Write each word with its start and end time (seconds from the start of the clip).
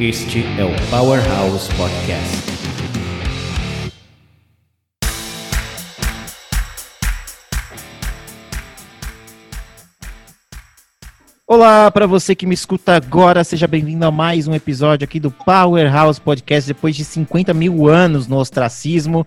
Este 0.00 0.38
é 0.58 0.64
o 0.64 0.70
Powerhouse 0.88 1.68
Podcast. 1.74 2.38
Olá 11.46 11.90
para 11.90 12.06
você 12.06 12.34
que 12.34 12.46
me 12.46 12.54
escuta 12.54 12.96
agora, 12.96 13.44
seja 13.44 13.66
bem-vindo 13.66 14.06
a 14.06 14.10
mais 14.10 14.48
um 14.48 14.54
episódio 14.54 15.04
aqui 15.04 15.20
do 15.20 15.30
Powerhouse 15.30 16.18
Podcast, 16.18 16.66
depois 16.66 16.96
de 16.96 17.04
50 17.04 17.52
mil 17.52 17.86
anos 17.86 18.26
no 18.26 18.38
ostracismo. 18.38 19.26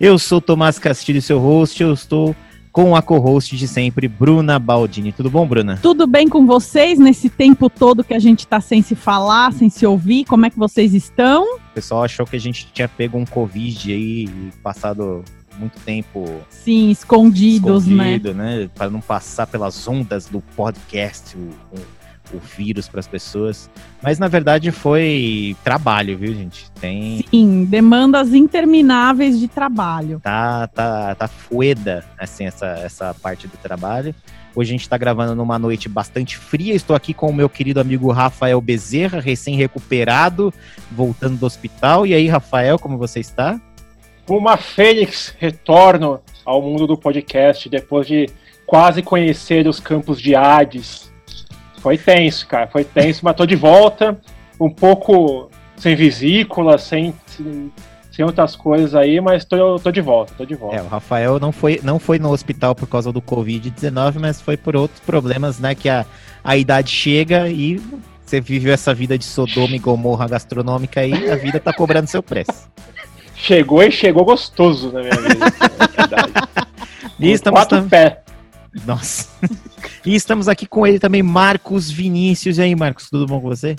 Eu 0.00 0.18
sou 0.18 0.40
Tomás 0.40 0.78
Castilho, 0.78 1.20
seu 1.20 1.38
host, 1.38 1.82
eu 1.82 1.92
estou 1.92 2.34
com 2.74 2.96
a 2.96 3.00
co-host 3.00 3.56
de 3.56 3.68
sempre, 3.68 4.08
Bruna 4.08 4.58
Baldini. 4.58 5.12
Tudo 5.12 5.30
bom, 5.30 5.46
Bruna? 5.46 5.78
Tudo 5.80 6.08
bem 6.08 6.28
com 6.28 6.44
vocês 6.44 6.98
nesse 6.98 7.30
tempo 7.30 7.70
todo 7.70 8.02
que 8.02 8.12
a 8.12 8.18
gente 8.18 8.40
está 8.40 8.60
sem 8.60 8.82
se 8.82 8.96
falar, 8.96 9.52
sem 9.52 9.70
se 9.70 9.86
ouvir? 9.86 10.24
Como 10.24 10.44
é 10.44 10.50
que 10.50 10.58
vocês 10.58 10.92
estão? 10.92 11.44
O 11.44 11.60
pessoal 11.72 12.02
achou 12.02 12.26
que 12.26 12.34
a 12.34 12.40
gente 12.40 12.66
tinha 12.72 12.88
pego 12.88 13.16
um 13.16 13.24
Covid 13.24 13.92
aí 13.92 14.24
e 14.24 14.52
passado 14.60 15.24
muito 15.56 15.78
tempo. 15.84 16.28
Sim, 16.50 16.90
escondidos, 16.90 17.86
né? 17.86 18.16
escondido, 18.16 18.34
né? 18.34 18.58
né? 18.62 18.70
Para 18.74 18.90
não 18.90 19.00
passar 19.00 19.46
pelas 19.46 19.86
ondas 19.86 20.26
do 20.26 20.40
podcast, 20.40 21.36
o, 21.36 21.50
o 21.78 22.03
o 22.32 22.38
vírus 22.38 22.88
para 22.88 23.00
as 23.00 23.06
pessoas. 23.06 23.70
Mas 24.02 24.18
na 24.18 24.28
verdade 24.28 24.70
foi 24.70 25.56
trabalho, 25.62 26.16
viu, 26.16 26.34
gente? 26.34 26.70
Tem 26.80 27.24
Sim, 27.30 27.64
demandas 27.64 28.34
intermináveis 28.34 29.38
de 29.38 29.48
trabalho. 29.48 30.20
Tá 30.22 30.66
tá 30.68 31.14
tá 31.14 31.28
fueda 31.28 32.04
assim 32.18 32.46
essa 32.46 32.66
essa 32.66 33.14
parte 33.14 33.46
do 33.46 33.56
trabalho. 33.56 34.14
Hoje 34.56 34.70
a 34.70 34.74
gente 34.74 34.82
está 34.82 34.96
gravando 34.96 35.34
numa 35.34 35.58
noite 35.58 35.88
bastante 35.88 36.36
fria. 36.36 36.74
Estou 36.74 36.94
aqui 36.94 37.12
com 37.12 37.28
o 37.28 37.34
meu 37.34 37.48
querido 37.48 37.80
amigo 37.80 38.12
Rafael 38.12 38.60
Bezerra, 38.60 39.20
recém-recuperado, 39.20 40.54
voltando 40.92 41.36
do 41.36 41.44
hospital. 41.44 42.06
E 42.06 42.14
aí, 42.14 42.28
Rafael, 42.28 42.78
como 42.78 42.96
você 42.96 43.18
está? 43.18 43.60
Uma 44.28 44.56
fênix 44.56 45.34
retorno 45.38 46.20
ao 46.44 46.62
mundo 46.62 46.86
do 46.86 46.96
podcast 46.96 47.68
depois 47.68 48.06
de 48.06 48.30
quase 48.64 49.02
conhecer 49.02 49.66
os 49.66 49.80
campos 49.80 50.20
de 50.20 50.36
Hades 50.36 51.12
foi 51.84 51.98
tenso, 51.98 52.46
cara. 52.46 52.66
Foi 52.66 52.82
tenso, 52.82 53.20
mas 53.22 53.36
tô 53.36 53.44
de 53.44 53.54
volta. 53.54 54.18
Um 54.58 54.70
pouco 54.70 55.50
sem 55.76 55.94
vesícula, 55.94 56.78
sem, 56.78 57.12
sem 58.10 58.24
outras 58.24 58.56
coisas 58.56 58.94
aí, 58.94 59.20
mas 59.20 59.44
tô, 59.44 59.78
tô 59.78 59.90
de 59.90 60.00
volta, 60.00 60.32
tô 60.34 60.46
de 60.46 60.54
volta. 60.54 60.76
É, 60.76 60.82
o 60.82 60.86
Rafael 60.86 61.38
não 61.38 61.52
foi, 61.52 61.78
não 61.82 61.98
foi 61.98 62.18
no 62.18 62.30
hospital 62.30 62.74
por 62.74 62.88
causa 62.88 63.12
do 63.12 63.20
Covid-19, 63.20 64.14
mas 64.18 64.40
foi 64.40 64.56
por 64.56 64.74
outros 64.74 64.98
problemas, 65.00 65.58
né? 65.58 65.74
Que 65.74 65.90
a, 65.90 66.06
a 66.42 66.56
idade 66.56 66.88
chega 66.90 67.50
e 67.50 67.78
você 68.24 68.40
viveu 68.40 68.72
essa 68.72 68.94
vida 68.94 69.18
de 69.18 69.24
Sodoma 69.24 69.76
e 69.76 69.78
Gomorra 69.78 70.26
gastronômica 70.26 71.00
aí, 71.00 71.30
a 71.30 71.36
vida 71.36 71.60
tá 71.60 71.70
cobrando 71.70 72.06
seu 72.06 72.22
preço. 72.22 72.66
Chegou 73.36 73.82
e 73.82 73.90
chegou 73.90 74.24
gostoso 74.24 74.90
na 74.90 75.00
minha 75.00 75.20
vida. 75.20 75.44
E 77.20 77.30
estamos 77.30 77.60
quatro 77.60 77.78
tam... 77.78 77.88
pés. 77.88 78.23
Nossa. 78.86 79.28
e 80.04 80.14
estamos 80.14 80.48
aqui 80.48 80.66
com 80.66 80.86
ele 80.86 80.98
também, 80.98 81.22
Marcos 81.22 81.90
Vinícius. 81.90 82.58
E 82.58 82.62
aí, 82.62 82.74
Marcos, 82.74 83.08
tudo 83.08 83.26
bom 83.26 83.40
com 83.40 83.48
você? 83.48 83.76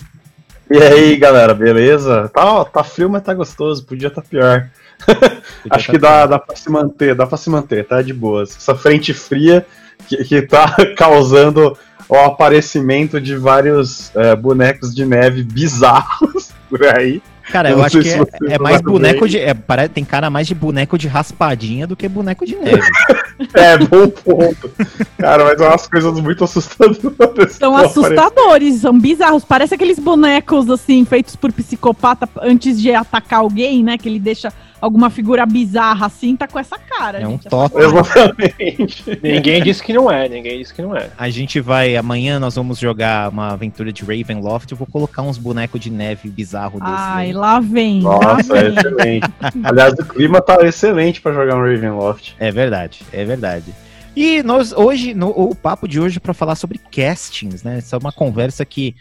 E 0.70 0.78
aí, 0.78 1.16
galera, 1.16 1.54
beleza? 1.54 2.28
Tá, 2.34 2.64
tá 2.64 2.82
frio, 2.82 3.08
mas 3.08 3.22
tá 3.22 3.32
gostoso, 3.32 3.84
podia 3.84 4.08
estar 4.08 4.22
tá 4.22 4.28
pior. 4.28 4.68
Acho 5.70 5.86
tá 5.86 5.92
que 5.92 5.98
dá, 5.98 6.26
dá 6.26 6.38
pra 6.38 6.56
se 6.56 6.70
manter, 6.70 7.14
dá 7.14 7.26
pra 7.26 7.38
se 7.38 7.50
manter, 7.50 7.86
tá 7.86 8.02
de 8.02 8.12
boas. 8.12 8.56
Essa 8.56 8.74
frente 8.74 9.14
fria 9.14 9.64
que, 10.08 10.16
que 10.24 10.42
tá 10.42 10.74
causando 10.96 11.76
o 12.08 12.16
aparecimento 12.16 13.20
de 13.20 13.36
vários 13.36 14.14
é, 14.16 14.34
bonecos 14.34 14.94
de 14.94 15.04
neve 15.04 15.42
bizarros 15.42 16.50
por 16.68 16.84
aí. 16.84 17.22
Cara, 17.50 17.70
eu, 17.70 17.78
eu 17.78 17.84
acho 17.84 18.00
que 18.00 18.08
é, 18.08 18.54
é 18.54 18.58
mais 18.58 18.80
boneco 18.80 19.28
de. 19.28 19.38
É, 19.38 19.54
parece, 19.54 19.90
tem 19.90 20.04
cara 20.04 20.28
mais 20.28 20.46
de 20.46 20.54
boneco 20.54 20.98
de 20.98 21.06
raspadinha 21.06 21.86
do 21.86 21.96
que 21.96 22.08
boneco 22.08 22.44
de 22.44 22.56
neve. 22.56 22.82
é, 23.54 23.78
bom 23.78 24.08
ponto. 24.08 24.70
Cara, 25.18 25.44
mas 25.44 25.58
são 25.58 25.68
umas 25.68 25.86
coisas 25.86 26.20
muito 26.20 26.44
assustadoras. 26.44 27.52
São 27.52 27.76
assustadores, 27.76 28.80
são 28.80 28.98
bizarros. 28.98 29.44
Parece 29.44 29.74
aqueles 29.74 29.98
bonecos, 29.98 30.68
assim, 30.68 31.04
feitos 31.04 31.36
por 31.36 31.52
psicopata 31.52 32.28
antes 32.42 32.80
de 32.80 32.92
atacar 32.92 33.40
alguém, 33.40 33.84
né? 33.84 33.96
Que 33.96 34.08
ele 34.08 34.18
deixa 34.18 34.52
alguma 34.86 35.10
figura 35.10 35.44
bizarra 35.44 36.06
assim, 36.06 36.36
tá 36.36 36.46
com 36.48 36.58
essa 36.58 36.78
cara. 36.78 37.20
É 37.20 37.28
um 37.28 37.36
toque. 37.36 37.76
Exatamente. 37.78 39.18
ninguém 39.22 39.62
disse 39.62 39.82
que 39.82 39.92
não 39.92 40.10
é, 40.10 40.28
ninguém 40.28 40.58
disse 40.58 40.72
que 40.72 40.80
não 40.80 40.96
é. 40.96 41.10
A 41.18 41.28
gente 41.28 41.60
vai, 41.60 41.96
amanhã 41.96 42.38
nós 42.38 42.54
vamos 42.54 42.78
jogar 42.78 43.30
uma 43.30 43.52
aventura 43.52 43.92
de 43.92 44.02
Ravenloft, 44.02 44.70
eu 44.70 44.76
vou 44.76 44.86
colocar 44.86 45.22
uns 45.22 45.36
bonecos 45.36 45.80
de 45.80 45.90
neve 45.90 46.28
bizarro 46.30 46.80
desse. 46.80 46.92
Ai, 46.92 47.32
lá 47.32 47.60
vem. 47.60 48.00
Nossa, 48.00 48.26
lá 48.26 48.36
vem. 48.42 48.56
é 48.56 48.68
excelente. 48.68 49.32
Aliás, 49.64 49.94
o 49.94 50.04
clima 50.04 50.40
tá 50.40 50.58
excelente 50.62 51.20
para 51.20 51.32
jogar 51.32 51.56
um 51.56 51.62
Ravenloft. 51.62 52.34
É 52.38 52.50
verdade, 52.50 53.02
é 53.12 53.24
verdade. 53.24 53.74
E 54.14 54.42
nós 54.42 54.72
hoje, 54.72 55.12
no, 55.12 55.28
o 55.28 55.54
papo 55.54 55.86
de 55.86 56.00
hoje 56.00 56.16
é 56.16 56.20
para 56.20 56.32
falar 56.32 56.54
sobre 56.54 56.78
castings, 56.78 57.62
né? 57.62 57.78
Essa 57.78 57.96
é 57.96 57.98
uma 57.98 58.12
conversa 58.12 58.64
que 58.64 58.96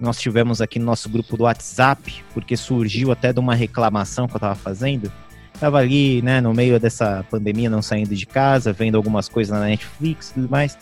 nós 0.00 0.18
tivemos 0.18 0.62
aqui 0.62 0.78
no 0.78 0.86
nosso 0.86 1.08
grupo 1.08 1.36
do 1.36 1.42
WhatsApp, 1.44 2.24
porque 2.32 2.56
surgiu 2.56 3.12
até 3.12 3.32
de 3.32 3.38
uma 3.38 3.54
reclamação 3.54 4.26
que 4.26 4.32
eu 4.32 4.38
estava 4.38 4.54
fazendo. 4.54 5.12
Tava 5.60 5.76
ali, 5.76 6.22
né, 6.22 6.40
no 6.40 6.54
meio 6.54 6.80
dessa 6.80 7.22
pandemia, 7.30 7.68
não 7.68 7.82
saindo 7.82 8.16
de 8.16 8.24
casa, 8.24 8.72
vendo 8.72 8.96
algumas 8.96 9.28
coisas 9.28 9.54
na 9.54 9.66
Netflix 9.66 10.30
e 10.30 10.34
tudo 10.34 10.48
mais. 10.48 10.78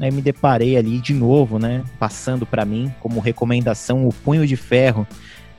Aí 0.00 0.10
me 0.10 0.22
deparei 0.22 0.74
ali 0.78 0.98
de 0.98 1.12
novo, 1.12 1.58
né, 1.58 1.84
passando 1.98 2.46
para 2.46 2.64
mim 2.64 2.90
como 2.98 3.20
recomendação 3.20 4.08
o 4.08 4.12
Punho 4.12 4.46
de 4.46 4.56
Ferro. 4.56 5.06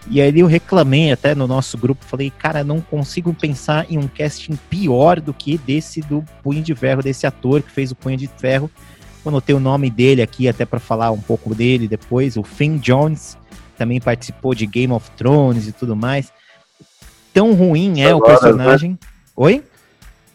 E 0.10 0.20
aí 0.20 0.40
eu 0.40 0.48
reclamei 0.48 1.12
até 1.12 1.36
no 1.36 1.46
nosso 1.46 1.78
grupo, 1.78 2.04
falei, 2.04 2.32
cara, 2.32 2.64
não 2.64 2.82
consigo 2.82 3.32
pensar 3.32 3.86
em 3.92 4.00
um 4.00 4.08
casting 4.08 4.58
pior 4.70 5.22
do 5.22 5.36
que 5.36 5.60
desse 5.60 6.02
do 6.02 6.26
Punho 6.42 6.64
de 6.64 6.74
Ferro, 6.74 7.04
desse 7.04 7.28
ator 7.28 7.62
que 7.62 7.70
fez 7.70 7.92
o 7.92 7.96
Punho 7.96 8.18
de 8.18 8.28
Ferro. 8.28 8.72
Eu 9.24 9.30
anotei 9.30 9.54
o 9.54 9.60
nome 9.60 9.92
dele 9.92 10.24
aqui 10.24 10.48
até 10.48 10.66
para 10.66 10.80
falar 10.80 11.12
um 11.12 11.22
pouco 11.22 11.54
dele 11.54 11.88
depois, 11.88 12.38
o 12.38 12.44
Finn 12.44 12.80
Jones, 12.80 13.38
também 13.78 14.02
participou 14.02 14.56
de 14.56 14.66
Game 14.66 14.94
of 14.94 15.12
Thrones 15.12 15.68
e 15.68 15.72
tudo 15.72 15.96
mais 15.96 16.32
tão 17.38 17.54
ruim 17.54 17.94
Sir 17.96 18.02
é 18.02 18.16
o 18.16 18.22
personagem. 18.22 18.92
né? 18.92 18.98
Oi? 19.36 19.64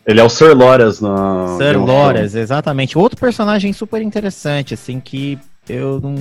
Ele 0.06 0.20
é 0.20 0.24
o 0.24 0.28
Sir 0.28 0.56
Loras 0.56 1.00
no. 1.00 1.58
Sir 1.58 1.76
Loras, 1.76 2.34
exatamente. 2.34 2.96
Outro 2.96 3.18
personagem 3.18 3.72
super 3.72 4.00
interessante, 4.00 4.74
assim, 4.74 5.00
que 5.00 5.38
eu 5.68 6.00
não. 6.00 6.14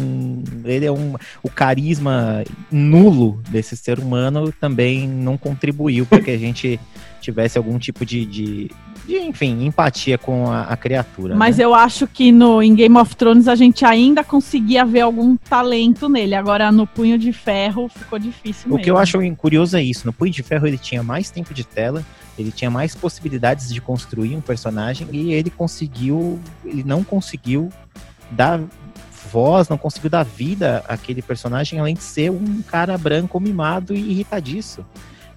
Ele 0.66 0.86
é 0.86 0.92
um. 0.92 1.16
O 1.42 1.50
carisma 1.50 2.44
nulo 2.72 3.42
desse 3.50 3.76
ser 3.78 4.00
humano 4.00 4.52
também 4.60 5.08
não 5.08 5.38
contribuiu 5.38 6.06
para 6.06 6.22
que 6.22 6.32
a 6.32 6.38
gente 6.38 6.80
tivesse 7.20 7.58
algum 7.58 7.78
tipo 7.78 8.06
de, 8.06 8.26
de, 8.26 8.72
de 9.06 9.18
enfim, 9.18 9.66
empatia 9.66 10.18
com 10.18 10.50
a, 10.50 10.64
a 10.64 10.78
criatura. 10.78 11.36
Mas 11.36 11.58
né? 11.58 11.66
eu 11.66 11.74
acho 11.74 12.08
que 12.08 12.32
no, 12.32 12.62
em 12.62 12.76
Game 12.76 12.98
of 12.98 13.16
Thrones 13.16 13.48
a 13.48 13.56
gente 13.56 13.84
ainda 13.86 14.24
conseguia 14.24 14.86
ver 14.86 15.02
algum 15.02 15.36
talento 15.36 16.08
nele. 16.08 16.36
Agora 16.36 16.72
no 16.72 16.86
Punho 16.86 17.18
de 17.18 17.34
Ferro 17.34 17.90
ficou 17.90 18.20
difícil. 18.20 18.68
O 18.68 18.76
mesmo. 18.76 18.84
que 18.84 18.92
eu 18.92 18.98
acho 18.98 19.20
curioso 19.36 19.78
é 19.78 19.84
isso. 19.84 20.06
No 20.06 20.14
Punho 20.14 20.32
de 20.32 20.44
Ferro 20.44 20.68
ele 20.68 20.78
tinha 20.78 21.04
mais 21.04 21.30
tempo 21.30 21.54
de 21.54 21.64
tela, 21.64 22.06
ele 22.38 22.52
tinha 22.52 22.70
mais 22.70 22.96
possibilidades 22.96 23.74
de 23.74 23.82
construir 23.82 24.36
um 24.36 24.42
personagem 24.42 25.08
e 25.12 25.34
ele 25.34 25.50
conseguiu, 25.50 26.40
ele 26.64 26.84
não 26.84 27.04
conseguiu 27.04 27.70
dar 28.30 28.60
voz, 29.32 29.70
não 29.70 29.78
conseguiu 29.78 30.10
dar 30.10 30.24
vida 30.24 30.84
àquele 30.88 31.22
personagem, 31.22 31.80
além 31.80 31.96
de 31.96 32.04
ser 32.04 32.30
um 32.32 32.62
cara 32.62 32.98
branco 32.98 33.40
mimado 33.40 33.94
e 33.94 34.12
irritadiço 34.12 34.86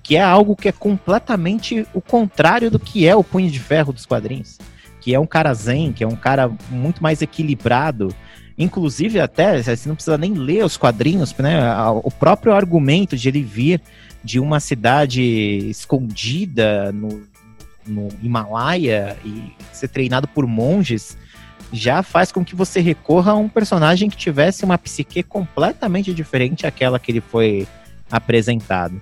que 0.04 0.16
é 0.16 0.22
algo 0.22 0.54
que 0.54 0.68
é 0.68 0.72
completamente 0.72 1.86
o 1.94 2.00
contrário 2.00 2.70
do 2.70 2.78
que 2.78 3.08
é 3.08 3.16
o 3.16 3.24
Punho 3.24 3.50
de 3.50 3.58
Ferro 3.58 3.90
dos 3.90 4.04
quadrinhos, 4.04 4.58
que 5.00 5.14
é 5.14 5.18
um 5.18 5.26
cara 5.26 5.52
zen, 5.54 5.92
que 5.92 6.04
é 6.04 6.06
um 6.06 6.14
cara 6.14 6.52
muito 6.70 7.02
mais 7.02 7.22
equilibrado, 7.22 8.14
inclusive 8.56 9.18
até, 9.18 9.62
você 9.62 9.88
não 9.88 9.96
precisa 9.96 10.18
nem 10.18 10.34
ler 10.34 10.62
os 10.62 10.76
quadrinhos, 10.76 11.34
né, 11.38 11.58
o 12.02 12.10
próprio 12.10 12.52
argumento 12.52 13.16
de 13.16 13.28
ele 13.28 13.42
vir 13.42 13.80
de 14.22 14.38
uma 14.38 14.60
cidade 14.60 15.22
escondida 15.70 16.92
no, 16.92 17.22
no 17.86 18.08
Himalaia 18.22 19.16
e 19.24 19.52
ser 19.72 19.88
treinado 19.88 20.28
por 20.28 20.46
monges, 20.46 21.16
já 21.72 22.02
faz 22.02 22.30
com 22.30 22.44
que 22.44 22.54
você 22.54 22.78
recorra 22.78 23.32
a 23.32 23.36
um 23.36 23.48
personagem 23.48 24.10
que 24.10 24.16
tivesse 24.18 24.66
uma 24.66 24.76
psique 24.76 25.22
completamente 25.22 26.12
diferente 26.12 26.66
àquela 26.66 26.98
que 26.98 27.10
ele 27.10 27.22
foi 27.22 27.66
apresentado. 28.10 29.00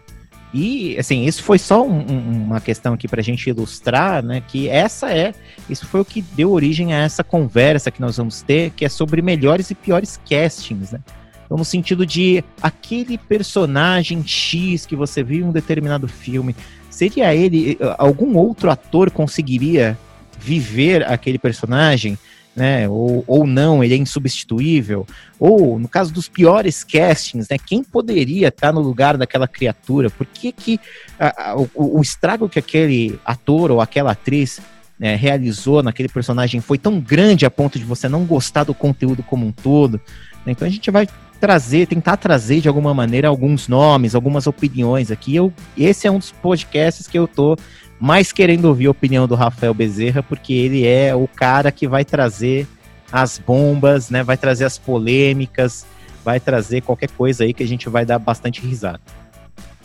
E, 0.54 0.98
assim, 0.98 1.24
isso 1.24 1.42
foi 1.42 1.58
só 1.58 1.82
um, 1.82 1.98
um, 1.98 2.44
uma 2.44 2.60
questão 2.60 2.92
aqui 2.92 3.08
para 3.08 3.20
a 3.20 3.24
gente 3.24 3.48
ilustrar, 3.48 4.22
né? 4.22 4.42
Que 4.46 4.68
essa 4.68 5.10
é, 5.10 5.32
isso 5.68 5.86
foi 5.86 6.00
o 6.00 6.04
que 6.04 6.20
deu 6.20 6.50
origem 6.50 6.92
a 6.92 6.98
essa 6.98 7.24
conversa 7.24 7.90
que 7.90 8.00
nós 8.00 8.18
vamos 8.18 8.42
ter, 8.42 8.70
que 8.70 8.84
é 8.84 8.88
sobre 8.88 9.22
melhores 9.22 9.70
e 9.70 9.74
piores 9.74 10.20
castings, 10.28 10.92
né? 10.92 11.00
Então, 11.46 11.56
no 11.56 11.64
sentido 11.64 12.04
de 12.04 12.44
aquele 12.62 13.16
personagem 13.16 14.22
X 14.26 14.84
que 14.84 14.96
você 14.96 15.22
viu 15.22 15.40
em 15.40 15.48
um 15.48 15.52
determinado 15.52 16.06
filme, 16.06 16.54
seria 16.90 17.34
ele, 17.34 17.78
algum 17.98 18.36
outro 18.36 18.70
ator 18.70 19.10
conseguiria 19.10 19.98
viver 20.38 21.04
aquele 21.04 21.38
personagem? 21.38 22.18
Né? 22.54 22.88
Ou, 22.88 23.24
ou 23.26 23.46
não, 23.46 23.82
ele 23.82 23.94
é 23.94 23.96
insubstituível. 23.96 25.06
Ou, 25.38 25.78
no 25.78 25.88
caso 25.88 26.12
dos 26.12 26.28
piores 26.28 26.84
castings, 26.84 27.48
né? 27.48 27.56
Quem 27.58 27.82
poderia 27.82 28.48
estar 28.48 28.72
no 28.72 28.80
lugar 28.80 29.16
daquela 29.16 29.48
criatura? 29.48 30.10
Por 30.10 30.26
que, 30.26 30.52
que 30.52 30.80
a, 31.18 31.50
a, 31.50 31.56
o, 31.56 31.68
o, 31.74 32.00
estrago 32.00 32.48
que 32.48 32.58
aquele 32.58 33.18
ator 33.24 33.70
ou 33.70 33.80
aquela 33.80 34.12
atriz 34.12 34.60
né, 34.98 35.16
realizou 35.16 35.82
naquele 35.82 36.08
personagem 36.08 36.60
foi 36.60 36.78
tão 36.78 37.00
grande 37.00 37.46
a 37.46 37.50
ponto 37.50 37.78
de 37.78 37.84
você 37.84 38.08
não 38.08 38.24
gostar 38.24 38.64
do 38.64 38.74
conteúdo 38.74 39.22
como 39.22 39.46
um 39.46 39.52
todo? 39.52 40.00
Né? 40.44 40.52
Então 40.52 40.68
a 40.68 40.70
gente 40.70 40.90
vai 40.90 41.08
trazer, 41.40 41.88
tentar 41.88 42.16
trazer 42.18 42.60
de 42.60 42.68
alguma 42.68 42.94
maneira 42.94 43.26
alguns 43.26 43.66
nomes, 43.66 44.14
algumas 44.14 44.46
opiniões 44.46 45.10
aqui. 45.10 45.34
Eu, 45.34 45.52
esse 45.76 46.06
é 46.06 46.10
um 46.10 46.18
dos 46.18 46.30
podcasts 46.30 47.08
que 47.08 47.18
eu 47.18 47.26
tô 47.26 47.56
mais 48.02 48.32
querendo 48.32 48.64
ouvir 48.64 48.86
a 48.86 48.90
opinião 48.90 49.28
do 49.28 49.36
Rafael 49.36 49.72
Bezerra, 49.72 50.24
porque 50.24 50.52
ele 50.52 50.84
é 50.84 51.14
o 51.14 51.28
cara 51.28 51.70
que 51.70 51.86
vai 51.86 52.04
trazer 52.04 52.66
as 53.12 53.38
bombas, 53.38 54.10
né? 54.10 54.24
Vai 54.24 54.36
trazer 54.36 54.64
as 54.64 54.76
polêmicas, 54.76 55.86
vai 56.24 56.40
trazer 56.40 56.80
qualquer 56.80 57.08
coisa 57.10 57.44
aí 57.44 57.54
que 57.54 57.62
a 57.62 57.66
gente 57.66 57.88
vai 57.88 58.04
dar 58.04 58.18
bastante 58.18 58.60
risada. 58.60 58.98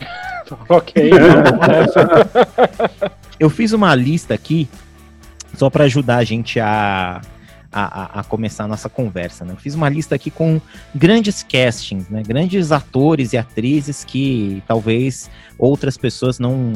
ok. 0.68 1.12
Eu 3.40 3.52
fiz 3.52 3.72
uma 3.72 3.94
lista 3.94 4.34
aqui 4.34 4.68
só 5.56 5.70
para 5.70 5.84
ajudar 5.84 6.18
a 6.18 6.24
gente 6.24 6.60
a, 6.60 7.22
a, 7.72 8.22
a, 8.22 8.24
começar 8.24 8.64
a 8.64 8.68
nossa 8.68 8.90
conversa. 8.90 9.46
Né? 9.46 9.54
Eu 9.54 9.58
fiz 9.58 9.76
uma 9.76 9.90
lista 9.90 10.16
aqui 10.16 10.32
com 10.32 10.60
grandes 10.96 11.44
castings, 11.44 12.10
né? 12.10 12.24
grandes 12.26 12.72
atores 12.72 13.34
e 13.34 13.38
atrizes 13.38 14.04
que 14.04 14.64
talvez 14.68 15.30
outras 15.60 15.98
pessoas 15.98 16.40
não, 16.40 16.74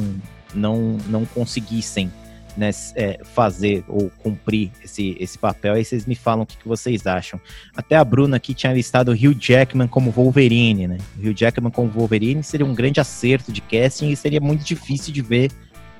não, 0.54 0.98
não 1.08 1.24
conseguissem 1.24 2.10
né, 2.56 2.70
é, 2.94 3.18
fazer 3.22 3.84
ou 3.88 4.10
cumprir 4.22 4.70
esse, 4.84 5.16
esse 5.18 5.38
papel. 5.38 5.74
Aí 5.74 5.84
vocês 5.84 6.06
me 6.06 6.14
falam 6.14 6.42
o 6.42 6.46
que, 6.46 6.56
que, 6.56 6.68
vocês 6.68 7.06
acham. 7.06 7.40
Até 7.76 7.96
a 7.96 8.04
Bruna 8.04 8.36
aqui 8.36 8.54
tinha 8.54 8.72
listado 8.72 9.10
o 9.10 9.14
Hugh 9.14 9.34
Jackman 9.38 9.88
como 9.88 10.10
Wolverine, 10.10 10.86
né? 10.86 10.98
O 11.16 11.28
Hugh 11.28 11.34
Jackman 11.34 11.70
como 11.70 11.88
Wolverine 11.88 12.42
seria 12.42 12.66
um 12.66 12.74
grande 12.74 13.00
acerto 13.00 13.52
de 13.52 13.60
casting 13.60 14.10
e 14.10 14.16
seria 14.16 14.40
muito 14.40 14.64
difícil 14.64 15.12
de 15.12 15.22
ver 15.22 15.50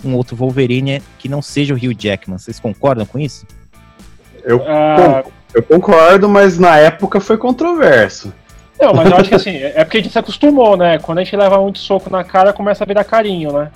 um 0.05 0.15
outro 0.15 0.37
Wolverine 0.37 1.03
que 1.19 1.29
não 1.29 1.41
seja 1.41 1.75
o 1.75 1.77
Hugh 1.77 1.95
Jackman. 1.99 2.39
Vocês 2.39 2.61
concordam 2.61 3.07
com 3.07 3.19
isso? 3.19 3.47
Eu, 4.45 4.59
uh... 4.59 5.33
eu 5.55 5.63
concordo, 5.63 6.29
mas 6.29 6.59
na 6.59 6.77
época 6.77 7.21
foi 7.21 7.39
controverso. 7.39 8.33
Não, 8.81 8.93
mas 8.93 9.09
eu 9.09 9.17
acho 9.17 9.29
que 9.29 9.35
assim, 9.37 9.57
é 9.59 9.85
porque 9.85 9.99
a 9.99 10.03
gente 10.03 10.13
se 10.13 10.19
acostumou, 10.19 10.77
né? 10.77 10.99
Quando 10.99 11.19
a 11.19 11.25
gente 11.25 11.37
leva 11.37 11.61
muito 11.61 11.79
soco 11.79 12.11
na 12.11 12.25
cara, 12.25 12.53
começa 12.53 12.83
a 12.83 12.87
virar 12.87 13.05
carinho, 13.05 13.53
né? 13.53 13.71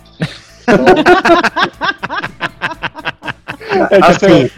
É, 3.90 3.98
assim, 4.00 4.50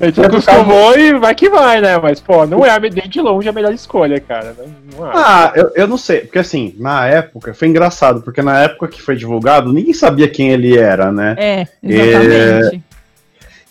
a 0.00 0.06
gente 0.06 0.20
acostumou 0.20 0.98
e 0.98 1.18
vai 1.18 1.34
que 1.34 1.48
vai, 1.48 1.80
né? 1.80 1.96
Mas, 1.98 2.20
pô, 2.20 2.46
não 2.46 2.64
é 2.64 2.78
nem 2.80 3.08
de 3.08 3.20
longe 3.20 3.48
a 3.48 3.52
melhor 3.52 3.72
escolha, 3.72 4.18
cara. 4.20 4.54
Não, 4.58 5.04
ah, 5.04 5.52
eu, 5.54 5.70
eu 5.74 5.86
não 5.86 5.96
sei, 5.96 6.20
porque 6.20 6.38
assim, 6.38 6.74
na 6.78 7.06
época, 7.06 7.54
foi 7.54 7.68
engraçado, 7.68 8.22
porque 8.22 8.42
na 8.42 8.62
época 8.62 8.88
que 8.88 9.00
foi 9.00 9.16
divulgado, 9.16 9.72
ninguém 9.72 9.94
sabia 9.94 10.28
quem 10.28 10.50
ele 10.50 10.76
era, 10.76 11.12
né? 11.12 11.34
É, 11.38 11.66
exatamente. 11.82 12.82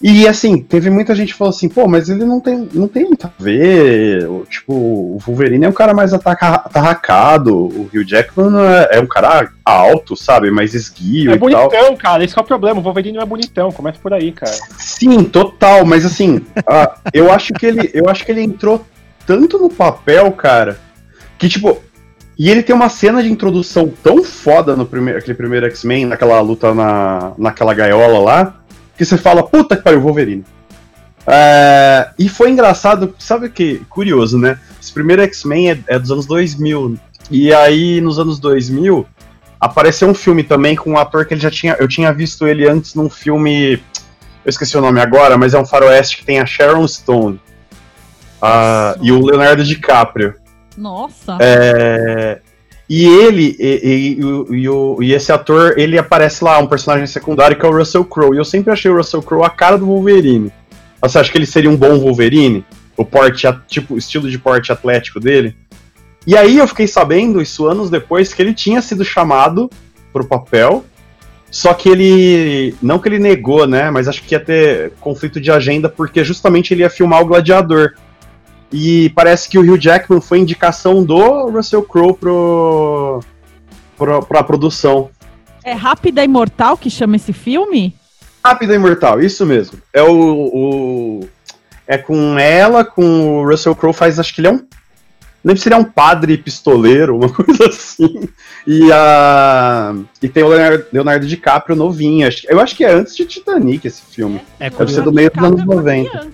E 0.03 0.27
assim, 0.27 0.57
teve 0.57 0.89
muita 0.89 1.15
gente 1.15 1.31
que 1.31 1.37
falou 1.37 1.51
assim, 1.51 1.69
pô, 1.69 1.87
mas 1.87 2.09
ele 2.09 2.25
não 2.25 2.41
tem, 2.41 2.67
não 2.73 2.89
tem 2.89 3.05
muito 3.05 3.25
a 3.25 3.31
ver. 3.39 4.27
Tipo, 4.49 4.73
o 4.73 5.17
Wolverine 5.25 5.63
é 5.63 5.69
um 5.69 5.73
cara 5.73 5.93
mais 5.93 6.13
atarracado, 6.13 7.55
o 7.57 7.89
Hugh 7.93 8.03
Jackman 8.05 8.51
é, 8.59 8.97
é 8.97 8.99
um 8.99 9.07
cara 9.07 9.49
alto, 9.63 10.17
sabe? 10.17 10.51
Mais 10.51 10.73
esguio 10.73 11.31
é 11.31 11.37
bonitão, 11.37 11.69
tal. 11.69 11.95
cara, 11.95 12.21
esse 12.21 12.37
é 12.37 12.41
o 12.41 12.43
problema. 12.43 12.81
O 12.81 12.83
Wolverine 12.83 13.15
não 13.15 13.23
é 13.23 13.25
bonitão, 13.25 13.71
começa 13.71 13.97
por 13.97 14.13
aí, 14.13 14.33
cara. 14.33 14.51
Sim, 14.77 15.23
total, 15.23 15.85
mas 15.85 16.05
assim, 16.05 16.35
uh, 16.35 16.99
eu 17.13 17.31
acho 17.31 17.53
que 17.53 17.65
ele. 17.65 17.89
Eu 17.93 18.09
acho 18.09 18.25
que 18.25 18.31
ele 18.33 18.41
entrou 18.41 18.85
tanto 19.25 19.57
no 19.57 19.69
papel, 19.69 20.29
cara, 20.33 20.77
que 21.37 21.47
tipo. 21.47 21.81
E 22.37 22.49
ele 22.49 22.63
tem 22.63 22.75
uma 22.75 22.89
cena 22.89 23.21
de 23.21 23.31
introdução 23.31 23.93
tão 24.03 24.23
foda 24.23 24.75
no 24.75 24.87
primeiro, 24.87 25.19
aquele 25.19 25.37
primeiro 25.37 25.67
X-Men, 25.67 26.07
naquela 26.07 26.41
luta 26.41 26.73
na, 26.73 27.31
naquela 27.37 27.75
gaiola 27.75 28.19
lá 28.19 28.62
que 28.97 29.05
você 29.05 29.17
fala, 29.17 29.43
puta 29.43 29.75
que 29.75 29.83
pariu, 29.83 30.01
Wolverine. 30.01 30.45
É, 31.25 32.09
e 32.19 32.27
foi 32.27 32.49
engraçado, 32.49 33.15
sabe 33.17 33.47
o 33.47 33.49
que? 33.49 33.81
Curioso, 33.89 34.37
né? 34.37 34.59
Esse 34.81 34.91
primeiro 34.91 35.21
X-Men 35.21 35.71
é, 35.71 35.79
é, 35.87 35.99
dos 35.99 36.11
anos 36.11 36.25
2000. 36.25 36.97
E 37.31 37.53
aí, 37.53 38.01
nos 38.01 38.19
anos 38.19 38.39
2000, 38.39 39.07
apareceu 39.59 40.07
um 40.09 40.13
filme 40.13 40.43
também 40.43 40.75
com 40.75 40.91
um 40.91 40.97
ator 40.97 41.25
que 41.25 41.33
ele 41.33 41.41
já 41.41 41.49
tinha. 41.49 41.75
Eu 41.79 41.87
tinha 41.87 42.11
visto 42.11 42.45
ele 42.45 42.67
antes 42.67 42.93
num 42.95 43.09
filme. 43.09 43.73
Eu 43.73 44.49
esqueci 44.49 44.77
o 44.77 44.81
nome 44.81 44.99
agora, 44.99 45.37
mas 45.37 45.53
é 45.53 45.59
um 45.59 45.65
faroeste 45.65 46.17
que 46.17 46.25
tem 46.25 46.39
a 46.39 46.45
Sharon 46.45 46.85
Stone. 46.87 47.39
Uh, 48.41 48.99
e 49.01 49.11
o 49.11 49.25
Leonardo 49.25 49.63
DiCaprio. 49.63 50.35
Nossa! 50.75 51.37
É, 51.39 52.41
e 52.89 53.05
ele, 53.05 53.55
e, 53.59 54.19
e, 54.19 54.65
e, 54.65 55.05
e, 55.05 55.13
esse 55.13 55.31
ator, 55.31 55.73
ele 55.77 55.97
aparece 55.97 56.43
lá, 56.43 56.59
um 56.59 56.67
personagem 56.67 57.07
secundário 57.07 57.57
que 57.57 57.65
é 57.65 57.69
o 57.69 57.75
Russell 57.75 58.03
Crowe. 58.03 58.35
E 58.35 58.39
eu 58.39 58.45
sempre 58.45 58.71
achei 58.71 58.91
o 58.91 58.97
Russell 58.97 59.21
Crowe 59.21 59.45
a 59.45 59.49
cara 59.49 59.77
do 59.77 59.85
Wolverine. 59.85 60.51
Você 61.01 61.19
acha 61.19 61.31
que 61.31 61.37
ele 61.37 61.45
seria 61.45 61.69
um 61.69 61.77
bom 61.77 61.97
Wolverine? 61.99 62.65
O 62.95 63.03
porte, 63.03 63.47
tipo, 63.67 63.97
estilo 63.97 64.29
de 64.29 64.37
porte 64.37 64.71
atlético 64.71 65.19
dele? 65.19 65.55
E 66.25 66.37
aí 66.37 66.57
eu 66.57 66.67
fiquei 66.67 66.87
sabendo, 66.87 67.41
isso 67.41 67.65
anos 67.67 67.89
depois, 67.89 68.33
que 68.33 68.41
ele 68.41 68.53
tinha 68.53 68.81
sido 68.81 69.03
chamado 69.03 69.69
pro 70.11 70.25
papel, 70.25 70.85
só 71.53 71.73
que 71.73 71.87
ele. 71.87 72.75
Não 72.81 72.97
que 72.97 73.07
ele 73.09 73.19
negou, 73.19 73.67
né? 73.67 73.91
Mas 73.91 74.07
acho 74.07 74.23
que 74.23 74.33
ia 74.33 74.39
ter 74.39 74.91
conflito 74.99 75.39
de 75.39 75.51
agenda, 75.51 75.87
porque 75.87 76.23
justamente 76.23 76.73
ele 76.73 76.81
ia 76.81 76.89
filmar 76.89 77.21
o 77.21 77.25
Gladiador. 77.25 77.93
E 78.73 79.09
parece 79.11 79.47
que 79.47 79.59
o 79.59 79.61
Hugh 79.61 79.79
Jackman 79.79 80.19
foi 80.19 80.39
indicação 80.39 81.03
do 81.03 81.47
Russell 81.51 81.83
Crowe 81.83 82.15
pro, 82.15 83.19
pro, 83.95 84.23
pra 84.23 84.43
produção. 84.43 85.11
É 85.63 85.73
Rápida 85.73 86.23
Imortal 86.23 86.75
que 86.75 86.89
chama 86.89 87.15
esse 87.15 87.31
filme? 87.31 87.95
Rápida 88.43 88.73
Imortal, 88.73 89.21
isso 89.21 89.45
mesmo. 89.45 89.77
É 89.93 90.01
o, 90.01 90.11
o, 90.11 91.29
É 91.85 91.99
com 91.99 92.37
ela, 92.39 92.83
com 92.83 93.41
o 93.41 93.47
Russell 93.47 93.75
Crowe, 93.75 93.93
faz. 93.93 94.19
Acho 94.19 94.33
que 94.33 94.41
ele 94.41 94.47
é 94.47 94.51
um. 94.51 94.65
Lembro 95.45 95.61
se 95.61 95.67
ele 95.67 95.75
é 95.75 95.77
um 95.77 95.83
padre 95.83 96.37
pistoleiro, 96.37 97.15
uma 97.15 97.29
coisa 97.31 97.67
assim. 97.67 98.27
E, 98.65 98.91
a, 98.91 99.93
e 100.19 100.27
tem 100.27 100.41
o 100.41 100.47
Leonardo, 100.47 100.85
Leonardo 100.91 101.27
DiCaprio 101.27 101.75
novinho. 101.75 102.27
Eu 102.47 102.59
acho 102.59 102.75
que 102.75 102.83
é 102.83 102.91
antes 102.91 103.15
de 103.15 103.23
Titanic 103.25 103.85
esse 103.85 104.01
filme. 104.01 104.41
É, 104.59 104.69
Deve 104.69 104.91
ser 104.91 105.03
do 105.03 105.11
meio 105.11 105.29
dos 105.29 105.43
anos 105.43 105.63
90. 105.63 106.27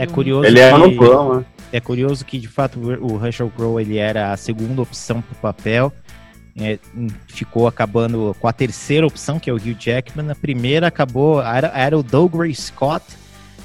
É 0.00 0.06
curioso. 0.06 0.46
Ele 0.46 0.58
é 0.58 0.72
no 0.72 0.96
plano, 0.96 1.40
né? 1.40 1.44
É 1.72 1.78
curioso 1.78 2.24
que, 2.24 2.38
de 2.38 2.48
fato, 2.48 2.80
o 2.80 3.16
Russell 3.16 3.50
Crowe 3.50 3.80
ele 3.80 3.98
era 3.98 4.32
a 4.32 4.36
segunda 4.36 4.80
opção 4.80 5.20
para 5.20 5.32
o 5.32 5.36
papel. 5.36 5.92
É, 6.58 6.78
ficou 7.28 7.66
acabando 7.68 8.34
com 8.40 8.48
a 8.48 8.52
terceira 8.52 9.06
opção, 9.06 9.38
que 9.38 9.50
é 9.50 9.52
o 9.52 9.56
Hugh 9.56 9.76
Jackman. 9.78 10.30
A 10.30 10.34
primeira 10.34 10.86
acabou, 10.86 11.40
era, 11.42 11.68
era 11.74 11.98
o 11.98 12.02
Dougray 12.02 12.54
Scott, 12.54 13.04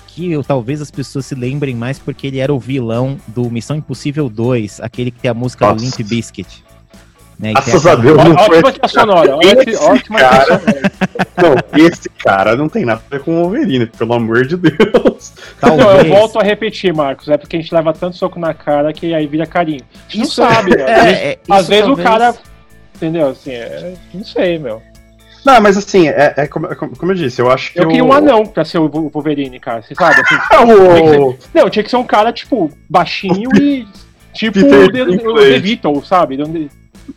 que 0.07 0.29
eu, 0.29 0.43
talvez 0.43 0.81
as 0.81 0.91
pessoas 0.91 1.25
se 1.25 1.35
lembrem 1.35 1.73
mais 1.73 1.97
porque 1.97 2.27
ele 2.27 2.39
era 2.39 2.53
o 2.53 2.59
vilão 2.59 3.17
do 3.27 3.49
Missão 3.49 3.77
Impossível 3.77 4.29
2, 4.29 4.81
aquele 4.81 5.11
que 5.11 5.19
tem 5.19 5.31
a 5.31 5.33
música 5.33 5.65
Nossa. 5.65 5.77
do 5.77 5.97
Limp 5.97 6.09
Bizkit. 6.09 6.64
Né, 7.37 7.51
Graças 7.51 7.85
a 7.85 7.95
Deus, 7.95 8.17
não 8.17 8.37
foi. 8.37 8.59
Ótima 8.59 8.87
sonora, 8.87 9.35
ótima 9.35 10.19
cara, 10.19 10.61
Não, 11.35 11.85
esse 11.85 12.09
cara 12.09 12.55
não 12.55 12.69
tem 12.69 12.85
nada 12.85 13.01
a 13.05 13.17
ver 13.17 13.23
com 13.23 13.35
o 13.35 13.41
Wolverine, 13.41 13.85
pelo 13.87 14.13
amor 14.13 14.45
de 14.45 14.55
Deus. 14.55 15.33
Talvez. 15.59 15.85
Não, 15.85 15.97
eu 15.97 16.05
volto 16.05 16.39
a 16.39 16.43
repetir, 16.43 16.93
Marcos. 16.93 17.27
É 17.27 17.37
porque 17.37 17.57
a 17.57 17.59
gente 17.59 17.73
leva 17.73 17.91
tanto 17.91 18.15
soco 18.15 18.39
na 18.39 18.53
cara 18.53 18.93
que 18.93 19.13
aí 19.13 19.27
vira 19.27 19.45
carinho. 19.45 19.81
A 20.07 20.11
gente 20.11 20.27
isso, 20.27 20.41
não 20.41 20.49
sabe, 20.49 20.75
é, 20.75 20.81
é, 20.81 21.31
é, 21.31 21.39
Às 21.49 21.67
vezes 21.67 21.85
talvez... 21.85 22.07
o 22.07 22.09
cara. 22.09 22.35
Entendeu? 22.95 23.29
Assim, 23.29 23.51
é, 23.51 23.93
não 24.13 24.23
sei, 24.23 24.57
meu. 24.57 24.81
Não, 25.45 25.61
mas 25.61 25.77
assim, 25.77 26.07
é, 26.07 26.33
é 26.37 26.47
como, 26.47 26.65
é 26.67 26.75
como, 26.75 27.11
eu 27.11 27.15
disse, 27.15 27.41
eu 27.41 27.51
acho 27.51 27.73
que. 27.73 27.79
Eu 27.79 27.87
queria 27.87 28.03
um 28.03 28.13
anão 28.13 28.45
pra 28.45 28.63
ser 28.65 28.79
o 28.79 28.87
Wolverine, 28.87 29.59
cara. 29.59 29.83
Você 29.83 29.93
sabe? 29.93 30.21
Assim, 30.21 30.35
ser, 30.49 31.39
não, 31.53 31.69
tinha 31.69 31.83
que 31.83 31.89
ser 31.89 31.97
um 31.97 32.03
cara, 32.03 32.31
tipo, 32.31 32.71
baixinho 32.89 33.49
e. 33.59 33.85
Tipo 34.33 34.59
o 34.59 34.91
The 34.91 35.59
Beatles, 35.59 36.07
sabe? 36.07 36.35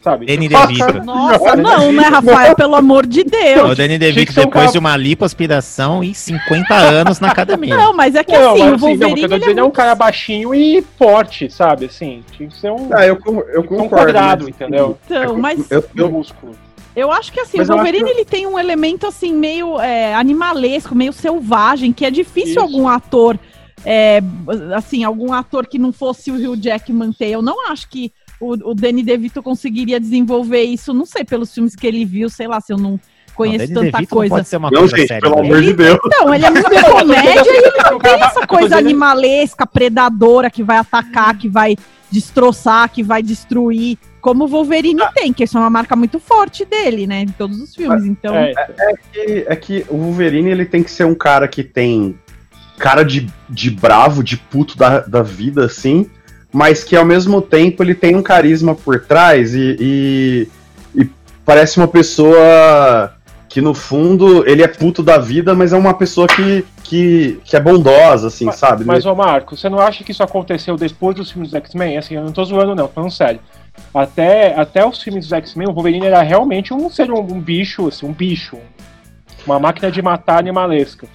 Sabe? 0.03 0.27
Danny 0.27 0.49
DeVito. 0.49 1.05
Nossa, 1.05 1.57
não, 1.57 1.93
né, 1.93 2.03
Rafael? 2.05 2.55
Pelo 2.55 2.75
amor 2.75 3.07
de 3.07 3.25
Deus. 3.25 3.73
O 3.73 3.75
Danny 3.75 3.99
DeVito 3.99 4.33
depois 4.33 4.73
de 4.73 4.79
uma 4.79 4.97
lipoaspiração 4.97 6.03
e 6.03 6.15
50 6.15 6.75
anos 6.75 7.21
na 7.21 7.29
academia. 7.29 7.77
Não, 7.77 7.93
mas 7.93 8.15
é 8.15 8.25
que 8.25 8.33
não, 8.33 8.55
assim, 8.55 8.71
o 8.71 8.79
Wolverine... 8.79 9.25
Assim, 9.25 9.29
não, 9.29 9.49
ele 9.49 9.61
é, 9.61 9.63
é 9.63 9.65
um 9.65 9.71
cara 9.71 9.95
baixinho 9.95 10.55
e 10.55 10.83
forte, 10.97 11.51
sabe? 11.51 11.87
Assim, 11.87 12.23
tinha 12.33 12.49
que 12.49 12.57
ser 12.57 12.71
um... 12.71 12.91
Ah, 12.93 13.07
eu, 13.07 13.19
eu 13.53 13.65
concordo. 13.65 13.85
Um 13.85 13.89
quadrado, 13.89 14.45
mas... 14.45 14.55
entendeu? 14.55 14.99
Então, 15.05 15.37
é 15.37 15.41
mas... 15.41 15.71
Eu, 15.71 15.85
eu, 15.95 16.11
músculo. 16.11 16.55
Eu 16.95 17.13
acho 17.13 17.33
que 17.33 17.39
assim, 17.39 17.59
mas 17.59 17.69
o 17.69 17.75
Wolverine 17.75 18.05
que... 18.05 18.11
ele 18.11 18.25
tem 18.25 18.47
um 18.47 18.59
elemento 18.59 19.07
assim 19.07 19.33
meio 19.33 19.79
é, 19.79 20.15
animalesco, 20.15 20.97
meio 20.97 21.13
selvagem, 21.13 21.93
que 21.93 22.05
é 22.05 22.11
difícil 22.11 22.53
Isso. 22.53 22.61
algum 22.61 22.89
ator, 22.89 23.39
é, 23.85 24.21
assim, 24.75 25.05
algum 25.05 25.33
ator 25.33 25.67
que 25.67 25.79
não 25.79 25.93
fosse 25.93 26.31
o 26.31 26.35
Hugh 26.35 26.57
Jackman 26.61 27.13
ter. 27.13 27.29
Eu 27.29 27.43
não 27.43 27.71
acho 27.71 27.89
que 27.89 28.13
o, 28.41 28.71
o 28.71 28.75
Danny 28.75 29.03
DeVito 29.03 29.43
conseguiria 29.43 29.99
desenvolver 29.99 30.63
isso, 30.63 30.95
não 30.95 31.05
sei, 31.05 31.25
pelos 31.25 31.53
filmes 31.53 31.75
que 31.75 31.87
ele 31.87 32.05
viu, 32.05 32.29
sei 32.29 32.47
lá, 32.47 32.61
se 32.61 32.73
eu 32.73 32.79
não 32.79 33.01
conheço 33.35 33.73
não, 33.73 33.83
tanta 33.83 34.07
coisa. 34.07 34.35
Não, 34.35 34.39
pode 34.39 34.49
ser 34.49 34.57
uma 34.57 34.71
não 34.71 34.81
coisa 34.81 34.97
gente, 34.97 35.09
séria, 35.09 35.21
pelo 35.23 35.41
amor 35.41 35.63
de 35.63 35.73
Deus. 35.73 35.99
Então, 36.05 36.35
ele 36.35 36.45
é 36.45 36.51
muito 36.51 36.69
comédia 36.91 37.53
e 37.53 37.57
ele 37.57 37.83
não 37.91 37.99
tem 37.99 38.23
essa 38.23 38.47
coisa 38.47 38.77
animalesca, 38.77 39.67
predadora, 39.67 40.51
que 40.51 40.63
vai 40.63 40.79
atacar, 40.79 41.39
que 41.39 41.49
vai 41.49 41.77
destroçar, 42.11 42.91
que 42.91 43.03
vai 43.03 43.23
destruir. 43.23 43.97
Como 44.21 44.45
o 44.45 44.49
Wolverine 44.49 45.03
ah. 45.03 45.13
tem, 45.15 45.33
que 45.33 45.45
isso 45.45 45.57
é 45.57 45.61
uma 45.61 45.71
marca 45.71 45.95
muito 45.95 46.19
forte 46.19 46.65
dele, 46.65 47.07
né? 47.07 47.23
Em 47.23 47.29
todos 47.29 47.61
os 47.61 47.75
filmes. 47.75 48.05
Então. 48.05 48.35
É, 48.35 48.53
é, 48.53 48.55
é, 48.79 48.95
que, 49.13 49.45
é 49.49 49.57
que 49.57 49.87
o 49.89 49.97
Wolverine 49.97 50.51
ele 50.51 50.65
tem 50.65 50.83
que 50.83 50.91
ser 50.91 51.05
um 51.05 51.15
cara 51.15 51.47
que 51.47 51.63
tem 51.63 52.19
cara 52.79 53.05
de, 53.05 53.29
de 53.49 53.71
bravo, 53.71 54.23
de 54.23 54.37
puto 54.37 54.77
da, 54.77 55.01
da 55.01 55.23
vida, 55.23 55.65
assim, 55.65 56.09
mas 56.53 56.83
que 56.83 56.97
ao 56.97 57.05
mesmo 57.05 57.41
tempo 57.41 57.83
ele 57.83 57.95
tem 57.95 58.17
um 58.17 58.23
carisma 58.23 58.75
por 58.75 59.01
trás 59.01 59.55
e, 59.55 59.77
e, 59.79 60.49
e 60.95 61.11
parece 61.45 61.79
uma 61.79 61.89
pessoa 61.89 63.13
que 63.49 63.61
no 63.61 63.73
fundo 63.73 64.47
ele 64.47 64.63
é 64.63 64.69
puto 64.69 65.03
da 65.03 65.19
vida, 65.19 65.55
mas 65.55 65.73
é 65.73 65.77
uma 65.77 65.95
pessoa 65.95 66.27
que, 66.27 66.65
que, 66.85 67.41
que 67.45 67.57
é 67.57 67.61
bondosa, 67.61 68.29
assim, 68.29 68.45
mas, 68.45 68.57
sabe? 68.57 68.85
Mas, 68.85 69.07
ô 69.07 69.15
Marco, 69.15 69.57
você 69.57 69.69
não 69.69 69.79
acha 69.81 70.05
que 70.05 70.13
isso 70.13 70.23
aconteceu 70.23 70.77
depois 70.77 71.17
dos 71.17 71.31
filmes 71.31 71.51
dos 71.51 71.59
X-Men? 71.59 71.97
Assim, 71.97 72.15
eu 72.15 72.25
não 72.25 72.33
tô 72.33 72.45
zoando, 72.45 72.75
não, 72.75 72.87
tô 72.87 72.93
falando 72.95 73.11
sério. 73.11 73.41
Até, 73.95 74.55
até 74.55 74.87
os 74.87 75.03
filmes 75.03 75.25
dos 75.25 75.33
X-Men, 75.33 75.69
o 75.69 75.73
Wolverine 75.73 76.07
era 76.07 76.21
realmente 76.21 76.75
um 76.75 76.91
ser 76.91 77.11
um, 77.11 77.21
um, 77.21 77.41
bicho, 77.41 77.89
assim, 77.89 78.07
um 78.07 78.13
bicho. 78.13 78.59
Uma 79.47 79.59
máquina 79.59 79.91
de 79.91 80.03
matar 80.03 80.39
animalesca. 80.39 81.09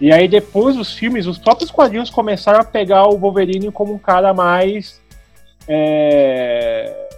E 0.00 0.12
aí, 0.12 0.26
depois 0.26 0.76
dos 0.76 0.92
filmes, 0.92 1.26
os 1.26 1.38
próprios 1.38 1.70
quadrinhos 1.70 2.10
começaram 2.10 2.60
a 2.60 2.64
pegar 2.64 3.06
o 3.06 3.18
Wolverine 3.18 3.70
como 3.70 3.94
um 3.94 3.98
cara 3.98 4.32
mais. 4.32 5.00
É 5.68 7.08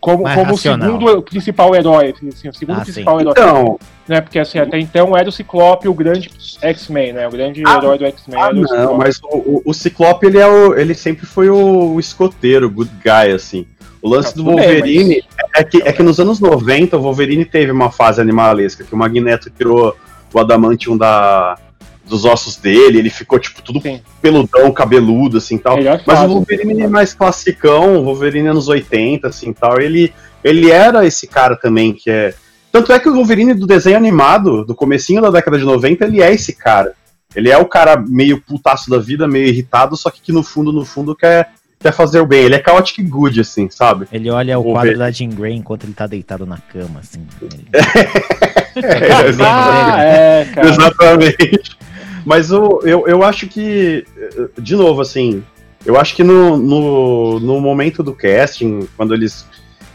como, 0.00 0.24
como 0.24 0.54
o 0.54 0.58
segundo 0.58 1.22
principal 1.22 1.74
herói, 1.74 2.14
assim, 2.28 2.48
o 2.48 2.54
segundo 2.54 2.78
ah, 2.78 2.82
principal 2.82 3.16
sim. 3.16 3.20
herói. 3.22 3.34
Então, 3.36 3.78
né, 4.08 4.20
porque 4.20 4.38
assim, 4.38 4.58
até 4.58 4.78
então 4.78 5.16
era 5.16 5.28
o 5.28 5.32
Ciclope 5.32 5.88
o 5.88 5.94
grande 5.94 6.30
X-Men, 6.60 7.12
né? 7.12 7.28
O 7.28 7.30
grande 7.30 7.62
ah, 7.66 7.76
herói 7.76 7.98
do 7.98 8.06
X-Men. 8.06 8.40
Ah, 8.40 8.52
não, 8.52 8.96
mas 8.96 9.20
o, 9.22 9.62
o, 9.64 9.72
Ciclope 9.72 10.26
ele, 10.26 10.38
é 10.38 10.46
o, 10.46 10.74
ele 10.74 10.94
sempre 10.94 11.26
foi 11.26 11.48
o, 11.48 11.94
o 11.94 12.00
escoteiro, 12.00 12.66
o 12.66 12.70
good 12.70 12.90
guy, 13.02 13.32
assim. 13.32 13.66
O 14.02 14.08
lance 14.08 14.36
não, 14.36 14.44
do 14.44 14.50
Wolverine 14.50 15.14
bem, 15.14 15.24
mas... 15.36 15.50
é, 15.54 15.64
que, 15.64 15.82
é 15.82 15.92
que 15.92 16.02
nos 16.02 16.18
anos 16.18 16.40
90 16.40 16.96
o 16.96 17.02
Wolverine 17.02 17.44
teve 17.44 17.70
uma 17.70 17.90
fase 17.90 18.20
animalesca, 18.20 18.82
que 18.82 18.94
o 18.94 18.98
Magneto 18.98 19.50
tirou 19.50 19.96
o 20.32 20.38
Adamantium 20.38 20.96
da, 20.96 21.56
dos 22.10 22.24
ossos 22.24 22.56
dele, 22.56 22.98
ele 22.98 23.08
ficou, 23.08 23.38
tipo, 23.38 23.62
tudo 23.62 23.80
Sim. 23.80 24.02
peludão, 24.20 24.70
cabeludo, 24.72 25.38
assim, 25.38 25.56
tal. 25.56 25.78
Mas 26.06 26.20
o 26.20 26.28
Wolverine 26.34 26.82
é 26.82 26.88
mais 26.88 27.14
classicão, 27.14 27.98
o 27.98 28.04
Wolverine 28.04 28.48
anos 28.48 28.68
80, 28.68 29.28
assim, 29.28 29.52
tal, 29.52 29.80
ele, 29.80 30.12
ele 30.42 30.70
era 30.70 31.06
esse 31.06 31.26
cara 31.26 31.56
também, 31.56 31.92
que 31.92 32.10
é... 32.10 32.34
Tanto 32.72 32.92
é 32.92 33.00
que 33.00 33.08
o 33.08 33.14
Wolverine 33.14 33.54
do 33.54 33.66
desenho 33.66 33.96
animado, 33.96 34.64
do 34.64 34.74
comecinho 34.74 35.22
da 35.22 35.30
década 35.30 35.58
de 35.58 35.64
90, 35.64 36.04
ele 36.04 36.22
é 36.22 36.32
esse 36.32 36.52
cara. 36.52 36.94
Ele 37.34 37.48
é 37.50 37.56
o 37.56 37.66
cara 37.66 37.96
meio 37.96 38.40
putaço 38.40 38.90
da 38.90 38.98
vida, 38.98 39.26
meio 39.26 39.46
irritado, 39.46 39.96
só 39.96 40.10
que, 40.10 40.20
que 40.20 40.32
no 40.32 40.42
fundo, 40.42 40.72
no 40.72 40.84
fundo, 40.84 41.14
quer, 41.14 41.52
quer 41.80 41.92
fazer 41.92 42.20
o 42.20 42.26
bem. 42.26 42.44
Ele 42.44 42.54
é 42.54 42.62
chaotic 42.62 43.02
good, 43.08 43.40
assim, 43.40 43.68
sabe? 43.70 44.06
Ele 44.12 44.30
olha 44.30 44.58
o, 44.58 44.68
o 44.68 44.72
quadro 44.72 44.98
da 44.98 45.10
Jean 45.10 45.30
Grey 45.30 45.54
enquanto 45.54 45.84
ele 45.84 45.94
tá 45.94 46.06
deitado 46.06 46.46
na 46.46 46.58
cama, 46.58 47.00
assim. 47.00 47.26
Ele... 47.40 47.66
é, 48.86 49.28
exatamente. 49.28 49.42
Ah, 49.42 50.04
é, 50.04 50.46
exatamente. 50.62 51.78
Mas 52.24 52.50
eu, 52.50 52.80
eu, 52.84 53.08
eu 53.08 53.22
acho 53.24 53.46
que, 53.46 54.04
de 54.58 54.76
novo, 54.76 55.00
assim, 55.00 55.42
eu 55.84 55.98
acho 55.98 56.14
que 56.14 56.22
no, 56.22 56.56
no, 56.58 57.40
no 57.40 57.60
momento 57.60 58.02
do 58.02 58.12
casting, 58.12 58.86
quando 58.96 59.14
eles 59.14 59.46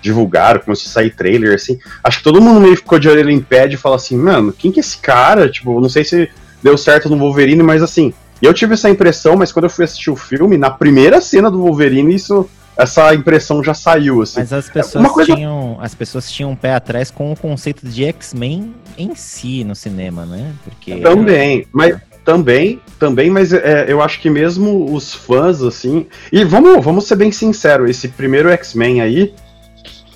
divulgaram, 0.02 0.60
começou 0.60 0.90
a 0.90 0.94
sair 0.94 1.12
trailer, 1.12 1.54
assim, 1.54 1.80
acho 2.04 2.18
que 2.18 2.24
todo 2.24 2.42
mundo 2.42 2.60
meio 2.60 2.76
ficou 2.76 3.00
de 3.00 3.08
orelha 3.08 3.32
em 3.32 3.40
pé 3.40 3.68
de 3.68 3.78
falar 3.78 3.96
assim, 3.98 4.18
mano, 4.18 4.52
quem 4.52 4.72
que 4.72 4.80
é 4.80 4.82
esse 4.82 4.98
cara? 4.98 5.50
Tipo, 5.50 5.80
não 5.80 5.90
sei 5.90 6.04
se 6.04 6.30
deu 6.62 6.78
certo 6.78 7.10
no 7.10 7.18
Wolverine, 7.18 7.64
mas 7.64 7.82
assim, 7.82 8.14
eu 8.42 8.54
tive 8.54 8.74
essa 8.74 8.90
impressão, 8.90 9.36
mas 9.36 9.52
quando 9.52 9.66
eu 9.66 9.70
fui 9.70 9.86
assistir 9.86 10.10
o 10.10 10.16
filme, 10.16 10.58
na 10.58 10.70
primeira 10.70 11.22
cena 11.22 11.50
do 11.50 11.60
Wolverine, 11.62 12.14
isso 12.14 12.50
essa 12.78 13.14
impressão 13.14 13.64
já 13.64 13.74
saiu, 13.74 14.22
assim. 14.22 14.40
Mas 14.40 14.52
as 14.52 14.70
pessoas, 14.70 15.08
coisa... 15.08 15.34
tinham, 15.34 15.78
as 15.80 15.96
pessoas 15.96 16.30
tinham 16.30 16.52
um 16.52 16.56
pé 16.56 16.74
atrás 16.74 17.10
com 17.10 17.32
o 17.32 17.36
conceito 17.36 17.88
de 17.88 18.04
X-Men 18.04 18.76
em 18.98 19.16
si 19.16 19.64
no 19.64 19.76
cinema, 19.76 20.26
né? 20.26 20.54
Porque... 20.64 20.98
Também, 20.98 21.66
mas 21.72 21.98
também, 22.26 22.82
também, 23.00 23.30
mas 23.30 23.54
é, 23.54 23.86
eu 23.88 24.02
acho 24.02 24.20
que 24.20 24.30
mesmo 24.30 24.94
os 24.94 25.14
fãs, 25.14 25.62
assim. 25.62 26.08
E 26.32 26.44
vamos, 26.44 26.84
vamos 26.84 27.08
ser 27.08 27.16
bem 27.16 27.32
sinceros, 27.32 27.90
esse 27.90 28.10
primeiro 28.10 28.50
X-Men 28.50 29.02
aí, 29.02 29.34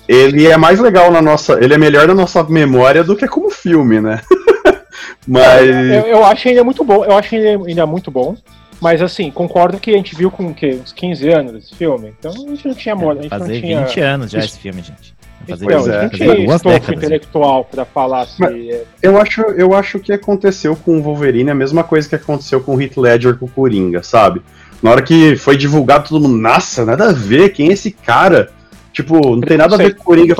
ele 0.08 0.46
é 0.48 0.56
mais 0.56 0.80
legal 0.80 1.12
na 1.12 1.22
nossa. 1.22 1.62
Ele 1.62 1.72
é 1.72 1.78
melhor 1.78 2.08
na 2.08 2.14
nossa 2.14 2.42
memória 2.42 3.04
do 3.04 3.14
que 3.14 3.28
como 3.28 3.48
filme, 3.48 4.00
né? 4.00 4.20
mas. 5.26 5.68
Eu, 5.68 6.06
eu 6.06 6.24
acho 6.24 6.48
ele 6.48 6.62
muito 6.62 6.84
bom, 6.84 7.04
eu 7.04 7.16
acho 7.16 7.34
ele 7.34 7.70
ainda 7.70 7.86
muito 7.86 8.10
bom. 8.10 8.36
Mas 8.80 9.02
assim, 9.02 9.30
concordo 9.30 9.78
que 9.78 9.90
a 9.90 9.96
gente 9.96 10.16
viu 10.16 10.30
com 10.30 10.54
que, 10.54 10.70
uns 10.76 10.92
15 10.92 11.28
anos 11.28 11.54
esse 11.54 11.74
filme. 11.74 12.14
Então 12.18 12.32
a 12.32 12.50
gente 12.50 12.66
não 12.66 12.74
tinha 12.74 12.96
moda. 12.96 13.26
É, 13.26 13.28
fazer 13.28 13.60
tinha... 13.60 13.84
20 13.84 14.00
anos 14.00 14.30
já 14.30 14.38
esse 14.38 14.58
filme, 14.58 14.80
gente. 14.80 15.14
Fazer 15.46 15.64
então, 15.64 15.92
é. 15.92 15.98
a 15.98 16.02
gente 16.02 16.16
tinha 16.16 16.54
estofo 16.54 16.94
intelectual 16.94 17.64
para 17.64 17.84
falar 17.84 18.26
se. 18.26 18.42
É- 18.42 18.84
eu 19.02 19.20
acho, 19.20 19.42
eu 19.42 19.74
acho 19.74 19.98
que 19.98 20.12
aconteceu 20.12 20.74
com 20.74 20.98
o 20.98 21.02
Wolverine 21.02 21.50
a 21.50 21.54
mesma 21.54 21.84
coisa 21.84 22.08
que 22.08 22.14
aconteceu 22.14 22.60
com 22.60 22.74
o 22.74 22.80
Heath 22.80 22.96
Ledger 22.96 23.36
com 23.36 23.44
o 23.46 23.50
Coringa, 23.50 24.02
sabe? 24.02 24.40
Na 24.82 24.90
hora 24.90 25.02
que 25.02 25.36
foi 25.36 25.56
divulgado, 25.56 26.08
todo 26.08 26.22
mundo, 26.22 26.38
nossa, 26.38 26.86
nada 26.86 27.10
a 27.10 27.12
ver, 27.12 27.50
quem 27.50 27.68
é 27.68 27.72
esse 27.72 27.90
cara? 27.90 28.50
Tipo, 29.02 29.36
não 29.36 29.40
tem 29.40 29.56
nada 29.56 29.74
a 29.74 29.78
ver 29.78 29.94
com 29.94 30.04
Coringa. 30.04 30.34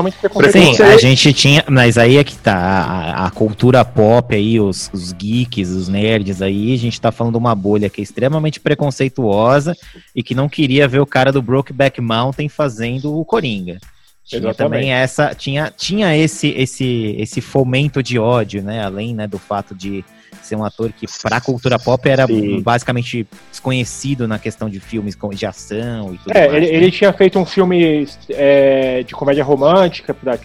Sim, 0.51 0.83
a 0.83 0.97
gente 0.99 1.33
tinha. 1.33 1.65
Mas 1.69 1.97
aí 1.97 2.17
é 2.17 2.25
que 2.25 2.37
tá. 2.37 2.57
A, 2.57 3.27
a 3.27 3.31
cultura 3.31 3.85
pop 3.85 4.35
aí, 4.35 4.61
os, 4.61 4.91
os, 4.93 5.13
geeks, 5.13 5.71
os 5.71 5.89
nerds 5.89 6.43
aí, 6.43 6.75
a 6.75 6.79
gente 6.79 7.01
tá 7.01 7.11
falando 7.11 7.35
de 7.35 7.39
uma 7.39 7.55
bolha 7.55 7.89
que 7.89 8.01
é 8.01 8.05
extremamente 8.05 8.61
preconceituosa 8.61 9.77
e 10.15 10.23
que 10.23 10.35
não 10.35 10.49
queria 10.49 10.87
ver 10.87 11.01
o 11.01 11.07
cara 11.07 11.33
do 11.33 11.43
Brokeback 11.43 12.01
Mountain 12.01 12.49
fazendo 12.49 13.19
o 13.19 13.25
Coringa. 13.25 13.79
Tinha 14.25 14.41
Exatamente. 14.41 14.57
também 14.57 14.93
essa. 14.93 15.35
Tinha, 15.35 15.73
tinha 15.77 16.17
esse, 16.17 16.49
esse, 16.49 17.17
esse 17.19 17.41
fomento 17.41 18.03
de 18.03 18.19
ódio, 18.19 18.63
né? 18.63 18.85
Além 18.85 19.15
né, 19.15 19.27
do 19.27 19.39
fato 19.39 19.75
de 19.75 20.05
ser 20.51 20.57
um 20.57 20.65
ator 20.65 20.93
que, 20.93 21.07
para 21.23 21.37
a 21.37 21.41
cultura 21.41 21.79
pop, 21.79 22.09
era 22.09 22.27
Sim. 22.27 22.61
basicamente 22.61 23.27
desconhecido 23.51 24.27
na 24.27 24.39
questão 24.39 24.69
de 24.69 24.81
filmes 24.81 25.17
de 25.33 25.47
ação 25.47 26.15
e 26.15 26.19
tudo 26.19 26.37
é, 26.37 26.49
mais. 26.49 26.55
Ele, 26.55 26.67
né? 26.67 26.75
ele 26.75 26.91
tinha 26.91 27.13
feito 27.13 27.39
um 27.39 27.47
filme 27.47 28.09
é, 28.31 29.03
de 29.05 29.15
comédia 29.15 29.45
romântica 29.45 30.13
para 30.13 30.39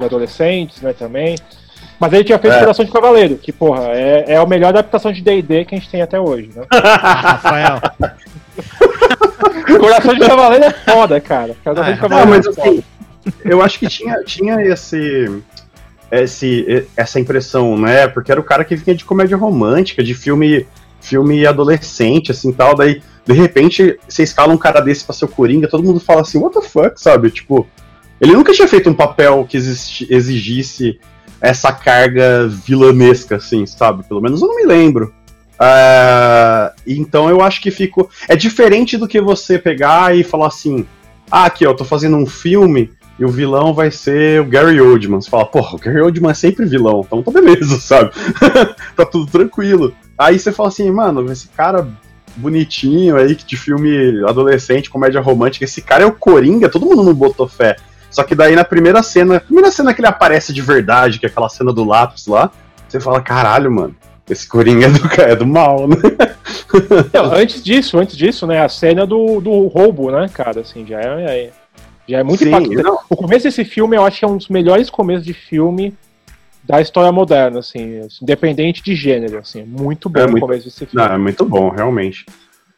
adolescentes, 0.00 0.80
né, 0.80 0.92
também. 0.92 1.36
Mas 2.00 2.12
ele 2.12 2.24
tinha 2.24 2.38
feito 2.38 2.54
é. 2.54 2.60
Coração 2.60 2.84
de 2.84 2.90
Cavaleiro, 2.90 3.36
que, 3.36 3.52
porra, 3.52 3.84
é, 3.88 4.24
é 4.28 4.36
a 4.36 4.46
melhor 4.46 4.68
adaptação 4.68 5.12
de 5.12 5.22
D&D 5.22 5.64
que 5.64 5.74
a 5.74 5.78
gente 5.78 5.90
tem 5.90 6.02
até 6.02 6.18
hoje, 6.18 6.50
né? 6.54 6.64
Rafael. 6.72 7.80
Coração 9.78 10.14
de 10.14 10.20
Cavaleiro 10.20 10.64
é 10.64 10.70
foda, 10.70 11.20
cara. 11.20 11.54
Coração 11.62 11.84
ah, 11.84 11.92
de 11.92 12.00
Cavaleiro 12.00 12.30
não, 12.30 12.36
mas, 12.36 12.46
é 12.46 12.52
foda. 12.52 12.70
Assim, 12.70 12.84
eu 13.44 13.62
acho 13.62 13.78
que 13.78 13.88
tinha, 13.88 14.22
tinha 14.24 14.60
esse 14.62 15.42
esse, 16.22 16.86
essa 16.96 17.18
impressão, 17.18 17.78
né? 17.78 18.06
Porque 18.06 18.30
era 18.30 18.40
o 18.40 18.44
cara 18.44 18.64
que 18.64 18.76
vinha 18.76 18.96
de 18.96 19.04
comédia 19.04 19.36
romântica, 19.36 20.02
de 20.02 20.14
filme 20.14 20.66
filme 21.00 21.46
adolescente, 21.46 22.30
assim, 22.30 22.50
tal, 22.50 22.74
daí 22.74 23.02
de 23.26 23.32
repente 23.34 23.98
você 24.08 24.22
escala 24.22 24.54
um 24.54 24.58
cara 24.58 24.80
desse 24.80 25.04
pra 25.04 25.14
ser 25.14 25.26
o 25.26 25.28
Coringa, 25.28 25.68
todo 25.68 25.84
mundo 25.84 26.00
fala 26.00 26.22
assim, 26.22 26.38
what 26.38 26.58
the 26.58 26.66
fuck, 26.66 27.00
sabe? 27.00 27.30
Tipo, 27.30 27.66
ele 28.20 28.32
nunca 28.32 28.52
tinha 28.52 28.66
feito 28.66 28.88
um 28.88 28.94
papel 28.94 29.46
que 29.48 29.56
exigisse 29.56 30.98
essa 31.40 31.72
carga 31.72 32.48
vilanesca, 32.48 33.36
assim, 33.36 33.66
sabe? 33.66 34.02
Pelo 34.04 34.20
menos 34.20 34.40
eu 34.40 34.48
não 34.48 34.56
me 34.56 34.64
lembro. 34.64 35.12
Uh, 35.54 36.74
então 36.86 37.28
eu 37.28 37.40
acho 37.42 37.60
que 37.60 37.70
ficou. 37.70 38.08
É 38.26 38.34
diferente 38.34 38.96
do 38.96 39.06
que 39.06 39.20
você 39.20 39.58
pegar 39.58 40.16
e 40.16 40.24
falar 40.24 40.48
assim: 40.48 40.86
ah, 41.30 41.44
aqui, 41.44 41.66
ó, 41.66 41.74
tô 41.74 41.84
fazendo 41.84 42.16
um 42.16 42.26
filme 42.26 42.90
e 43.18 43.24
o 43.24 43.28
vilão 43.28 43.72
vai 43.72 43.90
ser 43.90 44.40
o 44.40 44.44
Gary 44.44 44.80
Oldman. 44.80 45.20
Você 45.20 45.30
fala, 45.30 45.46
porra, 45.46 45.76
o 45.76 45.78
Gary 45.78 46.00
Oldman 46.00 46.30
é 46.30 46.34
sempre 46.34 46.66
vilão, 46.66 47.02
então 47.06 47.22
tá 47.22 47.30
beleza, 47.30 47.78
sabe? 47.80 48.10
tá 48.96 49.06
tudo 49.06 49.30
tranquilo. 49.30 49.94
Aí 50.18 50.38
você 50.38 50.52
fala 50.52 50.68
assim, 50.68 50.90
mano, 50.90 51.30
esse 51.30 51.48
cara 51.48 51.88
bonitinho 52.36 53.16
aí, 53.16 53.34
de 53.34 53.56
filme 53.56 54.24
adolescente, 54.24 54.90
comédia 54.90 55.20
romântica, 55.20 55.64
esse 55.64 55.80
cara 55.80 56.02
é 56.02 56.06
o 56.06 56.12
Coringa, 56.12 56.68
todo 56.68 56.86
mundo 56.86 57.04
não 57.04 57.14
botou 57.14 57.46
fé. 57.46 57.76
Só 58.10 58.22
que 58.22 58.34
daí 58.34 58.54
na 58.54 58.64
primeira 58.64 59.02
cena, 59.02 59.40
primeira 59.40 59.70
cena 59.70 59.92
que 59.92 60.00
ele 60.00 60.08
aparece 60.08 60.52
de 60.52 60.62
verdade, 60.62 61.18
que 61.18 61.26
é 61.26 61.28
aquela 61.28 61.48
cena 61.48 61.72
do 61.72 61.84
lápis 61.84 62.26
lá, 62.26 62.50
você 62.88 63.00
fala, 63.00 63.20
caralho, 63.20 63.70
mano, 63.70 63.94
esse 64.28 64.48
Coringa 64.48 64.86
é 64.86 64.90
do, 64.90 65.22
é 65.22 65.36
do 65.36 65.46
mal, 65.46 65.88
né? 65.88 65.96
Não, 67.12 67.32
antes 67.32 67.62
disso, 67.62 67.98
antes 67.98 68.16
disso, 68.16 68.46
né, 68.46 68.64
a 68.64 68.68
cena 68.68 69.06
do, 69.06 69.40
do 69.40 69.66
roubo, 69.66 70.10
né, 70.10 70.28
cara, 70.32 70.60
assim, 70.60 70.86
já 70.86 71.00
é, 71.00 71.24
é 71.24 71.50
já 72.08 72.18
é 72.18 72.22
muito 72.22 72.42
Sim, 72.42 72.48
impactante. 72.48 72.82
Não. 72.82 72.98
O 73.08 73.16
começo 73.16 73.44
desse 73.44 73.64
filme 73.64 73.96
eu 73.96 74.04
acho 74.04 74.18
que 74.18 74.24
é 74.24 74.28
um 74.28 74.36
dos 74.36 74.48
melhores 74.48 74.90
começos 74.90 75.24
de 75.24 75.32
filme 75.32 75.94
da 76.62 76.80
história 76.80 77.12
moderna, 77.12 77.58
assim, 77.58 78.00
independente 78.22 78.82
de 78.82 78.94
gênero, 78.94 79.38
assim, 79.38 79.60
é 79.60 79.64
muito 79.64 80.08
bom 80.08 80.20
é 80.20 80.26
muito, 80.26 80.38
o 80.38 80.40
começo 80.40 80.64
desse 80.64 80.86
filme. 80.86 81.06
Não, 81.06 81.14
é 81.14 81.18
muito 81.18 81.44
bom, 81.44 81.68
realmente. 81.68 82.24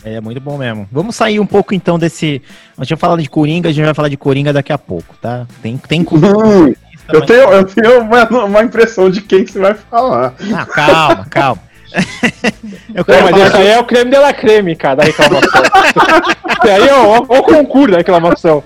É 0.04 0.20
muito 0.20 0.40
bom 0.40 0.58
mesmo. 0.58 0.88
Vamos 0.90 1.16
sair 1.16 1.40
um 1.40 1.46
pouco 1.46 1.74
então 1.74 1.98
desse. 1.98 2.42
A 2.76 2.82
gente 2.82 2.90
vai 2.90 2.98
falar 2.98 3.20
de 3.20 3.28
Coringa, 3.28 3.68
a 3.68 3.72
gente 3.72 3.84
vai 3.84 3.94
falar 3.94 4.08
de 4.08 4.16
Coringa 4.16 4.52
daqui 4.52 4.72
a 4.72 4.78
pouco, 4.78 5.16
tá? 5.20 5.46
Tem, 5.62 5.76
tem 5.76 6.04
Coringa. 6.04 6.76
Eu 7.12 7.24
tenho, 7.24 7.40
eu 7.40 7.64
tenho 7.64 8.00
uma, 8.00 8.28
uma 8.44 8.62
impressão 8.62 9.08
de 9.08 9.20
quem 9.20 9.44
que 9.44 9.52
você 9.52 9.60
vai 9.60 9.74
falar. 9.74 10.34
Ah, 10.54 10.66
calma, 10.66 11.26
calma. 11.30 11.62
eu 12.94 13.04
quero 13.04 13.30
mas 13.30 13.46
isso 13.46 13.56
aí 13.56 13.68
é 13.68 13.78
o 13.78 13.84
creme 13.84 14.10
de 14.10 14.18
la 14.18 14.32
creme, 14.32 14.76
cara, 14.76 14.96
da 14.96 15.04
reclamação. 15.04 15.62
isso 15.62 16.68
aí 16.68 16.88
é 16.88 16.94
o, 16.94 17.16
o 17.18 17.42
concurso 17.42 17.92
da 17.92 17.98
reclamação. 17.98 18.62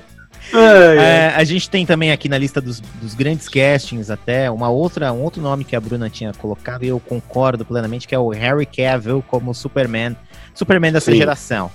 É, 0.53 1.29
a 1.37 1.45
gente 1.45 1.69
tem 1.69 1.87
também 1.87 2.11
aqui 2.13 2.29
na 2.29 2.39
lista 2.39 2.61
dos, 2.61 2.81
dos, 2.81 3.15
grandes 3.15 3.49
castings 3.49 4.11
até 4.11 4.51
uma 4.51 4.69
outra, 4.69 5.13
um 5.13 5.23
outro 5.23 5.41
nome 5.41 5.65
que 5.65 5.77
a 5.77 5.81
Bruna 5.81 6.11
tinha 6.11 6.33
colocado 6.33 6.85
e 6.85 6.89
eu 6.89 7.01
concordo 7.01 7.65
plenamente, 7.65 8.07
que 8.09 8.15
é 8.15 8.19
o 8.19 8.31
Harry 8.31 8.67
Cavill 8.67 9.25
como 9.29 9.55
Superman. 9.55 10.17
Superman 10.55 10.93
dessa 10.93 11.11
Sim. 11.13 11.19
geração. 11.19 11.71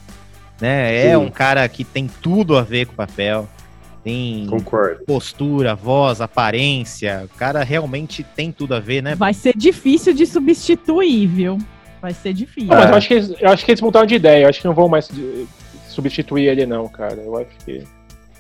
Né? 0.60 1.08
É 1.08 1.18
um 1.18 1.30
cara 1.30 1.68
que 1.68 1.84
tem 1.84 2.10
tudo 2.22 2.58
a 2.58 2.62
ver 2.62 2.86
com 2.86 2.94
o 2.94 2.96
papel. 2.96 3.48
Tem 4.04 4.46
Concordo. 4.48 5.04
postura, 5.04 5.74
voz, 5.74 6.22
aparência. 6.22 7.24
O 7.26 7.38
cara 7.38 7.64
realmente 7.64 8.24
tem 8.24 8.52
tudo 8.52 8.76
a 8.76 8.80
ver, 8.80 9.02
né? 9.02 9.16
Vai 9.16 9.34
ser 9.34 9.58
difícil 9.58 10.14
de 10.14 10.28
substituir, 10.28 11.26
viu? 11.26 11.58
Vai 12.00 12.14
ser 12.14 12.32
difícil. 12.32 12.70
Não, 12.70 12.78
mas 12.78 12.90
eu 12.92 12.96
acho, 12.96 13.08
que 13.08 13.14
eles, 13.16 13.34
eu 13.42 13.50
acho 13.50 13.66
que 13.66 13.72
eles 13.72 13.82
mudaram 13.82 14.06
de 14.06 14.14
ideia. 14.14 14.44
Eu 14.44 14.50
acho 14.50 14.62
que 14.62 14.68
não 14.68 14.76
vão 14.76 14.88
mais 14.88 15.10
substituir 15.90 16.46
ele, 16.46 16.68
não, 16.68 16.88
cara. 16.88 17.16
Eu 17.16 17.36
acho 17.36 17.50
que. 17.66 17.84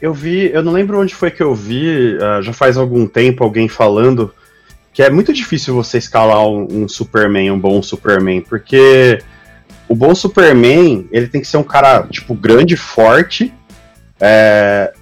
Eu 0.05 0.13
vi, 0.13 0.51
eu 0.53 0.61
não 0.61 0.71
lembro 0.71 0.99
onde 0.99 1.15
foi 1.15 1.31
que 1.31 1.41
eu 1.41 1.55
vi, 1.55 2.15
uh, 2.17 2.39
já 2.39 2.53
faz 2.53 2.77
algum 2.77 3.07
tempo 3.07 3.43
alguém 3.43 3.67
falando 3.67 4.31
que 4.93 5.01
é 5.01 5.09
muito 5.09 5.33
difícil 5.33 5.73
você 5.73 5.97
escalar 5.97 6.45
um, 6.45 6.83
um, 6.83 6.87
Superman, 6.87 7.49
um 7.49 7.59
bom 7.59 7.81
Superman, 7.81 8.41
porque 8.41 9.17
o 9.89 9.95
bom 9.95 10.13
Superman, 10.13 11.07
ele 11.11 11.27
tem 11.27 11.41
que 11.41 11.47
ser 11.47 11.57
um 11.57 11.63
cara, 11.63 12.03
tipo, 12.03 12.35
grande, 12.35 12.77
forte, 12.77 13.51
é, 14.19 14.93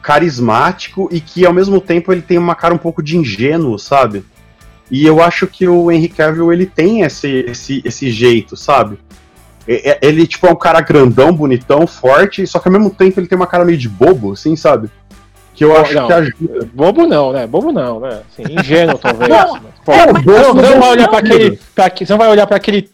carismático 0.00 1.08
e 1.10 1.20
que 1.20 1.44
ao 1.44 1.52
mesmo 1.52 1.80
tempo 1.80 2.12
ele 2.12 2.22
tem 2.22 2.38
uma 2.38 2.54
cara 2.54 2.72
um 2.72 2.78
pouco 2.78 3.02
de 3.02 3.16
ingênuo, 3.16 3.76
sabe? 3.80 4.24
E 4.88 5.04
eu 5.04 5.20
acho 5.20 5.48
que 5.48 5.66
o 5.66 5.90
Henry 5.90 6.08
Cavill 6.08 6.52
ele 6.52 6.66
tem 6.66 7.00
esse, 7.00 7.44
esse, 7.48 7.82
esse 7.84 8.12
jeito, 8.12 8.56
sabe? 8.56 8.96
Ele, 9.66 10.26
tipo, 10.26 10.46
é 10.46 10.50
um 10.50 10.56
cara 10.56 10.80
grandão, 10.80 11.32
bonitão, 11.32 11.86
forte, 11.86 12.46
só 12.46 12.58
que 12.58 12.68
ao 12.68 12.72
mesmo 12.72 12.90
tempo 12.90 13.18
ele 13.18 13.26
tem 13.26 13.36
uma 13.36 13.46
cara 13.46 13.64
meio 13.64 13.78
de 13.78 13.88
bobo, 13.88 14.32
assim, 14.32 14.54
sabe? 14.54 14.88
Que 15.54 15.64
eu 15.64 15.76
acho 15.76 15.94
não, 15.94 16.06
que 16.06 16.12
ajuda. 16.12 16.68
Bobo 16.72 17.06
não, 17.06 17.32
né? 17.32 17.46
Bobo 17.46 17.72
não, 17.72 17.98
né? 17.98 18.20
Assim, 18.30 18.52
ingênuo, 18.52 18.98
talvez. 18.98 19.28
Não, 19.28 19.60
Pô, 19.84 19.92
é, 19.92 20.12
não, 20.12 20.22
não, 20.22 20.54
não 20.54 20.80
vai 20.80 20.90
olhar 20.90 21.08
para 21.08 21.18
aquele. 21.18 21.58
Pra, 21.74 21.88
você 21.88 22.06
não 22.10 22.18
vai 22.18 22.28
olhar 22.28 22.46
para 22.46 22.56
aquele 22.56 22.90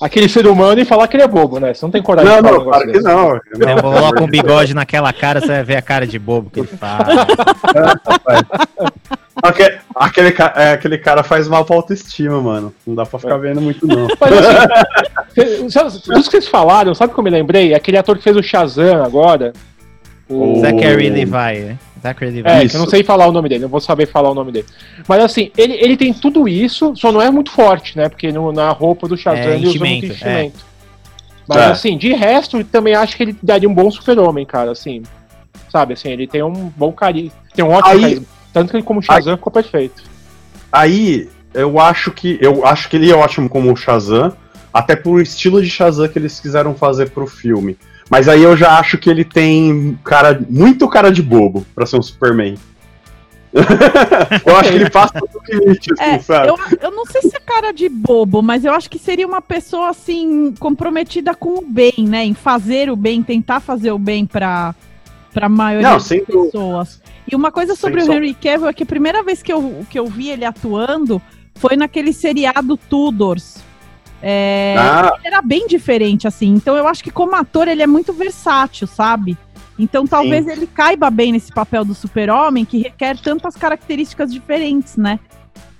aquele 0.00 0.28
ser 0.28 0.46
humano 0.46 0.80
e 0.80 0.84
falar 0.84 1.06
que 1.06 1.16
ele 1.16 1.24
é 1.24 1.28
bobo, 1.28 1.60
né? 1.60 1.74
Você 1.74 1.84
não 1.84 1.90
tem 1.90 2.02
coragem 2.02 2.30
não, 2.30 2.38
de 2.38 2.42
falar 2.42 2.58
Não, 2.58 2.64
claro 2.64 2.90
que 2.90 3.00
não. 3.00 3.34
não. 3.34 3.40
Você 3.52 3.82
coloca 3.82 4.24
um 4.24 4.26
bigode 4.26 4.74
naquela 4.74 5.12
cara, 5.12 5.40
você 5.40 5.48
vai 5.48 5.62
ver 5.62 5.76
a 5.76 5.82
cara 5.82 6.06
de 6.06 6.18
bobo 6.18 6.48
que 6.48 6.60
ele 6.60 6.68
fala. 6.68 7.06
aquele, 9.42 9.78
aquele, 9.94 10.34
é, 10.56 10.72
aquele 10.72 10.98
cara 10.98 11.22
faz 11.22 11.48
mal 11.48 11.64
pra 11.64 11.76
autoestima, 11.76 12.40
mano. 12.40 12.74
Não 12.86 12.94
dá 12.94 13.06
pra 13.06 13.18
ficar 13.18 13.36
vendo 13.38 13.60
muito, 13.60 13.86
não. 13.86 14.08
Mas, 14.20 15.76
assim, 15.76 16.00
tudo 16.04 16.22
que 16.22 16.30
vocês 16.30 16.48
falaram, 16.48 16.94
sabe 16.94 17.10
o 17.12 17.14
que 17.14 17.20
eu 17.20 17.24
me 17.24 17.30
lembrei? 17.30 17.74
Aquele 17.74 17.98
ator 17.98 18.16
que 18.16 18.24
fez 18.24 18.36
o 18.36 18.42
Shazam 18.42 19.02
agora. 19.04 19.52
O 20.28 20.60
Zachary 20.60 21.10
Levi, 21.10 21.30
né? 21.30 21.78
Zachary 22.02 22.30
Levi. 22.30 22.48
É, 22.48 22.68
que 22.68 22.76
eu 22.76 22.80
não 22.80 22.88
sei 22.88 23.02
falar 23.02 23.26
o 23.26 23.32
nome 23.32 23.48
dele, 23.48 23.62
não 23.62 23.68
vou 23.68 23.80
saber 23.80 24.06
falar 24.06 24.30
o 24.30 24.34
nome 24.34 24.52
dele. 24.52 24.66
Mas 25.08 25.24
assim, 25.24 25.50
ele, 25.56 25.74
ele 25.74 25.96
tem 25.96 26.12
tudo 26.12 26.48
isso, 26.48 26.94
só 26.94 27.10
não 27.10 27.20
é 27.20 27.30
muito 27.30 27.50
forte, 27.50 27.96
né? 27.96 28.08
Porque 28.08 28.30
no, 28.30 28.52
na 28.52 28.70
roupa 28.70 29.08
do 29.08 29.16
Shazam 29.16 29.42
é, 29.42 29.56
ele 29.56 29.66
usa 29.66 29.78
muito 29.78 30.06
enchimento. 30.06 30.64
É. 30.66 30.70
Mas 31.48 31.58
é. 31.58 31.64
assim, 31.64 31.98
de 31.98 32.12
resto, 32.12 32.62
também 32.62 32.94
acho 32.94 33.16
que 33.16 33.24
ele 33.24 33.36
daria 33.42 33.68
um 33.68 33.74
bom 33.74 33.90
super-homem, 33.90 34.46
cara, 34.46 34.70
assim. 34.70 35.02
Sabe, 35.68 35.94
assim, 35.94 36.10
ele 36.10 36.26
tem 36.26 36.42
um 36.42 36.72
bom 36.76 36.92
carisma, 36.92 37.32
tem 37.54 37.64
um 37.64 37.70
ótimo 37.70 37.92
aí, 37.92 38.00
carisma. 38.00 38.26
Tanto 38.52 38.70
que 38.70 38.76
ele 38.76 38.82
como 38.82 39.02
Shazam 39.02 39.32
aí, 39.32 39.36
ficou 39.36 39.52
perfeito. 39.52 40.02
Aí, 40.72 41.28
eu 41.54 41.80
acho 41.80 42.10
que 42.10 42.38
eu 42.40 42.66
acho 42.66 42.88
que 42.88 42.96
ele 42.96 43.10
é 43.10 43.14
ótimo 43.14 43.48
como 43.48 43.76
Shazam, 43.76 44.32
até 44.72 44.96
por 44.96 45.20
estilo 45.20 45.62
de 45.62 45.68
Shazam 45.68 46.08
que 46.08 46.18
eles 46.18 46.40
quiseram 46.40 46.74
fazer 46.74 47.10
pro 47.10 47.26
filme. 47.26 47.76
Mas 48.08 48.28
aí 48.28 48.42
eu 48.42 48.56
já 48.56 48.78
acho 48.78 48.98
que 48.98 49.08
ele 49.08 49.24
tem 49.24 49.96
cara, 50.04 50.40
muito 50.48 50.88
cara 50.88 51.12
de 51.12 51.22
bobo 51.22 51.64
para 51.74 51.86
ser 51.86 51.96
um 51.96 52.02
Superman. 52.02 52.56
eu 54.46 54.56
acho 54.56 54.70
que 54.70 54.76
ele 54.76 54.90
passa 54.90 55.14
do 55.14 55.40
limite, 55.48 55.92
assim, 55.92 56.02
é, 56.02 56.18
sabe? 56.18 56.48
Eu, 56.48 56.58
eu 56.80 56.90
não 56.90 57.04
sei 57.04 57.22
se 57.22 57.36
é 57.36 57.40
cara 57.40 57.72
de 57.72 57.88
bobo, 57.88 58.42
mas 58.42 58.64
eu 58.64 58.72
acho 58.72 58.88
que 58.88 58.98
seria 58.98 59.26
uma 59.26 59.40
pessoa, 59.40 59.90
assim, 59.90 60.52
comprometida 60.58 61.34
com 61.34 61.58
o 61.58 61.64
bem, 61.64 61.94
né? 61.98 62.24
Em 62.24 62.34
fazer 62.34 62.90
o 62.90 62.96
bem, 62.96 63.22
tentar 63.22 63.60
fazer 63.60 63.90
o 63.92 63.98
bem 63.98 64.26
pra, 64.26 64.74
pra 65.32 65.48
maioria 65.48 65.88
não, 65.88 65.96
das 65.96 66.08
pessoas. 66.08 67.00
E 67.30 67.36
uma 67.36 67.52
coisa 67.52 67.76
sobre 67.76 68.02
o 68.02 68.12
Henry 68.12 68.34
Cavill 68.34 68.68
é 68.68 68.72
que 68.72 68.82
a 68.82 68.86
primeira 68.86 69.22
vez 69.22 69.42
que 69.42 69.52
eu, 69.52 69.86
que 69.88 69.98
eu 69.98 70.06
vi 70.06 70.30
ele 70.30 70.44
atuando 70.44 71.22
foi 71.54 71.76
naquele 71.76 72.12
seriado 72.12 72.76
Tudors. 72.76 73.58
É, 74.22 74.74
ah. 74.76 75.12
Ele 75.18 75.28
era 75.28 75.40
bem 75.40 75.66
diferente, 75.66 76.26
assim. 76.26 76.48
Então 76.48 76.76
eu 76.76 76.88
acho 76.88 77.04
que 77.04 77.10
como 77.10 77.36
ator 77.36 77.68
ele 77.68 77.82
é 77.82 77.86
muito 77.86 78.12
versátil, 78.12 78.86
sabe? 78.86 79.38
Então 79.78 80.06
talvez 80.06 80.44
Sim. 80.44 80.50
ele 80.50 80.66
caiba 80.66 81.08
bem 81.08 81.32
nesse 81.32 81.52
papel 81.52 81.84
do 81.84 81.94
super-homem 81.94 82.64
que 82.64 82.78
requer 82.78 83.16
tantas 83.18 83.54
características 83.54 84.32
diferentes, 84.32 84.96
né? 84.96 85.20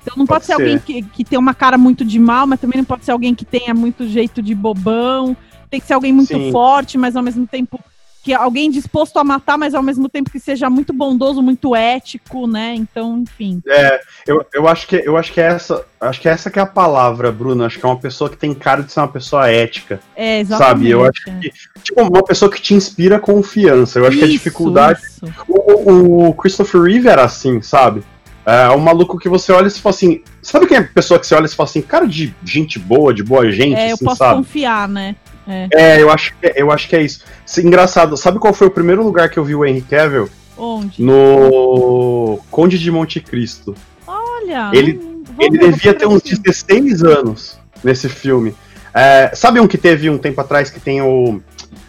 Então 0.03 0.15
não 0.17 0.27
pode, 0.27 0.47
pode 0.47 0.47
ser, 0.47 0.55
ser, 0.55 0.63
alguém 0.63 0.79
que, 0.79 1.03
que 1.03 1.25
tem 1.25 1.39
uma 1.39 1.53
cara 1.53 1.77
muito 1.77 2.05
de 2.05 2.19
mal, 2.19 2.47
mas 2.47 2.61
também 2.61 2.79
não 2.79 2.85
pode 2.85 3.05
ser 3.05 3.11
alguém 3.11 3.35
que 3.35 3.45
tenha 3.45 3.75
muito 3.75 4.07
jeito 4.07 4.41
de 4.41 4.55
bobão. 4.55 5.37
Tem 5.69 5.81
que 5.81 5.87
ser 5.87 5.93
alguém 5.93 6.13
muito 6.13 6.33
Sim. 6.33 6.51
forte, 6.51 6.97
mas 6.97 7.17
ao 7.17 7.23
mesmo 7.23 7.47
tempo 7.47 7.79
que 8.23 8.35
alguém 8.35 8.71
disposto 8.71 9.19
a 9.19 9.25
matar, 9.25 9.57
mas 9.57 9.75
ao 9.75 9.83
mesmo 9.83 10.09
tempo 10.09 10.31
que 10.31 10.39
seja 10.39 10.69
muito 10.69 10.93
bondoso, 10.93 11.43
muito 11.43 11.75
ético, 11.75 12.47
né? 12.47 12.75
Então, 12.75 13.19
enfim. 13.19 13.63
É, 13.67 14.01
eu, 14.27 14.45
eu 14.53 14.69
acho 14.69 14.87
que 14.87 14.97
eu 14.97 15.17
acho 15.17 15.33
que 15.33 15.41
é 15.41 15.45
essa, 15.45 15.85
acho 16.01 16.21
que 16.21 16.29
é 16.29 16.33
essa 16.33 16.51
que 16.51 16.59
é 16.59 16.63
a 16.63 16.67
palavra, 16.67 17.33
Bruno. 17.33 17.65
Acho 17.65 17.79
que 17.79 17.85
é 17.85 17.89
uma 17.89 17.99
pessoa 17.99 18.29
que 18.29 18.37
tem 18.37 18.53
cara 18.53 18.83
de 18.83 18.93
ser 18.93 19.01
uma 19.01 19.09
pessoa 19.09 19.49
ética. 19.49 20.01
É, 20.15 20.41
exatamente. 20.41 20.69
Sabe? 20.69 20.91
Eu 20.91 21.05
acho 21.05 21.25
que 21.25 21.53
tipo 21.83 22.03
uma 22.03 22.23
pessoa 22.23 22.51
que 22.51 22.61
te 22.61 22.75
inspira 22.75 23.19
confiança. 23.19 23.99
Eu 23.99 24.07
acho 24.07 24.17
isso, 24.17 24.27
que 24.27 24.31
a 24.31 24.33
dificuldade 24.33 25.01
o, 25.49 26.29
o, 26.29 26.35
Christopher 26.35 26.83
Reeve 26.83 27.09
era 27.09 27.25
assim, 27.25 27.61
sabe? 27.63 28.03
É 28.45 28.69
um 28.71 28.79
maluco 28.79 29.19
que 29.19 29.29
você 29.29 29.53
olha 29.53 29.69
e 29.69 29.71
fala 29.71 29.95
assim. 29.95 30.23
Sabe 30.43 30.67
quem 30.67 30.77
é 30.77 30.81
a 30.81 30.85
pessoa 30.85 31.21
que 31.21 31.27
você 31.27 31.35
olha 31.35 31.47
e 31.47 31.49
fala 31.49 31.69
assim, 31.69 31.83
cara 31.83 32.07
de 32.07 32.35
gente 32.45 32.79
boa, 32.79 33.13
de 33.13 33.23
boa 33.23 33.51
gente? 33.51 33.75
É, 33.75 33.93
assim, 33.93 34.05
eu 34.05 34.09
posso 34.09 34.19
sabe? 34.19 34.37
confiar, 34.37 34.89
né? 34.89 35.15
É. 35.51 35.69
é, 35.73 36.03
eu, 36.03 36.11
acho 36.11 36.33
que, 36.37 36.47
é, 36.47 36.63
eu 36.63 36.71
acho 36.71 36.89
que 36.89 36.97
é 36.97 37.03
isso. 37.03 37.25
Engraçado, 37.59 38.17
sabe 38.17 38.39
qual 38.39 38.55
foi 38.55 38.69
o 38.69 38.71
primeiro 38.71 39.03
lugar 39.03 39.29
que 39.29 39.39
eu 39.39 39.45
vi 39.45 39.55
o 39.55 39.65
Henry 39.65 39.83
Cavill? 39.83 40.31
Onde? 40.57 41.03
No 41.03 42.39
Conde 42.51 42.79
de 42.79 42.91
Monte 42.91 43.21
Cristo. 43.21 43.75
Olha! 44.07 44.71
Ele, 44.73 45.01
ele 45.39 45.59
devia 45.59 45.95
ter 45.95 46.07
uns 46.07 46.23
16 46.23 47.03
anos 47.03 47.59
nesse 47.83 48.09
filme. 48.09 48.55
É, 48.95 49.31
sabe 49.35 49.61
um 49.61 49.67
que 49.67 49.79
teve 49.79 50.11
um 50.11 50.19
tempo 50.19 50.41
atrás 50.41 50.71
que 50.71 50.81
tem 50.81 51.01
o. 51.01 51.41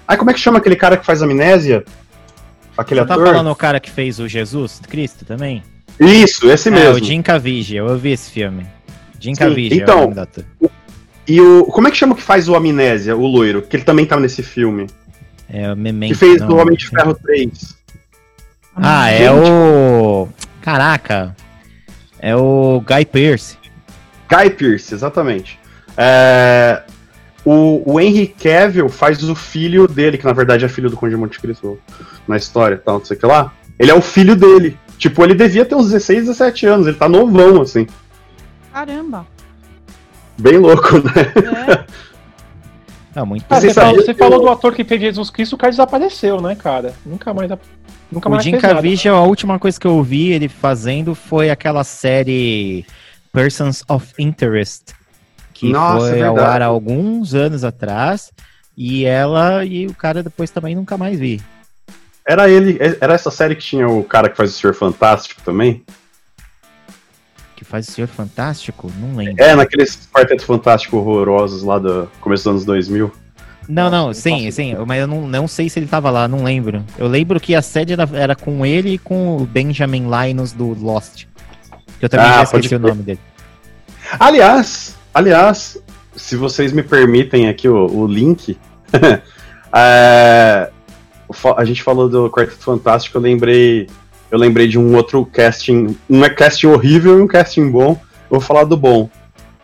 Ai, 0.08 0.18
como 0.18 0.30
é 0.30 0.34
que 0.34 0.40
chama 0.40 0.60
aquele 0.60 0.76
cara 0.76 0.98
que 0.98 1.06
faz 1.06 1.22
amnésia? 1.22 1.84
Aquele 2.78 3.02
Você 3.02 3.08
tá 3.08 3.14
ator? 3.14 3.26
tá 3.26 3.32
falando 3.32 3.52
o 3.52 3.56
cara 3.56 3.80
que 3.80 3.92
fez 3.92 4.20
o 4.20 4.28
Jesus 4.28 4.80
Cristo 4.88 5.26
também? 5.26 5.64
Isso, 6.00 6.50
esse 6.50 6.70
é, 6.70 6.72
mesmo. 6.72 6.96
o 6.96 7.06
Jim 7.06 7.22
Caviezel, 7.22 7.88
eu 7.88 7.98
vi 7.98 8.12
esse 8.12 8.32
filme. 8.32 8.66
Jim 9.20 9.34
Caviezel 9.34 9.80
então, 9.82 10.14
é 10.16 10.42
o 10.60 10.72
e 11.32 11.40
o. 11.40 11.64
Como 11.64 11.88
é 11.88 11.92
que 11.92 11.96
chama 11.96 12.14
que 12.14 12.22
faz 12.22 12.50
o 12.50 12.56
Amnésia, 12.56 13.16
o 13.16 13.26
loiro? 13.26 13.62
Que 13.62 13.78
ele 13.78 13.86
também 13.86 14.06
tá 14.06 14.20
nesse 14.20 14.44
filme. 14.44 14.88
É 15.50 15.72
o 15.72 15.78
Memento. 15.78 16.12
Que 16.12 16.18
fez 16.18 16.42
não, 16.42 16.50
o 16.50 16.58
Homem 16.58 16.76
de 16.76 16.90
Ferro 16.90 17.14
3. 17.14 17.78
Ah, 18.76 19.10
é 19.10 19.32
o. 19.32 20.28
Caraca. 20.62 21.34
É 22.20 22.36
o 22.36 22.84
Guy 22.86 23.06
Pearce. 23.06 23.58
Guy 24.30 24.50
Pearce, 24.50 24.94
exatamente. 24.94 25.58
É... 25.96 26.84
O, 27.46 27.94
o 27.94 28.00
Henry 28.00 28.28
Cavill 28.28 28.90
faz 28.90 29.24
o 29.24 29.34
filho 29.34 29.88
dele, 29.88 30.18
que 30.18 30.26
na 30.26 30.34
verdade 30.34 30.66
é 30.66 30.68
filho 30.68 30.90
do 30.90 30.98
Conde 30.98 31.16
de 31.16 31.20
Monte 31.20 31.40
Cristo 31.40 31.80
na 32.28 32.36
história 32.36 32.78
tal, 32.78 33.00
não 33.00 33.06
sei 33.06 33.16
o 33.16 33.20
que 33.20 33.26
lá. 33.26 33.54
Ele 33.80 33.90
é 33.90 33.96
o 33.96 34.02
filho 34.02 34.36
dele. 34.36 34.78
Tipo, 34.98 35.24
ele 35.24 35.34
devia 35.34 35.64
ter 35.64 35.76
uns 35.76 35.92
16, 35.92 36.28
17 36.28 36.66
anos, 36.68 36.88
ele 36.88 36.98
tá 36.98 37.08
novão, 37.08 37.62
assim. 37.62 37.88
Caramba. 38.72 39.26
Bem 40.42 40.58
louco, 40.58 40.98
né? 40.98 41.86
É. 41.86 42.02
Ah, 43.14 43.26
muito 43.26 43.46
ah, 43.50 43.60
você, 43.60 43.74
falou, 43.74 43.96
você 43.96 44.14
falou 44.14 44.40
do 44.40 44.50
ator 44.50 44.74
que 44.74 44.84
fez 44.84 45.02
Jesus 45.02 45.30
Cristo, 45.30 45.54
o 45.54 45.58
cara 45.58 45.72
desapareceu, 45.72 46.42
né, 46.42 46.56
cara? 46.56 46.94
Nunca 47.06 47.34
mais. 47.34 47.52
Nunca 48.12 48.28
o 48.28 48.32
mais 48.32 48.44
Jim 48.44 48.58
Caviezel, 48.58 49.16
a 49.16 49.24
última 49.24 49.60
coisa 49.60 49.80
que 49.80 49.86
eu 49.86 49.96
ouvi 49.96 50.32
ele 50.32 50.48
fazendo 50.48 51.14
foi 51.14 51.50
aquela 51.50 51.84
série 51.84 52.86
Persons 53.34 53.84
of 53.88 54.14
Interest, 54.18 54.94
que 55.54 55.72
Nossa, 55.72 56.10
foi 56.10 56.20
é 56.20 56.24
ao 56.24 56.40
ar 56.40 56.62
há 56.62 56.66
alguns 56.66 57.34
anos 57.34 57.64
atrás, 57.64 58.32
e 58.78 59.06
ela 59.06 59.64
e 59.66 59.88
o 59.88 59.94
cara 59.94 60.24
depois 60.24 60.50
também 60.50 60.74
nunca 60.74 60.98
mais 60.98 61.20
vi. 61.20 61.42
Era 62.26 62.50
ele, 62.50 62.78
era 63.02 63.14
essa 63.14 63.30
série 63.30 63.56
que 63.56 63.64
tinha 63.64 63.88
o 63.88 64.04
cara 64.04 64.30
que 64.30 64.38
faz 64.38 64.52
o 64.52 64.54
Senhor 64.54 64.74
Fantástico 64.74 65.42
também? 65.44 65.84
Faz 67.66 67.88
o 67.88 67.92
Senhor 67.92 68.08
Fantástico? 68.08 68.92
Não 69.00 69.16
lembro. 69.16 69.44
É, 69.44 69.56
naqueles 69.56 70.08
quartetos 70.12 70.46
fantásticos 70.46 71.00
horrorosos 71.00 71.64
lá 71.64 71.80
do 71.80 72.10
começo 72.20 72.44
dos 72.44 72.52
anos 72.52 72.66
2000. 72.66 73.12
Não, 73.70 73.90
não, 73.90 74.14
sim, 74.14 74.50
sim, 74.52 74.76
mas 74.86 75.00
eu 75.00 75.08
não, 75.08 75.28
não 75.28 75.48
sei 75.48 75.70
se 75.70 75.80
ele 75.80 75.88
tava 75.88 76.10
lá, 76.10 76.28
não 76.28 76.44
lembro. 76.44 76.84
Eu 76.98 77.08
lembro 77.08 77.40
que 77.40 77.56
a 77.56 77.62
sede 77.62 77.94
era, 77.94 78.10
era 78.14 78.36
com 78.36 78.66
ele 78.66 78.96
e 78.96 78.98
com 78.98 79.38
o 79.38 79.46
Benjamin 79.46 80.08
Linus 80.10 80.52
do 80.52 80.74
Lost. 80.74 81.26
Eu 82.02 82.10
também 82.10 82.26
ah, 82.26 82.38
já 82.38 82.44
esqueci 82.44 82.76
o 82.76 82.80
nome 82.80 83.04
dele. 83.04 83.20
Aliás, 84.20 84.96
aliás, 85.14 85.78
se 86.16 86.36
vocês 86.36 86.74
me 86.74 86.84
permitem 86.84 87.48
aqui 87.48 87.70
o, 87.70 87.86
o 87.86 88.08
link, 88.08 88.58
é, 89.74 90.70
a 91.56 91.66
gente 91.66 91.84
falou 91.84 92.10
do 92.10 92.30
Quarteto 92.30 92.64
Fantástico, 92.64 93.18
eu 93.18 93.22
lembrei, 93.22 93.88
eu 94.32 94.40
lembrei 94.40 94.68
de 94.68 94.80
um 94.80 94.96
outro 94.96 95.26
casting, 95.26 95.96
um 96.10 96.24
é 96.24 96.30
casting 96.30 96.68
horrível 96.68 97.20
e 97.20 97.22
um 97.22 97.28
casting 97.28 97.70
bom. 97.70 98.00
Eu 98.30 98.40
vou 98.40 98.42
falar 98.42 98.64
do 98.64 98.78
bom. 98.78 99.10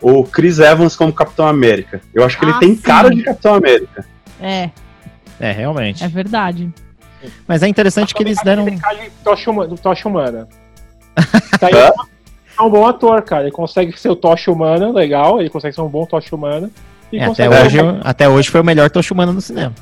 O 0.00 0.22
Chris 0.22 0.58
Evans 0.58 0.94
como 0.94 1.12
Capitão 1.12 1.48
América. 1.48 2.00
Eu 2.14 2.24
acho 2.24 2.38
que 2.38 2.44
ah, 2.44 2.50
ele 2.50 2.58
tem 2.58 2.74
sim. 2.76 2.82
cara 2.82 3.08
de 3.08 3.22
Capitão 3.22 3.54
América. 3.54 4.04
É. 4.40 4.70
É, 5.40 5.52
realmente. 5.52 6.04
É 6.04 6.08
verdade. 6.08 6.70
Mas 7.46 7.62
é 7.62 7.68
interessante 7.68 8.14
que 8.14 8.22
eles 8.22 8.38
deram. 8.44 8.68
Ele 8.68 8.78
tocha 9.24 9.50
humana. 9.50 9.74
Tocha 9.76 10.06
humana. 10.08 10.48
Tá 11.58 11.66
aí, 11.66 11.92
é 12.58 12.62
um 12.62 12.70
bom 12.70 12.86
ator, 12.86 13.22
cara. 13.22 13.44
Ele 13.44 13.52
consegue 13.52 13.98
ser 13.98 14.10
o 14.10 14.16
Tocha 14.16 14.50
Humana, 14.50 14.90
legal. 14.90 15.40
Ele 15.40 15.48
consegue 15.48 15.74
ser 15.74 15.80
um 15.80 15.88
bom 15.88 16.04
Tocha 16.04 16.34
Humana. 16.34 16.70
É, 17.12 17.24
até, 17.24 17.48
hoje, 17.48 17.78
até 18.02 18.28
hoje 18.28 18.50
foi 18.50 18.60
o 18.60 18.64
melhor 18.64 18.90
Tocha 18.90 19.14
Humana 19.14 19.32
no 19.32 19.40
cinema. 19.40 19.72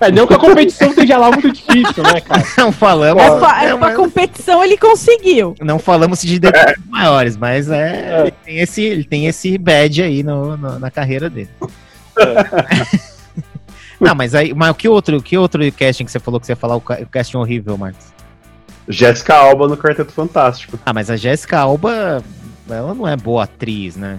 É, 0.00 0.10
não 0.10 0.26
que 0.26 0.32
a 0.32 0.38
competição 0.38 0.94
seja 0.94 1.18
lá 1.18 1.30
muito 1.30 1.52
difícil, 1.52 2.02
né, 2.02 2.22
cara? 2.22 2.42
Não 2.56 2.72
falamos. 2.72 3.22
É 3.22 3.38
pra, 3.38 3.64
é 3.64 3.76
pra 3.76 3.94
competição 3.94 4.64
ele 4.64 4.78
conseguiu. 4.78 5.54
Não 5.60 5.78
falamos 5.78 6.22
de 6.22 6.38
detalhes 6.38 6.78
é. 6.78 6.90
maiores, 6.90 7.36
mas 7.36 7.68
é, 7.70 7.90
é, 7.90 8.20
Ele, 8.22 8.30
tem 8.30 8.58
esse, 8.60 8.82
ele 8.82 9.04
tem 9.04 9.26
esse 9.26 9.58
badge 9.58 10.02
aí 10.02 10.22
no, 10.22 10.56
no 10.56 10.78
na 10.78 10.90
carreira 10.90 11.28
dele. 11.28 11.50
É. 12.18 13.10
Não, 14.00 14.14
mas 14.14 14.34
aí, 14.34 14.54
mas 14.54 14.74
que 14.74 14.88
outro, 14.88 15.20
que 15.20 15.36
outro 15.36 15.60
casting 15.72 16.06
que 16.06 16.10
você 16.10 16.18
falou 16.18 16.40
que 16.40 16.46
você 16.46 16.52
ia 16.52 16.56
falar 16.56 16.76
o 16.76 16.80
casting 16.80 17.36
horrível, 17.36 17.76
Marcos? 17.76 18.06
Jéssica 18.88 19.34
Alba 19.36 19.68
no 19.68 19.76
Quarteto 19.76 20.10
Fantástico. 20.10 20.78
Ah, 20.86 20.94
mas 20.94 21.10
a 21.10 21.16
Jéssica 21.16 21.58
Alba, 21.58 22.24
ela 22.68 22.94
não 22.94 23.06
é 23.06 23.14
boa 23.14 23.44
atriz, 23.44 23.96
né? 23.96 24.16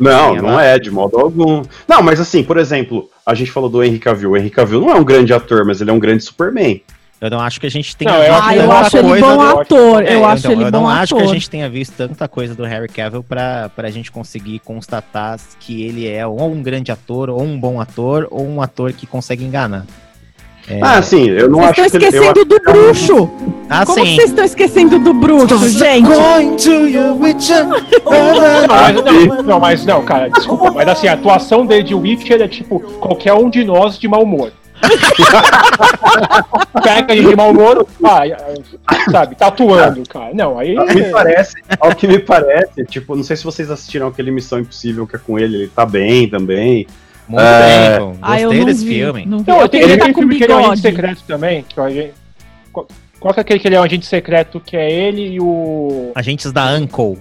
Não, 0.00 0.34
não 0.36 0.58
é, 0.58 0.78
de 0.78 0.90
modo 0.90 1.18
algum. 1.18 1.62
Não, 1.86 2.02
mas 2.02 2.18
assim, 2.18 2.42
por 2.42 2.56
exemplo, 2.56 3.10
a 3.24 3.34
gente 3.34 3.50
falou 3.50 3.68
do 3.68 3.82
Henry 3.82 3.98
Cavill. 3.98 4.30
O 4.30 4.36
Henry 4.36 4.50
Cavill 4.50 4.80
não 4.80 4.90
é 4.90 4.94
um 4.94 5.04
grande 5.04 5.32
ator, 5.32 5.64
mas 5.64 5.80
ele 5.80 5.90
é 5.90 5.92
um 5.92 5.98
grande 5.98 6.24
Superman. 6.24 6.82
Eu 7.20 7.28
não 7.28 7.38
acho 7.38 7.60
que 7.60 7.66
a 7.66 7.70
gente 7.70 7.94
tenha 7.94 8.10
não, 8.10 8.20
visto 8.20 8.42
ah, 8.42 8.56
eu 8.56 8.72
acho 8.72 8.96
ele 8.96 9.20
bom 9.20 9.40
ator. 9.42 10.02
É, 10.02 10.14
eu 10.14 10.24
acho 10.24 10.40
então, 10.40 10.52
ele 10.52 10.64
eu 10.64 10.70
bom 10.70 10.80
não 10.80 10.88
ator. 10.88 11.02
acho 11.02 11.16
que 11.16 11.22
a 11.22 11.26
gente 11.26 11.50
tenha 11.50 11.68
visto 11.68 11.92
tanta 11.94 12.26
coisa 12.26 12.54
do 12.54 12.64
Harry 12.64 12.88
Cavill 12.88 13.22
pra, 13.22 13.68
pra 13.68 13.90
gente 13.90 14.10
conseguir 14.10 14.58
constatar 14.60 15.38
que 15.58 15.82
ele 15.82 16.08
é 16.08 16.26
ou 16.26 16.50
um 16.50 16.62
grande 16.62 16.90
ator, 16.90 17.28
ou 17.28 17.42
um 17.42 17.60
bom 17.60 17.78
ator, 17.78 18.26
ou 18.30 18.48
um 18.48 18.62
ator 18.62 18.94
que 18.94 19.06
consegue 19.06 19.44
enganar. 19.44 19.84
É... 20.68 20.78
Ah, 20.82 21.02
sim, 21.02 21.28
eu 21.28 21.48
não 21.48 21.60
vocês 21.60 21.70
acho 21.70 21.82
que 21.82 21.90
Vocês 21.90 22.14
estão 22.14 22.20
esquecendo 22.20 22.44
do 22.44 22.60
bruxo! 22.60 23.30
Ah, 23.68 23.86
Como 23.86 24.04
sim. 24.04 24.16
vocês 24.16 24.30
estão 24.30 24.44
esquecendo 24.44 24.98
do 24.98 25.14
bruxo, 25.14 25.68
gente? 25.68 26.08
não, 29.26 29.42
não, 29.42 29.60
mas 29.60 29.84
não, 29.84 30.04
cara, 30.04 30.28
desculpa, 30.28 30.70
mas 30.72 30.88
assim, 30.88 31.08
a 31.08 31.12
atuação 31.12 31.64
dele 31.64 31.84
de 31.84 31.94
Witcher 31.94 32.42
é 32.42 32.48
tipo 32.48 32.80
qualquer 32.98 33.34
um 33.34 33.48
de 33.48 33.64
nós 33.64 33.98
de 33.98 34.08
mau 34.08 34.22
humor. 34.22 34.52
Pega 36.82 37.14
de 37.14 37.36
mau 37.36 37.50
humor, 37.50 37.86
ah, 38.02 38.22
sabe, 39.10 39.36
tatuando, 39.36 40.02
tá 40.04 40.20
cara. 40.20 40.34
Não, 40.34 40.58
aí. 40.58 40.76
Ao 40.76 40.86
que 40.86 40.94
me 40.94 41.10
parece, 41.10 41.54
ao 41.78 41.94
que 41.94 42.08
me 42.08 42.18
parece, 42.18 42.84
tipo, 42.86 43.14
não 43.14 43.22
sei 43.22 43.36
se 43.36 43.44
vocês 43.44 43.70
assistiram 43.70 44.08
aquele 44.08 44.30
Missão 44.30 44.58
Impossível 44.58 45.06
que 45.06 45.16
é 45.16 45.18
com 45.18 45.38
ele, 45.38 45.56
ele 45.56 45.68
tá 45.68 45.84
bem 45.84 46.28
também. 46.28 46.86
Muito 47.30 47.42
é... 47.42 47.98
bem, 47.98 48.18
ah, 48.20 48.40
Gostei 48.40 48.60
ah, 48.60 48.64
desse 48.64 48.84
vi, 48.84 48.94
filme. 48.94 49.24
Não, 49.24 49.38
vi. 49.38 49.44
não 49.46 49.68
tem 49.68 49.82
aquele 49.82 49.96
tá 49.96 50.04
filme 50.06 50.36
que 50.36 50.44
ele 50.44 50.52
é 50.52 50.56
um 50.56 50.70
agente 50.70 50.80
secreto 50.80 51.22
também. 51.26 51.64
Que 51.68 51.78
é 51.78 51.82
agente... 51.84 52.14
Qual 53.20 53.34
que 53.34 53.40
é 53.40 53.42
aquele 53.42 53.60
que 53.60 53.68
ele 53.68 53.74
é 53.76 53.80
um 53.80 53.84
agente 53.84 54.06
secreto 54.06 54.58
que 54.58 54.76
é 54.76 54.90
ele 54.90 55.34
e 55.34 55.40
o. 55.40 56.10
Agentes 56.14 56.50
da 56.50 56.72
Uncle. 56.72 57.18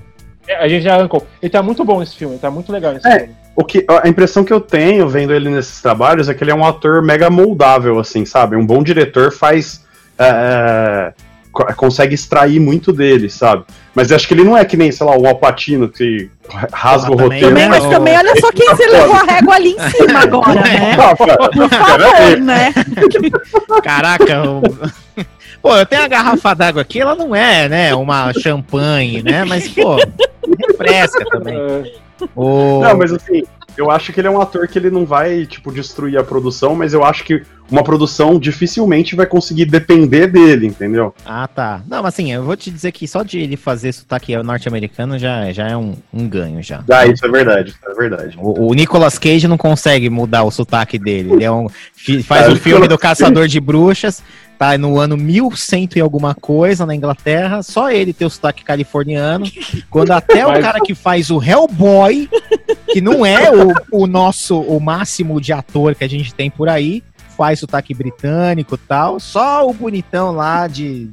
É, 0.48 0.56
Agentes 0.64 0.86
da 0.86 0.98
Uncle. 0.98 1.22
Ele 1.42 1.50
tá 1.50 1.62
muito 1.62 1.86
bom 1.86 2.00
nesse 2.00 2.16
filme, 2.16 2.36
ele 2.36 2.42
tá 2.42 2.50
muito 2.50 2.72
legal 2.72 2.94
nesse 2.94 3.08
é. 3.08 3.20
filme. 3.20 3.36
O 3.56 3.64
que, 3.66 3.86
a 3.88 4.08
impressão 4.08 4.44
que 4.44 4.54
eu 4.54 4.62
tenho 4.62 5.08
vendo 5.10 5.34
ele 5.34 5.50
nesses 5.50 5.82
trabalhos 5.82 6.30
é 6.30 6.34
que 6.34 6.42
ele 6.44 6.52
é 6.52 6.56
um 6.56 6.66
ator 6.66 7.02
mega 7.02 7.30
moldável, 7.30 8.00
assim, 8.00 8.26
sabe? 8.26 8.56
Um 8.56 8.66
bom 8.66 8.82
diretor 8.82 9.34
faz. 9.34 9.86
É, 10.18 11.14
é 11.16 11.29
consegue 11.52 12.14
extrair 12.14 12.60
muito 12.60 12.94
dele, 12.94 13.30
sabe? 13.30 13.66
Mas 13.94 14.10
eu 14.10 14.16
acho 14.16 14.28
que 14.28 14.34
ele 14.34 14.44
não 14.44 14.58
é 14.58 14.64
que 14.64 14.78
nem, 14.78 14.92
sei 14.92 15.06
lá, 15.06 15.18
o 15.18 15.28
Alpatino 15.28 15.90
que 15.90 16.30
rasga 16.72 17.12
o 17.12 17.18
roteiro. 17.18 17.48
Também, 17.48 17.68
mas 17.68 17.84
também 17.86 18.18
olha 18.18 18.36
só 18.40 18.52
quem 18.52 18.68
você 18.70 18.88
levou 18.88 19.16
a 19.16 19.24
régua 19.24 19.56
ali 19.56 19.72
em 19.72 19.80
cima 19.90 20.20
agora, 20.20 20.62
né? 20.62 20.96
Por 20.96 21.70
favor, 21.70 22.40
né? 22.40 22.74
Caraca, 23.84 24.44
o... 24.48 24.62
Pô, 25.62 25.76
eu 25.76 25.86
tenho 25.86 26.04
a 26.04 26.08
garrafa 26.08 26.54
d'água 26.54 26.82
aqui, 26.82 27.02
ela 27.02 27.16
não 27.16 27.36
é, 27.36 27.68
né, 27.68 27.94
uma 27.94 28.32
champanhe, 28.32 29.22
né? 29.22 29.44
Mas, 29.44 29.68
pô, 29.68 29.98
refresca 30.58 31.26
também. 31.30 31.58
O... 32.36 32.82
Não, 32.82 32.98
mas 32.98 33.14
assim, 33.14 33.44
eu 33.78 33.90
acho 33.90 34.12
que 34.12 34.20
ele 34.20 34.28
é 34.28 34.30
um 34.30 34.42
ator 34.42 34.68
que 34.68 34.78
ele 34.78 34.90
não 34.90 35.06
vai, 35.06 35.46
tipo, 35.46 35.72
destruir 35.72 36.20
a 36.20 36.24
produção, 36.24 36.76
mas 36.76 36.94
eu 36.94 37.02
acho 37.02 37.24
que 37.24 37.44
uma 37.70 37.84
produção 37.84 38.40
dificilmente 38.40 39.16
vai 39.16 39.26
conseguir 39.26 39.66
depender 39.66 40.28
dele, 40.28 40.68
entendeu? 40.68 41.14
Ah, 41.26 41.48
tá. 41.48 41.82
Não, 41.88 42.02
mas 42.02 42.14
assim, 42.14 42.32
eu 42.32 42.44
vou 42.44 42.56
te 42.56 42.72
dizer 42.72 42.92
que 42.92 43.08
só 43.08 43.24
de 43.24 43.40
ele 43.40 43.56
fazer 43.56 43.94
sotaque 43.94 44.36
norte-americano 44.38 45.18
já, 45.18 45.52
já 45.52 45.68
é 45.68 45.78
um, 45.78 45.96
um 46.14 46.28
ganho, 46.28 46.62
já. 46.64 46.84
Ah, 46.90 47.06
isso 47.06 47.26
é 47.26 47.30
verdade, 47.30 47.70
isso 47.70 47.80
é 47.90 47.94
verdade. 47.94 48.38
O, 48.40 48.70
o 48.70 48.74
Nicolas 48.74 49.18
Cage 49.18 49.48
não 49.48 49.58
consegue 49.58 50.10
mudar 50.10 50.44
o 50.44 50.52
sotaque 50.52 50.98
dele. 50.98 51.34
Ele 51.34 51.44
é 51.44 51.52
um, 51.52 51.68
faz 52.24 52.48
o 52.48 52.54
um 52.54 52.56
filme 52.56 52.88
do 52.88 52.98
Caçador 52.98 53.48
de 53.48 53.60
Bruxas, 53.60 54.24
tá 54.58 54.78
no 54.78 55.00
ano 55.00 55.16
1100 55.16 55.90
e 55.96 56.02
alguma 56.02 56.36
coisa 56.36 56.86
na 56.86 56.94
Inglaterra, 56.94 57.64
só 57.64 57.90
ele 57.90 58.12
tem 58.12 58.28
o 58.28 58.30
sotaque 58.30 58.64
californiano, 58.64 59.46
quando 59.90 60.12
até 60.12 60.46
o 60.46 60.62
cara 60.62 60.82
que 60.82 60.94
faz 60.94 61.32
o 61.32 61.42
Hellboy, 61.42 62.30
que 62.92 63.00
não 63.00 63.26
é 63.26 63.50
o, 63.50 64.04
o 64.04 64.08
nosso, 64.08 64.60
o 64.60 64.80
máximo 64.80 65.40
de 65.40 65.54
ator 65.54 65.96
que 65.96 66.04
a 66.04 66.10
gente 66.10 66.34
tem 66.34 66.50
por 66.50 66.68
aí, 66.68 67.02
faz 67.40 67.58
sotaque 67.58 67.94
britânico 67.94 68.76
e 68.76 68.78
tal, 68.78 69.18
só 69.18 69.66
o 69.66 69.72
bonitão 69.72 70.34
lá 70.34 70.68
de... 70.68 71.10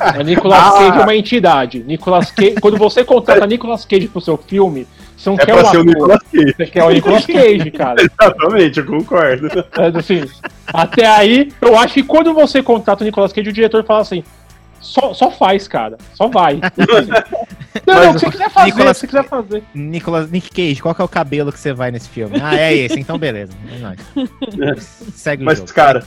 A 0.00 0.20
Nicolas 0.20 0.58
ah. 0.66 0.72
Cage 0.72 0.98
é 0.98 1.02
uma 1.02 1.14
entidade. 1.14 1.84
Nicolas 1.86 2.32
Cage, 2.32 2.56
quando 2.60 2.76
você 2.76 3.04
contrata 3.04 3.46
Nicolas 3.46 3.84
Cage 3.84 4.08
pro 4.08 4.20
seu 4.20 4.36
filme, 4.36 4.84
você 5.16 5.30
não 5.30 5.36
é 5.36 5.46
quer 5.46 5.52
pra 5.52 5.64
ser 5.66 5.76
o 5.76 5.84
Nicolas 5.84 6.18
Cage. 6.24 6.54
Você 6.56 6.66
quer 6.66 6.82
o 6.82 6.90
Nicolas 6.90 7.24
Cage, 7.24 7.70
cara. 7.70 8.02
Exatamente, 8.02 8.80
eu 8.80 8.86
concordo. 8.86 9.46
É, 9.46 9.96
assim, 9.96 10.24
até 10.66 11.06
aí, 11.06 11.52
eu 11.60 11.78
acho 11.78 11.94
que 11.94 12.02
quando 12.02 12.34
você 12.34 12.60
contrata 12.64 13.04
o 13.04 13.06
Nicolas 13.06 13.32
Cage, 13.32 13.50
o 13.50 13.52
diretor 13.52 13.84
fala 13.84 14.00
assim: 14.00 14.24
só, 14.80 15.12
só 15.14 15.30
faz, 15.30 15.68
cara. 15.68 15.98
Só 16.14 16.28
vai. 16.28 16.60
não, 17.86 17.94
não, 17.94 18.10
o 18.10 18.14
que 18.14 18.20
você 18.20 18.30
quiser 18.30 18.50
fazer, 18.50 18.66
Nicolas, 18.66 18.96
você 18.96 19.06
quiser 19.06 19.24
fazer. 19.24 19.62
Nicolas, 19.74 20.30
Nick 20.30 20.50
Cage, 20.50 20.82
qual 20.82 20.94
que 20.94 21.02
é 21.02 21.04
o 21.04 21.08
cabelo 21.08 21.52
que 21.52 21.58
você 21.60 21.72
vai 21.72 21.90
nesse 21.90 22.08
filme? 22.08 22.40
Ah, 22.42 22.56
é 22.56 22.74
esse, 22.74 22.98
então 22.98 23.18
beleza. 23.18 23.52
É 24.16 24.74
Segue 25.14 25.44
Mas, 25.44 25.58
jogo. 25.58 25.72
cara, 25.72 26.04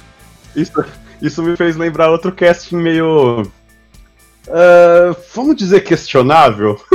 isso, 0.55 0.83
isso 1.21 1.43
me 1.43 1.55
fez 1.55 1.75
lembrar 1.75 2.09
outro 2.11 2.31
casting 2.31 2.77
meio. 2.77 3.43
Uh, 4.47 5.15
vamos 5.33 5.55
dizer 5.55 5.81
questionável. 5.81 6.79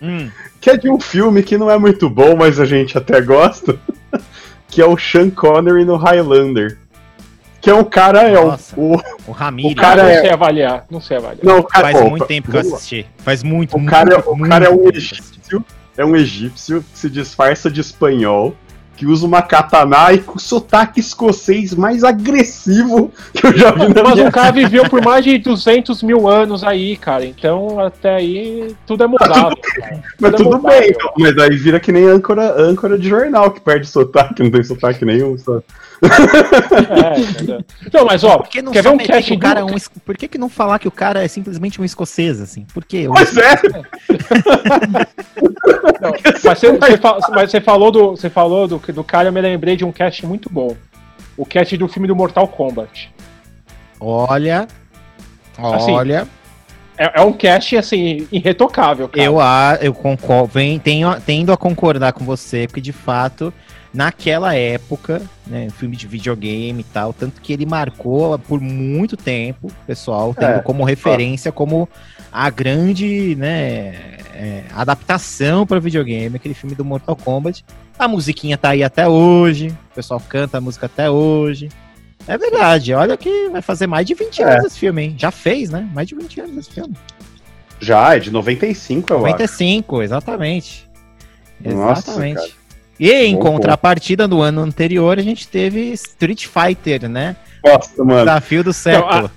Hum 0.00 0.30
que 0.60 0.70
é 0.70 0.76
de 0.76 0.90
um 0.90 1.00
filme 1.00 1.42
que 1.42 1.56
não 1.56 1.70
é 1.70 1.78
muito 1.78 2.08
bom, 2.10 2.36
mas 2.36 2.58
a 2.58 2.64
gente 2.64 2.98
até 2.98 3.20
gosta, 3.20 3.78
que 4.68 4.82
é 4.82 4.86
o 4.86 4.98
Sean 4.98 5.30
Connery 5.30 5.84
no 5.84 5.96
Highlander. 5.96 6.78
Que 7.60 7.70
é 7.70 7.74
um 7.74 7.84
cara, 7.84 8.30
Nossa, 8.30 8.76
é 8.76 8.78
o, 8.78 8.94
o, 8.94 9.02
o 9.26 9.32
Ramirez. 9.32 9.72
O 9.72 9.76
cara 9.76 10.02
não 10.04 10.10
é... 10.10 10.20
sei 10.20 10.30
avaliar, 10.30 10.86
não 10.90 11.00
sei 11.00 11.16
avaliar. 11.16 11.44
Não, 11.44 11.62
cara, 11.62 11.92
Faz 11.92 12.08
muito 12.08 12.26
tempo 12.26 12.50
que 12.50 12.56
eu 12.56 12.60
assisti. 12.60 13.06
Faz 13.18 13.42
muito, 13.42 13.74
o 13.76 13.78
muito, 13.78 13.90
cara, 13.90 14.22
muito, 14.26 14.44
O 14.44 14.48
cara 14.48 14.66
é 14.66 14.70
um 14.70 14.88
egípcio, 14.88 15.64
é 15.96 16.04
um 16.04 16.14
egípcio 16.14 16.84
que 16.92 16.98
se 16.98 17.10
disfarça 17.10 17.70
de 17.70 17.80
espanhol 17.80 18.54
que 18.98 19.06
usa 19.06 19.24
uma 19.24 19.40
katana 19.40 20.12
e 20.12 20.18
com 20.18 20.40
sotaque 20.40 20.98
escocês 20.98 21.72
mais 21.72 22.02
agressivo 22.02 23.12
que 23.32 23.46
eu 23.46 23.56
já 23.56 23.70
vi 23.70 23.94
na 23.94 24.02
Mas 24.02 24.18
o 24.18 24.30
cara 24.32 24.50
viveu 24.50 24.90
por 24.90 25.00
mais 25.00 25.24
de 25.24 25.38
200 25.38 26.02
mil 26.02 26.26
anos 26.26 26.64
aí, 26.64 26.96
cara. 26.96 27.24
Então 27.24 27.78
até 27.78 28.16
aí 28.16 28.74
tudo 28.84 29.04
é 29.04 29.06
mudado. 29.06 29.56
Mas 30.20 30.34
tudo, 30.34 30.56
é 30.56 30.80
bem, 30.80 30.90
então, 30.90 31.12
mas 31.16 31.38
aí 31.38 31.56
vira 31.56 31.78
que 31.78 31.92
nem 31.92 32.08
âncora, 32.08 32.60
âncora 32.60 32.98
de 32.98 33.08
jornal 33.08 33.52
que 33.52 33.60
perde 33.60 33.86
sotaque, 33.86 34.42
não 34.42 34.50
tem 34.50 34.64
sotaque 34.64 35.04
nenhum. 35.04 35.38
Só. 35.38 35.62
É, 36.02 37.86
Então, 37.86 38.04
mas 38.04 38.24
ó, 38.24 38.38
por 38.38 38.48
que 38.48 38.62
não 38.62 38.72
quer 38.72 38.82
ver 38.82 38.88
um 38.90 38.98
que 38.98 39.34
o 39.34 39.38
cara 39.38 39.60
é 39.60 39.64
um, 39.64 39.76
Por 40.04 40.16
que, 40.16 40.26
que 40.28 40.38
não 40.38 40.48
falar 40.48 40.78
que 40.78 40.88
o 40.88 40.92
cara 40.92 41.24
é 41.24 41.28
simplesmente 41.28 41.80
um 41.80 41.84
escocês, 41.84 42.40
assim? 42.40 42.66
Por 42.72 42.84
quê? 42.84 43.06
Pois 43.08 43.36
é! 43.36 43.54
não, 46.00 46.12
mas, 46.44 46.58
você, 46.58 46.72
você, 46.72 47.30
mas 47.30 47.50
você 47.50 47.60
falou, 47.60 47.90
do, 47.90 48.10
você 48.10 48.30
falou 48.30 48.68
do, 48.68 48.78
do 48.78 49.04
cara, 49.04 49.28
eu 49.28 49.32
me 49.32 49.40
lembrei 49.40 49.76
de 49.76 49.84
um 49.84 49.92
cast 49.92 50.24
muito 50.26 50.50
bom. 50.50 50.76
O 51.36 51.44
cast 51.44 51.76
do 51.76 51.88
filme 51.88 52.08
do 52.08 52.16
Mortal 52.16 52.48
Kombat. 52.48 53.12
Olha. 54.00 54.66
Assim, 55.56 55.92
olha. 55.92 56.26
É, 56.96 57.20
é, 57.20 57.22
um 57.22 57.32
cast, 57.32 57.76
assim, 57.76 58.26
irretocável, 58.30 59.08
cara. 59.08 59.24
Eu, 59.24 59.38
eu 59.80 59.94
concordo, 59.94 60.48
vem, 60.48 60.78
tenho, 60.80 61.14
tendo 61.20 61.52
a 61.52 61.56
concordar 61.56 62.12
com 62.12 62.24
você, 62.24 62.66
porque 62.66 62.80
de 62.80 62.92
fato 62.92 63.52
naquela 63.92 64.54
época, 64.54 65.22
né, 65.46 65.68
filme 65.70 65.96
de 65.96 66.06
videogame 66.06 66.80
e 66.80 66.84
tal, 66.84 67.12
tanto 67.12 67.40
que 67.40 67.52
ele 67.52 67.64
marcou 67.64 68.38
por 68.38 68.60
muito 68.60 69.16
tempo, 69.16 69.70
pessoal, 69.86 70.34
tendo 70.34 70.58
é, 70.58 70.62
como 70.62 70.84
referência, 70.84 71.50
como 71.50 71.88
a 72.30 72.50
grande, 72.50 73.34
né, 73.36 74.18
é, 74.34 74.64
adaptação 74.74 75.66
para 75.66 75.80
videogame, 75.80 76.36
aquele 76.36 76.54
filme 76.54 76.74
do 76.74 76.84
Mortal 76.84 77.16
Kombat. 77.16 77.64
A 77.98 78.06
musiquinha 78.06 78.56
tá 78.56 78.70
aí 78.70 78.84
até 78.84 79.08
hoje, 79.08 79.68
o 79.90 79.94
pessoal 79.94 80.22
canta 80.28 80.58
a 80.58 80.60
música 80.60 80.86
até 80.86 81.10
hoje. 81.10 81.68
É 82.26 82.36
verdade, 82.36 82.92
olha 82.92 83.16
que 83.16 83.48
vai 83.48 83.62
fazer 83.62 83.86
mais 83.86 84.06
de 84.06 84.14
20 84.14 84.42
anos 84.42 84.64
é. 84.64 84.66
esse 84.66 84.78
filme, 84.78 85.02
hein? 85.02 85.14
Já 85.16 85.30
fez, 85.30 85.70
né? 85.70 85.88
Mais 85.94 86.06
de 86.06 86.14
20 86.14 86.40
anos 86.42 86.56
esse 86.58 86.70
filme. 86.70 86.94
Já, 87.80 88.16
é 88.16 88.18
de 88.18 88.30
95, 88.30 89.12
eu 89.12 89.18
95, 89.20 89.96
acho. 89.96 90.02
exatamente. 90.04 90.88
Nossa, 91.60 92.10
exatamente. 92.10 92.36
Cara. 92.36 92.57
E 92.98 93.12
em 93.12 93.34
bom, 93.34 93.42
contrapartida, 93.42 94.26
no 94.26 94.42
ano 94.42 94.62
anterior, 94.62 95.18
a 95.18 95.22
gente 95.22 95.46
teve 95.46 95.92
Street 95.92 96.46
Fighter, 96.46 97.08
né? 97.08 97.36
Nossa, 97.64 98.04
mano. 98.04 98.24
Desafio 98.24 98.64
do 98.64 98.72
século. 98.72 99.30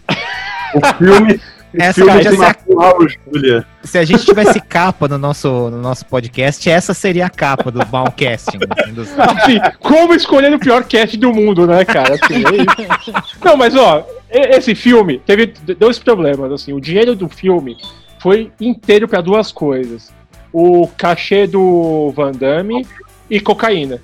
Então, 0.75 0.89
a... 0.91 0.93
o 0.93 0.97
filme 0.97 1.39
essa 1.73 2.05
cara, 2.05 2.21
se, 2.21 2.43
a, 2.43 3.65
se 3.83 3.97
a 3.97 4.03
gente 4.03 4.25
tivesse 4.25 4.59
capa 4.67 5.07
no 5.07 5.17
nosso, 5.17 5.69
no 5.69 5.77
nosso 5.77 6.05
podcast, 6.05 6.69
essa 6.69 6.93
seria 6.93 7.27
a 7.27 7.29
capa 7.29 7.71
do 7.71 7.79
Malcasting. 7.91 8.59
assim, 9.17 9.59
como 9.79 10.13
escolher 10.13 10.53
o 10.53 10.59
pior 10.59 10.83
cast 10.83 11.15
do 11.17 11.33
mundo, 11.33 11.65
né, 11.65 11.85
cara? 11.85 12.15
Assim, 12.15 12.43
é 12.43 13.45
Não, 13.45 13.55
mas 13.55 13.75
ó, 13.75 14.05
esse 14.29 14.75
filme 14.75 15.19
teve 15.19 15.53
dois 15.77 15.97
problemas. 15.97 16.51
Assim, 16.51 16.73
o 16.73 16.81
dinheiro 16.81 17.15
do 17.15 17.29
filme 17.29 17.77
foi 18.19 18.51
inteiro 18.59 19.07
para 19.07 19.21
duas 19.21 19.51
coisas: 19.51 20.11
o 20.51 20.87
cachê 20.97 21.47
do 21.47 22.11
Van 22.15 22.31
Damme 22.31 22.85
e 23.31 23.39
cocaína. 23.39 24.01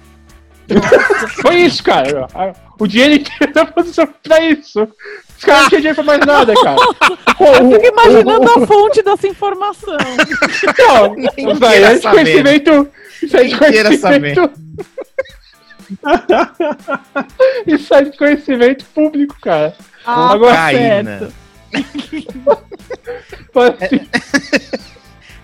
foi 1.41 1.57
isso, 1.57 1.83
cara. 1.83 2.27
O 2.79 2.87
dinheiro 2.87 3.15
inteiro 3.15 3.53
da 3.53 3.65
posição 3.65 4.07
pra 4.23 4.39
isso. 4.39 4.87
Os 5.37 5.43
caras 5.43 5.63
não 5.63 5.69
tinham 5.69 5.81
dinheiro 5.81 5.95
pra 5.95 6.03
mais 6.03 6.25
nada, 6.25 6.53
cara. 6.55 6.77
Pô, 7.37 7.45
eu 7.53 7.71
fico 7.71 7.85
imaginando 7.85 8.49
a 8.49 8.65
fonte 8.65 9.03
dessa 9.03 9.27
informação. 9.27 9.97
Não, 10.79 11.15
isso 11.19 11.65
aí 11.65 11.83
é 11.83 11.93
de 11.95 12.01
conhecimento. 12.01 12.89
Isso 13.21 13.37
aí 13.37 13.45
é 13.45 13.47
de 13.47 13.57
conhecimento. 13.57 14.51
isso 17.67 17.93
aí 17.93 18.01
é 18.01 18.09
de 18.09 18.17
conhecimento 18.17 18.85
público, 18.85 19.35
cara. 19.41 19.75
Ah, 20.05 20.31
Agora 20.31 20.71
certo. 20.71 21.33
É, 21.73 21.81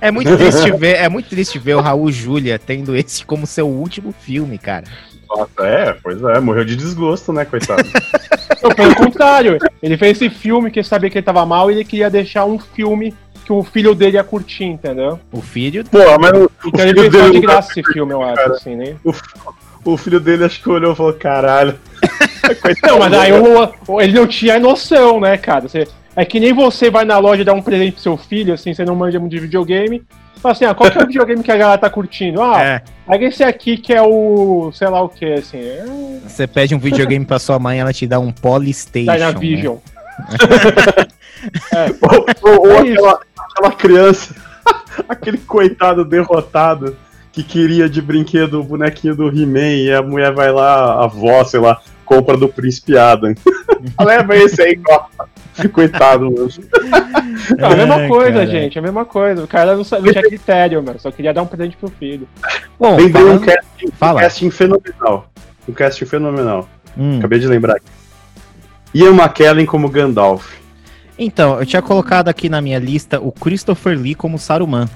é 0.04 0.12
muito 0.12 0.38
triste 0.38 0.72
ver, 0.72 0.96
é 0.98 1.08
muito 1.08 1.30
triste 1.30 1.58
ver 1.58 1.76
o 1.76 1.82
Raul 1.82 2.12
Júlia 2.12 2.60
tendo 2.60 2.94
esse 2.94 3.26
como 3.26 3.48
seu 3.48 3.68
último 3.68 4.12
filme, 4.12 4.58
cara. 4.58 4.84
Nossa, 5.30 5.66
é, 5.66 5.94
pois 6.04 6.22
é, 6.22 6.40
morreu 6.42 6.66
de 6.66 6.76
desgosto, 6.76 7.32
né, 7.32 7.46
coitado. 7.46 7.84
Não, 8.62 8.70
pelo 8.72 8.94
contrário, 8.96 9.58
ele 9.82 9.98
fez 9.98 10.22
esse 10.22 10.30
filme 10.30 10.70
que 10.70 10.80
ele 10.80 10.88
sabia 10.88 11.10
que 11.10 11.18
ele 11.18 11.26
tava 11.26 11.46
mal 11.46 11.72
e 11.72 11.76
ele 11.76 11.86
queria 11.86 12.10
deixar 12.10 12.44
um 12.46 12.60
filme 12.60 13.16
que 13.46 13.54
o 13.54 13.64
filho 13.64 13.96
dele 13.96 14.18
ia 14.18 14.24
curtir, 14.24 14.66
entendeu? 14.66 15.20
O 15.32 15.42
filho? 15.42 15.84
Pô, 15.86 16.00
mas 16.20 16.32
o, 16.34 16.52
Então 16.66 16.86
o 16.86 16.90
ele 16.90 17.10
fez 17.10 17.32
de 17.32 17.40
graça 17.40 17.72
esse 17.72 17.94
filme, 17.94 18.14
eu 18.14 18.22
acho, 18.22 18.36
cara. 18.36 18.54
assim, 18.54 18.76
né? 18.76 18.96
O, 19.04 19.14
o, 19.86 19.98
filho 19.98 20.20
dele 20.20 20.46
acho 20.46 20.62
que 20.62 20.70
olhou 20.70 20.94
e 20.94 20.96
falou, 20.96 21.14
caralho. 21.14 21.80
não, 22.84 23.00
mas 23.00 23.14
aí 23.14 23.32
o, 23.32 24.02
ele 24.02 24.14
não 24.14 24.28
tinha 24.28 24.60
noção, 24.60 25.20
né, 25.20 25.38
cara? 25.38 25.68
Você, 25.68 25.88
é 26.16 26.26
que 26.26 26.40
nem 26.40 26.54
você 26.54 26.90
vai 26.90 27.06
na 27.06 27.18
loja 27.18 27.44
dar 27.44 27.54
um 27.54 27.62
presente 27.62 27.94
pro 27.94 28.02
seu 28.02 28.18
filho, 28.18 28.54
assim, 28.54 28.74
você 28.74 28.86
não 28.86 28.96
manja 28.96 29.20
muito 29.20 29.32
de 29.32 29.40
videogame, 29.40 30.04
Fala 30.44 30.52
assim, 30.52 30.66
ah, 30.66 30.74
qual 30.74 30.92
que 30.92 30.98
é 30.98 31.02
o 31.02 31.08
videogame 31.08 31.42
que 31.42 31.52
a 31.54 31.56
galera 31.56 31.78
tá 31.78 31.90
curtindo? 31.90 32.42
Ah, 32.42 32.62
é. 32.62 32.82
pega 33.08 33.28
esse 33.28 33.46
aqui 33.46 33.78
que 33.78 33.94
é 33.94 34.02
o. 34.02 34.74
sei 34.74 34.90
lá 34.90 35.02
o 35.02 35.08
que, 35.08 35.26
assim. 35.26 35.58
É... 35.58 35.86
Você 36.28 36.46
pede 36.46 36.76
um 36.76 36.80
videogame 36.80 37.24
pra 37.24 37.40
sua 37.40 37.58
mãe, 37.58 37.80
ela 37.80 37.94
te 37.94 38.06
dá 38.06 38.20
um 38.20 38.30
Polystation. 38.30 39.14
Dynavision. 39.14 39.78
Né? 39.78 41.08
é. 41.72 41.86
Ou, 42.42 42.68
ou 42.68 42.72
é 42.74 42.92
aquela, 42.92 43.20
aquela 43.38 43.72
criança, 43.72 44.36
aquele 45.08 45.38
coitado 45.38 46.04
derrotado 46.04 46.98
que 47.32 47.42
queria 47.42 47.88
de 47.88 48.02
brinquedo 48.02 48.60
o 48.60 48.64
bonequinho 48.66 49.16
do 49.16 49.30
He-Man 49.30 49.76
e 49.76 49.94
a 49.94 50.02
mulher 50.02 50.34
vai 50.34 50.52
lá, 50.52 50.96
a 50.96 51.06
avó, 51.06 51.42
sei 51.46 51.62
lá, 51.62 51.80
compra 52.04 52.36
do 52.36 52.50
Príncipe 52.50 52.98
Adam. 52.98 53.34
Leva 53.98 54.36
esse 54.36 54.62
aí, 54.62 54.76
gosta. 54.76 55.33
Coitado, 55.72 56.32
mano. 56.32 56.50
Não, 57.58 57.72
a 57.72 57.76
mesma 57.76 58.02
é, 58.02 58.08
coisa, 58.08 58.32
cara. 58.32 58.48
gente, 58.48 58.80
a 58.80 58.82
mesma 58.82 59.06
coisa. 59.06 59.44
O 59.44 59.48
cara 59.48 59.76
não, 59.76 59.84
não 59.84 60.12
tinha 60.12 60.24
critério, 60.24 60.84
mano. 60.84 61.00
Só 61.00 61.12
queria 61.12 61.34
dar 61.34 61.42
um 61.42 61.48
presente 61.48 61.78
pro 61.78 61.90
filho. 61.90 62.28
Bom, 62.80 62.98
Tem 62.98 63.10
falando... 63.10 63.42
um, 63.42 63.46
casting, 63.46 63.92
Fala. 63.92 64.20
um 64.20 64.24
casting 64.24 64.50
fenomenal. 64.50 65.32
Um 65.68 65.74
casting 65.74 66.06
fenomenal. 66.06 66.70
Hum. 66.98 67.20
Acabei 67.20 67.40
de 67.40 67.48
lembrar 67.48 67.76
aqui. 67.76 67.86
Ian 68.94 69.14
McKellen 69.14 69.66
como 69.66 69.90
Gandalf. 69.90 70.56
Então, 71.18 71.60
eu 71.60 71.66
tinha 71.66 71.82
colocado 71.82 72.30
aqui 72.30 72.50
na 72.50 72.62
minha 72.62 72.80
lista 72.80 73.20
o 73.20 73.32
Christopher 73.32 73.98
Lee 73.98 74.16
como 74.16 74.38
Saruman. 74.38 74.90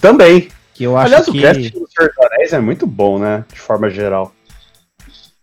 Também. 0.00 0.48
Que 0.74 0.84
eu 0.84 0.96
acho 0.96 1.06
Aliás, 1.06 1.24
que... 1.26 1.38
o 1.38 1.42
casting 1.42 1.70
do 1.70 1.88
Senhor 1.88 2.12
dos 2.14 2.26
Anéis 2.26 2.52
é 2.52 2.60
muito 2.60 2.86
bom, 2.86 3.18
né? 3.18 3.44
De 3.52 3.58
forma 3.58 3.88
geral. 3.88 4.32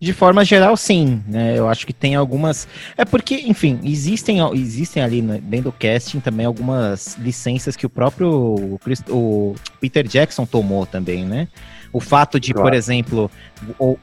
De 0.04 0.12
forma 0.12 0.44
geral, 0.44 0.76
sim. 0.76 1.24
Né? 1.26 1.58
Eu 1.58 1.70
acho 1.70 1.88
que 1.88 1.94
tem 1.94 2.14
algumas. 2.14 2.68
É 2.98 3.06
porque, 3.06 3.36
enfim, 3.36 3.80
existem, 3.86 4.40
existem 4.54 5.02
ali 5.02 5.22
dentro 5.22 5.72
do 5.72 5.72
casting 5.72 6.20
também 6.20 6.46
algumas 6.46 7.16
licenças 7.18 7.78
que 7.78 7.86
o 7.86 7.90
próprio 7.90 8.78
o 9.08 9.56
Peter 9.80 10.06
Jackson 10.06 10.46
tomou 10.46 10.86
também, 10.86 11.24
né? 11.24 11.48
O 11.94 12.02
fato 12.02 12.38
de, 12.38 12.52
claro. 12.52 12.68
por 12.68 12.76
exemplo, 12.76 13.32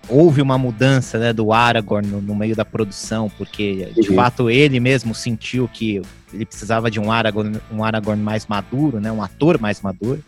houve 0.09 0.41
uma 0.41 0.57
mudança 0.57 1.19
né, 1.19 1.35
do 1.35 1.53
Aragorn 1.53 2.09
no, 2.09 2.23
no, 2.23 2.35
meio 2.35 2.57
da 2.57 2.65
produção, 2.65 3.31
porque 3.37 3.93
de 3.95 4.09
uhum. 4.09 4.17
fato 4.17 4.49
ele 4.49 4.81
mesmo 4.81 5.15
sentiu 5.15 5.69
que 5.69 6.01
ele 6.33 6.47
precisava 6.47 6.91
de 6.91 6.99
um 6.99 7.13
Aragorn, 7.13 7.61
um 7.71 7.85
Aragorn 7.85 8.23
mais 8.23 8.47
maduro, 8.47 9.01
né, 9.01 9.13
um 9.13 9.23
ator 9.23 9.61
mais 9.61 9.83
maduro. 9.83 10.25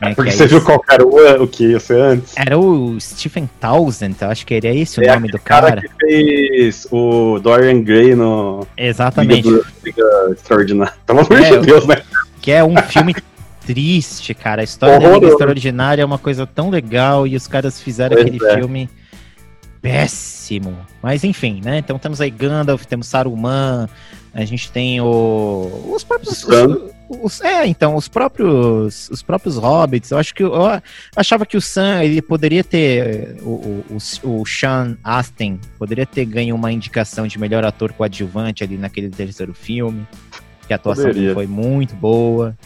É, 0.00 0.14
porque 0.14 0.30
você 0.30 0.46
viu 0.46 0.60
qual 0.62 0.82
era 0.88 1.04
o, 1.04 1.42
o 1.42 1.48
que 1.48 1.68
ia 1.68 1.80
ser 1.80 2.00
antes? 2.00 2.34
Era 2.36 2.56
o 2.56 2.98
Stephen 3.00 3.50
Townsend, 3.60 4.16
eu 4.20 4.28
acho 4.28 4.46
que 4.46 4.54
era 4.54 4.68
esse 4.68 5.04
é 5.04 5.10
o 5.10 5.14
nome 5.14 5.28
do 5.28 5.38
cara. 5.40 5.68
cara 5.68 5.80
que 5.82 5.88
fez 6.00 6.86
o 6.90 7.38
Dorian 7.40 7.82
Gray 7.82 8.14
no. 8.14 8.66
Exatamente. 8.76 9.48
Liga, 9.84 10.02
Extraordinária. 10.30 10.94
Pelo 11.04 11.20
amor 11.20 11.32
é, 11.32 11.50
de 11.50 11.66
Deus, 11.66 11.86
né? 11.86 11.96
Que 12.40 12.52
é 12.52 12.62
um 12.62 12.76
filme 12.76 13.14
triste, 13.66 14.34
cara. 14.34 14.60
A 14.60 14.64
história 14.64 15.00
da 15.00 15.14
Liga 15.14 15.26
Extraordinária 15.26 16.02
é 16.02 16.04
uma 16.04 16.18
coisa 16.18 16.46
tão 16.46 16.70
legal 16.70 17.26
e 17.26 17.34
os 17.34 17.48
caras 17.48 17.80
fizeram 17.80 18.16
pois 18.16 18.26
aquele 18.26 18.46
é. 18.46 18.54
filme 18.54 18.90
péssimo. 19.82 20.76
Mas 21.02 21.24
enfim, 21.24 21.60
né? 21.64 21.78
Então 21.78 21.98
temos 21.98 22.20
aí 22.20 22.30
Gandalf, 22.30 22.84
temos 22.84 23.08
Saruman, 23.08 23.88
a 24.32 24.44
gente 24.44 24.70
tem 24.70 25.00
o. 25.00 25.90
Os 25.92 26.04
próprios. 26.04 26.44
Os, 26.44 26.97
os, 27.08 27.40
é, 27.40 27.66
então, 27.66 27.96
os 27.96 28.06
próprios. 28.08 29.08
Os 29.10 29.22
próprios 29.22 29.56
hobbits. 29.56 30.10
Eu 30.10 30.18
acho 30.18 30.34
que. 30.34 30.42
Eu 30.42 30.80
achava 31.16 31.46
que 31.46 31.56
o 31.56 31.60
Sam 31.60 32.02
ele 32.02 32.20
poderia 32.20 32.62
ter. 32.62 33.36
O, 33.42 33.84
o, 33.90 34.40
o, 34.40 34.46
Sean 34.46 34.96
Astin 35.02 35.58
poderia 35.78 36.04
ter 36.04 36.24
ganho 36.24 36.54
uma 36.54 36.70
indicação 36.70 37.26
de 37.26 37.38
melhor 37.38 37.64
ator 37.64 37.92
coadjuvante 37.92 38.62
ali 38.62 38.76
naquele 38.76 39.08
terceiro 39.08 39.54
filme. 39.54 40.06
Que 40.66 40.72
a 40.72 40.76
atuação 40.76 41.10
dele 41.10 41.32
foi 41.32 41.46
muito 41.46 41.94
boa. 41.94 42.56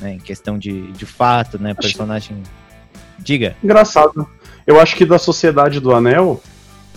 Né, 0.00 0.14
em 0.14 0.18
questão 0.18 0.56
de, 0.56 0.92
de 0.92 1.04
fato, 1.04 1.60
né? 1.60 1.74
Personagem. 1.74 2.42
Diga. 3.18 3.56
Engraçado. 3.62 4.26
Eu 4.66 4.80
acho 4.80 4.96
que 4.96 5.04
da 5.04 5.18
Sociedade 5.18 5.80
do 5.80 5.92
Anel, 5.92 6.40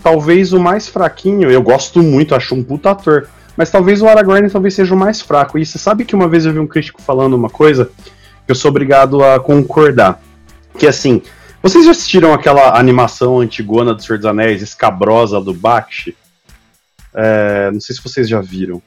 talvez 0.02 0.52
o 0.52 0.60
mais 0.60 0.88
fraquinho, 0.88 1.50
eu 1.50 1.60
gosto 1.60 2.02
muito, 2.02 2.34
acho 2.34 2.54
um 2.54 2.62
puta 2.62 2.92
ator. 2.92 3.28
Mas 3.56 3.70
talvez 3.70 4.02
o 4.02 4.08
Aragorn 4.08 4.50
talvez 4.50 4.74
seja 4.74 4.94
o 4.94 4.98
mais 4.98 5.20
fraco. 5.20 5.58
E 5.58 5.64
você 5.64 5.78
sabe 5.78 6.04
que 6.04 6.14
uma 6.14 6.28
vez 6.28 6.44
eu 6.44 6.52
vi 6.52 6.58
um 6.58 6.66
crítico 6.66 7.00
falando 7.00 7.34
uma 7.34 7.48
coisa 7.48 7.90
que 8.44 8.50
eu 8.50 8.54
sou 8.54 8.70
obrigado 8.70 9.22
a 9.22 9.38
concordar. 9.38 10.20
Que 10.78 10.86
assim, 10.86 11.22
vocês 11.62 11.84
já 11.84 11.92
assistiram 11.92 12.32
aquela 12.32 12.78
animação 12.78 13.40
antigona 13.40 13.94
do 13.94 14.02
Senhor 14.02 14.18
dos 14.18 14.26
Anéis, 14.26 14.60
escabrosa 14.60 15.40
do 15.40 15.54
Bakshi? 15.54 16.16
É, 17.14 17.70
não 17.70 17.80
sei 17.80 17.94
se 17.94 18.02
vocês 18.02 18.28
já 18.28 18.40
viram 18.40 18.82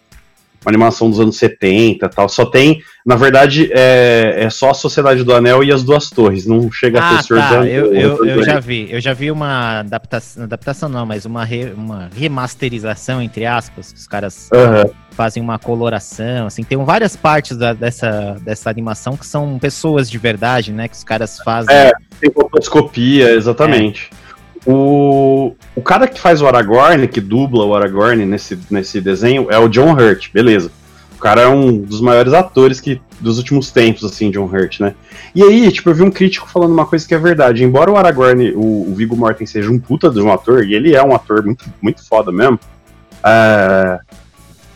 uma 0.65 0.71
animação 0.71 1.09
dos 1.09 1.19
anos 1.19 1.37
70 1.37 2.09
tal. 2.09 2.27
Só 2.27 2.45
tem, 2.45 2.81
na 3.05 3.15
verdade, 3.15 3.69
é, 3.71 4.35
é 4.37 4.49
só 4.49 4.71
a 4.71 4.73
Sociedade 4.73 5.23
do 5.23 5.33
Anel 5.33 5.63
e 5.63 5.71
as 5.71 5.83
Duas 5.83 6.09
Torres. 6.09 6.45
Não 6.45 6.71
chega 6.71 6.99
ah, 6.99 7.19
a 7.19 7.23
ter 7.23 7.39
ah, 7.39 7.49
tá. 7.49 7.65
eu, 7.65 7.93
eu, 7.93 8.25
eu 8.25 8.43
já 8.43 8.59
vi. 8.59 8.87
Eu 8.89 8.99
já 8.99 9.13
vi 9.13 9.31
uma 9.31 9.79
adaptação, 9.79 10.43
adaptação 10.43 10.89
não, 10.89 11.05
mas 11.05 11.25
uma, 11.25 11.45
re, 11.45 11.71
uma 11.75 12.09
remasterização, 12.15 13.21
entre 13.21 13.45
aspas. 13.45 13.93
Os 13.95 14.07
caras 14.07 14.49
uhum. 14.53 14.91
fazem 15.11 15.41
uma 15.41 15.57
coloração, 15.57 16.47
assim. 16.47 16.63
Tem 16.63 16.77
várias 16.83 17.15
partes 17.15 17.55
da, 17.55 17.73
dessa, 17.73 18.35
dessa 18.41 18.69
animação 18.69 19.15
que 19.15 19.25
são 19.25 19.57
pessoas 19.59 20.09
de 20.09 20.17
verdade, 20.17 20.71
né? 20.73 20.87
Que 20.87 20.95
os 20.95 21.03
caras 21.03 21.39
fazem. 21.39 21.73
É, 21.73 21.91
tem 22.19 22.31
fotoscopia, 22.31 23.31
exatamente. 23.31 24.09
É. 24.23 24.26
O, 24.69 25.56
o 25.73 25.82
cara 25.82 26.10
que 26.10 26.19
faz 26.19 26.41
o 26.41 26.47
Aragorn, 26.47 27.08
que 27.08 27.21
dubla 27.21 27.63
o 27.63 27.73
Aragorn 27.73 28.25
nesse, 28.25 28.60
nesse 28.69 28.99
desenho, 28.99 29.47
é 29.49 29.58
o 29.58 29.69
John 29.69 29.93
Hurt, 29.93 30.30
beleza. 30.34 30.69
O 31.15 31.19
cara 31.19 31.43
é 31.43 31.47
um 31.47 31.77
dos 31.77 32.01
maiores 32.01 32.34
atores 32.34 32.82
que 32.82 33.01
dos 33.21 33.38
últimos 33.38 33.71
tempos, 33.71 34.03
assim, 34.03 34.30
John 34.30 34.45
Hurt, 34.45 34.82
né? 34.82 34.93
E 35.34 35.41
aí, 35.41 35.71
tipo, 35.71 35.89
eu 35.89 35.95
vi 35.95 36.03
um 36.03 36.12
crítico 36.12 36.49
falando 36.49 36.73
uma 36.73 36.86
coisa 36.86 37.08
que 37.08 37.13
é 37.13 37.17
verdade. 37.17 37.63
Embora 37.63 37.89
o 37.89 37.95
Aragorn, 37.95 38.51
o, 38.51 38.91
o 38.91 38.93
Viggo 38.93 39.15
Mortensen 39.15 39.47
seja 39.47 39.71
um 39.71 39.80
puta 39.80 40.10
de 40.10 40.19
um 40.19 40.32
ator, 40.32 40.65
e 40.65 40.75
ele 40.75 40.93
é 40.93 41.01
um 41.01 41.15
ator 41.15 41.45
muito, 41.45 41.65
muito 41.82 42.06
foda 42.06 42.30
mesmo, 42.30 42.60
uh, 43.23 43.99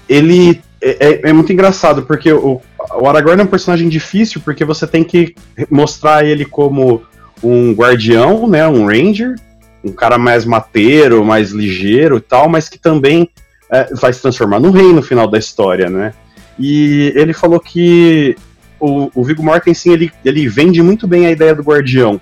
ele 0.08 0.62
é, 0.82 1.08
é, 1.08 1.30
é, 1.30 1.34
muito 1.34 1.52
engraçado, 1.52 2.04
porque 2.04 2.32
o, 2.32 2.62
o 2.94 3.08
Aragorn 3.08 3.42
é 3.42 3.44
um 3.44 3.48
personagem 3.48 3.90
difícil, 3.90 4.40
porque 4.40 4.64
você 4.64 4.88
tem 4.88 5.04
que 5.04 5.36
mostrar 5.70 6.26
ele 6.26 6.46
como 6.46 7.04
um 7.44 7.74
guardião, 7.74 8.48
né, 8.48 8.68
um 8.68 8.86
ranger, 8.86 9.36
um 9.84 9.92
cara 9.92 10.18
mais 10.18 10.46
mateiro, 10.46 11.24
mais 11.26 11.52
ligeiro 11.52 12.18
e 12.18 12.22
tal, 12.22 12.48
mas 12.48 12.70
que 12.70 12.78
também 12.78 13.30
é, 13.70 13.94
vai 13.94 14.14
se 14.14 14.22
transformar 14.22 14.60
no 14.60 14.72
rei 14.72 14.92
no 14.94 15.02
final 15.02 15.28
da 15.28 15.38
história, 15.38 15.90
né? 15.90 16.14
E 16.60 17.14
ele 17.16 17.34
falou 17.34 17.60
que 17.60 18.36
o, 18.80 19.10
o 19.16 19.24
Viggo 19.24 19.44
Mortensen, 19.44 19.94
ele, 19.94 20.12
ele 20.26 20.48
vende 20.48 20.82
muito 20.82 21.08
bem 21.08 21.26
a 21.26 21.32
ideia 21.32 21.56
do 21.56 21.64
guardião, 21.64 22.20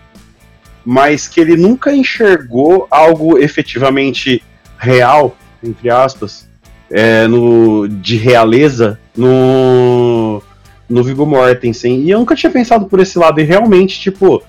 mas 0.85 1.27
que 1.27 1.39
ele 1.39 1.57
nunca 1.57 1.93
enxergou 1.93 2.87
algo 2.89 3.37
efetivamente 3.37 4.43
real, 4.77 5.35
entre 5.63 5.89
aspas, 5.89 6.47
é, 6.91 7.27
no, 7.27 7.87
de 7.87 8.15
realeza 8.15 8.99
no, 9.15 10.41
no 10.87 11.03
Viggo 11.03 11.25
Mortensen. 11.25 12.01
E 12.01 12.11
eu 12.11 12.19
nunca 12.19 12.35
tinha 12.35 12.51
pensado 12.51 12.85
por 12.85 12.99
esse 12.99 13.17
lado, 13.17 13.39
e 13.41 13.43
realmente, 13.43 13.99
tipo, 13.99 14.41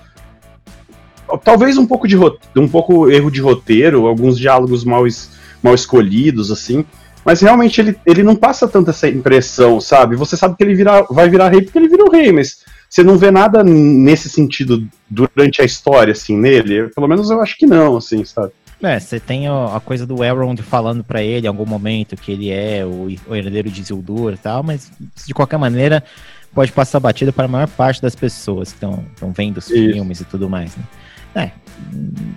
talvez 1.37 1.77
um 1.77 1.85
pouco 1.85 2.07
de 2.07 2.17
um 2.17 2.67
pouco 2.67 3.09
erro 3.09 3.31
de 3.31 3.41
roteiro, 3.41 4.07
alguns 4.07 4.37
diálogos 4.37 4.83
mal, 4.83 5.05
es, 5.07 5.31
mal 5.61 5.73
escolhidos, 5.73 6.51
assim. 6.51 6.85
Mas 7.23 7.41
realmente 7.41 7.79
ele, 7.79 7.95
ele 8.05 8.23
não 8.23 8.35
passa 8.35 8.67
tanta 8.67 8.91
essa 8.91 9.07
impressão, 9.07 9.79
sabe? 9.79 10.15
Você 10.15 10.35
sabe 10.35 10.55
que 10.55 10.63
ele 10.63 10.73
vira, 10.73 11.03
vai 11.09 11.29
virar 11.29 11.49
rei 11.49 11.61
porque 11.61 11.77
ele 11.77 11.87
virou 11.87 12.11
rei, 12.11 12.31
mas 12.31 12.59
você 12.89 13.03
não 13.03 13.17
vê 13.17 13.29
nada 13.29 13.63
nesse 13.63 14.29
sentido 14.29 14.87
durante 15.09 15.61
a 15.61 15.65
história, 15.65 16.11
assim, 16.11 16.35
nele. 16.35 16.89
Pelo 16.89 17.07
menos 17.07 17.29
eu 17.29 17.39
acho 17.41 17.57
que 17.57 17.65
não, 17.65 17.97
assim, 17.97 18.25
sabe? 18.25 18.51
É, 18.81 18.99
você 18.99 19.19
tem 19.19 19.47
a, 19.47 19.79
coisa 19.85 20.07
do 20.07 20.23
Elrond 20.23 20.59
falando 20.63 21.03
para 21.03 21.21
ele 21.21 21.45
em 21.45 21.47
algum 21.47 21.65
momento 21.65 22.15
que 22.15 22.31
ele 22.31 22.49
é 22.49 22.83
o, 22.83 23.07
o 23.27 23.35
herdeiro 23.35 23.69
de 23.69 23.81
Isildur 23.81 24.33
e 24.33 24.37
tal, 24.37 24.63
mas 24.63 24.91
de 25.25 25.33
qualquer 25.35 25.57
maneira 25.57 26.03
pode 26.53 26.71
passar 26.71 26.99
batido 26.99 27.31
para 27.31 27.45
a 27.45 27.47
maior 27.47 27.67
parte 27.67 28.01
das 28.01 28.15
pessoas 28.15 28.73
que 28.73 28.83
estão 28.83 29.31
vendo 29.35 29.57
os 29.57 29.69
Isso. 29.69 29.93
filmes 29.93 30.21
e 30.21 30.25
tudo 30.25 30.49
mais, 30.49 30.75
né? 30.75 30.83
É, 31.33 31.51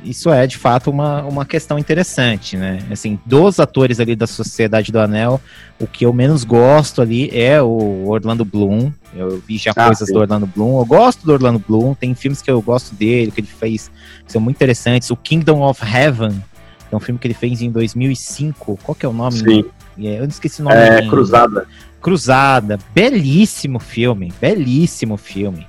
isso 0.04 0.30
é 0.30 0.46
de 0.46 0.56
fato 0.56 0.90
uma, 0.90 1.22
uma 1.22 1.44
questão 1.44 1.78
interessante, 1.78 2.56
né? 2.56 2.78
Assim, 2.90 3.18
dos 3.24 3.58
atores 3.58 4.00
ali 4.00 4.14
da 4.14 4.26
Sociedade 4.26 4.92
do 4.92 4.98
Anel, 4.98 5.40
o 5.80 5.86
que 5.86 6.04
eu 6.04 6.12
menos 6.12 6.44
gosto 6.44 7.00
ali 7.00 7.30
é 7.32 7.60
o 7.62 8.06
Orlando 8.06 8.44
Bloom. 8.44 8.92
Eu 9.14 9.42
vi 9.46 9.56
já 9.56 9.72
ah, 9.74 9.86
coisas 9.86 10.06
sim. 10.06 10.14
do 10.14 10.20
Orlando 10.20 10.46
Bloom. 10.46 10.78
Eu 10.78 10.84
gosto 10.84 11.24
do 11.24 11.32
Orlando 11.32 11.62
Bloom, 11.66 11.94
tem 11.94 12.14
filmes 12.14 12.42
que 12.42 12.50
eu 12.50 12.60
gosto 12.60 12.94
dele, 12.94 13.30
que 13.30 13.40
ele 13.40 13.48
fez, 13.48 13.90
que 14.24 14.32
são 14.32 14.40
muito 14.40 14.56
interessantes. 14.56 15.10
O 15.10 15.16
Kingdom 15.16 15.62
of 15.62 15.82
Heaven, 15.84 16.42
que 16.88 16.94
é 16.94 16.96
um 16.96 17.00
filme 17.00 17.18
que 17.18 17.26
ele 17.26 17.34
fez 17.34 17.62
em 17.62 17.70
2005. 17.70 18.78
Qual 18.82 18.94
que 18.94 19.06
é 19.06 19.08
o 19.08 19.12
nome? 19.12 19.38
Sim. 19.38 19.64
É, 19.98 20.16
eu 20.16 20.22
não 20.22 20.28
esqueci 20.28 20.60
o 20.60 20.64
nome. 20.64 20.76
É, 20.76 21.08
Cruzada. 21.08 21.66
Cruzada. 22.00 22.78
Belíssimo 22.94 23.78
filme, 23.78 24.32
belíssimo 24.40 25.16
filme. 25.16 25.66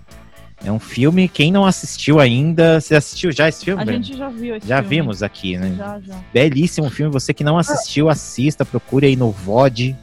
É 0.65 0.71
um 0.71 0.80
filme, 0.80 1.30
quem 1.30 1.51
não 1.51 1.63
assistiu 1.63 2.19
ainda, 2.19 2.82
você 2.82 2.95
assistiu 2.95 3.32
já 3.32 3.47
esse 3.47 3.63
filme? 3.63 3.84
A 3.84 3.86
gente 3.86 4.17
já 4.17 4.30
viu 4.30 4.56
esse 4.56 4.67
Já 4.67 4.78
filme. 4.78 4.89
vimos 4.89 5.21
aqui, 5.21 5.60
né? 5.60 5.75
Já, 5.78 5.99
já. 5.99 6.15
Belíssimo 6.34 6.89
filme, 6.89 7.13
você 7.13 7.36
que 7.36 7.43
não 7.43 7.60
assistiu, 7.60 8.10
assista, 8.10 8.65
procure 8.65 9.06
aí 9.06 9.15
no 9.15 9.30
VOD, 9.30 9.95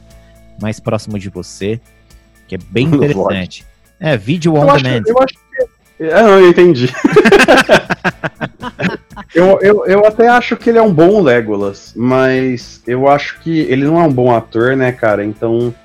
mais 0.61 0.79
próximo 0.79 1.19
de 1.19 1.29
você, 1.29 1.81
que 2.47 2.55
é 2.55 2.57
bem 2.69 2.87
interessante. 2.95 3.65
É, 3.99 4.15
vídeo 4.15 4.55
on 4.55 4.77
demand. 4.77 5.03
Eu 5.05 5.19
acho 5.19 5.33
que... 5.33 5.41
Ah, 6.05 6.23
não, 6.23 6.39
eu 6.39 6.49
entendi. 6.49 6.87
eu, 9.35 9.59
eu, 9.61 9.85
eu 9.85 10.05
até 10.05 10.29
acho 10.29 10.55
que 10.55 10.69
ele 10.69 10.77
é 10.77 10.81
um 10.81 10.93
bom 10.93 11.21
Legolas, 11.21 11.93
mas 11.93 12.81
eu 12.87 13.09
acho 13.09 13.41
que 13.41 13.59
ele 13.59 13.83
não 13.83 13.99
é 13.99 14.03
um 14.05 14.13
bom 14.13 14.33
ator, 14.33 14.77
né, 14.77 14.93
cara? 14.93 15.25
Então 15.25 15.75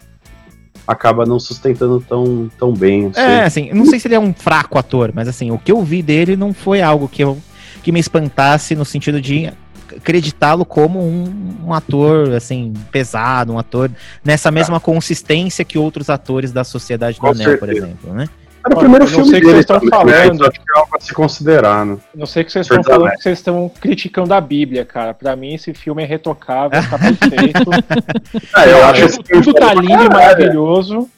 acaba 0.89 1.27
não 1.27 1.39
sustentando 1.39 2.01
tão, 2.01 2.51
tão 2.59 2.73
bem. 2.73 3.13
É, 3.15 3.43
assim, 3.43 3.71
não 3.75 3.85
sei 3.85 4.01
se 4.01 4.09
ele 4.09 4.15
é 4.15 4.19
um 4.19 4.33
fraco 4.33 4.79
ator, 4.79 5.13
mas 5.15 5.29
assim, 5.29 5.51
o 5.51 5.59
que 5.59 5.71
eu 5.71 5.83
vi 5.83 6.03
dele 6.03 6.35
não 6.35 6.55
foi 6.55 6.81
algo 6.81 7.07
que, 7.07 7.23
eu, 7.23 7.37
que 7.83 7.93
me 7.93 8.01
espantasse 8.01 8.75
no 8.75 8.87
sentido 8.87 9.21
de 9.21 9.53
acreditá-lo 9.95 10.65
como 10.65 11.01
um, 11.01 11.57
um, 11.67 11.75
ator 11.75 12.33
assim 12.33 12.73
pesado, 12.91 13.53
um 13.53 13.59
ator 13.59 13.91
nessa 14.25 14.51
mesma 14.51 14.81
consistência 14.81 15.65
que 15.65 15.79
outros 15.79 16.09
atores 16.09 16.53
da 16.53 16.65
Sociedade 16.65 17.17
do 17.17 17.21
Com 17.21 17.29
Anel, 17.29 17.37
certeza. 17.37 17.59
por 17.59 17.71
exemplo, 17.71 18.15
né? 18.15 18.29
Era 18.69 18.75
o 18.75 18.79
primeiro 18.79 19.07
filme 19.07 19.31
sei 19.31 19.41
que 19.41 19.47
vocês 19.47 19.61
estão 19.61 19.81
falando. 19.89 20.47
Acho 20.47 20.61
que 20.61 20.73
é 20.75 20.79
algo 20.79 20.97
a 20.97 21.01
se 21.01 21.15
considerar, 21.15 21.87
né? 21.87 21.97
Não 22.15 22.27
sei 22.27 22.45
que 22.45 22.53
vocês 22.53 22.67
estão 22.67 22.85
falando 22.85 23.11
que 23.13 23.23
vocês 23.23 23.39
estão 23.39 23.71
criticando 23.81 24.35
a 24.35 24.41
Bíblia, 24.41 24.85
cara. 24.85 25.15
Pra 25.15 25.35
mim, 25.35 25.55
esse 25.55 25.73
filme 25.73 26.03
é 26.03 26.07
retocável, 26.07 26.79
tá 26.89 26.99
perfeito. 26.99 27.71
ah, 28.55 28.67
eu 28.67 28.85
acho 28.85 29.23
que 29.23 29.33
tudo 29.33 29.55
tá 29.55 29.73
lindo 29.73 30.05
e 30.05 30.09
maravilhoso. 30.09 31.09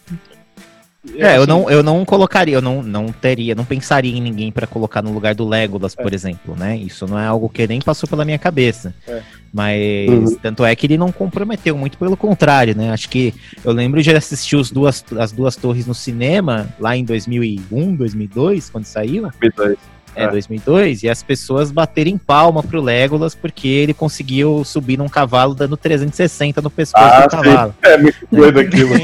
É, 1.16 1.36
eu, 1.36 1.42
assim, 1.42 1.46
não, 1.46 1.70
eu 1.70 1.82
não 1.82 2.04
colocaria, 2.04 2.54
eu 2.54 2.60
não, 2.60 2.82
não 2.82 3.06
teria, 3.06 3.54
não 3.54 3.64
pensaria 3.64 4.14
em 4.14 4.20
ninguém 4.20 4.52
para 4.52 4.66
colocar 4.66 5.00
no 5.00 5.12
lugar 5.12 5.34
do 5.34 5.48
Legolas, 5.48 5.94
por 5.94 6.12
é. 6.12 6.14
exemplo, 6.14 6.54
né? 6.54 6.76
Isso 6.76 7.06
não 7.06 7.18
é 7.18 7.26
algo 7.26 7.48
que 7.48 7.66
nem 7.66 7.80
passou 7.80 8.06
pela 8.06 8.24
minha 8.24 8.38
cabeça. 8.38 8.94
É. 9.08 9.22
Mas 9.52 10.08
uhum. 10.08 10.34
tanto 10.36 10.64
é 10.64 10.76
que 10.76 10.86
ele 10.86 10.98
não 10.98 11.10
comprometeu, 11.10 11.76
muito 11.76 11.96
pelo 11.96 12.16
contrário, 12.16 12.76
né? 12.76 12.90
Acho 12.90 13.08
que 13.08 13.34
eu 13.64 13.72
lembro 13.72 14.02
de 14.02 14.14
assistir 14.14 14.56
os 14.56 14.70
duas, 14.70 15.02
as 15.18 15.32
duas 15.32 15.56
torres 15.56 15.86
no 15.86 15.94
cinema 15.94 16.68
lá 16.78 16.94
em 16.94 17.04
2001, 17.04 17.96
2002, 17.96 18.68
quando 18.68 18.84
saiu. 18.84 19.22
2002. 19.40 19.78
É, 20.14 20.29
2002, 20.29 21.03
é. 21.03 21.07
e 21.07 21.11
as 21.11 21.23
pessoas 21.23 21.70
baterem 21.70 22.18
palma 22.18 22.62
pro 22.62 22.81
Legolas 22.81 23.35
porque 23.35 23.68
ele 23.68 23.94
conseguiu 23.94 24.64
subir 24.64 24.96
num 24.96 25.09
cavalo 25.09 25.55
dando 25.55 25.77
360 25.77 26.61
no 26.61 26.70
pescoço 26.70 27.05
ah, 27.05 27.23
do 27.23 27.31
cavalo. 27.31 27.75
Sim. 27.83 27.90
É 27.90 27.99
muito 27.99 28.27
doido 28.31 28.61
aquilo. 28.61 28.94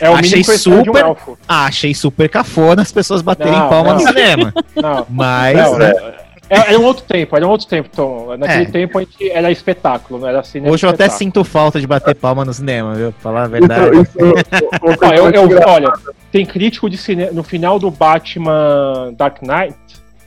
é 0.00 0.10
o 0.10 0.14
achei 0.14 0.42
super, 0.42 1.06
um 1.06 1.16
ah, 1.48 1.66
achei 1.66 1.94
super 1.94 2.28
cafona 2.28 2.82
as 2.82 2.92
pessoas 2.92 3.22
baterem 3.22 3.52
não, 3.52 3.68
palma 3.68 3.94
não. 3.94 4.00
no 4.00 4.06
cinema. 4.06 4.54
Não. 4.74 5.06
Mas 5.08 5.56
não, 5.56 5.78
né? 5.78 5.92
É, 6.48 6.56
era 6.56 6.78
um 6.78 6.84
outro 6.84 7.04
tempo, 7.04 7.36
era 7.36 7.46
um 7.46 7.50
outro 7.50 7.66
tempo, 7.66 7.88
Tom. 7.88 8.36
Naquele 8.36 8.64
é. 8.64 8.70
tempo 8.70 8.98
a 8.98 9.02
gente 9.02 9.30
era 9.30 9.50
espetáculo, 9.50 10.20
não 10.20 10.28
era 10.28 10.42
cinema. 10.42 10.72
Hoje 10.72 10.86
eu 10.86 10.90
até 10.90 11.08
sinto 11.08 11.42
falta 11.42 11.80
de 11.80 11.86
bater 11.86 12.14
palma 12.14 12.44
no 12.44 12.52
cinema, 12.52 12.94
viu? 12.94 13.12
Pra 13.12 13.20
falar 13.20 13.42
a 13.44 13.48
verdade. 13.48 13.96
Isso, 13.96 14.18
isso, 14.22 15.04
eu, 15.14 15.30
eu, 15.30 15.60
olha, 15.66 15.92
tem 16.30 16.46
crítico 16.46 16.88
de 16.88 16.96
cinema. 16.96 17.32
No 17.32 17.42
final 17.42 17.78
do 17.78 17.90
Batman 17.90 19.12
Dark 19.16 19.42
Knight. 19.42 19.76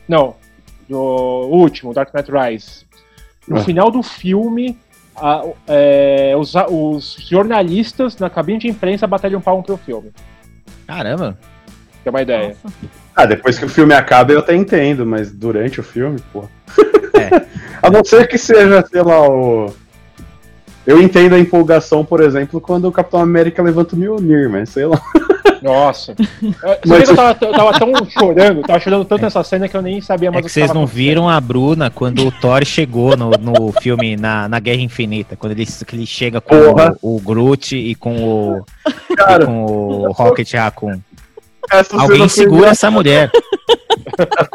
Não, 0.07 0.35
do 0.89 0.97
último, 0.97 1.93
Dark 1.93 2.13
Knight 2.13 2.29
Rise. 2.31 2.85
No 3.47 3.57
ah. 3.57 3.63
final 3.63 3.89
do 3.89 4.03
filme, 4.03 4.77
a, 5.15 5.43
é, 5.67 6.33
os, 6.37 6.53
os, 6.69 7.15
jornalistas 7.29 8.17
na 8.17 8.29
cabine 8.29 8.59
de 8.59 8.67
imprensa 8.67 9.07
batalham 9.07 9.39
palma 9.39 9.63
pro 9.63 9.77
filme. 9.77 10.11
Caramba! 10.85 11.37
Tem 12.03 12.11
uma 12.11 12.21
ideia. 12.21 12.57
Nossa. 12.63 12.75
Ah, 13.19 13.25
depois 13.25 13.59
que 13.59 13.65
o 13.65 13.69
filme 13.69 13.93
acaba 13.93 14.31
eu 14.31 14.39
até 14.39 14.55
entendo, 14.55 15.05
mas 15.05 15.29
durante 15.29 15.81
o 15.81 15.83
filme, 15.83 16.21
pô. 16.31 16.45
É. 17.13 17.41
a 17.83 17.89
não 17.89 18.01
ser 18.01 18.25
que 18.29 18.37
seja, 18.37 18.81
sei 18.89 19.01
lá, 19.01 19.29
o. 19.29 19.73
Eu 20.87 21.01
entendo 21.01 21.35
a 21.35 21.39
empolgação, 21.39 22.05
por 22.05 22.21
exemplo, 22.21 22.61
quando 22.61 22.85
o 22.85 22.93
Capitão 22.93 23.19
América 23.19 23.61
levanta 23.61 23.93
o 23.93 23.99
Mjolnir, 23.99 24.49
mas 24.49 24.69
sei 24.69 24.85
lá. 24.85 25.01
Nossa. 25.61 26.15
Mas... 26.87 27.09
Eu, 27.09 27.15
tava, 27.17 27.45
eu 27.45 27.51
tava 27.51 27.77
tão 27.77 27.93
chorando, 28.09 28.61
tava 28.61 28.79
chorando 28.79 29.03
tanto 29.03 29.19
é. 29.19 29.23
nessa 29.23 29.43
cena 29.43 29.67
que 29.67 29.75
eu 29.75 29.81
nem 29.81 29.99
sabia 29.99 30.31
mais 30.31 30.45
é 30.45 30.47
que 30.47 30.53
vocês 30.53 30.73
não 30.73 30.85
viram 30.85 31.27
a 31.27 31.41
Bruna 31.41 31.89
quando 31.89 32.25
o 32.25 32.31
Thor 32.31 32.63
chegou 32.63 33.17
no, 33.17 33.31
no 33.31 33.73
filme 33.81 34.15
na, 34.15 34.47
na 34.47 34.61
Guerra 34.61 34.79
Infinita, 34.79 35.35
quando 35.35 35.51
ele, 35.51 35.65
que 35.65 35.93
ele 35.93 36.05
chega 36.05 36.39
com 36.39 36.55
o, 36.55 37.15
o, 37.15 37.19
Groot 37.19 37.75
e 37.75 37.93
com 37.95 38.15
o, 38.23 38.65
Cara, 39.17 39.43
e 39.43 39.45
com 39.45 39.65
o 39.65 40.11
Rocket 40.13 40.53
Raccoon. 40.53 41.01
Essa 41.71 42.01
Alguém 42.01 42.27
segura 42.27 42.69
essa 42.69 42.89
mulher. 42.89 43.31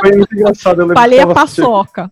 Foi 0.00 0.12
muito 0.12 0.34
engraçado. 0.34 0.82
Eu 0.82 0.94
Falei 0.94 1.20
a 1.20 1.26
paçoca. 1.26 2.10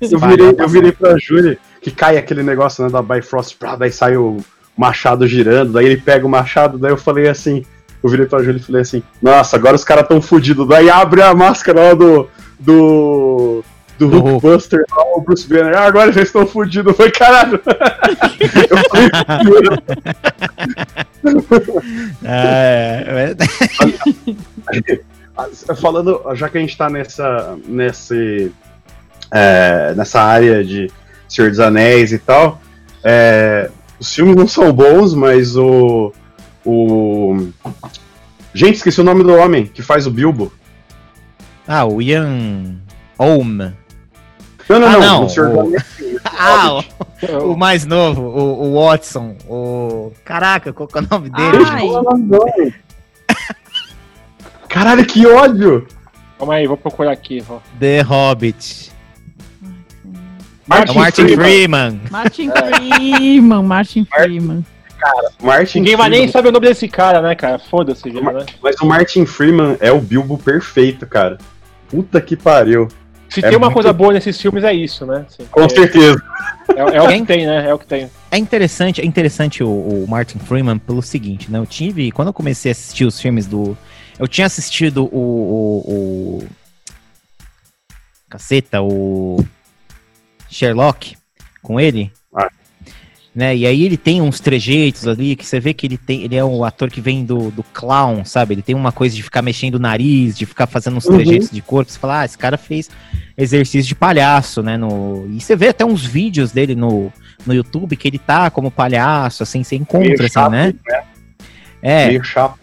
Eu 0.00 0.18
virei, 0.18 0.54
eu 0.58 0.68
virei 0.68 0.92
pra 0.92 1.18
Júlia, 1.18 1.58
que 1.80 1.90
cai 1.90 2.16
aquele 2.16 2.42
negócio 2.42 2.84
né, 2.84 2.90
da 2.90 3.02
Bifrost, 3.02 3.56
daí 3.78 3.92
sai 3.92 4.16
o 4.16 4.38
machado 4.76 5.26
girando, 5.26 5.72
daí 5.72 5.86
ele 5.86 6.00
pega 6.00 6.26
o 6.26 6.30
machado, 6.30 6.78
daí 6.78 6.90
eu 6.90 6.96
falei 6.96 7.28
assim, 7.28 7.64
eu 8.02 8.08
virei 8.08 8.26
pra 8.26 8.42
Júlia 8.42 8.58
e 8.58 8.62
falei 8.62 8.82
assim, 8.82 9.02
nossa, 9.20 9.56
agora 9.56 9.76
os 9.76 9.84
caras 9.84 10.08
tão 10.08 10.20
fodidos. 10.22 10.66
Daí 10.66 10.88
abre 10.88 11.22
a 11.22 11.34
máscara 11.34 11.88
lá 11.88 11.94
do. 11.94 12.28
do. 12.58 13.62
Do, 14.08 14.20
Hulkbuster 14.20 14.84
lá, 14.90 15.02
o 15.14 15.20
Bruce 15.20 15.46
Banner. 15.46 15.76
Ah, 15.76 15.84
agora 15.86 16.12
vocês 16.12 16.28
estão 16.28 16.46
fodidos. 16.46 16.96
Foi 16.96 17.10
caralho. 17.10 17.60
eu 18.70 18.78
falei, 18.88 19.10
é, 22.24 23.36
é 25.68 25.74
Falando, 25.74 26.22
já 26.34 26.48
que 26.48 26.58
a 26.58 26.60
gente 26.60 26.76
tá 26.76 26.88
nessa, 26.88 27.58
nesse, 27.66 28.50
é, 29.30 29.94
nessa 29.94 30.20
área 30.20 30.64
de 30.64 30.90
Senhor 31.28 31.50
dos 31.50 31.60
Anéis 31.60 32.12
e 32.12 32.18
tal, 32.18 32.60
é, 33.04 33.70
os 33.98 34.14
filmes 34.14 34.36
não 34.36 34.48
são 34.48 34.72
bons, 34.72 35.14
mas 35.14 35.56
o, 35.56 36.12
o. 36.64 37.48
Gente, 38.52 38.76
esqueci 38.76 39.00
o 39.00 39.04
nome 39.04 39.22
do 39.22 39.34
homem 39.34 39.66
que 39.66 39.82
faz 39.82 40.06
o 40.06 40.10
Bilbo. 40.10 40.52
Ah, 41.66 41.84
o 41.84 42.02
Ian 42.02 42.76
Holm. 43.18 43.79
Não, 44.70 44.78
não, 44.78 44.86
ah, 44.86 44.92
não. 44.92 45.00
não. 45.00 45.24
O 45.26 45.28
Senhor 45.28 45.48
o... 45.48 45.76
ah, 46.24 46.84
o, 47.22 47.52
o, 47.52 47.58
mais 47.58 47.84
novo, 47.84 48.22
o, 48.22 48.68
o, 48.68 48.84
Watson. 48.84 49.34
O. 49.48 50.12
Caraca, 50.24 50.72
qual 50.72 50.88
é 50.94 50.98
o 50.98 51.06
nome 51.10 51.28
dele? 51.28 51.64
Ai. 51.68 52.74
Caralho, 54.68 55.04
que 55.04 55.26
ódio! 55.26 55.88
Calma 56.38 56.54
aí, 56.54 56.68
vou 56.68 56.76
procurar 56.76 57.10
aqui. 57.10 57.44
Ó. 57.50 57.58
The 57.80 58.02
Hobbit. 58.02 58.92
Martin, 60.68 60.98
Martin 60.98 61.28
Freeman. 61.34 62.00
Martin 62.08 62.50
Freeman, 62.52 63.62
Martin 63.64 64.04
Freeman. 64.04 64.64
Cara, 65.00 65.32
Martin 65.42 65.78
Ninguém 65.80 65.96
vai 65.96 66.08
nem 66.08 66.28
saber 66.28 66.50
o 66.50 66.52
nome 66.52 66.68
desse 66.68 66.86
cara, 66.86 67.20
né, 67.20 67.34
cara? 67.34 67.58
Foda-se, 67.58 68.08
né? 68.08 68.20
Mas 68.62 68.76
o 68.80 68.86
Martin 68.86 69.26
Freeman 69.26 69.76
é 69.80 69.90
o 69.90 70.00
Bilbo 70.00 70.38
perfeito, 70.38 71.08
cara. 71.08 71.38
Puta 71.88 72.20
que 72.20 72.36
pariu. 72.36 72.86
Se 73.30 73.40
é 73.40 73.48
tem 73.48 73.56
uma 73.56 73.66
muito... 73.66 73.74
coisa 73.74 73.92
boa 73.92 74.12
nesses 74.12 74.40
filmes 74.40 74.64
é 74.64 74.74
isso, 74.74 75.06
né? 75.06 75.24
Assim, 75.26 75.46
Com 75.46 75.62
é, 75.62 75.68
certeza. 75.68 76.22
É, 76.74 76.80
é, 76.96 77.02
o 77.02 77.08
que 77.08 77.26
tem, 77.26 77.46
né? 77.46 77.68
É 77.68 77.74
o 77.74 77.78
que 77.78 77.86
tem. 77.86 78.10
É 78.30 78.36
interessante, 78.36 79.00
é 79.00 79.04
interessante 79.04 79.62
o, 79.62 79.68
o, 79.68 80.06
Martin 80.08 80.38
Freeman 80.38 80.78
pelo 80.78 81.00
seguinte, 81.00 81.50
né? 81.50 81.58
Eu 81.58 81.66
tive, 81.66 82.10
quando 82.10 82.28
eu 82.28 82.34
comecei 82.34 82.70
a 82.70 82.72
assistir 82.72 83.04
os 83.04 83.20
filmes 83.20 83.46
do. 83.46 83.76
Eu 84.18 84.26
tinha 84.26 84.46
assistido 84.46 85.04
o. 85.04 85.18
o, 85.18 86.42
o 86.42 86.48
caceta, 88.28 88.82
o. 88.82 89.44
Sherlock 90.48 91.16
com 91.62 91.78
ele. 91.78 92.12
Né? 93.40 93.56
E 93.56 93.66
aí 93.66 93.84
ele 93.84 93.96
tem 93.96 94.20
uns 94.20 94.38
trejeitos 94.38 95.08
ali 95.08 95.34
que 95.34 95.46
você 95.46 95.58
vê 95.58 95.72
que 95.72 95.86
ele 95.86 95.96
tem, 95.96 96.24
ele 96.24 96.36
é 96.36 96.44
um 96.44 96.62
ator 96.62 96.90
que 96.90 97.00
vem 97.00 97.24
do, 97.24 97.50
do 97.50 97.62
clown, 97.62 98.22
sabe? 98.22 98.52
Ele 98.52 98.60
tem 98.60 98.74
uma 98.74 98.92
coisa 98.92 99.16
de 99.16 99.22
ficar 99.22 99.40
mexendo 99.40 99.76
o 99.76 99.78
nariz, 99.78 100.36
de 100.36 100.44
ficar 100.44 100.66
fazendo 100.66 100.98
uns 100.98 101.06
uhum. 101.06 101.14
trejeitos 101.14 101.50
de 101.50 101.62
corpo. 101.62 101.90
Você 101.90 101.98
fala, 101.98 102.20
ah, 102.20 102.24
esse 102.26 102.36
cara 102.36 102.58
fez 102.58 102.90
exercício 103.38 103.88
de 103.88 103.94
palhaço, 103.94 104.62
né? 104.62 104.76
No... 104.76 105.26
E 105.30 105.40
você 105.40 105.56
vê 105.56 105.68
até 105.68 105.86
uns 105.86 106.04
vídeos 106.04 106.52
dele 106.52 106.74
no, 106.74 107.10
no 107.46 107.54
YouTube 107.54 107.96
que 107.96 108.08
ele 108.08 108.18
tá 108.18 108.50
como 108.50 108.70
palhaço, 108.70 109.42
assim, 109.42 109.64
você 109.64 109.74
encontra, 109.74 110.00
meio 110.06 110.20
assim, 110.20 110.28
chato, 110.28 110.50
né? 110.50 110.74
né? 110.86 111.02
É. 111.80 112.08
Meio 112.08 112.22
chato. 112.22 112.60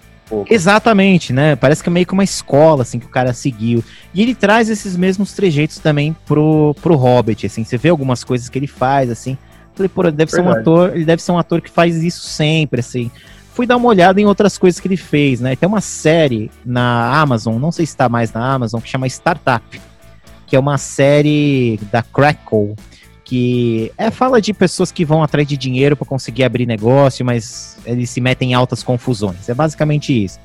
Exatamente, 0.47 1.33
né? 1.33 1.55
Parece 1.55 1.81
que 1.81 1.89
é 1.89 1.91
meio 1.91 2.05
que 2.05 2.13
uma 2.13 2.23
escola, 2.23 2.83
assim, 2.83 2.99
que 2.99 3.07
o 3.07 3.09
cara 3.09 3.33
seguiu. 3.33 3.83
E 4.13 4.21
ele 4.21 4.35
traz 4.35 4.69
esses 4.69 4.95
mesmos 4.95 5.33
trejeitos 5.33 5.79
também 5.79 6.15
pro, 6.27 6.75
pro 6.83 6.95
Hobbit, 6.95 7.47
assim. 7.47 7.63
Você 7.63 7.77
vê 7.77 7.89
algumas 7.89 8.23
coisas 8.23 8.47
que 8.47 8.59
ele 8.59 8.67
faz, 8.67 9.09
assim. 9.09 9.35
Falei, 9.77 9.89
pô, 9.89 10.01
ele 10.01 10.11
deve 10.11 10.31
Verdade. 10.31 10.53
ser 10.53 10.57
um 10.57 10.61
ator, 10.61 10.95
ele 10.95 11.05
deve 11.05 11.21
ser 11.21 11.31
um 11.31 11.37
ator 11.37 11.61
que 11.61 11.69
faz 11.69 12.03
isso 12.03 12.25
sempre, 12.25 12.79
assim. 12.79 13.11
Fui 13.53 13.65
dar 13.65 13.77
uma 13.77 13.87
olhada 13.87 14.19
em 14.19 14.25
outras 14.25 14.57
coisas 14.57 14.79
que 14.79 14.87
ele 14.87 14.97
fez, 14.97 15.39
né? 15.39 15.55
Tem 15.55 15.69
uma 15.69 15.81
série 15.81 16.51
na 16.65 17.19
Amazon, 17.21 17.59
não 17.59 17.71
sei 17.71 17.85
se 17.85 17.91
está 17.91 18.09
mais 18.09 18.33
na 18.33 18.53
Amazon, 18.53 18.81
que 18.81 18.89
chama 18.89 19.07
Startup, 19.07 19.81
que 20.47 20.55
é 20.55 20.59
uma 20.59 20.77
série 20.77 21.79
da 21.91 22.01
Crackle, 22.01 22.75
que 23.23 23.91
é 23.97 24.09
fala 24.09 24.41
de 24.41 24.53
pessoas 24.53 24.91
que 24.91 25.05
vão 25.05 25.21
atrás 25.21 25.47
de 25.47 25.57
dinheiro 25.57 25.95
para 25.95 26.07
conseguir 26.07 26.43
abrir 26.43 26.65
negócio, 26.65 27.25
mas 27.25 27.77
eles 27.85 28.09
se 28.09 28.19
metem 28.19 28.51
em 28.51 28.53
altas 28.53 28.81
confusões. 28.81 29.47
É 29.47 29.53
basicamente 29.53 30.23
isso. 30.23 30.39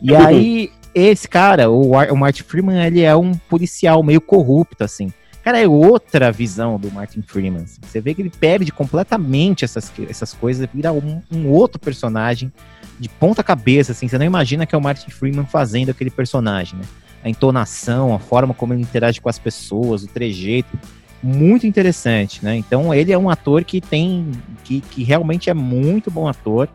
E 0.00 0.12
uhum. 0.12 0.26
aí 0.26 0.70
esse 0.94 1.28
cara, 1.28 1.70
o, 1.70 1.92
o 1.92 2.16
Martin 2.16 2.42
Freeman, 2.42 2.84
ele 2.84 3.02
é 3.02 3.14
um 3.14 3.32
policial 3.34 4.02
meio 4.02 4.20
corrupto 4.20 4.82
assim. 4.82 5.12
Cara, 5.42 5.60
é 5.60 5.66
outra 5.66 6.30
visão 6.30 6.78
do 6.78 6.90
Martin 6.90 7.20
Freeman. 7.22 7.64
Assim. 7.64 7.80
Você 7.82 8.00
vê 8.00 8.14
que 8.14 8.22
ele 8.22 8.30
perde 8.30 8.70
completamente 8.70 9.64
essas, 9.64 9.92
essas 10.08 10.32
coisas, 10.32 10.68
vira 10.72 10.92
um, 10.92 11.20
um, 11.32 11.48
outro 11.48 11.80
personagem 11.80 12.52
de 12.98 13.08
ponta 13.08 13.42
cabeça, 13.42 13.90
assim. 13.92 14.06
Você 14.06 14.16
não 14.18 14.26
imagina 14.26 14.64
que 14.64 14.74
é 14.74 14.78
o 14.78 14.82
Martin 14.82 15.10
Freeman 15.10 15.44
fazendo 15.44 15.90
aquele 15.90 16.10
personagem, 16.10 16.78
né? 16.78 16.84
A 17.24 17.28
entonação, 17.28 18.14
a 18.14 18.18
forma 18.18 18.54
como 18.54 18.72
ele 18.72 18.82
interage 18.82 19.20
com 19.20 19.28
as 19.28 19.38
pessoas, 19.38 20.04
o 20.04 20.08
trejeito, 20.08 20.78
muito 21.22 21.66
interessante, 21.66 22.44
né? 22.44 22.56
Então 22.56 22.94
ele 22.94 23.12
é 23.12 23.18
um 23.18 23.30
ator 23.30 23.64
que 23.64 23.80
tem, 23.80 24.30
que, 24.64 24.80
que 24.80 25.02
realmente 25.02 25.50
é 25.50 25.54
muito 25.54 26.10
bom 26.10 26.28
ator. 26.28 26.68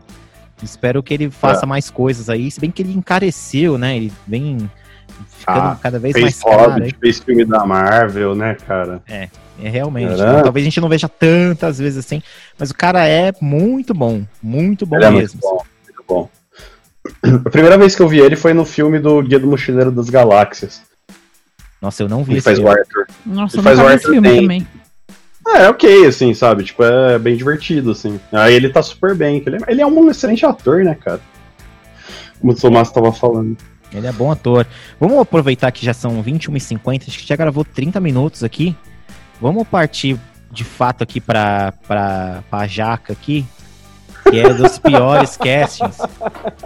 Espero 0.62 1.02
que 1.02 1.14
ele 1.14 1.30
faça 1.30 1.64
é. 1.64 1.66
mais 1.66 1.90
coisas 1.90 2.28
aí, 2.28 2.50
se 2.50 2.60
bem 2.60 2.70
que 2.70 2.82
ele 2.82 2.92
encareceu, 2.92 3.78
né? 3.78 3.96
Ele 3.96 4.12
vem 4.26 4.70
ficando 5.26 5.58
ah, 5.58 5.78
cada 5.82 5.98
vez 5.98 6.14
mais 6.20 6.42
caro. 6.42 6.72
Hobbit, 6.72 6.96
fez 7.00 7.18
filme 7.18 7.44
da 7.44 7.64
Marvel, 7.64 8.34
né, 8.34 8.56
cara? 8.66 9.02
É, 9.08 9.28
é 9.62 9.68
realmente. 9.68 10.12
Então, 10.12 10.42
talvez 10.42 10.64
a 10.64 10.68
gente 10.68 10.80
não 10.80 10.88
veja 10.88 11.08
tantas 11.08 11.78
vezes 11.78 11.98
assim, 11.98 12.22
mas 12.58 12.70
o 12.70 12.74
cara 12.74 13.06
é 13.06 13.32
muito 13.40 13.94
bom, 13.94 14.22
muito 14.42 14.86
bom 14.86 14.96
ele 14.96 15.10
mesmo. 15.10 15.40
É 15.42 15.46
muito 15.46 15.56
bom, 15.56 15.64
muito 15.84 16.04
bom. 16.08 16.30
A 17.46 17.50
primeira 17.50 17.78
vez 17.78 17.94
que 17.94 18.02
eu 18.02 18.08
vi 18.08 18.18
ele 18.18 18.36
foi 18.36 18.52
no 18.52 18.64
filme 18.64 18.98
do 18.98 19.22
Guia 19.22 19.38
do 19.38 19.46
Mochileiro 19.46 19.90
das 19.90 20.10
Galáxias. 20.10 20.82
Nossa, 21.80 22.02
eu 22.02 22.08
não 22.08 22.24
vi 22.24 22.32
ele 22.32 22.40
faz 22.40 22.58
o 22.58 22.68
Arthur. 22.68 23.06
Nossa, 23.24 23.56
ele 23.56 23.62
faz 23.62 23.78
o 23.78 23.86
Arthur 23.86 24.12
filme 24.12 24.28
tem... 24.28 24.40
também. 24.42 24.66
É, 25.46 25.62
é, 25.62 25.68
ok, 25.70 26.06
assim, 26.06 26.34
sabe? 26.34 26.64
Tipo, 26.64 26.84
é 26.84 27.18
bem 27.18 27.36
divertido, 27.36 27.92
assim. 27.92 28.20
Aí 28.32 28.54
ele 28.54 28.68
tá 28.68 28.82
super 28.82 29.14
bem. 29.14 29.42
Ele, 29.46 29.56
é, 29.56 29.60
ele 29.68 29.80
é 29.80 29.86
um 29.86 30.10
excelente 30.10 30.44
ator, 30.44 30.84
né, 30.84 30.94
cara? 30.94 31.20
Como 32.40 32.52
o 32.52 32.56
Tomás 32.56 32.90
tava 32.90 33.12
falando. 33.12 33.56
Ele 33.92 34.06
é 34.06 34.12
bom 34.12 34.30
ator. 34.30 34.66
Vamos 35.00 35.18
aproveitar 35.18 35.70
que 35.72 35.84
já 35.84 35.94
são 35.94 36.22
21h50, 36.22 37.08
acho 37.08 37.18
que 37.18 37.26
já 37.26 37.36
gravou 37.36 37.64
30 37.64 38.00
minutos 38.00 38.44
aqui. 38.44 38.76
Vamos 39.40 39.66
partir 39.66 40.18
de 40.50 40.64
fato 40.64 41.02
aqui 41.02 41.20
pra, 41.20 41.72
pra, 41.86 42.42
pra 42.50 42.66
Jaca 42.66 43.12
aqui, 43.12 43.46
que 44.30 44.38
é 44.38 44.52
dos 44.52 44.76
piores 44.80 45.36
castings. 45.36 45.98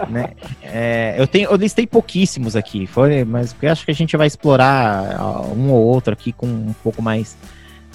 Né? 0.08 0.30
É, 0.62 1.14
eu, 1.18 1.26
tenho, 1.26 1.50
eu 1.50 1.56
listei 1.56 1.86
pouquíssimos 1.86 2.56
aqui, 2.56 2.86
foi, 2.86 3.24
mas 3.24 3.52
porque 3.52 3.66
acho 3.66 3.84
que 3.84 3.90
a 3.90 3.94
gente 3.94 4.16
vai 4.16 4.26
explorar 4.26 5.20
um 5.56 5.70
ou 5.70 5.82
outro 5.82 6.12
aqui 6.12 6.32
com 6.32 6.46
um 6.46 6.74
pouco 6.82 7.02
mais 7.02 7.36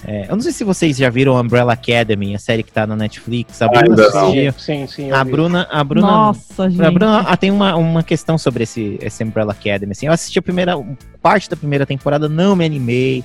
é, 0.06 0.26
eu 0.28 0.36
não 0.36 0.40
sei 0.40 0.52
se 0.52 0.62
vocês 0.62 0.96
já 0.96 1.10
viram 1.10 1.38
Umbrella 1.38 1.72
Academy, 1.72 2.34
a 2.34 2.38
série 2.38 2.62
que 2.62 2.70
tá 2.70 2.86
na 2.86 2.94
Netflix. 2.94 3.60
A 3.60 3.68
Bruna 3.68 4.06
assistiu. 4.06 4.52
Sim, 4.52 4.86
sim. 4.86 5.10
A 5.10 5.24
Bruna, 5.24 5.66
a 5.70 5.82
Bruna. 5.82 6.06
Nossa, 6.06 6.70
gente. 6.70 6.84
A 6.84 6.90
Bruna 6.90 7.20
ah, 7.20 7.36
tem 7.36 7.50
uma, 7.50 7.74
uma 7.76 8.02
questão 8.02 8.38
sobre 8.38 8.62
esse, 8.62 8.98
esse 9.02 9.24
Umbrella 9.24 9.52
Academy. 9.52 9.92
Assim, 9.92 10.06
eu 10.06 10.12
assisti 10.12 10.38
a 10.38 10.42
primeira 10.42 10.74
parte 11.20 11.50
da 11.50 11.56
primeira 11.56 11.84
temporada, 11.84 12.28
não 12.28 12.54
me 12.54 12.64
animei. 12.64 13.24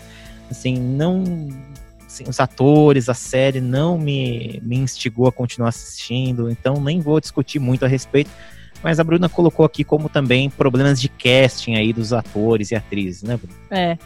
Assim, 0.49 0.77
não. 0.77 1.23
Assim, 2.07 2.25
os 2.27 2.39
atores, 2.39 3.09
a 3.09 3.13
série 3.13 3.61
não 3.61 3.97
me, 3.97 4.59
me 4.63 4.77
instigou 4.77 5.27
a 5.27 5.31
continuar 5.31 5.69
assistindo. 5.69 6.49
Então, 6.49 6.81
nem 6.81 6.99
vou 6.99 7.19
discutir 7.19 7.59
muito 7.59 7.85
a 7.85 7.87
respeito 7.87 8.31
mas 8.83 8.99
a 8.99 9.03
Bruna 9.03 9.29
colocou 9.29 9.65
aqui 9.65 9.83
como 9.83 10.09
também 10.09 10.49
problemas 10.49 10.99
de 10.99 11.07
casting 11.07 11.75
aí 11.75 11.93
dos 11.93 12.11
atores 12.11 12.71
e 12.71 12.75
atrizes, 12.75 13.23
né, 13.23 13.37
Bruna? 13.37 13.55
É. 13.71 13.97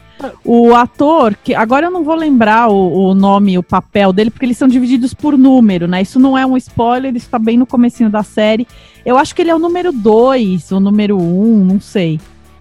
O 0.46 0.76
ator, 0.76 1.36
que 1.44 1.56
agora 1.56 1.88
eu 1.88 1.92
não 1.92 2.04
vou 2.04 2.16
lembrar 2.16 2.70
o, 2.70 3.10
o 3.10 3.16
nome, 3.16 3.58
o 3.58 3.64
papel 3.64 4.14
dele, 4.14 4.30
porque 4.30 4.46
eles 4.46 4.58
são 4.58 4.68
divididos 4.68 5.14
por 5.14 5.38
número, 5.38 5.88
né? 5.88 6.02
Isso 6.02 6.20
não 6.20 6.38
é 6.38 6.46
um 6.46 6.56
spoiler, 6.58 7.10
ele 7.10 7.18
está 7.18 7.40
bem 7.40 7.58
no 7.58 7.66
comecinho 7.66 8.10
da 8.10 8.22
série. 8.22 8.68
Eu 9.04 9.18
acho 9.18 9.34
que 9.34 9.42
ele 9.42 9.50
é 9.50 9.56
o 9.56 9.60
número 9.60 9.92
2, 9.92 10.72
o 10.72 10.80
número 10.80 11.18
1, 11.18 11.22
um, 11.22 11.66
não 11.66 11.82
sei. 11.82 12.20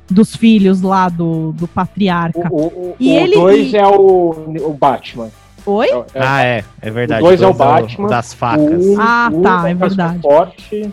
Dos 0.08 0.34
filhos 0.36 0.80
lá 0.80 1.08
do, 1.08 1.52
do 1.52 1.66
patriarca. 1.66 2.48
O 2.50 2.70
2 2.70 2.94
e 3.00 3.10
ele 3.10 3.34
dois 3.34 3.72
e... 3.72 3.76
é 3.76 3.86
o, 3.86 4.54
o 4.60 4.72
Batman. 4.72 5.30
Oi? 5.66 5.88
É, 5.88 5.96
é, 5.96 6.04
ah, 6.14 6.44
é, 6.44 6.64
é 6.80 6.90
verdade. 6.90 7.22
O 7.22 7.26
2 7.26 7.42
é 7.42 7.46
o 7.46 7.52
Batman. 7.52 8.08
das 8.08 8.32
facas. 8.32 8.86
Um, 8.86 9.00
ah, 9.00 9.30
tá, 9.42 9.68
é 9.68 9.74
verdade. 9.74 10.20
Forte. 10.20 10.92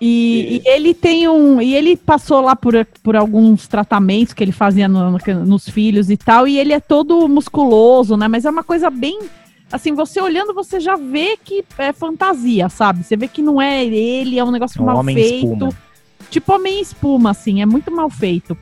E, 0.00 0.62
e, 0.64 0.68
ele 0.68 0.94
tem 0.94 1.28
um. 1.28 1.60
E 1.60 1.74
ele 1.74 1.96
passou 1.96 2.40
lá 2.40 2.54
por, 2.54 2.74
por 3.02 3.16
alguns 3.16 3.66
tratamentos 3.66 4.32
que 4.32 4.42
ele 4.42 4.52
fazia 4.52 4.88
no, 4.88 5.10
no, 5.10 5.18
nos 5.44 5.68
filhos 5.68 6.08
e 6.10 6.16
tal. 6.16 6.46
E 6.46 6.58
ele 6.58 6.72
é 6.72 6.80
todo 6.80 7.28
musculoso, 7.28 8.16
né? 8.16 8.28
Mas 8.28 8.44
é 8.44 8.50
uma 8.50 8.62
coisa 8.62 8.90
bem. 8.90 9.18
Assim, 9.70 9.92
você 9.92 10.20
olhando, 10.20 10.54
você 10.54 10.80
já 10.80 10.96
vê 10.96 11.36
que 11.36 11.64
é 11.76 11.92
fantasia, 11.92 12.68
sabe? 12.68 13.02
Você 13.02 13.16
vê 13.16 13.28
que 13.28 13.42
não 13.42 13.60
é 13.60 13.84
ele, 13.84 14.38
é 14.38 14.44
um 14.44 14.50
negócio 14.50 14.78
é 14.78 14.82
um 14.82 14.86
mal 14.86 15.04
feito. 15.04 15.44
Espuma. 15.44 15.68
Tipo 16.30 16.54
homem 16.54 16.80
espuma, 16.80 17.30
assim, 17.30 17.60
é 17.60 17.66
muito 17.66 17.90
mal 17.90 18.08
feito. 18.08 18.56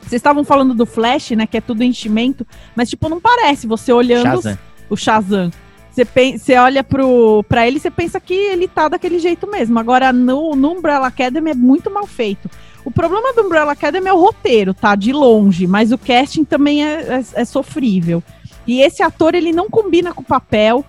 Vocês 0.00 0.18
estavam 0.18 0.42
falando 0.42 0.74
do 0.74 0.86
Flash, 0.86 1.30
né? 1.32 1.46
Que 1.46 1.58
é 1.58 1.60
tudo 1.60 1.84
enchimento, 1.84 2.44
mas, 2.74 2.90
tipo, 2.90 3.08
não 3.08 3.20
parece 3.20 3.66
você 3.66 3.92
olhando 3.92 4.42
Shazam. 4.42 4.58
o 4.88 4.96
Shazam. 4.96 5.50
Você, 5.92 6.04
você 6.38 6.56
olha 6.56 6.84
pro, 6.84 7.44
pra 7.48 7.66
ele 7.66 7.78
e 7.78 7.80
você 7.80 7.90
pensa 7.90 8.20
que 8.20 8.34
ele 8.34 8.68
tá 8.68 8.88
daquele 8.88 9.18
jeito 9.18 9.46
mesmo. 9.50 9.78
Agora, 9.78 10.12
no, 10.12 10.54
no 10.54 10.72
Umbrella 10.72 11.08
Academy 11.08 11.50
é 11.50 11.54
muito 11.54 11.90
mal 11.90 12.06
feito. 12.06 12.48
O 12.84 12.90
problema 12.90 13.32
do 13.34 13.42
Umbrella 13.42 13.72
Academy 13.72 14.08
é 14.08 14.12
o 14.12 14.20
roteiro, 14.20 14.72
tá? 14.72 14.94
De 14.94 15.12
longe, 15.12 15.66
mas 15.66 15.92
o 15.92 15.98
casting 15.98 16.44
também 16.44 16.84
é, 16.84 17.18
é, 17.18 17.24
é 17.34 17.44
sofrível. 17.44 18.22
E 18.66 18.80
esse 18.80 19.02
ator, 19.02 19.34
ele 19.34 19.52
não 19.52 19.68
combina 19.68 20.14
com 20.14 20.22
o 20.22 20.24
papel. 20.24 20.84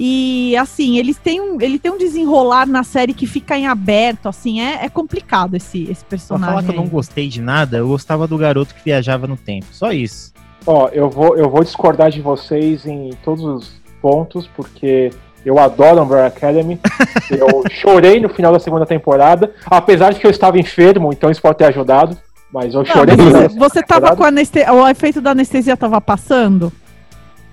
E 0.00 0.56
assim, 0.56 0.96
eles 0.96 1.18
têm 1.18 1.40
um, 1.40 1.60
ele 1.60 1.76
tem 1.78 1.90
um 1.90 1.98
desenrolar 1.98 2.66
na 2.66 2.84
série 2.84 3.12
que 3.12 3.26
fica 3.26 3.58
em 3.58 3.66
aberto, 3.66 4.28
assim, 4.28 4.60
é, 4.60 4.84
é 4.84 4.88
complicado 4.88 5.56
esse, 5.56 5.90
esse 5.90 6.04
personagem. 6.04 6.54
Pra 6.54 6.62
falar 6.62 6.72
que 6.72 6.78
eu 6.78 6.84
não 6.84 6.88
gostei 6.88 7.28
de 7.28 7.42
nada, 7.42 7.78
eu 7.78 7.88
gostava 7.88 8.28
do 8.28 8.38
garoto 8.38 8.74
que 8.74 8.84
viajava 8.84 9.26
no 9.26 9.36
tempo. 9.36 9.66
Só 9.72 9.90
isso. 9.90 10.32
Ó, 10.64 10.88
eu 10.88 11.10
vou, 11.10 11.36
eu 11.36 11.50
vou 11.50 11.64
discordar 11.64 12.10
de 12.10 12.20
vocês 12.20 12.86
em 12.86 13.10
todos 13.24 13.44
os 13.44 13.78
pontos, 14.08 14.48
porque 14.56 15.10
eu 15.44 15.58
adoro 15.58 16.02
Umbrella 16.02 16.28
Academy. 16.28 16.80
eu 17.30 17.62
chorei 17.70 18.18
no 18.18 18.30
final 18.30 18.50
da 18.50 18.58
segunda 18.58 18.86
temporada, 18.86 19.52
apesar 19.66 20.14
de 20.14 20.18
que 20.18 20.26
eu 20.26 20.30
estava 20.30 20.58
enfermo, 20.58 21.12
então 21.12 21.30
isso 21.30 21.42
pode 21.42 21.58
ter 21.58 21.66
ajudado. 21.66 22.16
Mas 22.50 22.72
eu 22.72 22.82
chorei. 22.86 23.14
Não, 23.14 23.30
você, 23.30 23.48
você 23.48 23.82
tava 23.82 24.16
com 24.16 24.24
anestesia. 24.24 24.72
O 24.72 24.88
efeito 24.88 25.20
da 25.20 25.32
anestesia 25.32 25.76
tava 25.76 26.00
passando? 26.00 26.72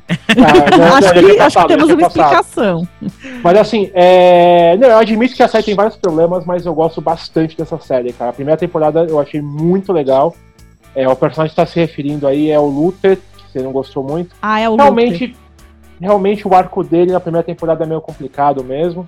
Ah, 0.07 0.77
não, 0.77 0.95
acho, 0.95 1.13
que, 1.13 1.39
acho 1.39 1.57
que 1.59 1.67
temos 1.67 1.89
uma 1.89 2.01
explicação. 2.07 2.87
Mas 3.43 3.57
assim, 3.57 3.91
é... 3.93 4.77
não, 4.77 4.87
eu 4.87 4.97
admito 4.97 5.35
que 5.35 5.43
a 5.43 5.49
série 5.49 5.65
tem 5.65 5.75
vários 5.75 5.97
problemas, 5.97 6.45
mas 6.45 6.65
eu 6.65 6.73
gosto 6.73 7.01
bastante 7.01 7.57
dessa 7.57 7.77
série, 7.79 8.13
cara. 8.13 8.29
A 8.29 8.33
primeira 8.33 8.57
temporada 8.57 9.03
eu 9.03 9.19
achei 9.19 9.41
muito 9.41 9.91
legal. 9.91 10.33
É, 10.95 11.05
o 11.09 11.15
personagem 11.17 11.53
que 11.53 11.61
está 11.61 11.69
se 11.69 11.77
referindo 11.77 12.25
aí 12.25 12.49
é 12.49 12.57
o 12.57 12.67
Luther, 12.67 13.17
que 13.17 13.51
você 13.51 13.61
não 13.61 13.73
gostou 13.73 14.01
muito. 14.01 14.33
Ah, 14.41 14.61
é 14.61 14.69
o 14.69 14.77
realmente, 14.77 15.25
Luther. 15.25 15.44
Realmente 15.99 16.47
o 16.47 16.53
arco 16.53 16.83
dele 16.83 17.11
na 17.11 17.19
primeira 17.19 17.45
temporada 17.45 17.83
é 17.83 17.87
meio 17.87 18.01
complicado 18.01 18.63
mesmo. 18.63 19.05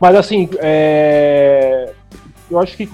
Mas 0.00 0.14
assim, 0.14 0.48
é... 0.58 1.92
eu 2.50 2.58
acho 2.58 2.76
que 2.76 2.88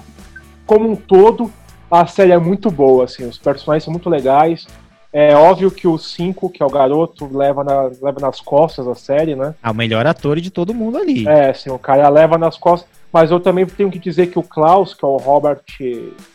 como 0.65 0.89
um 0.89 0.95
todo 0.95 1.51
a 1.89 2.07
série 2.07 2.31
é 2.31 2.37
muito 2.37 2.71
boa, 2.71 3.05
assim, 3.05 3.25
os 3.27 3.37
personagens 3.37 3.83
são 3.83 3.93
muito 3.93 4.09
legais. 4.09 4.67
É 5.13 5.33
óbvio 5.33 5.71
que 5.71 5.87
o 5.87 5.97
5, 5.97 6.49
que 6.49 6.61
é 6.61 6.65
o 6.65 6.69
garoto, 6.69 7.29
leva, 7.31 7.63
na, 7.63 7.83
leva 8.01 8.19
nas 8.19 8.41
costas 8.41 8.85
a 8.85 8.95
série, 8.95 9.33
né? 9.33 9.55
É 9.63 9.69
o 9.69 9.73
melhor 9.73 10.05
ator 10.05 10.41
de 10.41 10.51
todo 10.51 10.73
mundo 10.73 10.97
ali. 10.97 11.25
É, 11.25 11.53
sim, 11.53 11.69
o 11.69 11.79
cara 11.79 12.09
leva 12.09 12.37
nas 12.37 12.57
costas. 12.57 12.89
Mas 13.13 13.31
eu 13.31 13.39
também 13.39 13.65
tenho 13.65 13.89
que 13.89 13.97
dizer 13.97 14.27
que 14.27 14.37
o 14.37 14.43
Klaus, 14.43 14.93
que 14.93 15.05
é 15.05 15.07
o 15.07 15.15
Robert 15.15 15.61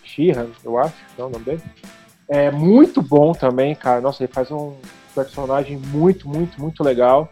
Sheehan, 0.02 0.46
eu 0.64 0.78
acho, 0.78 0.94
não 1.18 1.26
é 1.26 1.28
o 1.28 1.30
nome 1.30 1.44
dele, 1.44 1.62
é 2.26 2.50
muito 2.50 3.02
bom 3.02 3.32
também, 3.32 3.74
cara. 3.74 4.00
Nossa, 4.00 4.22
ele 4.22 4.32
faz 4.32 4.50
um 4.50 4.72
personagem 5.14 5.76
muito, 5.76 6.28
muito, 6.28 6.60
muito 6.60 6.82
legal. 6.82 7.30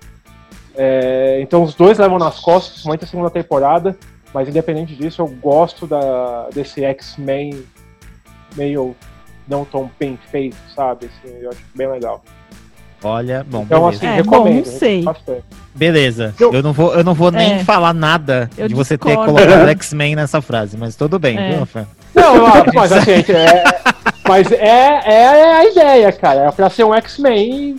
É, 0.74 1.40
então 1.40 1.62
os 1.62 1.74
dois 1.74 1.98
levam 1.98 2.18
nas 2.18 2.38
costas, 2.38 2.72
principalmente 2.72 3.04
a 3.04 3.06
segunda 3.08 3.30
temporada. 3.30 3.96
Mas 4.32 4.48
independente 4.48 4.94
disso, 4.94 5.22
eu 5.22 5.26
gosto 5.26 5.86
da, 5.86 6.48
desse 6.52 6.84
X-Men 6.84 7.64
meio 8.54 8.94
não 9.48 9.64
tão 9.64 9.90
bem 9.98 10.18
feito, 10.30 10.56
sabe? 10.74 11.06
Assim, 11.06 11.34
eu 11.40 11.50
acho 11.50 11.60
bem 11.74 11.88
legal. 11.88 12.22
Olha, 13.02 13.46
bom, 13.48 13.62
então, 13.62 13.80
beleza. 13.80 13.96
assim, 13.96 14.06
é, 14.06 14.16
recomendo. 14.16 14.64
Bom, 14.64 14.70
não 14.70 14.78
sei. 14.78 15.04
Beleza. 15.74 16.34
Eu, 16.38 16.52
eu, 16.52 16.62
não 16.62 16.72
vou, 16.72 16.94
eu 16.94 17.04
não 17.04 17.14
vou 17.14 17.30
nem 17.30 17.54
é. 17.54 17.64
falar 17.64 17.94
nada 17.94 18.50
eu 18.58 18.66
de 18.66 18.74
você 18.74 18.96
discordo. 18.96 19.34
ter 19.34 19.44
colocado 19.44 19.68
X-Men 19.70 20.16
nessa 20.16 20.42
frase, 20.42 20.76
mas 20.76 20.96
tudo 20.96 21.18
bem, 21.18 21.38
é. 21.38 21.52
viu, 21.52 21.66
Fê? 21.66 21.84
Não, 22.14 22.34
não, 22.34 22.64
mas 22.74 22.90
assim, 22.92 23.12
é, 23.12 23.64
mas 24.28 24.52
é, 24.52 25.00
é 25.04 25.56
a 25.56 25.64
ideia, 25.64 26.12
cara. 26.12 26.40
É 26.42 26.50
pra 26.50 26.70
ser 26.70 26.84
um 26.84 26.94
X-Men 26.94 27.76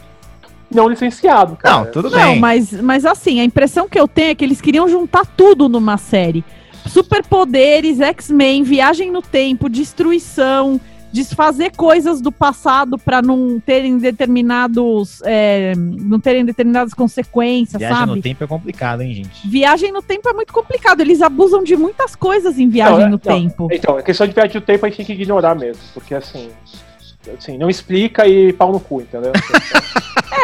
não 0.70 0.88
licenciado, 0.88 1.56
cara. 1.56 1.78
Não, 1.78 1.86
tudo 1.91 2.10
bem. 2.10 2.20
Não, 2.20 2.36
mas, 2.36 2.72
mas 2.82 3.06
assim, 3.06 3.39
a 3.39 3.43
impressão 3.43 3.88
que 3.88 4.00
eu 4.00 4.08
tenho 4.08 4.32
é 4.32 4.36
que 4.36 4.43
eles 4.43 4.62
queriam 4.62 4.88
juntar 4.88 5.26
tudo 5.26 5.68
numa 5.68 5.97
série. 5.97 6.43
Superpoderes, 6.86 8.00
X-Men, 8.00 8.64
viagem 8.64 9.12
no 9.12 9.22
tempo, 9.22 9.70
destruição, 9.70 10.80
desfazer 11.12 11.72
coisas 11.76 12.22
do 12.22 12.32
passado 12.32 12.97
para 12.97 13.22
não 13.22 13.60
terem 13.60 13.97
determinados 13.97 15.22
é, 15.26 15.74
não 15.76 16.20
terem 16.20 16.45
determinadas 16.45 16.93
consequências, 16.93 17.80
viagem 17.80 17.97
sabe? 17.97 18.05
Viagem 18.05 18.16
no 18.16 18.22
tempo 18.22 18.43
é 18.43 18.47
complicado, 18.47 19.01
hein, 19.01 19.14
gente? 19.14 19.47
Viagem 19.47 19.91
no 19.91 20.01
tempo 20.01 20.30
é 20.30 20.34
muito 20.34 20.53
complicado. 20.53 21.01
Eles 21.01 21.22
abusam 21.22 21.64
de 21.64 21.76
muitas 21.76 22.16
coisas 22.16 22.60
em 22.60 22.70
viagem 22.70 22.99
não, 22.99 23.05
no 23.05 23.12
não, 23.12 23.18
tempo. 23.18 23.68
Então, 23.72 23.97
a 23.97 24.03
questão 24.03 24.28
de 24.28 24.34
viagem 24.34 24.55
no 24.55 24.62
tempo 24.62 24.86
a 24.86 24.89
gente 24.89 24.97
tem 24.97 25.05
que 25.05 25.14
ignorar 25.14 25.55
mesmo, 25.55 25.82
porque 25.93 26.14
assim, 26.14 26.49
assim, 27.38 27.57
não 27.57 27.70
explica 27.70 28.28
e 28.28 28.53
pau 28.53 28.72
no 28.72 28.80
cu, 28.80 29.01
entendeu? 29.01 29.32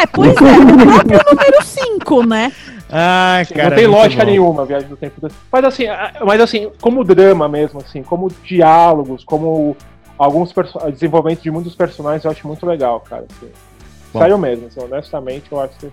é, 0.02 0.06
pois 0.08 0.36
é, 0.36 0.42
o 0.42 0.78
próprio 0.78 1.20
número 1.30 1.64
5, 1.64 2.26
né? 2.26 2.52
Ah, 2.90 3.42
cara, 3.54 3.70
não 3.70 3.76
tem 3.78 3.88
lógica 3.88 4.24
bom. 4.24 4.30
nenhuma 4.30 4.62
a 4.62 4.66
viagem 4.66 4.90
no 4.90 4.98
tempo. 4.98 5.28
Mas 5.52 5.66
assim, 5.66 5.86
mas 6.26 6.42
assim, 6.42 6.72
como 6.80 7.04
drama 7.04 7.48
mesmo, 7.48 7.80
assim, 7.80 8.04
como 8.04 8.32
diálogos, 8.44 9.24
como 9.24 9.76
alguns 10.18 10.54
desenvolvimentos 10.92 11.44
de 11.44 11.52
muitos 11.52 11.76
personagens 11.76 12.24
eu 12.26 12.32
acho 12.32 12.48
muito 12.48 12.66
legal, 12.66 13.00
cara. 13.02 13.26
Assim. 13.30 13.52
Sério 14.12 14.38
mesmo, 14.38 14.68
assim, 14.68 14.80
honestamente, 14.80 15.52
eu 15.52 15.60
acho 15.60 15.78
que 15.78 15.92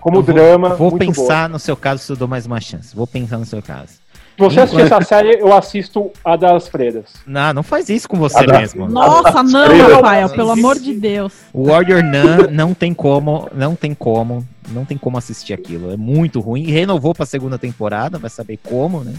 como 0.00 0.16
eu 0.16 0.22
vou, 0.22 0.34
drama. 0.34 0.74
Vou 0.76 0.96
pensar 0.96 1.40
boa. 1.40 1.48
no 1.48 1.58
seu 1.58 1.76
caso 1.76 2.02
se 2.02 2.10
eu 2.10 2.16
dou 2.16 2.26
mais 2.26 2.46
uma 2.46 2.60
chance. 2.60 2.96
Vou 2.96 3.06
pensar 3.06 3.38
no 3.38 3.44
seu 3.44 3.60
caso. 3.60 4.00
Se 4.40 4.44
você 4.44 4.60
assistir 4.60 4.82
essa 4.82 5.02
série, 5.02 5.38
eu 5.38 5.52
assisto 5.52 6.10
a 6.24 6.34
das 6.34 6.66
freiras. 6.66 7.04
Não, 7.26 7.52
não 7.52 7.62
faz 7.62 7.90
isso 7.90 8.08
com 8.08 8.16
você 8.16 8.46
mesmo. 8.46 8.88
Nossa, 8.88 9.42
não, 9.42 9.90
Rafael, 9.90 10.30
pelo 10.30 10.50
amor 10.52 10.78
de 10.78 10.94
Deus. 10.94 11.34
O 11.52 11.66
Warrior 11.66 12.02
Nun 12.02 12.50
não 12.50 12.72
tem 12.72 12.94
como, 12.94 13.50
não 13.52 13.76
tem 13.76 13.92
como, 13.92 14.46
não 14.70 14.86
tem 14.86 14.96
como 14.96 15.18
assistir 15.18 15.52
aquilo. 15.52 15.92
É 15.92 15.96
muito 15.96 16.40
ruim. 16.40 16.70
Renovou 16.70 17.14
pra 17.14 17.26
segunda 17.26 17.58
temporada, 17.58 18.18
vai 18.18 18.30
saber 18.30 18.58
como, 18.62 19.04
né? 19.04 19.12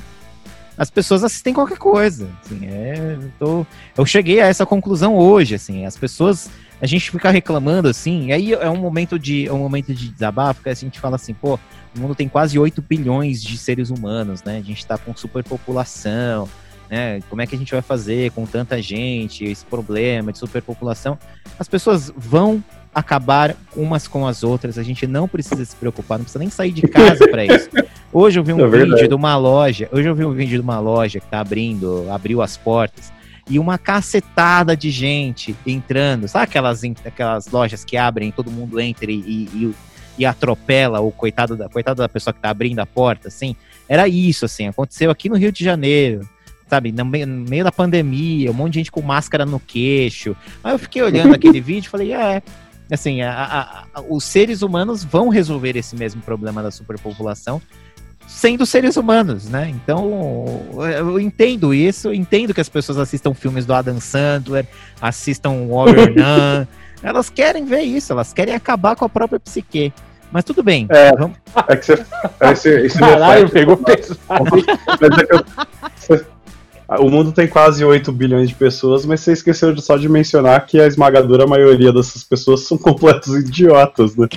As 0.81 0.89
pessoas 0.89 1.23
assistem 1.23 1.53
qualquer 1.53 1.77
coisa. 1.77 2.27
Assim, 2.43 2.65
é, 2.65 3.15
eu, 3.21 3.31
tô, 3.37 3.67
eu 3.95 4.03
cheguei 4.03 4.41
a 4.41 4.47
essa 4.47 4.65
conclusão 4.65 5.15
hoje, 5.15 5.53
assim, 5.53 5.85
as 5.85 5.95
pessoas, 5.95 6.49
a 6.81 6.87
gente 6.87 7.11
fica 7.11 7.29
reclamando 7.29 7.87
assim, 7.87 8.29
e 8.29 8.33
aí 8.33 8.53
é 8.53 8.67
um 8.67 8.77
momento 8.77 9.19
de, 9.19 9.47
é 9.47 9.53
um 9.53 9.59
momento 9.59 9.93
de 9.93 10.09
desabafo 10.09 10.63
que 10.63 10.69
a 10.69 10.73
gente 10.73 10.99
fala 10.99 11.17
assim, 11.17 11.35
pô, 11.35 11.59
o 11.95 11.99
mundo 11.99 12.15
tem 12.15 12.27
quase 12.27 12.57
8 12.57 12.81
bilhões 12.81 13.43
de 13.43 13.59
seres 13.59 13.91
humanos, 13.91 14.41
né? 14.41 14.57
A 14.57 14.61
gente 14.63 14.83
tá 14.83 14.97
com 14.97 15.15
superpopulação, 15.15 16.49
né? 16.89 17.21
Como 17.29 17.43
é 17.43 17.45
que 17.45 17.53
a 17.53 17.59
gente 17.59 17.71
vai 17.71 17.83
fazer 17.83 18.31
com 18.31 18.47
tanta 18.47 18.81
gente, 18.81 19.43
esse 19.45 19.63
problema 19.63 20.31
de 20.31 20.39
superpopulação? 20.39 21.15
As 21.59 21.67
pessoas 21.67 22.11
vão 22.17 22.63
acabar 22.93 23.55
umas 23.75 24.07
com 24.07 24.27
as 24.27 24.43
outras, 24.43 24.77
a 24.77 24.83
gente 24.83 25.07
não 25.07 25.27
precisa 25.27 25.63
se 25.63 25.75
preocupar, 25.75 26.17
não 26.17 26.25
precisa 26.25 26.39
nem 26.39 26.49
sair 26.49 26.71
de 26.71 26.81
casa 26.83 27.27
para 27.27 27.45
isso. 27.45 27.69
Hoje 28.11 28.39
eu 28.39 28.43
vi 28.43 28.51
um 28.53 28.65
é 28.65 28.67
vídeo 28.67 29.07
de 29.07 29.15
uma 29.15 29.35
loja, 29.37 29.87
hoje 29.91 30.07
eu 30.07 30.15
vi 30.15 30.25
um 30.25 30.33
vídeo 30.33 30.57
de 30.57 30.61
uma 30.61 30.79
loja 30.79 31.19
que 31.19 31.27
tá 31.27 31.39
abrindo, 31.39 32.05
abriu 32.11 32.41
as 32.41 32.57
portas, 32.57 33.11
e 33.49 33.57
uma 33.57 33.77
cacetada 33.77 34.75
de 34.75 34.91
gente 34.91 35.55
entrando, 35.65 36.27
sabe 36.27 36.43
aquelas, 36.43 36.83
aquelas 37.05 37.47
lojas 37.47 37.83
que 37.83 37.97
abrem, 37.97 38.31
todo 38.31 38.51
mundo 38.51 38.79
entra 38.79 39.11
e, 39.11 39.19
e, 39.19 39.75
e 40.17 40.25
atropela 40.25 40.99
o 40.99 41.11
coitado 41.11 41.55
da, 41.55 41.69
coitado 41.69 42.01
da 42.01 42.09
pessoa 42.09 42.33
que 42.33 42.41
tá 42.41 42.49
abrindo 42.49 42.79
a 42.79 42.85
porta, 42.85 43.29
assim, 43.29 43.55
era 43.87 44.07
isso, 44.07 44.45
assim, 44.45 44.67
aconteceu 44.67 45.09
aqui 45.09 45.29
no 45.29 45.35
Rio 45.35 45.51
de 45.51 45.63
Janeiro, 45.63 46.27
sabe, 46.67 46.91
no 46.91 47.05
meio, 47.05 47.27
no 47.27 47.49
meio 47.49 47.63
da 47.63 47.71
pandemia, 47.71 48.51
um 48.51 48.53
monte 48.53 48.73
de 48.73 48.79
gente 48.79 48.91
com 48.91 49.01
máscara 49.01 49.45
no 49.45 49.59
queixo, 49.59 50.35
aí 50.63 50.73
eu 50.73 50.79
fiquei 50.79 51.01
olhando 51.01 51.33
aquele 51.35 51.59
vídeo 51.59 51.87
e 51.87 51.89
falei, 51.89 52.13
é, 52.13 52.41
assim, 52.93 53.21
a, 53.21 53.85
a, 53.93 54.01
os 54.09 54.23
seres 54.23 54.61
humanos 54.61 55.03
vão 55.03 55.29
resolver 55.29 55.75
esse 55.77 55.95
mesmo 55.95 56.21
problema 56.21 56.61
da 56.61 56.71
superpopulação 56.71 57.61
sendo 58.27 58.65
seres 58.65 58.95
humanos, 58.95 59.49
né? 59.49 59.69
Então, 59.69 60.61
eu 60.97 61.19
entendo 61.19 61.73
isso, 61.73 62.13
entendo 62.13 62.53
que 62.53 62.61
as 62.61 62.69
pessoas 62.69 62.97
assistam 62.97 63.33
filmes 63.33 63.65
do 63.65 63.73
Adam 63.73 63.99
Sandler, 63.99 64.65
assistam 65.01 65.67
Warrior 65.67 66.09
Nun, 66.09 66.65
elas 67.03 67.29
querem 67.29 67.65
ver 67.65 67.81
isso, 67.81 68.13
elas 68.13 68.31
querem 68.31 68.55
acabar 68.55 68.95
com 68.95 69.03
a 69.03 69.09
própria 69.09 69.39
psique. 69.39 69.93
Mas 70.31 70.45
tudo 70.45 70.63
bem. 70.63 70.87
É, 70.89 71.11
vamos... 71.11 71.37
é 71.67 71.75
que 71.75 71.85
você. 71.85 72.05
Esse, 72.39 72.69
esse 72.85 72.97
Caralho, 72.97 73.49
pegou 73.49 73.75
pesado. 73.75 74.17
Mas 75.01 75.17
é 75.19 75.25
que 75.25 76.13
eu, 76.13 76.25
o 76.99 77.09
mundo 77.09 77.31
tem 77.31 77.47
quase 77.47 77.85
8 77.85 78.11
bilhões 78.11 78.49
de 78.49 78.55
pessoas, 78.55 79.05
mas 79.05 79.21
você 79.21 79.31
esqueceu 79.31 79.73
de 79.73 79.81
só 79.81 79.95
de 79.95 80.09
mencionar 80.09 80.65
que 80.65 80.79
a 80.79 80.85
esmagadora 80.85 81.47
maioria 81.47 81.93
dessas 81.93 82.23
pessoas 82.23 82.61
são 82.61 82.77
completos 82.79 83.33
idiotas, 83.35 84.15
né? 84.15 84.27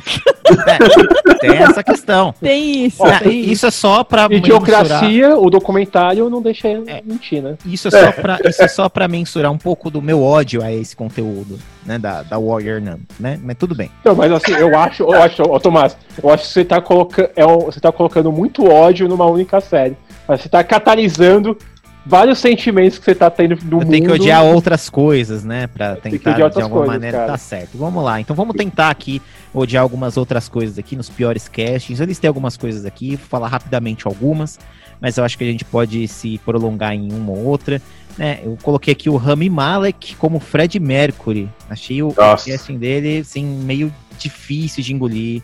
É, 0.66 1.34
tem 1.34 1.56
essa 1.56 1.82
questão. 1.82 2.34
Tem 2.40 2.86
isso. 2.86 3.04
É, 3.04 3.18
tem 3.18 3.50
isso 3.50 3.66
é 3.66 3.70
só 3.70 4.04
pra 4.04 4.28
Idiocracia, 4.30 5.28
mensurar... 5.28 5.38
o 5.38 5.50
documentário 5.50 6.30
não 6.30 6.40
deixa 6.40 6.68
é, 6.68 7.02
mentir, 7.04 7.42
né? 7.42 7.56
Isso 7.64 7.88
é, 7.88 7.90
só 7.90 8.12
pra, 8.20 8.38
isso 8.44 8.62
é 8.62 8.68
só 8.68 8.88
pra 8.88 9.08
mensurar 9.08 9.50
um 9.50 9.58
pouco 9.58 9.90
do 9.90 10.00
meu 10.00 10.22
ódio 10.22 10.62
a 10.62 10.72
esse 10.72 10.94
conteúdo, 10.94 11.58
né? 11.84 11.98
Da, 11.98 12.22
da 12.22 12.38
Warrior 12.38 12.80
Nun, 12.80 13.00
né? 13.18 13.38
Mas 13.42 13.56
tudo 13.56 13.74
bem. 13.74 13.90
Não, 14.04 14.14
mas 14.14 14.30
assim, 14.30 14.52
eu 14.52 14.78
acho, 14.78 15.02
eu 15.02 15.22
acho, 15.22 15.42
ô, 15.42 15.58
Tomás, 15.58 15.96
eu 16.22 16.30
acho 16.30 16.44
que 16.44 16.52
você 16.52 16.64
tá, 16.64 16.80
coloca, 16.80 17.30
é, 17.34 17.44
você 17.44 17.80
tá 17.80 17.90
colocando 17.90 18.30
muito 18.30 18.64
ódio 18.68 19.08
numa 19.08 19.26
única 19.26 19.60
série. 19.60 19.96
Mas 20.28 20.40
você 20.40 20.48
tá 20.48 20.62
catalisando 20.62 21.56
vários 22.04 22.38
sentimentos 22.38 22.98
que 22.98 23.04
você 23.04 23.14
tá 23.14 23.30
tendo 23.30 23.56
no 23.64 23.78
mundo. 23.78 23.90
Tem 23.90 24.02
que 24.02 24.10
odiar 24.10 24.44
outras 24.44 24.90
coisas, 24.90 25.44
né? 25.44 25.66
Pra 25.66 25.96
tentar, 25.96 26.34
de 26.34 26.42
alguma 26.42 26.68
coisas, 26.68 26.88
maneira, 26.88 27.18
cara. 27.18 27.32
tá 27.32 27.38
certo. 27.38 27.78
Vamos 27.78 28.04
lá. 28.04 28.20
Então 28.20 28.36
vamos 28.36 28.54
tentar 28.56 28.90
aqui 28.90 29.22
odiar 29.52 29.82
algumas 29.82 30.16
outras 30.16 30.48
coisas 30.48 30.78
aqui 30.78 30.96
nos 30.96 31.08
piores 31.08 31.48
castings. 31.48 32.00
Eu 32.00 32.06
listei 32.06 32.28
algumas 32.28 32.56
coisas 32.56 32.84
aqui, 32.84 33.16
vou 33.16 33.26
falar 33.26 33.48
rapidamente 33.48 34.06
algumas, 34.06 34.58
mas 35.00 35.16
eu 35.16 35.24
acho 35.24 35.38
que 35.38 35.44
a 35.44 35.46
gente 35.46 35.64
pode 35.64 36.06
se 36.08 36.38
prolongar 36.38 36.94
em 36.94 37.12
uma 37.12 37.32
ou 37.32 37.44
outra. 37.44 37.80
Né, 38.16 38.38
eu 38.44 38.56
coloquei 38.62 38.92
aqui 38.92 39.10
o 39.10 39.16
Rami 39.16 39.50
Malek 39.50 40.14
como 40.16 40.38
Fred 40.38 40.78
Mercury. 40.78 41.48
Achei 41.68 42.02
o 42.02 42.14
Nossa. 42.16 42.50
casting 42.50 42.78
dele, 42.78 43.18
assim, 43.18 43.44
meio 43.44 43.92
difícil 44.18 44.84
de 44.84 44.92
engolir. 44.92 45.42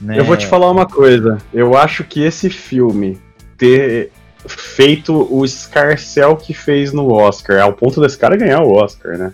Né? 0.00 0.18
Eu 0.18 0.24
vou 0.24 0.36
te 0.36 0.46
falar 0.46 0.70
uma 0.70 0.86
coisa. 0.86 1.38
Eu 1.52 1.76
acho 1.76 2.02
que 2.02 2.22
esse 2.22 2.48
filme 2.48 3.20
ter 3.58 4.10
feito 4.46 5.26
o 5.30 5.46
Scarcel 5.46 6.36
que 6.36 6.52
fez 6.54 6.92
no 6.92 7.12
Oscar, 7.12 7.60
ao 7.62 7.72
ponto 7.72 8.00
desse 8.00 8.18
cara 8.18 8.36
ganhar 8.36 8.62
o 8.62 8.72
Oscar, 8.72 9.16
né? 9.16 9.32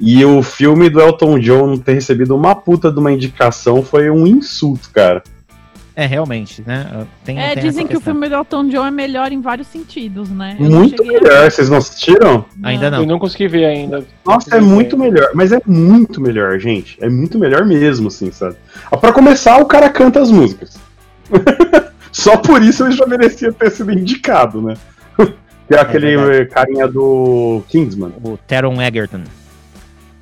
E 0.00 0.24
o 0.24 0.42
filme 0.42 0.88
do 0.88 1.00
Elton 1.00 1.38
John 1.38 1.66
não 1.66 1.78
ter 1.78 1.94
recebido 1.94 2.34
uma 2.36 2.54
puta 2.54 2.90
de 2.90 2.98
uma 2.98 3.10
indicação 3.10 3.82
foi 3.82 4.08
um 4.10 4.26
insulto, 4.26 4.90
cara. 4.90 5.22
É, 5.98 6.06
realmente, 6.06 6.62
né? 6.64 7.04
Tem, 7.24 7.40
é, 7.40 7.54
tem 7.54 7.64
dizem 7.64 7.84
que 7.84 7.96
o 7.96 8.00
filme 8.00 8.28
do 8.28 8.36
Elton 8.36 8.68
John 8.68 8.86
é 8.86 8.90
melhor 8.92 9.32
em 9.32 9.40
vários 9.40 9.66
sentidos, 9.66 10.30
né? 10.30 10.56
Eu 10.60 10.70
muito 10.70 11.04
melhor, 11.04 11.46
a... 11.46 11.50
vocês 11.50 11.68
não 11.68 11.78
assistiram? 11.78 12.44
Não. 12.56 12.68
Ainda 12.68 12.88
não. 12.88 13.00
Eu 13.00 13.06
não 13.06 13.18
consegui 13.18 13.48
ver 13.48 13.64
ainda. 13.64 14.06
Nossa, 14.24 14.56
é 14.56 14.60
muito 14.60 14.96
ver. 14.96 15.10
melhor, 15.10 15.30
mas 15.34 15.50
é 15.50 15.60
muito 15.66 16.20
melhor, 16.20 16.56
gente. 16.60 16.96
É 17.00 17.08
muito 17.08 17.36
melhor 17.36 17.64
mesmo, 17.64 18.06
assim, 18.06 18.30
sabe? 18.30 18.54
Pra 19.00 19.12
começar, 19.12 19.58
o 19.58 19.66
cara 19.66 19.90
canta 19.90 20.22
as 20.22 20.30
músicas. 20.30 20.78
Só 22.12 22.36
por 22.36 22.62
isso 22.62 22.84
ele 22.84 22.92
já 22.92 23.06
merecia 23.06 23.52
ter 23.52 23.70
sido 23.70 23.92
indicado, 23.92 24.62
né? 24.62 24.74
Que 25.68 25.74
é 25.74 25.80
aquele 25.80 26.14
é 26.14 26.46
carinha 26.46 26.88
do 26.88 27.62
Kingsman. 27.68 28.14
O 28.24 28.38
Teron 28.38 28.80
Egerton. 28.80 29.22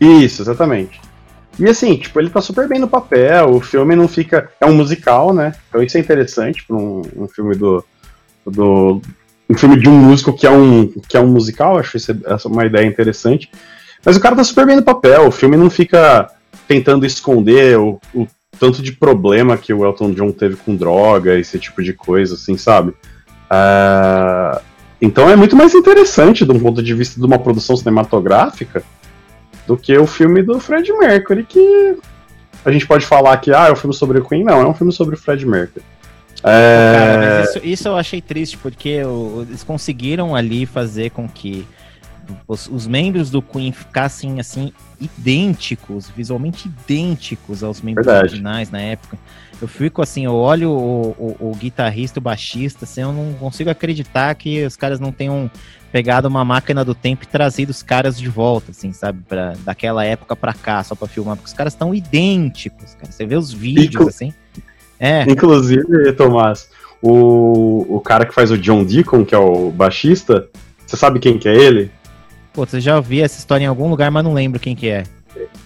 Isso, 0.00 0.42
exatamente. 0.42 1.00
E 1.58 1.66
assim, 1.66 1.96
tipo, 1.96 2.20
ele 2.20 2.28
tá 2.28 2.40
super 2.40 2.68
bem 2.68 2.78
no 2.78 2.88
papel, 2.88 3.50
o 3.50 3.60
filme 3.60 3.96
não 3.96 4.08
fica. 4.08 4.50
É 4.60 4.66
um 4.66 4.74
musical, 4.74 5.32
né? 5.32 5.54
Então 5.68 5.82
isso 5.82 5.96
é 5.96 6.00
interessante 6.00 6.64
pra 6.66 6.76
um, 6.76 7.02
um 7.16 7.28
filme 7.28 7.54
do, 7.54 7.84
do. 8.44 9.00
Um 9.48 9.54
filme 9.54 9.78
de 9.78 9.88
um 9.88 9.96
músico 9.96 10.36
que 10.36 10.46
é 10.46 10.50
um, 10.50 10.88
que 11.08 11.16
é 11.16 11.20
um 11.20 11.28
musical, 11.28 11.78
acho 11.78 11.96
isso 11.96 12.10
é 12.10 12.48
uma 12.48 12.66
ideia 12.66 12.84
interessante. 12.84 13.48
Mas 14.04 14.16
o 14.16 14.20
cara 14.20 14.36
tá 14.36 14.44
super 14.44 14.66
bem 14.66 14.76
no 14.76 14.82
papel, 14.82 15.28
o 15.28 15.30
filme 15.30 15.56
não 15.56 15.70
fica 15.70 16.28
tentando 16.66 17.06
esconder 17.06 17.78
o, 17.78 18.00
o 18.12 18.26
tanto 18.58 18.82
de 18.82 18.92
problema 18.92 19.56
que 19.56 19.72
o 19.72 19.84
Elton 19.84 20.12
John 20.12 20.32
teve 20.32 20.56
com 20.56 20.74
droga, 20.74 21.38
esse 21.38 21.58
tipo 21.58 21.82
de 21.82 21.92
coisa, 21.92 22.34
assim, 22.34 22.56
sabe? 22.56 22.90
Uh, 23.50 24.60
então 25.00 25.28
é 25.30 25.36
muito 25.36 25.56
mais 25.56 25.74
interessante, 25.74 26.44
de 26.44 26.52
um 26.52 26.58
ponto 26.58 26.82
de 26.82 26.94
vista 26.94 27.20
de 27.20 27.26
uma 27.26 27.38
produção 27.38 27.76
cinematográfica, 27.76 28.82
do 29.66 29.76
que 29.76 29.96
o 29.96 30.06
filme 30.06 30.42
do 30.42 30.58
Fred 30.58 30.92
Mercury, 30.92 31.44
que 31.44 31.96
a 32.64 32.72
gente 32.72 32.86
pode 32.86 33.04
falar 33.04 33.36
que 33.38 33.52
ah, 33.52 33.68
é 33.68 33.72
um 33.72 33.76
filme 33.76 33.94
sobre 33.94 34.18
o 34.18 34.24
Queen, 34.24 34.44
não, 34.44 34.60
é 34.60 34.66
um 34.66 34.74
filme 34.74 34.92
sobre 34.92 35.14
o 35.14 35.18
Fred 35.18 35.44
Mercury. 35.46 35.84
É... 36.42 36.92
Cara, 36.94 37.42
isso, 37.44 37.60
isso, 37.64 37.88
eu 37.88 37.96
achei 37.96 38.20
triste, 38.20 38.56
porque 38.58 39.00
eles 39.48 39.64
conseguiram 39.64 40.34
ali 40.34 40.66
fazer 40.66 41.10
com 41.10 41.28
que 41.28 41.66
os, 42.46 42.68
os, 42.68 42.86
membros 42.86 43.30
do 43.30 43.40
Queen 43.42 43.72
ficassem 43.72 44.40
assim 44.40 44.72
idênticos, 45.00 46.08
visualmente 46.08 46.68
idênticos 46.68 47.62
aos 47.62 47.80
membros 47.80 48.06
Verdade. 48.06 48.28
originais 48.28 48.70
na 48.70 48.80
época. 48.80 49.18
Eu 49.60 49.68
fico 49.68 50.02
assim, 50.02 50.24
eu 50.24 50.34
olho 50.34 50.70
o, 50.70 51.36
o, 51.40 51.50
o 51.50 51.54
guitarrista, 51.54 52.18
o 52.18 52.22
baixista, 52.22 52.84
assim, 52.84 53.00
eu 53.00 53.12
não 53.12 53.32
consigo 53.34 53.70
acreditar 53.70 54.34
que 54.34 54.64
os 54.64 54.76
caras 54.76 55.00
não 55.00 55.10
tenham 55.10 55.50
pegado 55.90 56.28
uma 56.28 56.44
máquina 56.44 56.84
do 56.84 56.94
tempo 56.94 57.24
e 57.24 57.26
trazido 57.26 57.70
os 57.70 57.82
caras 57.82 58.18
de 58.18 58.28
volta, 58.28 58.70
assim, 58.70 58.92
sabe? 58.92 59.22
Pra, 59.26 59.54
daquela 59.64 60.04
época 60.04 60.36
pra 60.36 60.52
cá, 60.52 60.84
só 60.84 60.94
pra 60.94 61.08
filmar, 61.08 61.36
porque 61.36 61.48
os 61.48 61.54
caras 61.54 61.72
estão 61.72 61.94
idênticos, 61.94 62.94
cara. 62.94 63.10
Você 63.10 63.24
vê 63.24 63.34
os 63.34 63.52
vídeos, 63.52 63.94
Inclu 63.94 64.08
assim. 64.08 64.34
É. 65.00 65.22
Inclusive, 65.22 66.12
Tomás, 66.12 66.68
o, 67.00 67.96
o 67.96 68.00
cara 68.00 68.26
que 68.26 68.34
faz 68.34 68.50
o 68.50 68.58
John 68.58 68.84
Deacon, 68.84 69.24
que 69.24 69.34
é 69.34 69.38
o 69.38 69.70
baixista, 69.70 70.48
você 70.86 70.96
sabe 70.96 71.18
quem 71.18 71.38
que 71.38 71.48
é 71.48 71.54
ele? 71.54 71.90
Pô, 72.56 72.64
você 72.64 72.80
já 72.80 72.96
ouvi 72.96 73.20
essa 73.20 73.38
história 73.38 73.64
em 73.64 73.66
algum 73.66 73.86
lugar, 73.86 74.10
mas 74.10 74.24
não 74.24 74.32
lembro 74.32 74.58
quem 74.58 74.74
que 74.74 74.88
é. 74.88 75.02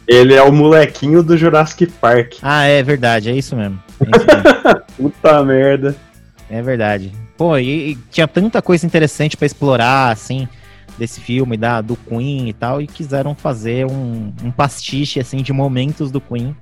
Ele 0.08 0.34
é 0.34 0.42
o 0.42 0.52
molequinho 0.52 1.22
do 1.22 1.36
Jurassic 1.36 1.86
Park. 1.86 2.38
Ah, 2.42 2.64
é 2.64 2.82
verdade, 2.82 3.30
é 3.30 3.32
isso 3.32 3.54
mesmo. 3.54 3.80
É 4.00 4.16
isso 4.16 4.26
mesmo. 4.26 4.82
Puta 5.12 5.44
merda. 5.44 5.94
É 6.50 6.60
verdade. 6.60 7.12
Pô, 7.36 7.56
e, 7.56 7.92
e 7.92 7.98
tinha 8.10 8.26
tanta 8.26 8.60
coisa 8.60 8.84
interessante 8.84 9.36
para 9.36 9.46
explorar, 9.46 10.10
assim, 10.10 10.48
desse 10.98 11.20
filme, 11.20 11.56
da, 11.56 11.80
do 11.80 11.94
Queen 11.94 12.48
e 12.48 12.52
tal, 12.52 12.82
e 12.82 12.88
quiseram 12.88 13.36
fazer 13.36 13.86
um, 13.86 14.32
um 14.42 14.50
pastiche, 14.50 15.20
assim, 15.20 15.44
de 15.44 15.52
momentos 15.52 16.10
do 16.10 16.20
Queen. 16.20 16.56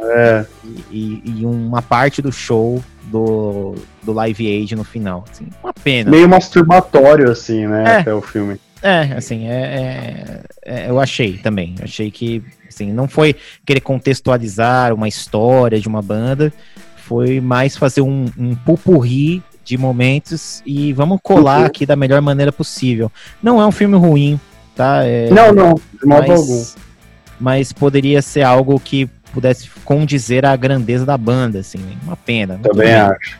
É. 0.00 0.44
E, 0.90 1.22
e, 1.24 1.46
uma 1.46 1.82
parte 1.82 2.20
do 2.20 2.32
show 2.32 2.82
do, 3.04 3.76
do 4.02 4.12
Live 4.12 4.44
Aid 4.44 4.74
no 4.74 4.82
final. 4.82 5.24
Assim, 5.30 5.46
uma 5.62 5.72
pena. 5.72 6.10
Meio 6.10 6.28
masturbatório, 6.28 7.30
assim, 7.30 7.68
né? 7.68 7.84
É. 7.84 8.00
Até 8.00 8.12
o 8.12 8.20
filme. 8.20 8.58
É, 8.82 9.14
assim, 9.16 9.48
é, 9.48 9.52
é, 9.52 10.40
é, 10.64 10.90
eu 10.90 11.00
achei 11.00 11.38
também. 11.38 11.74
Achei 11.82 12.10
que 12.10 12.42
assim, 12.68 12.92
não 12.92 13.08
foi 13.08 13.34
querer 13.66 13.80
contextualizar 13.80 14.94
uma 14.94 15.08
história 15.08 15.80
de 15.80 15.88
uma 15.88 16.00
banda, 16.00 16.52
foi 16.96 17.40
mais 17.40 17.76
fazer 17.76 18.02
um, 18.02 18.26
um 18.38 18.54
pupurri 18.54 19.42
de 19.64 19.76
momentos 19.76 20.62
e 20.64 20.92
vamos 20.92 21.18
colar 21.22 21.60
uhum. 21.60 21.66
aqui 21.66 21.84
da 21.84 21.96
melhor 21.96 22.22
maneira 22.22 22.52
possível. 22.52 23.10
Não 23.42 23.60
é 23.60 23.66
um 23.66 23.72
filme 23.72 23.96
ruim, 23.96 24.40
tá? 24.74 25.04
É, 25.04 25.28
não, 25.30 25.52
não, 25.52 25.74
de 25.74 26.06
modo 26.06 26.28
mas, 26.28 26.40
algum. 26.40 26.64
Mas 27.40 27.72
poderia 27.72 28.22
ser 28.22 28.42
algo 28.42 28.78
que 28.78 29.06
pudesse 29.32 29.68
condizer 29.84 30.46
à 30.46 30.56
grandeza 30.56 31.04
da 31.04 31.18
banda, 31.18 31.58
assim, 31.60 31.78
uma 32.02 32.16
pena. 32.16 32.58
Também 32.62 32.94
acho. 32.94 33.38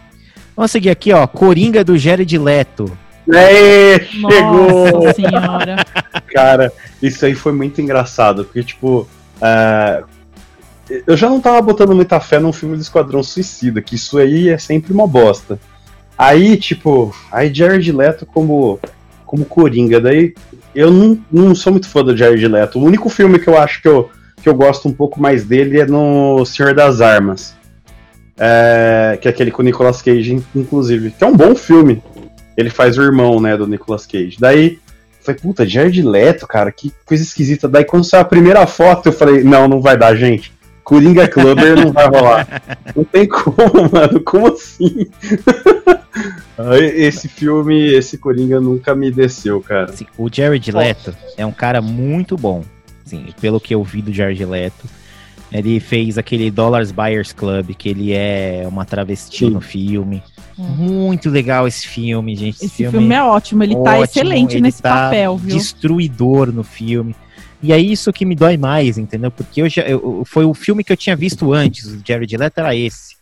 Vamos 0.55 0.71
seguir 0.71 0.91
aqui, 0.91 1.13
ó, 1.13 1.27
Coringa 1.27 1.85
do 1.85 1.97
Jared 1.97 2.37
Leto. 2.37 2.97
É, 3.35 4.01
chegou! 4.01 4.93
Nossa 4.93 5.15
senhora. 5.15 5.77
Cara, 6.33 6.73
isso 7.03 7.25
aí 7.27 7.35
foi 7.35 7.53
muito 7.53 7.81
engraçado, 7.81 8.45
porque, 8.45 8.63
tipo, 8.63 9.09
uh, 9.37 10.07
eu 11.07 11.17
já 11.17 11.29
não 11.29 11.41
tava 11.41 11.61
botando 11.61 11.95
muita 11.95 12.19
fé 12.21 12.39
num 12.39 12.53
filme 12.53 12.77
do 12.77 12.83
Esquadrão 12.83 13.23
Suicida, 13.23 13.83
que 13.83 13.95
isso 13.97 14.19
aí 14.19 14.49
é 14.49 14.59
sempre 14.59 14.93
uma 14.93 15.07
bosta. 15.07 15.59
Aí, 16.17 16.57
tipo, 16.57 17.15
aí 17.31 17.53
Jared 17.53 17.93
Leto 17.93 18.27
como, 18.27 18.81
como 19.25 19.45
Coringa, 19.45 20.01
daí 20.01 20.35
eu 20.75 20.91
não, 20.91 21.19
não 21.31 21.55
sou 21.55 21.73
muito 21.73 21.89
fã 21.89 22.03
do 22.03 22.17
Jared 22.17 22.47
Leto. 22.49 22.79
O 22.79 22.85
único 22.85 23.09
filme 23.09 23.39
que 23.39 23.49
eu 23.49 23.59
acho 23.59 23.83
que 23.83 23.89
eu, 23.89 24.11
que 24.43 24.49
eu 24.49 24.55
gosto 24.55 24.89
um 24.89 24.93
pouco 24.93 25.21
mais 25.21 25.45
dele 25.45 25.81
é 25.81 25.87
no 25.87 26.45
Senhor 26.45 26.75
das 26.75 27.01
Armas. 27.01 27.57
É, 28.41 29.19
que 29.21 29.27
é 29.27 29.31
aquele 29.31 29.51
com 29.51 29.63
o 29.63 29.65
Nicolas 29.65 30.01
Cage, 30.01 30.43
inclusive. 30.55 31.11
Que 31.11 31.25
é 31.25 31.27
um 31.27 31.37
bom 31.37 31.55
filme. 31.55 32.03
Ele 32.59 32.71
faz 32.71 32.99
o 32.99 33.03
irmão, 33.03 33.41
né, 33.41 33.57
do 33.57 33.69
Nicolas 33.69 34.05
Cage. 34.05 34.37
Daí, 34.41 34.81
falei, 35.21 35.41
puta, 35.41 35.65
Jared 35.65 36.03
Leto, 36.03 36.45
cara, 36.45 36.73
que 36.73 36.93
coisa 37.07 37.23
esquisita. 37.23 37.69
Daí, 37.69 37.85
quando 37.85 38.03
saiu 38.03 38.23
a 38.23 38.25
primeira 38.25 38.67
foto, 38.67 39.11
eu 39.11 39.13
falei, 39.13 39.45
não, 39.45 39.69
não 39.69 39.81
vai 39.81 39.97
dar, 39.97 40.17
gente. 40.17 40.53
Coringa 40.83 41.29
Clubber 41.29 41.77
não 41.77 41.93
vai 41.93 42.09
rolar. 42.09 42.63
Não 42.97 43.05
tem 43.05 43.29
como, 43.29 43.91
mano. 43.93 44.21
Como 44.25 44.47
assim? 44.47 45.07
esse 46.97 47.29
filme, 47.29 47.93
esse 47.93 48.17
Coringa 48.17 48.59
nunca 48.59 48.95
me 48.95 49.11
desceu, 49.11 49.61
cara. 49.61 49.93
O 50.17 50.31
Jared 50.33 50.73
Leto 50.73 51.15
é 51.37 51.45
um 51.45 51.53
cara 51.53 51.83
muito 51.83 52.39
bom. 52.39 52.65
Assim, 53.05 53.27
pelo 53.39 53.61
que 53.61 53.75
eu 53.75 53.85
vi 53.85 54.01
do 54.01 54.15
Jared 54.15 54.43
Leto. 54.47 54.87
Ele 55.53 55.79
fez 55.79 56.17
aquele 56.17 56.51
Dollars 56.51 56.91
Buyers 56.91 57.35
Club, 57.35 57.75
que 57.77 57.91
ele 57.91 58.15
é 58.15 58.65
uma 58.67 58.87
travesti 58.87 59.45
Sim. 59.45 59.51
no 59.51 59.61
filme. 59.61 60.23
Muito 60.59 61.31
legal 61.31 61.69
esse 61.69 61.87
filme, 61.87 62.35
gente. 62.35 62.57
Esse, 62.57 62.67
esse 62.67 62.77
filme, 62.77 62.99
filme, 62.99 63.15
é 63.15 63.23
ótimo, 63.23 63.63
ele 63.63 63.75
tá 63.75 63.81
ótimo, 63.81 63.97
tá 63.97 64.05
excelente 64.05 64.55
ele 64.55 64.63
nesse 64.63 64.83
tá 64.83 64.91
papel, 64.91 65.37
viu? 65.37 65.57
Destruidor 65.57 66.53
no 66.53 66.65
filme. 66.65 67.15
E 67.63 67.73
é 67.73 67.79
isso 67.79 68.13
que 68.13 68.25
me 68.25 68.35
dói 68.35 68.57
mais, 68.57 68.99
entendeu? 68.99 69.31
Porque 69.31 69.63
eu 69.63 69.69
já, 69.69 69.83
eu, 69.83 70.23
foi 70.25 70.45
o 70.45 70.55
filme 70.55 70.85
que 70.85 70.93
eu 70.93 70.97
tinha 70.97 71.17
visto 71.17 71.53
antes, 71.53 71.87
o 71.87 72.01
Jared 72.05 72.37
Leto 72.37 72.59
era 72.59 72.75
esse. 72.75 73.17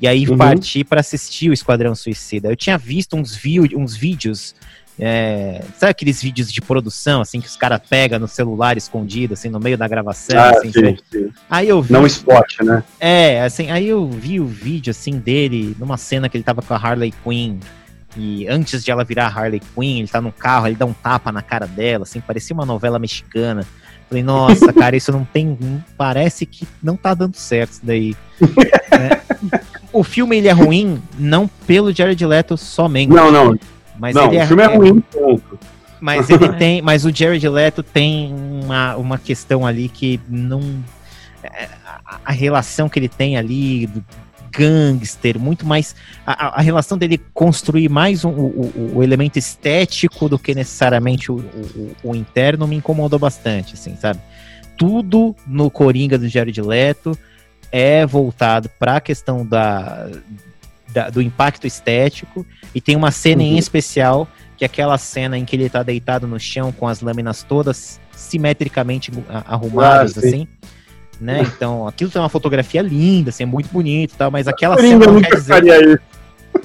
E 0.00 0.08
aí 0.08 0.26
uhum. 0.28 0.36
parti 0.36 0.82
para 0.82 1.00
assistir 1.00 1.50
o 1.50 1.52
Esquadrão 1.52 1.94
Suicida. 1.94 2.48
Eu 2.48 2.56
tinha 2.56 2.78
visto 2.78 3.16
uns, 3.16 3.34
vi 3.36 3.60
uns 3.76 3.94
vídeos 3.94 4.54
é, 4.98 5.62
sabe 5.78 5.90
aqueles 5.90 6.22
vídeos 6.22 6.52
de 6.52 6.60
produção, 6.60 7.20
assim, 7.20 7.40
que 7.40 7.46
os 7.46 7.56
caras 7.56 7.80
pegam 7.88 8.18
no 8.18 8.28
celular 8.28 8.76
escondido, 8.76 9.34
assim, 9.34 9.48
no 9.48 9.58
meio 9.58 9.76
da 9.78 9.88
gravação? 9.88 10.38
Ah, 10.38 10.50
assim, 10.50 10.72
sim, 10.72 10.96
sim. 11.10 11.30
Aí 11.48 11.68
eu 11.68 11.80
vi. 11.80 11.92
Não 11.92 12.06
spot, 12.06 12.60
né? 12.60 12.84
É, 13.00 13.42
assim, 13.42 13.70
aí 13.70 13.88
eu 13.88 14.06
vi 14.08 14.38
o 14.38 14.46
vídeo, 14.46 14.90
assim, 14.90 15.18
dele, 15.18 15.74
numa 15.78 15.96
cena 15.96 16.28
que 16.28 16.36
ele 16.36 16.44
tava 16.44 16.62
com 16.62 16.74
a 16.74 16.76
Harley 16.76 17.12
Quinn. 17.24 17.58
E 18.14 18.46
antes 18.46 18.84
de 18.84 18.90
ela 18.90 19.04
virar 19.04 19.26
Harley 19.26 19.60
Quinn, 19.74 20.00
ele 20.00 20.08
tá 20.08 20.20
no 20.20 20.30
carro, 20.30 20.66
ele 20.66 20.76
dá 20.76 20.84
um 20.84 20.92
tapa 20.92 21.32
na 21.32 21.40
cara 21.40 21.66
dela, 21.66 22.02
assim, 22.02 22.20
parecia 22.20 22.54
uma 22.54 22.66
novela 22.66 22.98
mexicana. 22.98 23.66
Falei, 24.08 24.22
nossa, 24.22 24.70
cara, 24.74 24.94
isso 24.94 25.10
não 25.10 25.24
tem. 25.24 25.56
Parece 25.96 26.44
que 26.44 26.68
não 26.82 26.96
tá 26.96 27.14
dando 27.14 27.34
certo 27.34 27.72
isso 27.72 27.80
daí. 27.82 28.14
é. 28.92 29.60
O 29.90 30.04
filme 30.04 30.36
ele 30.36 30.48
é 30.48 30.52
ruim, 30.52 31.02
não 31.18 31.48
pelo 31.66 31.92
Jared 31.92 32.24
Leto 32.24 32.56
somente. 32.56 33.10
Não, 33.10 33.32
não. 33.32 33.58
Mas 34.02 34.16
não, 34.16 34.26
ele 34.26 34.38
é, 34.38 34.42
o 34.42 34.46
filme 34.48 34.62
é, 34.64 34.66
é 34.66 34.76
ruim, 34.76 35.00
ponto. 35.00 35.58
Mas 36.00 36.28
ele 36.28 36.48
tem. 36.58 36.82
Mas 36.82 37.04
o 37.04 37.14
Jared 37.14 37.48
Leto 37.48 37.84
tem 37.84 38.34
uma, 38.34 38.96
uma 38.96 39.16
questão 39.16 39.64
ali 39.64 39.88
que 39.88 40.18
não. 40.28 40.60
É, 41.40 41.68
a, 42.04 42.18
a 42.24 42.32
relação 42.32 42.88
que 42.88 42.98
ele 42.98 43.08
tem 43.08 43.36
ali 43.36 43.86
do 43.86 44.04
gangster, 44.50 45.38
muito 45.38 45.64
mais. 45.64 45.94
A, 46.26 46.58
a 46.58 46.60
relação 46.60 46.98
dele 46.98 47.16
construir 47.32 47.88
mais 47.88 48.24
um, 48.24 48.30
o, 48.30 48.92
o, 48.96 49.02
elemento 49.04 49.38
estético 49.38 50.28
do 50.28 50.36
que 50.36 50.52
necessariamente 50.52 51.30
o, 51.30 51.36
o, 51.36 51.96
o, 52.02 52.16
interno 52.16 52.66
me 52.66 52.74
incomodou 52.74 53.20
bastante, 53.20 53.74
assim, 53.74 53.94
sabe? 53.94 54.18
Tudo 54.76 55.36
no 55.46 55.70
Coringa 55.70 56.18
do 56.18 56.28
Jared 56.28 56.60
Leto 56.60 57.16
é 57.70 58.04
voltado 58.04 58.68
para 58.80 58.96
a 58.96 59.00
questão 59.00 59.46
da, 59.46 60.08
da, 60.92 61.10
do 61.10 61.20
impacto 61.20 61.66
estético 61.66 62.46
e 62.74 62.80
tem 62.80 62.96
uma 62.96 63.10
cena 63.10 63.42
uhum. 63.42 63.48
em 63.48 63.58
especial 63.58 64.28
que 64.56 64.64
é 64.64 64.66
aquela 64.66 64.96
cena 64.96 65.36
em 65.36 65.44
que 65.44 65.56
ele 65.56 65.68
tá 65.68 65.82
deitado 65.82 66.26
no 66.26 66.38
chão 66.38 66.70
com 66.70 66.86
as 66.86 67.00
lâminas 67.00 67.42
todas 67.42 68.00
simetricamente 68.14 69.10
arrumadas, 69.46 70.16
ah, 70.16 70.20
assim. 70.20 70.46
né? 71.20 71.42
Então, 71.42 71.88
aquilo 71.88 72.10
tem 72.10 72.22
uma 72.22 72.28
fotografia 72.28 72.80
linda, 72.80 73.30
assim, 73.30 73.42
é 73.42 73.46
muito 73.46 73.68
bonito 73.72 74.12
e 74.14 74.16
tal, 74.16 74.30
mas 74.30 74.46
aquela 74.46 74.76
Coringa 74.76 75.04
cena 75.04 75.12
não 75.12 75.22
quer 75.22 75.36
dizer... 75.36 75.54
faria 75.54 75.84
isso. 75.84 75.98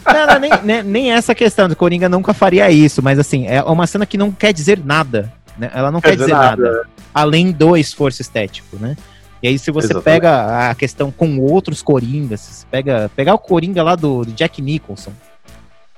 Não, 0.06 0.28
não, 0.28 0.40
nem, 0.40 0.52
nem, 0.64 0.84
nem, 0.84 1.12
essa 1.12 1.34
questão, 1.34 1.68
do 1.68 1.76
Coringa 1.76 2.08
nunca 2.08 2.34
faria 2.34 2.70
isso, 2.70 3.02
mas 3.02 3.18
assim, 3.18 3.48
é 3.48 3.64
uma 3.64 3.88
cena 3.88 4.06
que 4.06 4.18
não 4.18 4.32
quer 4.32 4.54
dizer 4.54 4.80
nada, 4.84 5.34
né? 5.58 5.72
Ela 5.74 5.92
não 5.92 6.02
quer, 6.02 6.10
quer 6.10 6.16
dizer, 6.18 6.26
dizer 6.26 6.38
nada, 6.38 6.72
nada, 6.72 6.90
além 7.14 7.52
do 7.52 7.76
esforço 7.76 8.22
estético, 8.22 8.78
né? 8.78 8.96
E 9.42 9.48
aí, 9.48 9.60
se 9.60 9.72
você 9.72 9.88
Exatamente. 9.88 10.04
pega 10.04 10.70
a 10.70 10.76
questão 10.76 11.12
com 11.12 11.40
outros 11.40 11.82
Coringas, 11.82 12.66
pega 12.72 13.10
pegar 13.16 13.34
o 13.36 13.40
Coringa 13.40 13.84
lá 13.84 13.96
do, 13.96 14.26
do 14.26 14.32
Jack 14.32 14.62
Nicholson, 14.62 15.14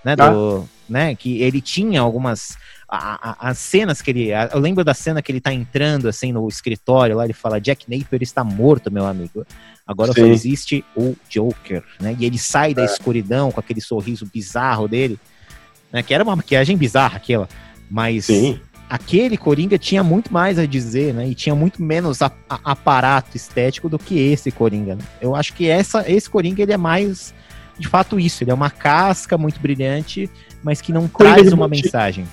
né? 0.04 0.16
Ah. 0.18 0.30
Do, 0.30 0.70
né? 0.88 1.16
Que 1.16 1.42
ele 1.42 1.62
tinha 1.62 2.02
algumas 2.02 2.58
a, 2.90 3.48
a, 3.48 3.50
as 3.50 3.60
cenas 3.60 4.02
que 4.02 4.10
ele. 4.10 4.34
A, 4.34 4.50
eu 4.54 4.60
lembro 4.60 4.84
da 4.84 4.94
cena 4.94 5.22
que 5.22 5.32
ele 5.32 5.40
tá 5.40 5.54
entrando 5.54 6.10
assim 6.10 6.32
no 6.32 6.48
escritório 6.48 7.16
lá, 7.16 7.24
ele 7.24 7.34
fala: 7.34 7.62
Jack 7.62 7.86
Napier 7.90 8.24
está 8.24 8.44
morto, 8.44 8.92
meu 8.92 9.06
amigo. 9.06 9.46
Agora 9.86 10.12
Sim. 10.12 10.22
só 10.22 10.28
existe 10.28 10.86
o 10.96 11.16
Joker, 11.30 11.84
né? 12.00 12.16
E 12.20 12.26
ele 12.26 12.38
sai 12.38 12.74
da 12.74 12.82
é. 12.82 12.86
escuridão 12.86 13.52
com 13.52 13.60
aquele 13.60 13.82
sorriso 13.82 14.28
bizarro 14.32 14.88
dele, 14.88 15.20
né? 15.92 16.02
Que 16.02 16.14
era 16.14 16.24
uma 16.24 16.36
maquiagem 16.36 16.76
bizarra 16.76 17.18
aquela. 17.18 17.48
Mas 17.90 18.26
Sim. 18.26 18.60
Aquele 18.90 19.38
Coringa 19.38 19.78
tinha 19.78 20.04
muito 20.04 20.34
mais 20.34 20.58
a 20.58 20.66
dizer, 20.66 21.14
né? 21.14 21.28
E 21.28 21.36
tinha 21.36 21.54
muito 21.54 21.82
menos 21.82 22.22
a, 22.22 22.32
aparato 22.50 23.38
estético 23.38 23.88
do 23.88 24.00
que 24.00 24.20
esse 24.20 24.52
Coringa. 24.52 24.96
Né? 24.96 25.04
Eu 25.22 25.36
acho 25.36 25.54
que 25.54 25.70
essa, 25.70 26.10
esse 26.10 26.30
Coringa 26.30 26.64
ele 26.64 26.74
é 26.74 26.78
mais 26.78 27.34
de 27.78 27.88
fato 27.88 28.20
isso. 28.20 28.44
Ele 28.44 28.52
é 28.52 28.54
uma 28.54 28.72
casca 28.72 29.38
muito 29.38 29.60
brilhante, 29.60 30.30
mas 30.64 30.82
que 30.82 30.92
não 30.92 31.08
Coringa 31.08 31.36
traz 31.36 31.54
uma 31.54 31.68
mensagem. 31.68 32.26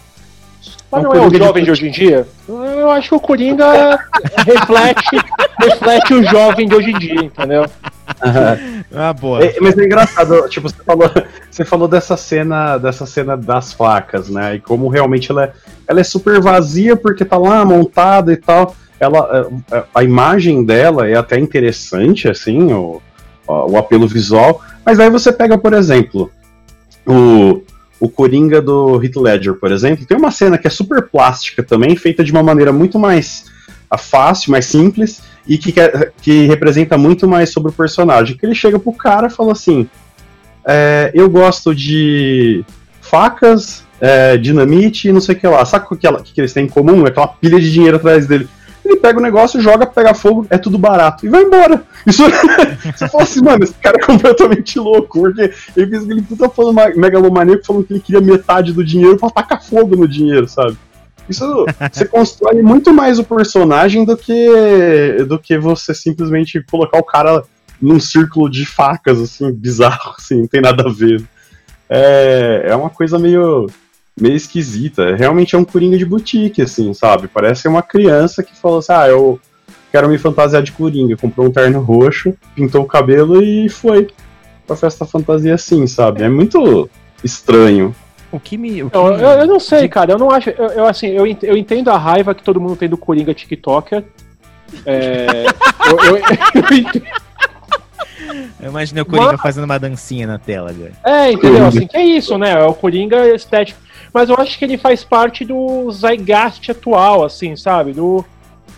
Mas 0.90 1.02
não 1.02 1.12
é 1.12 1.26
o 1.26 1.34
jovem 1.34 1.64
de 1.64 1.70
hoje 1.70 1.88
em 1.88 1.90
dia? 1.90 2.26
Eu 2.48 2.90
acho 2.90 3.08
que 3.08 3.14
o 3.14 3.20
Coringa 3.20 3.98
reflete, 4.46 5.16
reflete 5.58 6.14
o 6.14 6.22
jovem 6.22 6.68
de 6.68 6.74
hoje 6.74 6.90
em 6.90 6.98
dia, 6.98 7.24
entendeu? 7.24 7.62
Uhum. 7.62 8.84
Ah, 8.94 9.12
boa. 9.12 9.44
É, 9.44 9.56
mas 9.60 9.76
é 9.76 9.84
engraçado, 9.84 10.48
tipo, 10.48 10.68
você 10.68 10.82
falou, 10.84 11.10
você 11.50 11.64
falou 11.64 11.88
dessa 11.88 12.16
cena, 12.16 12.78
dessa 12.78 13.04
cena 13.04 13.36
das 13.36 13.72
facas, 13.72 14.28
né? 14.28 14.54
E 14.54 14.60
como 14.60 14.88
realmente 14.88 15.30
ela 15.30 15.44
é, 15.44 15.52
ela 15.88 16.00
é 16.00 16.04
super 16.04 16.40
vazia 16.40 16.96
porque 16.96 17.24
tá 17.24 17.36
lá 17.36 17.64
montada 17.64 18.32
e 18.32 18.36
tal. 18.36 18.74
Ela, 18.98 19.50
é, 19.70 19.76
é, 19.76 19.84
a 19.94 20.04
imagem 20.04 20.64
dela 20.64 21.08
é 21.08 21.16
até 21.16 21.38
interessante, 21.38 22.28
assim, 22.28 22.72
o, 22.72 23.02
o 23.46 23.76
apelo 23.76 24.06
visual. 24.06 24.62
Mas 24.84 25.00
aí 25.00 25.10
você 25.10 25.32
pega, 25.32 25.58
por 25.58 25.74
exemplo, 25.74 26.30
o 27.06 27.60
o 27.98 28.08
Coringa 28.08 28.60
do 28.60 29.02
Heath 29.02 29.16
Ledger, 29.16 29.54
por 29.54 29.72
exemplo, 29.72 30.04
tem 30.04 30.16
uma 30.16 30.30
cena 30.30 30.58
que 30.58 30.66
é 30.66 30.70
super 30.70 31.02
plástica 31.02 31.62
também, 31.62 31.96
feita 31.96 32.22
de 32.22 32.30
uma 32.30 32.42
maneira 32.42 32.72
muito 32.72 32.98
mais 32.98 33.46
ah, 33.90 33.96
fácil, 33.96 34.50
mais 34.50 34.66
simples, 34.66 35.22
e 35.46 35.56
que, 35.56 35.72
que 36.20 36.46
representa 36.46 36.98
muito 36.98 37.26
mais 37.26 37.50
sobre 37.50 37.70
o 37.70 37.74
personagem. 37.74 38.36
Que 38.36 38.44
ele 38.44 38.54
chega 38.54 38.78
pro 38.78 38.92
cara 38.92 39.28
e 39.28 39.30
fala 39.30 39.52
assim: 39.52 39.88
é, 40.66 41.10
Eu 41.14 41.30
gosto 41.30 41.74
de 41.74 42.64
facas, 43.00 43.84
é, 44.00 44.36
dinamite 44.36 45.08
e 45.08 45.12
não 45.12 45.20
sei 45.20 45.34
o 45.34 45.38
que 45.38 45.46
lá. 45.46 45.64
Sabe 45.64 45.86
o 45.90 45.96
que, 45.96 46.32
que 46.34 46.40
eles 46.40 46.52
têm 46.52 46.64
em 46.64 46.68
comum? 46.68 47.06
Aquela 47.06 47.28
pilha 47.28 47.60
de 47.60 47.72
dinheiro 47.72 47.96
atrás 47.96 48.26
dele. 48.26 48.48
Ele 48.86 48.96
pega 48.96 49.18
o 49.18 49.22
negócio, 49.22 49.60
joga, 49.60 49.84
pega 49.84 50.14
fogo, 50.14 50.46
é 50.48 50.56
tudo 50.56 50.78
barato. 50.78 51.26
E 51.26 51.28
vai 51.28 51.42
embora. 51.42 51.82
Isso. 52.06 52.22
você 52.96 53.08
fala 53.08 53.24
assim, 53.24 53.42
mano, 53.42 53.64
esse 53.64 53.74
cara 53.74 53.96
é 54.00 54.06
completamente 54.06 54.78
louco. 54.78 55.20
Porque 55.20 55.52
ele 55.76 55.88
fez 55.88 56.04
aquele 56.04 56.22
puta 56.22 56.48
falando 56.48 56.76
megalomaníaco 56.96 57.66
falando 57.66 57.84
que 57.84 57.92
ele 57.94 58.00
queria 58.00 58.20
metade 58.20 58.72
do 58.72 58.84
dinheiro 58.84 59.16
pra 59.16 59.30
tacar 59.30 59.62
fogo 59.62 59.96
no 59.96 60.06
dinheiro, 60.06 60.46
sabe? 60.46 60.76
Isso 61.28 61.66
você 61.92 62.04
constrói 62.06 62.62
muito 62.62 62.92
mais 62.92 63.18
o 63.18 63.24
personagem 63.24 64.04
do 64.04 64.16
que 64.16 65.24
do 65.26 65.38
que 65.38 65.58
você 65.58 65.92
simplesmente 65.92 66.62
colocar 66.62 66.98
o 66.98 67.04
cara 67.04 67.42
num 67.82 67.98
círculo 67.98 68.48
de 68.48 68.64
facas, 68.64 69.20
assim, 69.20 69.52
bizarro, 69.52 70.14
assim, 70.16 70.40
não 70.40 70.46
tem 70.46 70.60
nada 70.60 70.84
a 70.88 70.92
ver. 70.92 71.22
É, 71.88 72.66
é 72.68 72.76
uma 72.76 72.90
coisa 72.90 73.18
meio 73.18 73.66
meio 74.18 74.34
esquisita. 74.34 75.14
Realmente 75.14 75.54
é 75.54 75.58
um 75.58 75.64
Coringa 75.64 75.98
de 75.98 76.06
boutique, 76.06 76.62
assim, 76.62 76.92
sabe? 76.94 77.28
Parece 77.28 77.68
uma 77.68 77.82
criança 77.82 78.42
que 78.42 78.56
falou 78.56 78.78
assim: 78.78 78.92
ah, 78.92 79.08
eu 79.08 79.38
quero 79.92 80.08
me 80.08 80.18
fantasiar 80.18 80.62
de 80.62 80.72
Coringa. 80.72 81.16
Comprou 81.16 81.46
um 81.46 81.52
terno 81.52 81.80
roxo, 81.80 82.34
pintou 82.54 82.82
o 82.82 82.86
cabelo 82.86 83.42
e 83.42 83.68
foi 83.68 84.08
pra 84.66 84.76
festa 84.76 85.04
fantasia 85.04 85.54
assim, 85.54 85.86
sabe? 85.86 86.22
É 86.22 86.28
muito 86.28 86.88
estranho. 87.22 87.94
O 88.32 88.40
que 88.40 88.56
me. 88.56 88.82
O 88.82 88.90
que 88.90 88.96
eu, 88.96 89.06
eu, 89.12 89.28
eu, 89.40 89.46
não 89.46 89.60
sei, 89.60 89.88
cara. 89.88 90.12
Eu 90.12 90.18
não 90.18 90.30
acho. 90.30 90.50
Eu, 90.50 90.66
eu, 90.68 90.86
assim, 90.86 91.08
eu, 91.08 91.26
eu 91.42 91.56
entendo 91.56 91.90
a 91.90 91.98
raiva 91.98 92.34
que 92.34 92.42
todo 92.42 92.60
mundo 92.60 92.76
tem 92.76 92.88
do 92.88 92.96
Coringa 92.96 93.34
TikToker. 93.34 94.02
É, 94.84 95.46
eu, 95.88 95.98
eu, 96.04 96.16
eu, 96.16 96.78
entendo. 96.78 97.06
Eu 98.60 98.70
imaginei 98.70 99.02
o 99.02 99.06
Coringa 99.06 99.32
Mas... 99.32 99.40
fazendo 99.40 99.64
uma 99.64 99.78
dancinha 99.78 100.26
na 100.26 100.38
tela, 100.38 100.72
velho. 100.72 100.94
É, 101.04 101.30
entendeu? 101.30 101.66
Assim, 101.66 101.86
que 101.86 101.96
é 101.96 102.04
isso, 102.04 102.36
né? 102.36 102.52
É 102.52 102.64
o 102.64 102.74
Coringa 102.74 103.28
estético 103.34 103.85
mas 104.16 104.30
eu 104.30 104.36
acho 104.38 104.58
que 104.58 104.64
ele 104.64 104.78
faz 104.78 105.04
parte 105.04 105.44
do 105.44 105.92
zeitgeist 105.92 106.70
atual, 106.70 107.22
assim, 107.22 107.54
sabe? 107.54 107.92
Do, 107.92 108.24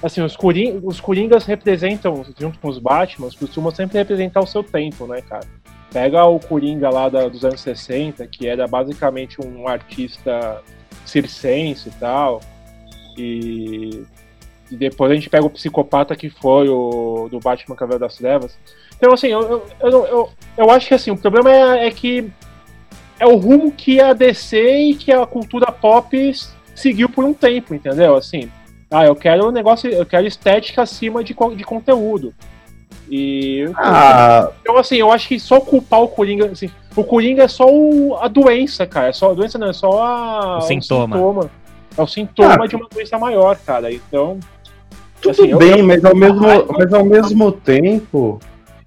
assim, 0.02 0.20
os, 0.20 0.34
Coring 0.34 0.80
os 0.82 1.00
Coringas 1.00 1.44
representam, 1.44 2.26
junto 2.36 2.58
com 2.58 2.66
os 2.66 2.80
Batman, 2.80 3.28
costumam 3.38 3.72
sempre 3.72 3.98
representar 3.98 4.40
o 4.40 4.46
seu 4.48 4.64
tempo, 4.64 5.06
né, 5.06 5.22
cara? 5.22 5.46
Pega 5.92 6.24
o 6.24 6.40
Coringa 6.40 6.90
lá 6.90 7.08
da, 7.08 7.28
dos 7.28 7.44
anos 7.44 7.60
60, 7.60 8.26
que 8.26 8.48
era 8.48 8.66
basicamente 8.66 9.36
um 9.40 9.68
artista 9.68 10.60
circense 11.06 11.88
e 11.88 11.92
tal, 11.92 12.40
e, 13.16 14.04
e 14.72 14.76
depois 14.76 15.12
a 15.12 15.14
gente 15.14 15.30
pega 15.30 15.46
o 15.46 15.50
psicopata 15.50 16.16
que 16.16 16.28
foi 16.28 16.68
o 16.68 17.28
do 17.30 17.38
Batman 17.38 17.76
Cavaleiro 17.76 18.04
das 18.04 18.16
Trevas. 18.16 18.58
Então, 18.96 19.12
assim, 19.12 19.28
eu, 19.28 19.40
eu, 19.40 19.62
eu, 19.82 20.06
eu, 20.06 20.30
eu 20.56 20.70
acho 20.72 20.88
que 20.88 20.94
assim, 20.94 21.12
o 21.12 21.16
problema 21.16 21.52
é, 21.52 21.86
é 21.86 21.90
que 21.92 22.28
é 23.18 23.26
o 23.26 23.36
rumo 23.36 23.72
que 23.72 24.00
a 24.00 24.12
DC 24.12 24.78
e 24.90 24.94
que 24.94 25.12
a 25.12 25.26
cultura 25.26 25.72
pop 25.72 26.32
seguiu 26.74 27.08
por 27.08 27.24
um 27.24 27.34
tempo, 27.34 27.74
entendeu? 27.74 28.14
Assim, 28.16 28.50
ah, 28.90 29.04
eu 29.04 29.16
quero 29.16 29.48
um 29.48 29.52
negócio, 29.52 29.90
eu 29.90 30.06
quero 30.06 30.26
estética 30.26 30.82
acima 30.82 31.22
de, 31.22 31.34
de 31.56 31.64
conteúdo. 31.64 32.32
E 33.10 33.70
ah. 33.76 34.50
então 34.60 34.76
assim, 34.76 34.96
eu 34.96 35.10
acho 35.10 35.28
que 35.28 35.40
só 35.40 35.60
culpar 35.60 36.02
o 36.02 36.08
Coringa, 36.08 36.46
assim, 36.46 36.70
o 36.94 37.02
Coringa 37.02 37.44
é 37.44 37.48
só 37.48 37.66
o, 37.66 38.16
a 38.20 38.28
doença, 38.28 38.86
cara, 38.86 39.08
é 39.08 39.12
só 39.12 39.30
a 39.30 39.34
doença 39.34 39.58
não, 39.58 39.70
é 39.70 39.72
só 39.72 40.02
a, 40.02 40.58
o, 40.58 40.60
sintoma. 40.62 41.16
o 41.16 41.18
sintoma. 41.18 41.50
É 41.96 42.02
o 42.02 42.06
sintoma 42.06 42.64
ah. 42.64 42.66
de 42.66 42.76
uma 42.76 42.88
doença 42.88 43.18
maior, 43.18 43.56
cara. 43.58 43.92
Então, 43.92 44.38
tudo 45.20 45.30
assim, 45.30 45.56
bem, 45.56 45.78
eu, 45.78 45.86
mas 45.86 46.04
ao 46.04 46.14
mesmo, 46.14 46.40
mas 46.76 46.92
ao 46.92 47.04
mesmo 47.04 47.52
tempo, 47.52 48.38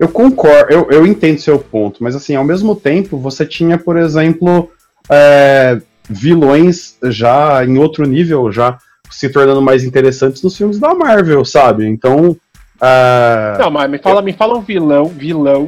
eu 0.02 0.10
concordo, 0.10 0.74
eu, 0.74 0.88
eu 0.90 1.06
entendo 1.06 1.40
seu 1.40 1.60
ponto, 1.60 2.04
mas 2.04 2.16
assim, 2.16 2.36
ao 2.36 2.44
mesmo 2.44 2.76
tempo, 2.76 3.20
você 3.20 3.46
tinha, 3.46 3.78
por 3.78 3.96
exemplo, 3.96 4.72
é, 5.08 5.80
vilões 6.10 6.98
já 7.04 7.64
em 7.64 7.78
outro 7.78 8.04
nível, 8.08 8.52
já 8.52 8.80
se 9.12 9.30
tornando 9.30 9.62
mais 9.62 9.84
interessantes 9.84 10.42
nos 10.42 10.58
filmes 10.58 10.80
da 10.80 10.96
Marvel, 10.96 11.46
sabe? 11.46 11.86
Então. 11.88 12.36
É... 12.82 13.58
Não, 13.60 13.70
mas 13.70 13.92
me 13.92 14.00
fala, 14.00 14.24
me 14.24 14.34
fala 14.34 14.58
um 14.58 14.62
vilão, 14.62 15.06
vilão 15.06 15.68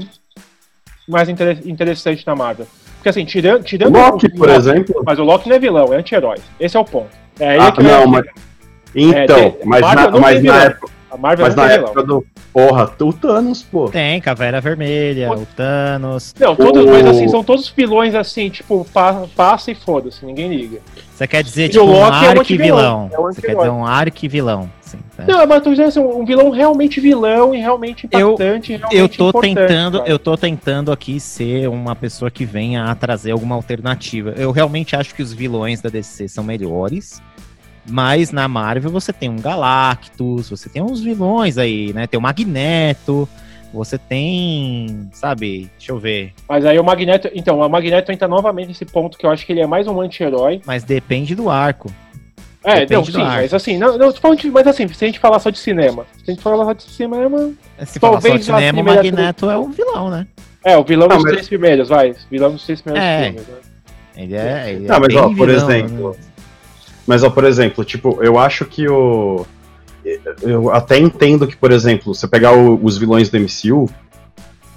mais 1.08 1.30
inter 1.30 1.60
interessante 1.64 2.26
da 2.26 2.36
Marvel. 2.36 2.66
Porque 2.96 3.10
assim, 3.10 3.26
tirando. 3.26 3.64
tirando 3.64 3.94
Loki, 3.94 4.26
o, 4.26 4.32
por 4.32 4.48
Loki, 4.48 4.60
exemplo. 4.60 5.04
Mas 5.06 5.20
o 5.20 5.24
Loki 5.24 5.48
não 5.48 5.58
é 5.58 5.60
vilão, 5.60 5.94
é 5.94 5.98
anti-herói. 5.98 6.38
Esse 6.60 6.76
é 6.76 6.80
o 6.80 6.86
ponto. 6.86 7.12
É 7.40 7.56
ah, 7.60 7.72
não, 7.80 8.08
mas. 8.08 8.26
Então, 8.96 9.38
é, 9.38 9.58
mas, 9.64 9.82
na, 9.82 10.10
mas 10.12 10.44
na 10.44 10.64
época. 10.64 10.93
A 11.14 11.18
Marvel 11.18 11.45
Mas 11.45 11.55
na 11.55 11.72
época 11.72 12.01
vilão. 12.01 12.20
do. 12.22 12.26
Porra, 12.51 12.91
o 12.99 13.14
Thanos, 13.14 13.61
pô. 13.61 13.88
Tem, 13.88 14.20
Caveira 14.20 14.59
Vermelha, 14.59 15.30
o, 15.30 15.43
o 15.43 15.45
Thanos. 15.45 16.34
Não, 16.39 16.55
todos, 16.55 16.84
o... 16.84 16.88
mas 16.88 17.05
assim, 17.05 17.28
são 17.28 17.43
todos 17.43 17.70
vilões 17.70 18.16
assim, 18.16 18.49
tipo, 18.49 18.84
pa, 18.91 19.26
passa 19.36 19.72
e 19.72 19.76
foda-se, 19.76 20.26
ninguém 20.26 20.49
liga. 20.49 20.80
Você 21.14 21.28
quer 21.28 21.43
dizer, 21.43 21.70
tipo, 21.70 21.86
um 21.86 22.03
arquivilão. 22.03 23.09
É 23.14 23.20
um 23.20 23.24
Você 23.24 23.41
quer 23.41 23.55
dizer 23.55 23.70
um 23.70 23.86
arquivilão. 23.86 24.72
Sim, 24.82 24.97
tá. 25.16 25.24
Não, 25.28 25.45
mas 25.45 25.61
tô 25.61 25.70
dizendo 25.70 25.88
assim, 25.89 25.99
um 25.99 26.26
vilão 26.26 26.49
realmente 26.49 26.99
vilão 26.99 27.53
e 27.53 27.59
realmente 27.59 28.07
impactante. 28.07 28.74
Eu, 28.74 28.80
realmente 28.80 28.97
eu 28.97 29.09
tô 29.32 29.39
tentando, 29.39 29.99
cara. 29.99 30.09
eu 30.09 30.18
tô 30.18 30.36
tentando 30.36 30.91
aqui 30.91 31.20
ser 31.20 31.70
uma 31.70 31.95
pessoa 31.95 32.32
que 32.32 32.43
venha 32.43 32.86
a 32.86 32.95
trazer 32.95 33.32
alguma 33.32 33.53
alternativa. 33.53 34.34
Eu 34.36 34.51
realmente 34.51 34.95
acho 34.95 35.14
que 35.14 35.22
os 35.22 35.32
vilões 35.32 35.80
da 35.80 35.89
DC 35.89 36.28
são 36.28 36.43
melhores. 36.43 37.22
Mas 37.86 38.32
na 38.32 38.48
Marvel 38.48 38.92
você 38.92 39.12
tem 39.12 39.30
um 39.30 39.40
Galactus, 39.40 40.50
você 40.50 40.70
tem 40.70 40.82
uns 40.82 41.02
vilões 41.02 41.58
aí, 41.58 41.92
né? 41.94 42.08
Tem 42.08 42.18
o 42.18 42.22
Magneto, 42.22 43.28
você 43.74 43.98
tem, 43.98 45.10
sabe, 45.12 45.70
deixa 45.78 45.92
eu 45.92 45.98
ver. 45.98 46.34
Mas 46.48 46.66
aí 46.66 46.78
o 46.78 46.84
Magneto, 46.84 47.30
então, 47.34 47.60
o 47.60 47.70
Magneto 47.70 48.12
entra 48.12 48.28
novamente 48.28 48.68
nesse 48.68 48.86
ponto 48.86 49.18
que 49.18 49.26
eu 49.26 49.32
acho 49.32 49.46
que 49.46 49.52
ele 49.52 49.62
é 49.62 49.68
mais 49.68 49.88
um 49.88 50.00
anti-herói. 50.00 50.62
Mas 50.66 50.84
depende 50.84 51.34
do 51.34 51.50
arco. 51.50 51.92
É, 52.64 52.86
depende 52.86 53.12
não, 53.12 53.20
sim, 53.20 53.22
arco. 53.22 53.42
mas 53.42 53.54
assim, 53.54 53.78
não, 53.78 53.98
não, 53.98 54.10
de, 54.36 54.52
mas 54.52 54.68
assim, 54.68 54.88
se 54.88 55.04
a 55.04 55.08
gente 55.08 55.20
falar 55.20 55.40
só 55.40 55.50
de 55.50 55.60
cinema, 55.60 56.06
se 56.24 56.32
a 56.32 56.34
gente 56.34 56.42
falar 56.42 56.64
só 56.64 56.72
de 56.72 56.84
cinema, 56.84 57.52
se 57.86 58.00
talvez 58.00 58.24
falar 58.24 58.36
só 58.36 58.38
de 58.38 58.46
cinema, 58.46 58.82
o 58.82 58.86
Magneto 58.86 59.50
é 59.50 59.58
o 59.58 59.68
vilão, 59.68 60.10
né? 60.10 60.28
É, 60.64 60.78
o 60.78 60.84
vilão 60.84 61.10
não, 61.10 61.18
dos 61.18 61.26
mas... 61.26 61.34
três 61.34 61.48
primeiros, 61.50 61.90
vai, 61.90 62.16
vilão 62.32 62.52
dos 62.52 62.64
três 62.64 62.80
primeiros 62.80 63.10
é. 63.10 63.24
filmes, 63.26 63.48
né? 63.48 63.56
Ele 64.16 64.36
é, 64.36 64.70
ele 64.70 64.88
não, 64.88 64.96
é 64.96 65.00
mas 65.00 65.16
ó, 65.16 65.24
por 65.24 65.48
vilão, 65.48 65.72
exemplo, 65.72 66.12
né? 66.12 66.33
Mas, 67.06 67.24
ó, 67.24 67.30
por 67.30 67.43
exemplo, 67.43 67.84
tipo, 67.84 68.20
eu 68.24 68.38
acho 68.39 68.66
que 68.66 68.88
o. 68.88 69.45
eu 70.41 70.72
até 70.72 70.97
entendo 70.97 71.47
que, 71.47 71.56
por 71.56 71.72
exemplo, 71.72 72.14
você 72.14 72.28
pegar 72.28 72.54
o, 72.54 72.80
os 72.84 72.97
vilões 72.97 73.30
do 73.30 73.39
MCU, 73.39 73.89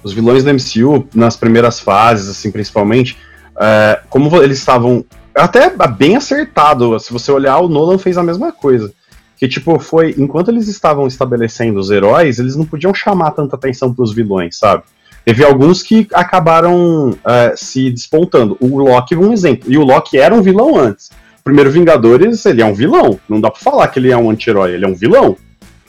os 0.03 0.13
vilões 0.13 0.43
do 0.43 0.53
MCU, 0.53 1.07
nas 1.13 1.37
primeiras 1.37 1.79
fases, 1.79 2.29
assim, 2.29 2.51
principalmente, 2.51 3.17
é, 3.59 4.01
como 4.09 4.35
eles 4.41 4.59
estavam. 4.59 5.05
Até 5.33 5.71
bem 5.87 6.15
acertado, 6.15 6.99
se 6.99 7.13
você 7.13 7.31
olhar, 7.31 7.59
o 7.59 7.69
Nolan 7.69 7.97
fez 7.97 8.17
a 8.17 8.23
mesma 8.23 8.51
coisa. 8.51 8.91
Que, 9.37 9.47
tipo, 9.47 9.77
foi. 9.79 10.15
Enquanto 10.17 10.49
eles 10.49 10.67
estavam 10.67 11.07
estabelecendo 11.07 11.79
os 11.79 11.91
heróis, 11.91 12.39
eles 12.39 12.55
não 12.55 12.65
podiam 12.65 12.93
chamar 12.93 13.31
tanta 13.31 13.55
atenção 13.55 13.93
pros 13.93 14.13
vilões, 14.13 14.57
sabe? 14.57 14.83
Teve 15.23 15.43
alguns 15.43 15.83
que 15.83 16.07
acabaram 16.13 17.13
é, 17.25 17.53
se 17.55 17.91
despontando. 17.91 18.57
O 18.59 18.79
Loki 18.79 19.15
um 19.15 19.33
exemplo. 19.33 19.71
E 19.71 19.77
o 19.77 19.83
Loki 19.83 20.17
era 20.17 20.33
um 20.33 20.41
vilão 20.41 20.77
antes. 20.77 21.11
Primeiro 21.47 21.71
Vingadores, 21.71 22.45
ele 22.45 22.61
é 22.61 22.65
um 22.65 22.73
vilão. 22.73 23.17
Não 23.29 23.39
dá 23.39 23.49
pra 23.49 23.61
falar 23.61 23.87
que 23.87 23.97
ele 23.97 24.11
é 24.11 24.17
um 24.17 24.29
anti-herói, 24.29 24.73
ele 24.73 24.83
é 24.83 24.87
um 24.87 24.93
vilão. 24.93 25.37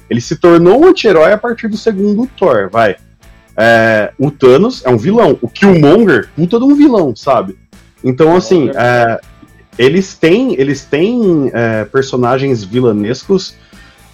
Ele 0.08 0.20
se 0.20 0.36
tornou 0.36 0.80
um 0.80 0.86
anti-herói 0.86 1.32
a 1.32 1.36
partir 1.36 1.66
do 1.66 1.76
segundo 1.76 2.30
Thor, 2.38 2.70
vai. 2.70 2.94
É, 3.56 4.12
o 4.16 4.30
Thanos 4.30 4.84
é 4.86 4.88
um 4.88 4.96
vilão. 4.96 5.36
O 5.42 5.48
Killmonger, 5.48 6.28
puta 6.36 6.60
de 6.60 6.64
um 6.64 6.76
vilão, 6.76 7.16
sabe? 7.16 7.58
Então, 8.04 8.36
assim, 8.36 8.70
é, 8.72 9.20
eles 9.76 10.14
têm, 10.14 10.54
eles 10.54 10.84
têm 10.84 11.50
é, 11.52 11.84
personagens 11.86 12.62
vilanescos 12.62 13.56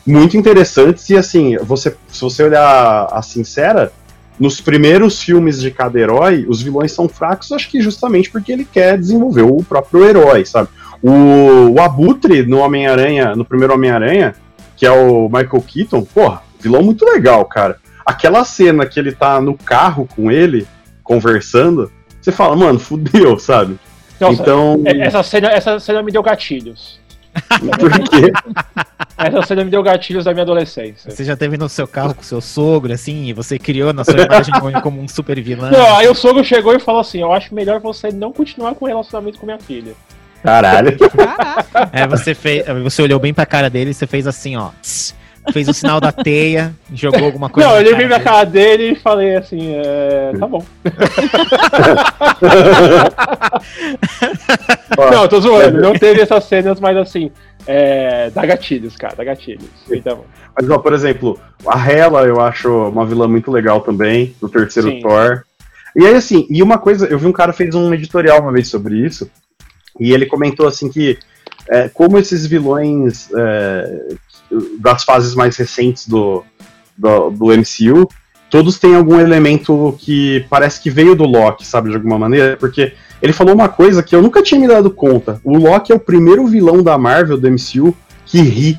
muito 0.07 0.39
interessantes 0.39 1.11
e, 1.11 1.17
assim, 1.19 1.59
você, 1.59 1.95
se 2.09 2.23
você 2.23 2.43
olhar 2.43 3.07
a 3.13 3.21
sincera, 3.21 3.93
nos 4.41 4.63
primeiros 4.63 5.23
filmes 5.23 5.61
de 5.61 5.71
cada 5.71 6.01
herói, 6.01 6.47
os 6.49 6.63
vilões 6.63 6.93
são 6.93 7.07
fracos, 7.07 7.53
acho 7.53 7.71
que 7.71 7.83
justamente 7.83 8.31
porque 8.31 8.51
ele 8.51 8.65
quer 8.65 8.99
desenvolver 8.99 9.43
o 9.43 9.63
próprio 9.63 10.07
herói, 10.07 10.47
sabe? 10.47 10.71
O, 11.07 11.75
o 11.75 11.81
Abutre 11.81 12.45
no 12.47 12.59
Homem-Aranha, 12.59 13.37
no 13.37 13.45
primeiro 13.45 13.75
Homem-Aranha, 13.75 14.35
que 14.77 14.87
é 14.87 14.91
o 14.91 15.29
Michael 15.29 15.63
Keaton, 15.63 16.03
porra, 16.03 16.43
vilão 16.61 16.83
muito 16.83 17.05
legal, 17.05 17.45
cara 17.45 17.79
aquela 18.05 18.45
cena 18.45 18.85
que 18.87 19.01
ele 19.01 19.13
tá 19.13 19.41
no 19.41 19.57
carro 19.57 20.09
com 20.15 20.31
ele, 20.31 20.67
conversando, 21.03 21.91
você 22.21 22.31
fala, 22.31 22.55
mano, 22.55 22.79
fudeu, 22.79 23.39
sabe? 23.39 23.79
Nossa, 24.21 24.43
então. 24.43 24.83
É, 24.85 25.07
essa 25.07 25.23
cena, 25.23 25.49
essa 25.49 25.81
cena 25.81 26.03
me 26.03 26.13
deu 26.13 26.23
gatilhos. 26.23 27.03
Por 27.81 27.91
quê? 27.91 28.33
Essa 29.19 29.43
cena 29.43 29.65
me 29.65 29.71
deu 29.71 29.83
gatilhos 29.83 30.25
da 30.25 30.33
minha 30.33 30.45
adolescência. 30.45 31.11
Você 31.11 31.25
já 31.25 31.37
teve 31.37 31.59
no 31.59 31.69
seu 31.69 31.87
carro 31.89 32.15
com 32.15 32.23
seu 32.23 32.41
sogro, 32.41 32.93
assim, 32.93 33.27
e 33.27 33.33
você 33.33 33.59
criou 33.59 33.93
na 33.93 34.05
sua 34.05 34.21
imagem 34.21 34.55
como 34.83 35.01
um 35.01 35.09
super 35.09 35.41
vilão? 35.43 35.71
Não, 35.71 35.97
aí 35.97 36.09
o 36.09 36.15
sogro 36.15 36.45
chegou 36.45 36.75
e 36.75 36.79
falou 36.79 37.01
assim: 37.01 37.21
Eu 37.21 37.33
acho 37.33 37.53
melhor 37.53 37.81
você 37.81 38.13
não 38.13 38.33
continuar 38.33 38.77
com 38.77 38.85
o 38.85 38.89
relacionamento 38.89 39.39
com 39.39 39.47
minha 39.47 39.59
filha. 39.59 39.95
Caralho. 40.45 40.97
É, 41.91 42.07
você 42.07 42.35
fez. 42.35 42.65
Você 42.83 43.01
olhou 43.03 43.19
bem 43.19 43.33
pra 43.33 43.47
cara 43.47 43.71
dele 43.71 43.91
e 43.91 43.95
você 43.95 44.07
fez 44.07 44.27
assim, 44.27 44.57
ó. 44.57 44.69
Tss, 44.83 45.15
fez 45.53 45.69
o 45.69 45.75
sinal 45.75 46.01
da 46.01 46.13
teia, 46.13 46.75
jogou 46.93 47.25
alguma 47.25 47.49
coisa. 47.49 47.69
Não, 47.69 47.77
eu 47.81 47.95
olhei 47.95 48.07
pra 48.07 48.21
cara 48.21 48.45
dele 48.45 48.93
e 48.93 48.97
falei 48.97 49.37
assim, 49.37 49.75
é, 49.75 50.33
tá 50.39 50.47
bom. 50.47 50.63
não, 55.11 55.29
tô 55.29 55.41
zoando, 55.41 55.81
não 55.81 55.95
teve 55.95 56.21
essas 56.21 56.45
cenas, 56.45 56.79
mas 56.79 56.97
assim, 56.97 57.31
é, 57.67 58.31
dá 58.31 58.45
gatilhos, 58.47 58.97
cara, 58.97 59.15
dá 59.17 59.25
gatilhos. 59.25 59.71
Então. 59.91 60.25
Mas, 60.57 60.71
ó, 60.71 60.79
por 60.79 60.93
exemplo, 60.93 61.39
a 61.67 61.91
Hela 61.91 62.25
eu 62.25 62.41
acho 62.41 62.89
uma 62.89 63.05
vilã 63.05 63.27
muito 63.27 63.51
legal 63.51 63.81
também, 63.81 64.35
do 64.41 64.49
terceiro 64.49 64.91
Sim. 64.91 65.01
Thor. 65.01 65.43
E 65.97 66.07
aí, 66.07 66.15
assim, 66.15 66.47
e 66.51 66.63
uma 66.63 66.79
coisa, 66.79 67.07
eu 67.07 67.19
vi 67.19 67.27
um 67.27 67.33
cara 67.33 67.53
fez 67.53 67.75
um 67.75 67.93
editorial 67.95 68.41
uma 68.41 68.53
vez 68.53 68.69
sobre 68.69 68.97
isso, 68.97 69.31
e 69.99 70.13
ele 70.13 70.27
comentou 70.27 70.67
assim 70.67 70.89
que 70.89 71.19
é, 71.69 71.89
como 71.89 72.19
esses 72.19 72.47
vilões 72.47 73.31
é, 73.35 74.17
das 74.79 75.05
fases 75.05 75.35
mais 75.35 75.57
recentes 75.57 76.07
do, 76.07 76.45
do, 76.97 77.31
do, 77.31 77.47
MCU, 77.47 78.09
todos 78.51 78.79
têm 78.79 78.95
algum 78.95 79.19
elemento 79.19 79.97
que 79.99 80.45
parece 80.51 80.81
que 80.81 80.91
veio 80.91 81.15
do 81.15 81.25
Loki, 81.25 81.67
sabe, 81.67 81.91
de 81.91 81.97
alguma 81.97 82.19
maneira, 82.19 82.57
porque 82.57 82.93
ele 83.23 83.33
falou 83.33 83.55
uma 83.55 83.69
coisa 83.69 84.03
que 84.03 84.15
eu 84.15 84.21
nunca 84.21 84.43
tinha 84.43 84.61
me 84.61 84.69
dado 84.69 84.91
conta. 84.91 85.41
O 85.43 85.57
Loki 85.57 85.93
é 85.93 85.95
o 85.95 86.01
primeiro 86.01 86.47
vilão 86.47 86.83
da 86.83 86.99
Marvel, 86.99 87.39
do 87.39 87.51
MCU, 87.51 87.97
que 88.27 88.41
ri. 88.43 88.79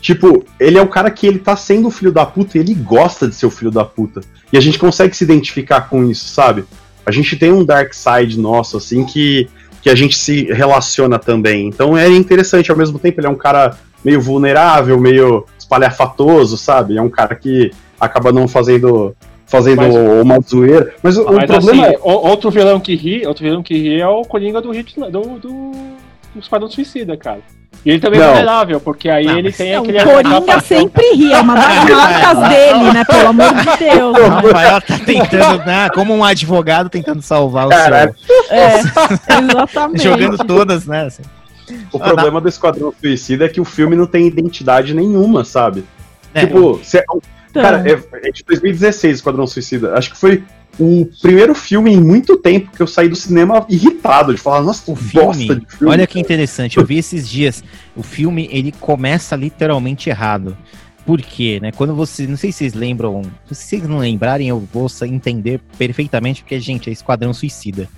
Tipo, 0.00 0.44
ele 0.58 0.78
é 0.78 0.82
o 0.82 0.88
cara 0.88 1.10
que 1.10 1.26
ele 1.26 1.38
tá 1.38 1.56
sendo 1.56 1.90
filho 1.90 2.12
da 2.12 2.24
puta 2.24 2.56
e 2.56 2.60
ele 2.60 2.74
gosta 2.74 3.28
de 3.28 3.34
ser 3.34 3.46
o 3.46 3.50
filho 3.50 3.70
da 3.70 3.84
puta. 3.84 4.20
E 4.52 4.56
a 4.56 4.60
gente 4.60 4.78
consegue 4.78 5.16
se 5.16 5.24
identificar 5.24 5.88
com 5.88 6.04
isso, 6.08 6.28
sabe? 6.28 6.64
A 7.04 7.10
gente 7.10 7.36
tem 7.36 7.52
um 7.52 7.64
dark 7.64 7.92
side 7.92 8.38
nosso, 8.38 8.76
assim, 8.76 9.04
que, 9.04 9.48
que 9.86 9.90
a 9.90 9.94
gente 9.94 10.18
se 10.18 10.52
relaciona 10.52 11.16
também. 11.16 11.68
Então 11.68 11.96
é 11.96 12.08
interessante, 12.08 12.72
ao 12.72 12.76
mesmo 12.76 12.98
tempo 12.98 13.20
ele 13.20 13.28
é 13.28 13.30
um 13.30 13.36
cara 13.36 13.78
meio 14.04 14.20
vulnerável, 14.20 14.98
meio 14.98 15.46
espalhafatoso, 15.56 16.56
sabe? 16.56 16.96
É 16.96 17.00
um 17.00 17.08
cara 17.08 17.36
que 17.36 17.70
acaba 18.00 18.32
não 18.32 18.48
fazendo 18.48 19.14
fazendo 19.46 19.76
mas, 19.76 19.94
uma 19.94 20.40
zoeira. 20.40 20.92
Mas, 21.00 21.16
mas 21.16 21.18
o 21.18 21.46
problema 21.46 21.86
assim, 21.86 21.94
é... 21.94 22.00
outro 22.02 22.50
vilão 22.50 22.80
que 22.80 22.96
ri, 22.96 23.24
outro 23.28 23.44
vilão 23.44 23.62
que 23.62 23.74
ri 23.74 24.00
é 24.00 24.08
o 24.08 24.22
Coringa 24.22 24.60
do 24.60 24.72
Hit 24.72 24.98
do, 24.98 25.08
do, 25.38 25.70
do 26.40 26.42
Esquadrão 26.42 26.70
Suicida, 26.70 27.16
cara. 27.16 27.40
E 27.84 27.90
ele 27.90 28.00
também 28.00 28.18
é 28.18 28.22
não. 28.22 28.30
é 28.30 28.32
vulnerável, 28.32 28.80
porque 28.80 29.08
aí 29.08 29.26
não, 29.26 29.38
ele 29.38 29.52
tem 29.52 29.74
não, 29.74 29.82
aquele. 29.82 30.02
O 30.02 30.04
Coringa 30.04 30.60
sempre 30.60 31.12
ri, 31.14 31.32
é 31.32 31.40
uma 31.40 31.54
das 31.54 31.84
marcas 31.88 32.48
dele, 32.48 32.92
né? 32.92 33.04
Pelo 33.04 33.28
amor 33.28 33.54
de 33.54 33.64
Deus. 33.78 34.18
O 34.18 34.28
Rafael 34.28 34.80
tá 34.80 34.98
tentando, 34.98 35.64
né? 35.64 35.88
Como 35.90 36.14
um 36.14 36.24
advogado 36.24 36.88
tentando 36.88 37.22
salvar 37.22 37.66
o 37.66 37.70
Caralho. 37.70 38.14
seu. 38.26 38.44
É, 38.50 38.80
exatamente. 38.80 40.02
Jogando 40.02 40.38
todas, 40.38 40.86
né? 40.86 41.06
Assim. 41.06 41.22
O 41.92 41.98
ah, 41.98 42.08
problema 42.08 42.40
do 42.40 42.48
Esquadrão 42.48 42.92
Suicida 42.98 43.44
é 43.44 43.48
que 43.48 43.60
o 43.60 43.64
filme 43.64 43.94
não 43.94 44.06
tem 44.06 44.26
identidade 44.26 44.94
nenhuma, 44.94 45.44
sabe? 45.44 45.84
É, 46.34 46.46
tipo, 46.46 46.80
cê, 46.82 46.98
é 46.98 47.04
cara, 47.62 47.84
é, 47.88 48.28
é 48.28 48.30
de 48.30 48.44
2016 48.44 49.16
Esquadrão 49.16 49.46
Suicida. 49.46 49.94
Acho 49.94 50.10
que 50.10 50.16
foi 50.16 50.42
o 50.78 51.08
primeiro 51.20 51.54
filme 51.54 51.92
em 51.92 52.00
muito 52.00 52.36
tempo 52.36 52.70
que 52.70 52.82
eu 52.82 52.86
saí 52.86 53.08
do 53.08 53.16
cinema 53.16 53.66
irritado, 53.68 54.34
de 54.34 54.40
falar, 54.40 54.62
nossa, 54.62 54.90
o 54.90 54.96
filme, 54.96 55.46
de 55.46 55.66
filme. 55.66 55.92
Olha 55.92 56.06
que 56.06 56.20
interessante, 56.20 56.76
eu 56.76 56.84
vi 56.84 56.98
esses 56.98 57.28
dias, 57.28 57.64
o 57.94 58.02
filme, 58.02 58.48
ele 58.52 58.72
começa 58.72 59.34
literalmente 59.36 60.10
errado. 60.10 60.56
Por 61.06 61.22
quê, 61.22 61.60
né? 61.62 61.70
Quando 61.70 61.94
você, 61.94 62.26
não 62.26 62.36
sei 62.36 62.50
se 62.50 62.58
vocês 62.58 62.74
lembram, 62.74 63.22
se 63.46 63.54
vocês 63.54 63.82
não 63.84 63.98
lembrarem, 63.98 64.48
eu 64.48 64.66
vou 64.72 64.88
entender 65.02 65.60
perfeitamente, 65.78 66.42
porque, 66.42 66.58
gente, 66.58 66.90
é 66.90 66.92
Esquadrão 66.92 67.32
Suicida. 67.32 67.88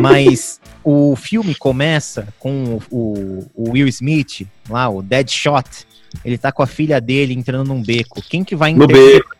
Mas 0.00 0.58
o 0.82 1.14
filme 1.14 1.54
começa 1.54 2.26
com 2.38 2.80
o, 2.90 3.46
o, 3.54 3.70
Will 3.72 3.86
Smith, 3.88 4.46
lá, 4.68 4.88
o 4.88 5.02
Deadshot. 5.02 5.86
Ele 6.24 6.38
tá 6.38 6.50
com 6.50 6.62
a 6.62 6.66
filha 6.66 7.00
dele 7.00 7.34
entrando 7.34 7.68
num 7.68 7.82
beco. 7.82 8.22
Quem 8.22 8.44
que 8.44 8.56
vai 8.56 8.70
interceptar? 8.70 9.38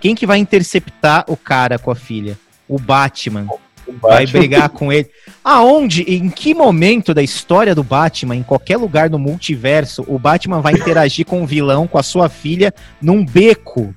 Quem 0.00 0.14
que 0.14 0.26
vai 0.26 0.38
interceptar 0.38 1.24
o 1.28 1.36
cara 1.36 1.78
com 1.78 1.90
a 1.90 1.94
filha? 1.94 2.38
O 2.68 2.78
Batman. 2.78 3.46
o 3.86 3.92
Batman. 3.92 4.08
Vai 4.08 4.26
brigar 4.26 4.68
com 4.70 4.92
ele. 4.92 5.10
Aonde, 5.44 6.02
em 6.02 6.30
que 6.30 6.54
momento 6.54 7.12
da 7.12 7.22
história 7.22 7.74
do 7.74 7.82
Batman, 7.82 8.36
em 8.36 8.42
qualquer 8.42 8.76
lugar 8.76 9.08
do 9.08 9.18
multiverso, 9.18 10.04
o 10.06 10.18
Batman 10.18 10.60
vai 10.60 10.72
interagir 10.72 11.26
com 11.26 11.42
o 11.42 11.46
vilão, 11.46 11.86
com 11.86 11.98
a 11.98 12.02
sua 12.02 12.28
filha, 12.28 12.72
num 13.00 13.24
beco? 13.24 13.94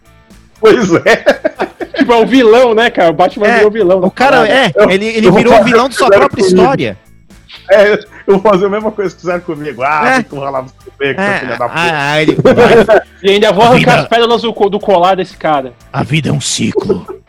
Pois 0.60 0.94
é 1.06 1.44
tipo, 2.04 2.14
é 2.14 2.18
o 2.18 2.26
vilão, 2.26 2.74
né, 2.74 2.90
cara? 2.90 3.10
O 3.10 3.14
Batman 3.14 3.48
é, 3.48 3.56
virou 3.58 3.72
vilão. 3.72 4.04
O 4.04 4.12
cara, 4.12 4.48
é, 4.48 4.72
ele, 4.90 5.06
ele 5.06 5.32
virou 5.32 5.60
o 5.60 5.64
vilão 5.64 5.90
de 5.90 5.96
sua 5.96 6.10
própria 6.10 6.42
história. 6.42 6.98
É, 7.70 7.94
eu 8.28 8.40
vou 8.40 8.40
fazer 8.40 8.66
a 8.66 8.70
mesma 8.70 8.92
coisa 8.92 9.14
que 9.14 9.22
fizeram 9.22 9.42
comigo. 9.42 9.82
Ah, 9.84 10.20
é. 10.20 10.36
lá 10.36 10.62
no 10.62 10.72
beco, 10.98 11.22
é. 11.22 11.40
filha 11.40 11.58
da 11.58 11.70
puta. 11.70 11.82
Ah, 11.82 12.22
ele... 12.22 12.38
e 13.24 13.32
ainda 13.32 13.52
vou 13.52 13.64
arrancar 13.64 13.78
vida... 13.78 13.96
as 13.96 14.08
pérolas 14.08 14.42
do, 14.42 14.52
do 14.52 14.80
colar 14.80 15.16
desse 15.16 15.38
cara. 15.38 15.74
A 15.92 16.04
vida 16.04 16.30
é 16.30 16.32
um 16.32 16.42
ciclo. 16.42 17.22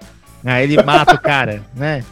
Aí 0.45 0.64
ele 0.64 0.82
mata 0.82 1.14
o 1.14 1.18
cara, 1.18 1.62
né? 1.74 2.05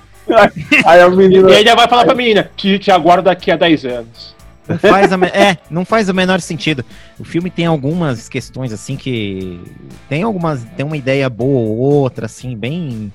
Aí 0.87 1.01
a 1.01 1.09
menina... 1.11 1.51
E 1.51 1.57
ainda 1.57 1.75
vai 1.75 1.89
falar 1.89 2.05
pra 2.05 2.15
menina 2.15 2.51
que 2.57 2.79
te 2.79 2.91
aguardo 2.91 3.25
daqui 3.25 3.51
a 3.51 3.57
10 3.57 3.85
anos. 3.85 4.35
Não 4.67 4.79
faz 4.79 5.13
a 5.13 5.17
me... 5.17 5.27
É, 5.27 5.59
não 5.71 5.85
faz 5.85 6.09
o 6.09 6.15
menor 6.15 6.41
sentido. 6.41 6.85
O 7.19 7.25
filme 7.25 7.51
tem 7.51 7.67
algumas 7.67 8.29
questões 8.29 8.73
assim 8.73 8.97
que 8.97 9.61
tem 10.09 10.23
algumas, 10.23 10.65
tem 10.77 10.87
uma 10.87 10.97
ideia 10.97 11.29
boa 11.29 11.69
ou 11.69 11.79
outra 11.79 12.27
assim, 12.27 12.57
bem 12.57 13.13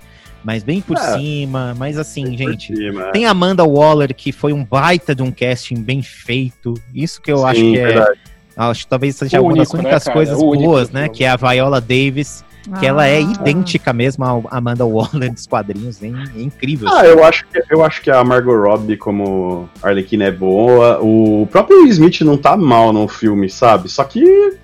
mas 0.47 0.63
bem 0.63 0.79
por 0.79 0.95
é, 0.95 1.17
cima, 1.17 1.75
mas 1.77 1.97
assim, 1.97 2.37
gente, 2.37 2.73
cima, 2.73 3.09
é. 3.09 3.11
tem 3.11 3.25
Amanda 3.25 3.65
Waller 3.65 4.15
que 4.15 4.31
foi 4.31 4.53
um 4.53 4.63
baita 4.63 5.13
de 5.13 5.21
um 5.21 5.29
casting 5.29 5.81
bem 5.81 6.01
feito. 6.01 6.73
Isso 6.95 7.21
que 7.21 7.29
eu 7.29 7.39
Sim, 7.39 7.43
acho 7.43 7.59
que 7.59 7.79
é 7.79 8.07
acho 8.55 8.83
que 8.85 8.87
talvez 8.87 9.17
seja 9.17 9.41
uma 9.41 9.53
das 9.53 9.73
né, 9.73 9.79
únicas 9.81 10.05
né, 10.05 10.13
coisas 10.13 10.37
boas, 10.37 10.89
né, 10.89 11.09
que 11.09 11.25
é 11.25 11.29
a 11.29 11.35
Viola 11.35 11.81
Davis 11.81 12.45
que 12.79 12.85
ah. 12.85 12.89
ela 12.89 13.07
é 13.07 13.17
ah. 13.17 13.19
idêntica 13.19 13.91
mesmo 13.91 14.23
à 14.23 14.57
Amanda 14.57 14.85
Waller 14.85 15.33
dos 15.33 15.45
quadrinhos, 15.45 16.01
é, 16.01 16.07
é 16.07 16.41
incrível. 16.41 16.87
Ah, 16.93 17.05
eu 17.05 17.25
acho, 17.25 17.45
que, 17.47 17.61
eu 17.69 17.83
acho 17.83 18.01
que 18.01 18.09
a 18.09 18.23
Margot 18.23 18.55
Robbie 18.55 18.95
como 18.95 19.69
Arlequina 19.83 20.25
é 20.25 20.31
boa. 20.31 20.99
O 21.01 21.45
próprio 21.51 21.79
Will 21.79 21.89
Smith 21.89 22.21
não 22.21 22.37
tá 22.37 22.55
mal 22.55 22.93
no 22.93 23.05
filme, 23.07 23.49
sabe? 23.49 23.89
Só 23.89 24.05
que. 24.05 24.57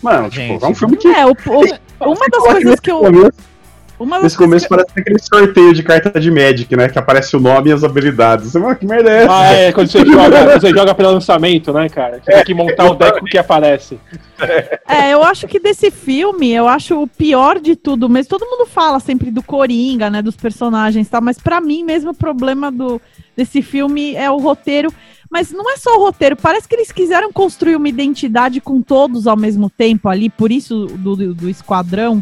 Mano, 0.00 0.30
tipo, 0.30 0.64
é 0.64 0.68
um 0.68 0.74
filme 0.74 0.96
que. 0.96 1.08
É, 1.08 1.26
o, 1.26 1.30
o, 1.30 2.12
uma 2.12 2.26
das 2.30 2.42
coisas 2.42 2.80
que 2.80 2.90
eu. 2.90 3.00
Uma 3.00 3.32
Nesse 4.22 4.36
começo 4.36 4.64
que... 4.64 4.70
parece 4.70 4.90
aquele 4.96 5.18
sorteio 5.18 5.74
de 5.74 5.82
carta 5.82 6.18
de 6.18 6.30
Magic, 6.30 6.74
né? 6.74 6.88
Que 6.88 6.98
aparece 6.98 7.36
o 7.36 7.40
nome 7.40 7.68
e 7.68 7.72
as 7.72 7.84
habilidades. 7.84 8.50
Você 8.50 8.58
fala, 8.58 8.74
que 8.74 8.86
merda 8.86 9.10
é 9.10 9.24
essa? 9.24 9.38
Ah, 9.38 9.52
é, 9.52 9.72
quando 9.72 9.88
você 9.88 9.98
joga, 10.06 10.58
você 10.58 10.70
joga 10.70 10.94
pelo 10.94 11.12
lançamento, 11.12 11.72
né, 11.72 11.88
cara? 11.88 12.20
Você 12.24 12.32
é, 12.32 12.36
tem 12.36 12.44
que 12.44 12.54
montar 12.54 12.90
o 12.90 12.94
deck 12.94 13.22
que 13.24 13.36
aparece. 13.36 14.00
É, 14.88 15.12
eu 15.12 15.22
acho 15.22 15.46
que 15.46 15.60
desse 15.60 15.90
filme, 15.90 16.50
eu 16.50 16.66
acho 16.66 17.02
o 17.02 17.06
pior 17.06 17.60
de 17.60 17.76
tudo 17.76 18.08
mesmo. 18.08 18.30
Todo 18.30 18.46
mundo 18.46 18.64
fala 18.64 18.98
sempre 19.00 19.30
do 19.30 19.42
Coringa, 19.42 20.08
né? 20.08 20.22
Dos 20.22 20.36
personagens 20.36 21.06
e 21.06 21.10
tal, 21.10 21.20
mas 21.20 21.38
para 21.38 21.60
mim 21.60 21.84
mesmo 21.84 22.12
o 22.12 22.14
problema 22.14 22.72
do, 22.72 23.00
desse 23.36 23.60
filme 23.60 24.14
é 24.14 24.30
o 24.30 24.38
roteiro. 24.38 24.90
Mas 25.30 25.52
não 25.52 25.70
é 25.70 25.76
só 25.76 25.96
o 25.96 26.00
roteiro, 26.00 26.34
parece 26.34 26.66
que 26.66 26.74
eles 26.74 26.90
quiseram 26.90 27.32
construir 27.32 27.76
uma 27.76 27.88
identidade 27.88 28.60
com 28.60 28.82
todos 28.82 29.28
ao 29.28 29.36
mesmo 29.36 29.70
tempo 29.70 30.08
ali, 30.08 30.28
por 30.28 30.50
isso 30.50 30.86
do, 30.86 31.14
do, 31.14 31.34
do 31.34 31.48
esquadrão 31.48 32.20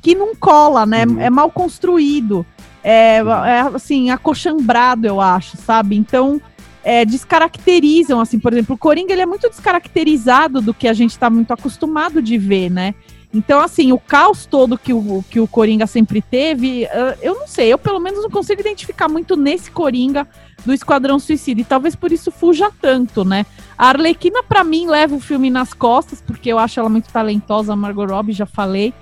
que 0.00 0.14
não 0.14 0.34
cola, 0.34 0.86
né? 0.86 1.04
Uhum. 1.06 1.20
É 1.20 1.30
mal 1.30 1.50
construído. 1.50 2.44
É, 2.82 3.22
uhum. 3.22 3.44
é, 3.44 3.60
assim, 3.74 4.10
acochambrado, 4.10 5.06
eu 5.06 5.20
acho, 5.20 5.56
sabe? 5.56 5.96
Então, 5.96 6.40
é, 6.82 7.04
descaracterizam, 7.04 8.20
assim, 8.20 8.38
por 8.38 8.52
exemplo, 8.52 8.74
o 8.74 8.78
Coringa 8.78 9.12
ele 9.12 9.22
é 9.22 9.26
muito 9.26 9.48
descaracterizado 9.48 10.60
do 10.60 10.72
que 10.72 10.88
a 10.88 10.92
gente 10.92 11.10
está 11.10 11.28
muito 11.28 11.52
acostumado 11.52 12.22
de 12.22 12.38
ver, 12.38 12.70
né? 12.70 12.94
Então, 13.32 13.60
assim, 13.60 13.92
o 13.92 13.98
caos 13.98 14.44
todo 14.44 14.76
que 14.76 14.92
o, 14.92 15.24
que 15.30 15.38
o 15.38 15.46
Coringa 15.46 15.86
sempre 15.86 16.20
teve, 16.20 16.88
eu 17.22 17.36
não 17.36 17.46
sei, 17.46 17.72
eu 17.72 17.78
pelo 17.78 18.00
menos 18.00 18.24
não 18.24 18.30
consigo 18.30 18.60
identificar 18.60 19.08
muito 19.08 19.36
nesse 19.36 19.70
Coringa 19.70 20.26
do 20.64 20.72
Esquadrão 20.72 21.18
Suicida, 21.18 21.60
e 21.60 21.64
talvez 21.64 21.94
por 21.94 22.10
isso 22.10 22.32
fuja 22.32 22.70
tanto, 22.80 23.24
né? 23.24 23.46
A 23.78 23.88
Arlequina, 23.88 24.42
para 24.42 24.64
mim, 24.64 24.88
leva 24.88 25.14
o 25.14 25.20
filme 25.20 25.48
nas 25.48 25.72
costas, 25.72 26.20
porque 26.20 26.50
eu 26.50 26.58
acho 26.58 26.80
ela 26.80 26.88
muito 26.88 27.10
talentosa, 27.10 27.72
a 27.72 27.76
Margot 27.76 28.04
Robbie, 28.04 28.32
já 28.32 28.46
falei. 28.46 28.92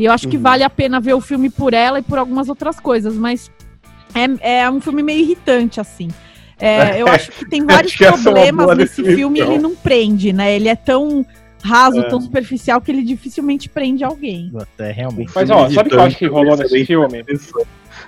E 0.00 0.06
eu 0.06 0.12
acho 0.12 0.26
que 0.26 0.38
uhum. 0.38 0.42
vale 0.42 0.64
a 0.64 0.70
pena 0.70 0.98
ver 0.98 1.12
o 1.12 1.20
filme 1.20 1.50
por 1.50 1.74
ela 1.74 1.98
e 1.98 2.02
por 2.02 2.16
algumas 2.16 2.48
outras 2.48 2.80
coisas, 2.80 3.14
mas 3.16 3.50
é, 4.14 4.60
é 4.60 4.70
um 4.70 4.80
filme 4.80 5.02
meio 5.02 5.20
irritante, 5.20 5.78
assim. 5.78 6.08
É, 6.58 6.96
eu 7.02 7.06
acho 7.06 7.30
que 7.30 7.44
tem 7.44 7.66
vários 7.66 7.94
que 7.94 8.06
problemas 8.06 8.78
nesse 8.78 9.04
filme 9.04 9.40
e 9.40 9.42
ele 9.42 9.58
não 9.58 9.76
prende, 9.76 10.32
né? 10.32 10.56
Ele 10.56 10.68
é 10.70 10.74
tão 10.74 11.24
raso, 11.62 12.00
é. 12.00 12.08
tão 12.08 12.18
superficial 12.18 12.80
que 12.80 12.90
ele 12.90 13.02
dificilmente 13.02 13.68
prende 13.68 14.02
alguém. 14.02 14.50
É, 14.78 14.90
realmente. 14.90 15.32
Mas 15.34 15.50
ó, 15.50 15.68
sabe 15.68 15.88
o 15.88 15.92
que 15.92 15.96
eu 15.98 16.02
acho 16.02 16.16
que 16.16 16.26
rolou 16.26 16.56
nesse 16.56 16.86
filme? 16.86 17.22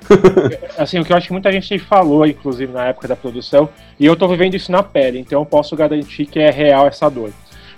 assim, 0.79 0.99
o 0.99 1.05
que 1.05 1.13
eu 1.13 1.17
acho 1.19 1.27
que 1.27 1.33
muita 1.35 1.53
gente 1.53 1.79
falou, 1.79 2.27
inclusive, 2.27 2.73
na 2.73 2.87
época 2.87 3.07
da 3.07 3.17
produção, 3.17 3.69
e 4.01 4.07
eu 4.07 4.17
tô 4.17 4.27
vivendo 4.29 4.55
isso 4.55 4.73
na 4.73 4.83
pele, 4.83 5.19
então 5.19 5.43
eu 5.43 5.45
posso 5.47 5.77
garantir 5.77 6.25
que 6.25 6.39
é 6.39 6.51
real 6.51 6.87
essa 6.87 7.11
dor. 7.11 7.31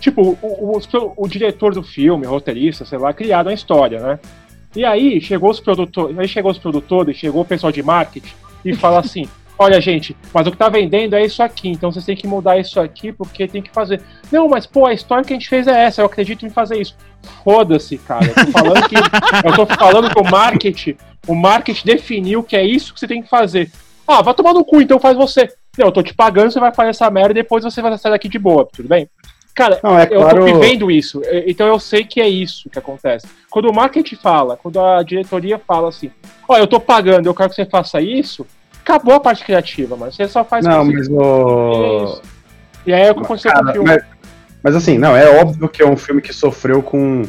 Tipo, 0.05 0.37
o, 0.43 0.77
o, 0.77 1.15
o, 1.17 1.27
diretor 1.27 1.73
do 1.73 1.83
filme, 1.83 2.27
roteirista, 2.27 2.85
sei 2.85 2.99
lá, 2.99 3.11
criaram 3.15 3.51
a 3.51 3.55
história, 3.55 3.99
né? 3.99 4.19
E 4.77 4.85
aí 4.85 5.19
chegou 5.19 5.49
os 5.49 5.59
produtores, 5.59 6.19
aí 6.19 6.29
chegou 6.29 6.51
os 6.51 6.59
produtores, 6.59 7.17
chegou 7.17 7.41
o 7.41 7.45
pessoal 7.47 7.73
de 7.73 7.83
marketing 7.83 8.35
e 8.63 8.75
fala 8.75 9.01
assim: 9.01 9.27
olha, 9.59 9.81
gente, 9.81 10.15
mas 10.31 10.47
o 10.47 10.51
que 10.51 10.59
tá 10.59 10.69
vendendo 10.69 11.17
é 11.17 11.25
isso 11.25 11.43
aqui, 11.43 11.71
então 11.71 11.91
vocês 11.91 12.05
têm 12.05 12.15
que 12.15 12.27
mudar 12.27 12.59
isso 12.59 12.79
aqui 12.79 13.13
porque 13.13 13.49
tem 13.49 13.63
que 13.63 13.71
fazer. 13.71 14.03
Não, 14.31 14.47
mas 14.47 14.67
pô, 14.67 14.85
a 14.85 14.93
história 14.93 15.25
que 15.25 15.33
a 15.33 15.37
gente 15.37 15.49
fez 15.49 15.67
é 15.67 15.85
essa, 15.85 16.03
eu 16.03 16.07
acredito 16.07 16.45
em 16.45 16.51
fazer 16.51 16.79
isso. 16.79 16.95
Foda-se, 17.43 17.97
cara. 17.97 18.27
Eu 18.27 18.35
tô 18.35 18.53
falando 18.53 18.87
que. 18.87 18.97
eu 19.43 19.57
tô 19.57 19.67
falando 19.75 20.11
que 20.11 20.21
o 20.21 20.31
marketing, 20.31 20.97
o 21.27 21.35
marketing 21.35 21.87
definiu 21.87 22.43
que 22.43 22.57
é 22.57 22.63
isso 22.63 22.93
que 22.93 23.01
você 23.01 23.09
tem 23.09 23.23
que 23.23 23.29
fazer. 23.31 23.73
Ah, 24.07 24.21
vai 24.21 24.35
tomar 24.35 24.53
no 24.53 24.67
cu, 24.67 24.83
então 24.83 25.01
faz 25.01 25.17
você. 25.17 25.49
Não, 25.79 25.87
eu 25.87 25.93
tô 25.93 26.03
te 26.03 26.13
pagando, 26.13 26.51
você 26.51 26.61
vai 26.61 26.75
fazer 26.75 26.91
essa 26.91 27.11
merda 27.11 27.31
e 27.31 27.43
depois 27.43 27.65
você 27.65 27.81
vai 27.81 27.97
sair 27.97 28.13
daqui 28.13 28.29
de 28.29 28.39
boa, 28.39 28.69
tudo 28.71 28.87
bem? 28.87 29.09
Cara, 29.55 29.79
não, 29.83 29.97
é 29.99 30.09
eu 30.11 30.21
claro... 30.21 30.41
tô 30.41 30.45
vivendo 30.45 30.91
isso, 30.91 31.23
então 31.47 31.69
eu 31.69 31.79
sei 31.79 32.05
que 32.05 32.21
é 32.21 32.29
isso 32.29 32.69
que 32.69 32.79
acontece. 32.79 33.27
Quando 33.49 33.71
o 33.71 33.75
marketing 33.75 34.17
fala, 34.17 34.57
quando 34.57 34.81
a 34.81 35.01
diretoria 35.05 35.61
fala 35.65 35.91
assim, 35.91 36.11
ó, 36.49 36.55
oh, 36.55 36.57
eu 36.57 36.67
tô 36.67 36.81
pagando, 36.81 37.27
eu 37.27 37.35
quero 37.35 37.51
que 37.51 37.55
você 37.55 37.65
faça 37.65 38.01
isso, 38.01 38.45
acabou 38.85 39.15
a 39.15 39.21
parte 39.21 39.45
criativa, 39.45 39.97
mano. 39.97 40.13
Você 40.13 40.27
só 40.27 40.45
faz 40.45 40.67
Não, 40.67 40.85
mas 40.85 41.09
o... 41.09 42.21
E 42.85 42.93
aí 42.93 43.03
é 43.03 43.11
o 43.13 43.15
que 43.15 43.23
aconteceu 43.23 43.51
Cara, 43.51 43.65
com 43.65 43.71
o 43.71 43.73
filme. 43.73 43.89
Mas, 43.89 44.05
mas, 44.63 44.77
assim, 44.77 44.99
não, 44.99 45.17
é 45.17 45.41
óbvio 45.41 45.69
que 45.69 45.83
é 45.83 45.87
um 45.87 45.97
filme 45.97 46.21
que 46.21 46.33
sofreu 46.33 46.83
com, 46.83 47.23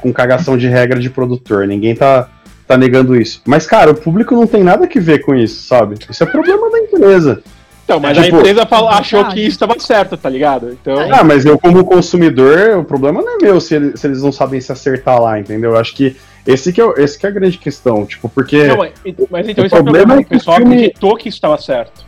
com 0.00 0.12
cagação 0.12 0.56
de 0.56 0.68
regra 0.68 0.98
de 0.98 1.10
produtor. 1.10 1.66
Ninguém 1.66 1.94
tá, 1.94 2.28
tá 2.66 2.76
negando 2.76 3.14
isso. 3.14 3.42
Mas, 3.44 3.66
cara, 3.66 3.90
o 3.90 3.94
público 3.94 4.34
não 4.34 4.46
tem 4.46 4.64
nada 4.64 4.86
que 4.86 4.98
ver 4.98 5.20
com 5.20 5.34
isso, 5.34 5.66
sabe? 5.66 5.96
Isso 6.08 6.22
é 6.22 6.26
problema 6.26 6.70
da 6.70 6.78
empresa. 6.78 7.42
Então, 7.86 8.00
mas 8.00 8.18
é, 8.18 8.22
tipo, 8.24 8.34
a 8.34 8.38
empresa 8.40 8.66
falou, 8.66 8.88
achou 8.88 9.24
que 9.26 9.38
isso 9.38 9.50
estava 9.50 9.78
certo, 9.78 10.16
tá 10.16 10.28
ligado? 10.28 10.72
Então... 10.72 10.98
Ah, 11.08 11.22
mas 11.22 11.46
eu, 11.46 11.56
como 11.56 11.84
consumidor, 11.84 12.78
o 12.78 12.84
problema 12.84 13.22
não 13.22 13.36
é 13.36 13.38
meu 13.40 13.60
se 13.60 13.76
eles, 13.76 14.00
se 14.00 14.08
eles 14.08 14.22
não 14.22 14.32
sabem 14.32 14.60
se 14.60 14.72
acertar 14.72 15.22
lá, 15.22 15.38
entendeu? 15.38 15.70
Eu 15.70 15.78
acho 15.78 15.94
que 15.94 16.16
esse 16.44 16.72
que, 16.72 16.80
é, 16.80 16.94
esse 16.98 17.16
que 17.16 17.26
é 17.26 17.28
a 17.28 17.32
grande 17.32 17.58
questão, 17.58 18.04
tipo, 18.04 18.28
porque. 18.28 18.64
Não, 18.64 18.78
mas, 18.78 18.92
mas 19.30 19.48
então 19.48 19.62
o 19.62 19.66
esse 19.66 19.76
problema 19.76 19.76
é 19.76 19.78
o 19.78 19.82
problema, 19.84 20.14
é 20.14 20.16
que 20.16 20.26
o 20.26 20.28
pessoal 20.28 20.56
filme... 20.56 20.74
acreditou 20.74 21.16
que 21.16 21.28
isso 21.28 21.36
estava 21.36 21.58
certo. 21.58 22.04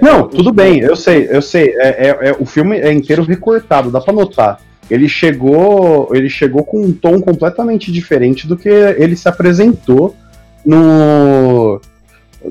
Não, 0.00 0.26
tudo 0.26 0.52
bem, 0.52 0.80
eu 0.80 0.96
sei, 0.96 1.28
eu 1.30 1.40
sei. 1.40 1.68
É, 1.76 2.08
é, 2.08 2.28
é, 2.30 2.36
o 2.40 2.44
filme 2.44 2.78
é 2.80 2.92
inteiro 2.92 3.22
recortado, 3.22 3.92
dá 3.92 4.00
pra 4.00 4.12
notar. 4.12 4.60
Ele 4.90 5.08
chegou, 5.08 6.10
ele 6.12 6.28
chegou 6.28 6.64
com 6.64 6.82
um 6.82 6.92
tom 6.92 7.20
completamente 7.20 7.92
diferente 7.92 8.48
do 8.48 8.56
que 8.56 8.68
ele 8.68 9.14
se 9.14 9.28
apresentou 9.28 10.16
no 10.66 11.80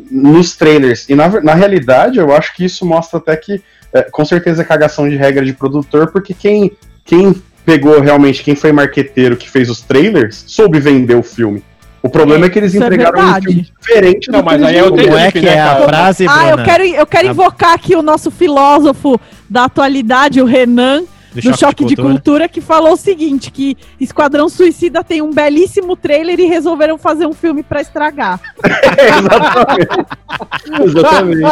nos 0.09 0.55
trailers. 0.55 1.07
E 1.09 1.15
na, 1.15 1.27
na 1.41 1.53
realidade, 1.53 2.17
eu 2.17 2.33
acho 2.33 2.53
que 2.55 2.65
isso 2.65 2.85
mostra 2.85 3.19
até 3.19 3.35
que, 3.35 3.61
é, 3.93 4.03
com 4.03 4.23
certeza, 4.25 4.61
é 4.61 4.65
cagação 4.65 5.09
de 5.09 5.15
regra 5.15 5.43
de 5.43 5.53
produtor, 5.53 6.11
porque 6.11 6.33
quem, 6.33 6.71
quem 7.03 7.41
pegou 7.65 7.99
realmente, 7.99 8.43
quem 8.43 8.55
foi 8.55 8.71
marqueteiro 8.71 9.37
que 9.37 9.49
fez 9.49 9.69
os 9.69 9.81
trailers, 9.81 10.43
soube 10.47 10.79
vender 10.79 11.15
o 11.15 11.23
filme. 11.23 11.63
O 12.03 12.09
problema 12.09 12.45
é, 12.45 12.47
é 12.47 12.49
que 12.49 12.57
eles 12.57 12.73
é 12.73 12.77
entregaram 12.77 13.19
é 13.19 13.23
um 13.23 13.41
filme 13.41 13.71
diferente 13.79 14.31
Não, 14.31 14.39
do 14.39 14.45
mas 14.45 14.63
aí 14.63 14.75
é 14.75 14.83
o 14.83 14.89
Como 14.89 15.17
é 15.17 15.31
que 15.31 15.47
é 15.47 15.59
a 15.59 15.75
frase, 15.83 16.25
Ah, 16.27 16.49
eu 16.49 16.57
quero, 16.63 16.83
eu 16.83 17.05
quero 17.05 17.27
invocar 17.27 17.73
aqui 17.73 17.95
o 17.95 18.01
nosso 18.01 18.31
filósofo 18.31 19.19
da 19.47 19.65
atualidade, 19.65 20.41
o 20.41 20.45
Renan, 20.45 21.03
do, 21.33 21.41
choque, 21.41 21.59
choque 21.59 21.85
de, 21.85 21.95
cultura. 21.95 21.95
de, 21.95 22.13
cultura. 22.13 22.49
que 22.49 22.61
falou 22.61 22.93
o 22.93 22.97
seguinte: 22.97 23.51
que 23.51 23.77
Esquadrão 23.99 24.49
Suicida 24.49 25.03
tem 25.03 25.21
um 25.21 25.31
belíssimo 25.31 25.95
trailer 25.95 26.39
e 26.39 26.45
resolveram 26.45 26.97
fazer 26.97 27.25
um 27.25 27.33
filme 27.33 27.63
para 27.63 27.81
estragar. 27.81 28.39
Exatamente. 30.83 30.83
Exatamente. 30.83 31.41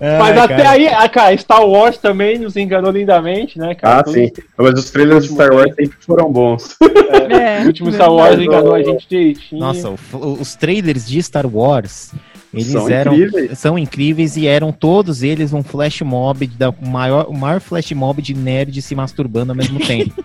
Mas 0.00 0.38
até 0.38 0.56
cara. 0.56 0.70
aí, 0.70 0.88
ah, 0.88 1.08
cara, 1.08 1.36
Star 1.36 1.64
Wars 1.64 1.98
também 1.98 2.38
nos 2.38 2.56
enganou 2.56 2.90
lindamente, 2.90 3.58
né, 3.58 3.74
cara? 3.74 4.04
Ah, 4.06 4.12
sim. 4.12 4.30
Mas 4.56 4.78
os 4.78 4.90
trailers 4.90 5.24
de 5.24 5.32
Star 5.32 5.52
Wars 5.52 5.74
sempre 5.74 5.96
foram 6.00 6.32
bons. 6.32 6.76
É, 7.30 7.58
é, 7.60 7.62
o 7.62 7.66
último 7.66 7.92
Star 7.92 8.12
Wars 8.12 8.40
enganou 8.40 8.74
a 8.74 8.82
gente 8.82 9.06
direitinho. 9.08 9.60
Nossa, 9.60 9.94
os 10.12 10.54
trailers 10.56 11.06
de 11.06 11.22
Star 11.22 11.46
Wars 11.46 12.12
eles 12.60 12.72
são 12.72 12.88
eram 12.88 13.14
incríveis. 13.14 13.58
são 13.58 13.78
incríveis 13.78 14.36
e 14.36 14.46
eram 14.46 14.72
todos 14.72 15.22
eles 15.22 15.52
um 15.52 15.62
flash 15.62 16.02
mob 16.02 16.46
da 16.46 16.72
maior 16.80 17.26
o 17.28 17.34
maior 17.34 17.60
flash 17.60 17.92
mob 17.92 18.20
de 18.20 18.34
nerd 18.34 18.80
se 18.80 18.94
masturbando 18.94 19.52
ao 19.52 19.56
mesmo 19.56 19.78
tempo. 19.80 20.12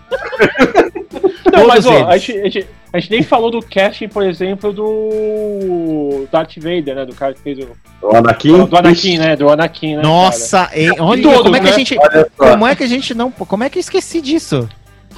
Não, 1.52 1.66
mas 1.66 1.84
ó, 1.84 2.06
a 2.06 2.16
gente, 2.16 2.38
a, 2.38 2.44
gente, 2.44 2.66
a 2.92 3.00
gente, 3.00 3.10
nem 3.10 3.22
falou 3.22 3.50
do 3.50 3.60
casting, 3.60 4.08
por 4.08 4.22
exemplo, 4.22 4.72
do 4.72 6.26
Darth 6.30 6.56
Vader, 6.56 6.94
né? 6.94 7.04
Do 7.04 7.14
cara 7.14 7.34
que 7.34 7.40
fez 7.40 7.58
o. 7.58 7.68
Do 8.00 8.16
Anakin? 8.16 8.66
Do 8.66 8.76
Anakin, 8.76 9.18
né? 9.18 9.36
Do 9.36 9.48
Anakin, 9.48 9.96
né? 9.96 10.02
Nossa, 10.02 10.70
e, 10.74 10.90
olha, 11.00 11.22
Todos, 11.22 11.42
como 11.42 11.56
é 11.56 11.58
que 11.58 11.64
né? 11.66 11.70
a 11.70 11.78
gente. 11.78 11.96
Como 12.36 12.66
é 12.66 12.74
que 12.74 12.84
a 12.84 12.86
gente 12.86 13.14
não. 13.14 13.30
Como 13.30 13.64
é 13.64 13.68
que 13.70 13.78
eu 13.78 13.80
esqueci 13.80 14.20
disso? 14.20 14.68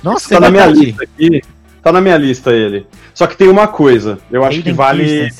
Nossa, 0.02 0.30
tá 0.30 0.36
é 0.36 0.40
na 0.40 0.50
minha 0.50 0.66
lista 0.66 1.04
aqui. 1.04 1.42
Tá 1.82 1.92
na 1.92 2.00
minha 2.00 2.16
lista 2.16 2.52
ele. 2.52 2.86
Só 3.12 3.26
que 3.26 3.36
tem 3.36 3.48
uma 3.48 3.68
coisa, 3.68 4.18
eu 4.30 4.42
acho 4.42 4.58
Hayden 4.58 4.72
que 4.72 4.76
vale. 4.76 5.30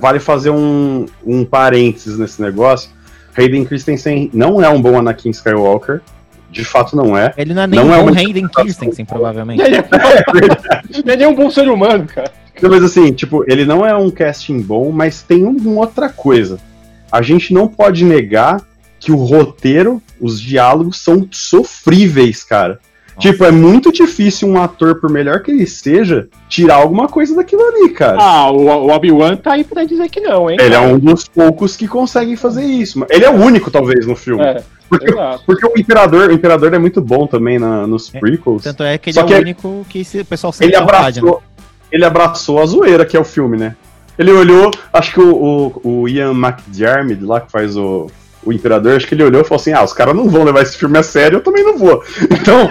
Vale 0.00 0.18
fazer 0.18 0.50
um, 0.50 1.06
um 1.24 1.44
parênteses 1.44 2.18
nesse 2.18 2.40
negócio. 2.42 2.90
Hayden 3.36 3.64
Christensen 3.64 4.30
não 4.32 4.62
é 4.62 4.68
um 4.68 4.80
bom 4.80 4.98
Anakin 4.98 5.30
Skywalker. 5.30 6.00
De 6.50 6.64
fato, 6.64 6.96
não 6.96 7.16
é. 7.16 7.34
Ele 7.36 7.52
não 7.52 7.62
é 7.62 7.66
nem 7.66 7.80
não 7.80 7.88
um 7.88 7.94
é 7.94 8.02
bom 8.02 8.08
Hayden 8.08 8.48
Christensen, 8.48 9.04
provavelmente. 9.04 9.62
Ele 9.62 9.76
é, 9.76 9.80
é 11.10 11.12
ele 11.12 11.22
é 11.22 11.28
um 11.28 11.34
bom 11.34 11.50
ser 11.50 11.68
humano, 11.68 12.06
cara. 12.06 12.30
Não, 12.62 12.70
mas 12.70 12.82
assim, 12.82 13.12
tipo, 13.12 13.44
ele 13.46 13.66
não 13.66 13.84
é 13.84 13.94
um 13.94 14.10
casting 14.10 14.60
bom, 14.60 14.90
mas 14.90 15.22
tem 15.22 15.44
uma 15.44 15.80
outra 15.80 16.08
coisa. 16.08 16.58
A 17.12 17.20
gente 17.20 17.52
não 17.52 17.68
pode 17.68 18.04
negar 18.04 18.62
que 18.98 19.12
o 19.12 19.16
roteiro, 19.16 20.02
os 20.20 20.40
diálogos 20.40 20.98
são 20.98 21.28
sofríveis, 21.30 22.42
cara. 22.42 22.80
Tipo, 23.18 23.44
é 23.44 23.50
muito 23.50 23.90
difícil 23.90 24.48
um 24.48 24.60
ator, 24.60 25.00
por 25.00 25.10
melhor 25.10 25.42
que 25.42 25.50
ele 25.50 25.66
seja, 25.66 26.28
tirar 26.48 26.76
alguma 26.76 27.08
coisa 27.08 27.34
daquilo 27.34 27.62
ali, 27.62 27.90
cara. 27.90 28.18
Ah, 28.20 28.50
o, 28.50 28.66
o 28.66 28.90
Obi-Wan 28.90 29.36
tá 29.36 29.52
aí 29.52 29.64
pra 29.64 29.84
dizer 29.84 30.08
que 30.10 30.20
não, 30.20 30.50
hein? 30.50 30.58
Ele 30.60 30.74
é 30.74 30.78
cara. 30.78 30.90
é 30.90 30.94
um 30.94 30.98
dos 30.98 31.26
poucos 31.26 31.76
que 31.76 31.88
conseguem 31.88 32.36
fazer 32.36 32.64
isso. 32.64 33.04
Ele 33.08 33.24
é 33.24 33.30
o 33.30 33.34
único, 33.34 33.70
talvez, 33.70 34.06
no 34.06 34.14
filme. 34.14 34.42
É, 34.42 34.62
porque, 34.88 35.06
porque, 35.46 35.66
o 35.66 35.72
Imperador, 35.78 36.28
o 36.28 36.32
Imperador 36.32 36.74
é 36.74 36.78
muito 36.78 37.00
bom 37.00 37.26
também 37.26 37.58
na, 37.58 37.86
nos 37.86 38.14
é, 38.14 38.20
prequels. 38.20 38.66
É, 38.66 38.70
tanto 38.70 38.82
é 38.82 38.98
que 38.98 39.10
ele 39.10 39.18
é 39.18 39.24
o 39.24 39.32
é 39.32 39.38
único 39.40 39.86
que 39.88 40.02
o 40.20 40.24
pessoal 40.24 40.52
sempre 40.52 40.74
ele 40.74 40.82
abraçou, 40.82 41.36
né? 41.36 41.64
ele 41.90 42.04
abraçou 42.04 42.62
a 42.62 42.66
zoeira, 42.66 43.04
que 43.04 43.16
é 43.16 43.20
o 43.20 43.24
filme, 43.24 43.56
né? 43.56 43.74
Ele 44.18 44.32
olhou, 44.32 44.70
acho 44.92 45.12
que 45.12 45.20
o, 45.20 45.72
o, 45.82 46.02
o 46.02 46.08
Ian 46.08 46.32
McDiarmid 46.32 47.22
lá, 47.22 47.40
que 47.40 47.50
faz 47.50 47.76
o, 47.76 48.10
o 48.46 48.52
Imperador, 48.52 48.96
acho 48.96 49.06
que 49.06 49.14
ele 49.14 49.24
olhou 49.24 49.42
e 49.42 49.44
falou 49.44 49.60
assim: 49.60 49.72
ah, 49.72 49.82
os 49.82 49.92
caras 49.92 50.14
não 50.14 50.28
vão 50.28 50.44
levar 50.44 50.62
esse 50.62 50.78
filme 50.78 50.96
a 50.96 51.02
sério, 51.02 51.36
eu 51.36 51.42
também 51.42 51.64
não 51.64 51.76
vou. 51.76 52.02
Então. 52.30 52.70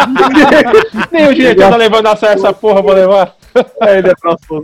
Nem 1.12 1.28
o 1.28 1.34
diretor 1.34 1.70
tá 1.70 1.76
levando 1.76 2.06
a 2.06 2.16
sério 2.16 2.38
essa 2.38 2.52
porra, 2.52 2.82
vou 2.82 2.92
levar. 2.92 3.36
É, 3.82 3.98
ele 3.98 4.08
é 4.08 4.14
próximo 4.14 4.62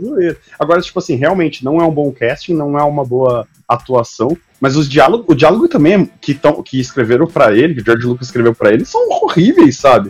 Agora, 0.57 0.79
tipo 0.79 0.97
assim, 0.99 1.15
realmente 1.15 1.65
não 1.65 1.81
é 1.81 1.83
um 1.83 1.91
bom 1.91 2.09
casting, 2.09 2.53
não 2.53 2.79
é 2.79 2.83
uma 2.83 3.03
boa 3.03 3.45
atuação, 3.67 4.37
mas 4.61 4.77
os 4.77 4.87
diálogos, 4.87 5.25
o 5.27 5.35
diálogo 5.35 5.67
também 5.67 6.09
que, 6.21 6.33
tão, 6.33 6.63
que 6.63 6.79
escreveram 6.79 7.27
para 7.27 7.53
ele, 7.53 7.75
que 7.75 7.81
o 7.81 7.85
George 7.85 8.07
Lucas 8.07 8.27
escreveu 8.27 8.55
para 8.55 8.71
ele, 8.71 8.85
são 8.85 9.01
horríveis, 9.09 9.75
sabe? 9.75 10.09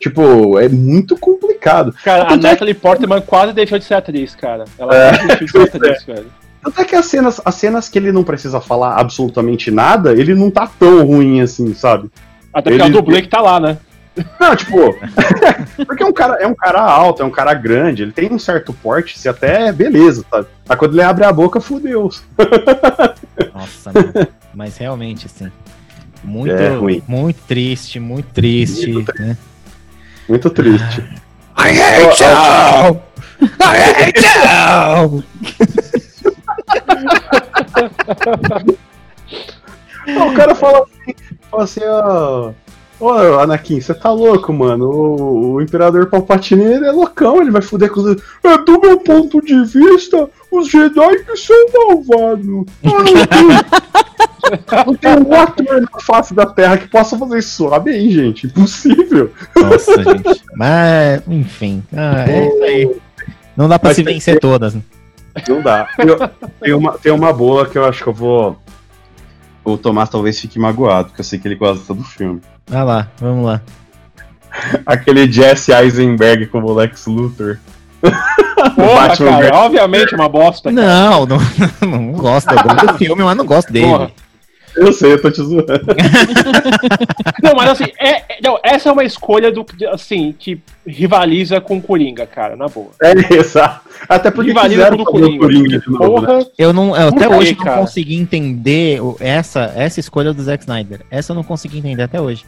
Tipo, 0.00 0.58
é 0.58 0.68
muito 0.68 1.16
complicado. 1.18 1.94
Cara, 2.02 2.32
a 2.32 2.36
Natalie. 2.36 2.74
Portman 2.74 3.20
quase 3.20 3.52
deixou 3.52 3.78
de 3.78 3.84
ser 3.84 3.94
atriz, 3.94 4.34
cara. 4.34 4.64
Ela 4.78 4.94
é, 4.94 5.36
deixou 5.36 5.64
de 5.64 5.70
ser 5.70 5.76
atriz, 5.76 6.04
é. 6.08 6.14
velho. 6.14 6.43
Tanto 6.64 6.80
é 6.80 6.84
que 6.84 6.96
as 6.96 7.04
cenas, 7.04 7.40
as 7.44 7.54
cenas 7.56 7.88
que 7.90 7.98
ele 7.98 8.10
não 8.10 8.24
precisa 8.24 8.58
falar 8.58 8.98
absolutamente 8.98 9.70
nada, 9.70 10.12
ele 10.12 10.34
não 10.34 10.50
tá 10.50 10.66
tão 10.66 11.04
ruim 11.04 11.42
assim, 11.42 11.74
sabe? 11.74 12.10
Até 12.52 12.70
porque 12.70 12.82
ele... 12.82 12.96
é 12.96 12.98
o 12.98 13.02
dublê 13.02 13.20
que 13.20 13.28
tá 13.28 13.42
lá, 13.42 13.60
né? 13.60 13.76
Não, 14.40 14.56
tipo, 14.56 14.96
porque 15.84 16.02
é 16.02 16.06
um, 16.06 16.12
cara, 16.12 16.36
é 16.36 16.46
um 16.46 16.54
cara 16.54 16.80
alto, 16.80 17.22
é 17.22 17.24
um 17.26 17.30
cara 17.30 17.52
grande, 17.52 18.02
ele 18.02 18.12
tem 18.12 18.32
um 18.32 18.38
certo 18.38 18.72
porte, 18.72 19.18
se 19.18 19.28
até 19.28 19.72
beleza, 19.72 20.24
sabe? 20.30 20.46
Mas 20.66 20.78
quando 20.78 20.94
ele 20.94 21.02
abre 21.02 21.24
a 21.24 21.32
boca, 21.32 21.60
fudeu. 21.60 22.08
Nossa, 23.52 23.92
mano. 23.92 24.28
mas 24.54 24.78
realmente, 24.78 25.26
assim, 25.26 25.52
muito, 26.22 26.54
é 26.54 26.76
ruim. 26.76 27.02
muito 27.06 27.40
triste, 27.46 28.00
muito 28.00 28.32
triste, 28.32 28.90
muito, 28.90 29.12
né? 29.20 29.36
Muito 30.26 30.48
triste. 30.48 31.04
I 31.58 31.70
hate 31.70 32.22
you! 32.22 33.02
I 33.60 33.76
hate 34.00 34.24
you! 34.24 35.24
o 40.06 40.34
cara 40.34 40.54
fala 40.54 40.82
assim, 40.82 41.14
fala 41.50 41.64
assim, 41.64 41.80
ó. 41.84 42.52
Ô, 43.00 43.10
Anakin, 43.40 43.80
você 43.80 43.92
tá 43.92 44.10
louco, 44.12 44.52
mano. 44.52 44.88
O, 44.88 45.54
o 45.54 45.60
Imperador 45.60 46.06
Palpatine 46.06 46.84
é 46.84 46.92
loucão, 46.92 47.40
ele 47.40 47.50
vai 47.50 47.60
foder 47.60 47.90
com 47.90 48.00
os. 48.00 48.22
É, 48.42 48.58
do 48.58 48.80
meu 48.80 48.98
ponto 49.00 49.40
de 49.42 49.64
vista, 49.64 50.28
os 50.50 50.68
Jedi 50.68 51.24
que 51.24 51.36
são 51.36 51.66
malvados. 51.74 52.64
Ah, 54.68 54.84
não 54.86 54.94
tem 54.94 55.10
um 55.10 55.34
ator 55.34 55.80
na 55.80 56.00
face 56.00 56.34
da 56.34 56.46
Terra 56.46 56.76
que 56.76 56.86
possa 56.88 57.18
fazer 57.18 57.38
isso. 57.38 57.68
Sabe 57.68 57.92
aí, 57.92 58.10
gente. 58.10 58.46
Impossível. 58.46 59.32
Nossa, 59.56 60.02
gente. 60.02 60.42
Mas, 60.54 61.22
enfim. 61.26 61.82
Ah, 61.96 62.24
é 62.28 62.46
isso 62.46 62.62
aí. 62.62 62.96
Não 63.56 63.68
dá 63.68 63.78
pra 63.78 63.90
Mas 63.90 63.96
se 63.96 64.02
vencer 64.02 64.38
todas. 64.38 64.74
Né? 64.74 64.82
Não 65.48 65.60
dá. 65.60 65.88
Eu, 65.98 66.16
tem, 66.60 66.74
uma, 66.74 66.92
tem 66.98 67.12
uma 67.12 67.32
boa 67.32 67.66
que 67.66 67.76
eu 67.76 67.84
acho 67.84 68.02
que 68.02 68.08
eu 68.08 68.14
vou. 68.14 68.58
O 69.64 69.78
Tomás 69.78 70.08
talvez 70.08 70.38
fique 70.38 70.58
magoado, 70.58 71.08
porque 71.08 71.20
eu 71.20 71.24
sei 71.24 71.38
que 71.38 71.48
ele 71.48 71.54
gosta 71.54 71.94
do 71.94 72.04
filme. 72.04 72.40
Vai 72.66 72.84
lá, 72.84 73.08
vamos 73.18 73.46
lá. 73.46 73.60
Aquele 74.86 75.30
Jesse 75.30 75.72
Eisenberg 75.72 76.46
como 76.46 76.72
Lex 76.72 77.06
Luthor. 77.06 77.58
Porra, 78.74 79.16
cara, 79.16 79.56
obviamente 79.56 80.14
uma 80.14 80.28
bosta. 80.28 80.72
Cara. 80.72 80.86
Não, 80.86 81.26
não, 81.26 81.38
não 81.80 82.12
gosto. 82.12 82.50
Eu 82.50 82.62
gosto 82.62 82.86
do 82.86 82.98
filme, 82.98 83.22
mas 83.22 83.36
não 83.36 83.46
gosto 83.46 83.72
dele. 83.72 83.86
Porra. 83.86 84.10
Eu 84.76 84.92
sei, 84.92 85.12
eu 85.12 85.22
tô 85.22 85.30
te 85.30 85.42
zoando. 85.42 85.66
não, 87.42 87.54
mas 87.54 87.70
assim, 87.70 87.84
é, 87.98 88.10
é, 88.10 88.38
não, 88.42 88.58
essa 88.62 88.88
é 88.88 88.92
uma 88.92 89.04
escolha 89.04 89.52
do 89.52 89.64
assim, 89.92 90.34
que 90.38 90.60
rivaliza 90.86 91.60
com 91.60 91.78
o 91.78 91.82
Coringa, 91.82 92.26
cara, 92.26 92.56
na 92.56 92.68
boa. 92.68 92.90
É, 93.00 93.34
exato. 93.34 93.88
Até 94.08 94.30
porque 94.30 94.50
rivaliza 94.50 94.90
com 94.90 95.02
o 95.02 95.04
Coringa. 95.04 95.38
Coringa 95.38 95.78
de 95.78 95.90
novo, 95.90 96.04
porra, 96.04 96.38
né? 96.38 96.46
Eu 96.58 96.72
não, 96.72 96.96
eu 96.96 97.08
até 97.08 97.28
hoje 97.28 97.56
não 97.56 97.76
consegui 97.76 98.16
entender 98.16 99.00
essa, 99.20 99.72
essa 99.76 100.00
escolha 100.00 100.32
do 100.32 100.42
Zack 100.42 100.64
Snyder. 100.64 101.00
Essa 101.10 101.32
eu 101.32 101.36
não 101.36 101.44
consegui 101.44 101.78
entender 101.78 102.02
até 102.02 102.20
hoje. 102.20 102.44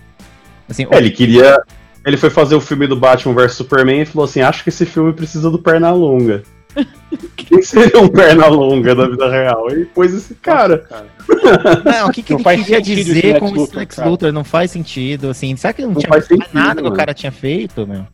Assim, 0.68 0.86
é, 0.90 0.96
ele 0.96 1.10
queria. 1.10 1.60
Ele 2.04 2.16
foi 2.16 2.30
fazer 2.30 2.54
o 2.54 2.60
filme 2.60 2.86
do 2.86 2.96
Batman 2.96 3.34
vs 3.34 3.54
Superman 3.54 4.02
e 4.02 4.06
falou 4.06 4.24
assim: 4.24 4.40
acho 4.40 4.62
que 4.62 4.68
esse 4.68 4.84
filme 4.84 5.12
precisa 5.12 5.50
do 5.50 5.58
perna 5.58 5.92
longa. 5.92 6.42
Quem 7.36 7.62
seria 7.62 8.00
um 8.00 8.08
perna 8.08 8.46
longa 8.46 8.94
da 8.94 9.08
vida 9.08 9.30
real? 9.30 9.70
E 9.70 9.84
pôs 9.86 10.12
esse 10.12 10.34
cara. 10.34 10.84
Não, 11.84 12.08
o 12.08 12.12
que, 12.12 12.22
que 12.22 12.32
ele 12.32 12.42
queria 12.42 12.80
dizer 12.80 13.38
com 13.38 13.50
o 13.50 13.68
Lex 13.72 13.98
Luthor? 13.98 14.32
Não 14.32 14.44
faz 14.44 14.70
sentido, 14.70 15.30
assim. 15.30 15.56
Será 15.56 15.72
que 15.72 15.82
não, 15.82 15.92
não 15.92 16.00
tinha 16.00 16.08
faz 16.08 16.26
sentido, 16.26 16.48
nada 16.52 16.82
que 16.82 16.88
o 16.88 16.92
cara 16.92 17.14
tinha 17.14 17.32
feito, 17.32 17.86
meu? 17.86 18.06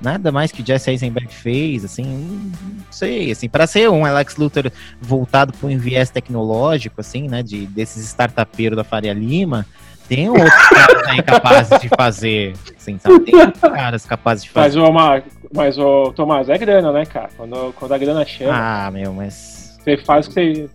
Nada 0.00 0.32
mais 0.32 0.50
que 0.50 0.62
o 0.62 0.66
Jesse 0.66 0.90
Eisenberg 0.90 1.28
fez, 1.32 1.84
assim, 1.84 2.04
não 2.04 2.90
sei, 2.90 3.30
assim, 3.30 3.50
para 3.50 3.66
ser 3.66 3.90
um 3.90 4.06
Alex 4.06 4.34
Luthor 4.36 4.72
voltado 4.98 5.52
para 5.52 5.68
um 5.68 5.76
viés 5.76 6.08
tecnológico, 6.08 7.02
assim, 7.02 7.28
né, 7.28 7.42
de, 7.42 7.66
desses 7.66 8.06
startupeiros 8.06 8.78
da 8.78 8.82
Faria 8.82 9.12
Lima, 9.12 9.66
tem 10.08 10.30
outros 10.30 10.68
caras 10.70 11.06
aí 11.06 11.22
capazes 11.22 11.80
de 11.80 11.88
fazer, 11.90 12.54
assim, 12.76 12.98
sabe? 12.98 13.20
Tem 13.20 13.34
outros 13.36 13.60
caras 13.60 14.06
capazes 14.06 14.42
de 14.42 14.50
fazer. 14.50 14.80
Mas 14.80 14.88
o, 14.88 15.39
mas 15.52 15.78
o 15.78 16.12
Tomás, 16.12 16.48
é 16.48 16.56
grana, 16.56 16.92
né, 16.92 17.04
cara? 17.04 17.28
Quando, 17.36 17.72
quando 17.74 17.92
a 17.92 17.98
grana 17.98 18.24
chega. 18.24 18.52
Ah, 18.52 18.90
meu, 18.90 19.12
mas. 19.12 19.78
Você 19.82 19.96
faz 19.98 20.26
o 20.26 20.30
que 20.30 20.34
você. 20.34 20.70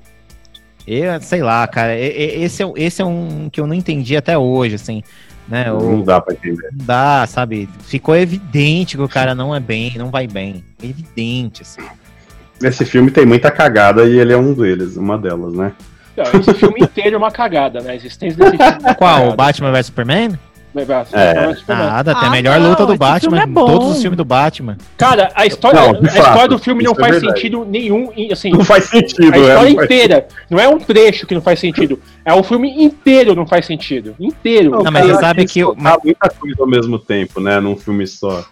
Eu, 0.87 1.21
sei 1.21 1.41
lá, 1.41 1.65
cara. 1.67 1.97
Esse 1.97 2.63
é, 2.63 2.71
esse 2.75 3.01
é 3.01 3.05
um 3.05 3.49
que 3.49 3.59
eu 3.59 3.67
não 3.67 3.73
entendi 3.73 4.15
até 4.15 4.37
hoje, 4.37 4.75
assim. 4.75 5.01
Né? 5.47 5.65
Não 5.67 6.01
dá 6.01 6.19
pra 6.19 6.33
entender. 6.33 6.69
Não 6.71 6.85
dá, 6.85 7.25
sabe? 7.27 7.69
Ficou 7.81 8.15
evidente 8.15 8.97
que 8.97 9.03
o 9.03 9.09
cara 9.09 9.33
não 9.33 9.55
é 9.55 9.59
bem, 9.59 9.93
não 9.97 10.09
vai 10.09 10.27
bem. 10.27 10.63
Evidente, 10.81 11.61
assim. 11.61 11.81
Esse 12.61 12.85
filme 12.85 13.11
tem 13.11 13.25
muita 13.25 13.51
cagada 13.51 14.05
e 14.05 14.17
ele 14.17 14.33
é 14.33 14.37
um 14.37 14.53
deles, 14.53 14.97
uma 14.97 15.17
delas, 15.17 15.53
né? 15.53 15.73
Não, 16.15 16.39
esse 16.39 16.53
filme 16.53 16.81
inteiro 16.81 17.15
é 17.15 17.17
uma 17.17 17.31
cagada, 17.31 17.81
né? 17.81 17.91
A 17.91 17.95
existência 17.95 18.37
desse 18.37 18.57
filme. 18.57 18.89
É 18.89 18.93
Qual? 18.93 19.29
O 19.29 19.35
Batman 19.35 19.71
vs 19.71 19.87
Superman? 19.87 20.39
É. 21.13 21.73
Nada, 21.73 22.15
tem 22.15 22.27
a 22.27 22.31
melhor 22.31 22.59
não, 22.59 22.69
luta 22.69 22.85
do 22.85 22.97
Batman 22.97 23.41
é 23.41 23.47
todos 23.47 23.95
os 23.95 24.01
filmes 24.01 24.17
do 24.17 24.25
Batman. 24.25 24.77
Cara, 24.97 25.31
a 25.33 25.45
história, 25.45 25.79
não, 25.79 25.99
a 25.99 26.05
história 26.05 26.47
do 26.49 26.59
filme 26.59 26.83
não 26.83 26.91
é 26.91 26.95
faz 26.95 27.19
sentido 27.19 27.65
nenhum. 27.65 28.11
Assim, 28.31 28.51
não 28.51 28.65
faz 28.65 28.85
sentido, 28.85 29.33
A 29.33 29.37
história 29.37 29.67
é, 29.67 29.71
inteira. 29.71 30.27
Não 30.49 30.59
é 30.59 30.67
um 30.67 30.77
trecho 30.77 31.25
que 31.25 31.33
não 31.33 31.41
faz 31.41 31.59
sentido. 31.59 31.99
É 32.25 32.33
o 32.33 32.43
filme 32.43 32.83
inteiro 32.83 33.35
não 33.35 33.47
faz 33.47 33.65
sentido. 33.65 34.15
Inteiro. 34.19 34.83
Não, 34.83 34.91
mas 34.91 35.05
você 35.05 35.19
sabe 35.19 35.45
que. 35.45 35.63
Mas... 35.77 35.97
muita 36.03 36.29
coisa 36.29 36.55
ao 36.59 36.67
mesmo 36.67 36.99
tempo, 36.99 37.39
né? 37.39 37.59
Num 37.59 37.77
filme 37.77 38.05
só 38.05 38.43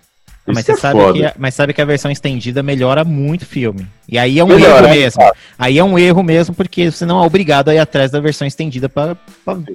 mas, 0.45 0.65
você 0.65 0.73
é 0.73 0.75
sabe 0.75 1.13
que, 1.13 1.25
a, 1.25 1.33
mas 1.37 1.55
sabe 1.55 1.73
que 1.73 1.81
a 1.81 1.85
versão 1.85 2.11
estendida 2.11 2.61
melhora 2.61 3.05
muito 3.05 3.43
o 3.43 3.45
filme. 3.45 3.87
E 4.09 4.17
aí 4.17 4.39
é 4.39 4.43
um 4.43 4.47
melhora, 4.47 4.85
erro 4.85 4.87
é 4.87 4.99
mesmo. 4.99 5.23
Aí 5.57 5.77
é 5.77 5.83
um 5.83 5.97
erro 5.97 6.21
mesmo, 6.21 6.53
porque 6.53 6.91
você 6.91 7.05
não 7.05 7.23
é 7.23 7.25
obrigado 7.25 7.69
a 7.69 7.75
ir 7.75 7.79
atrás 7.79 8.11
da 8.11 8.19
versão 8.19 8.45
estendida 8.45 8.89
para 8.89 9.15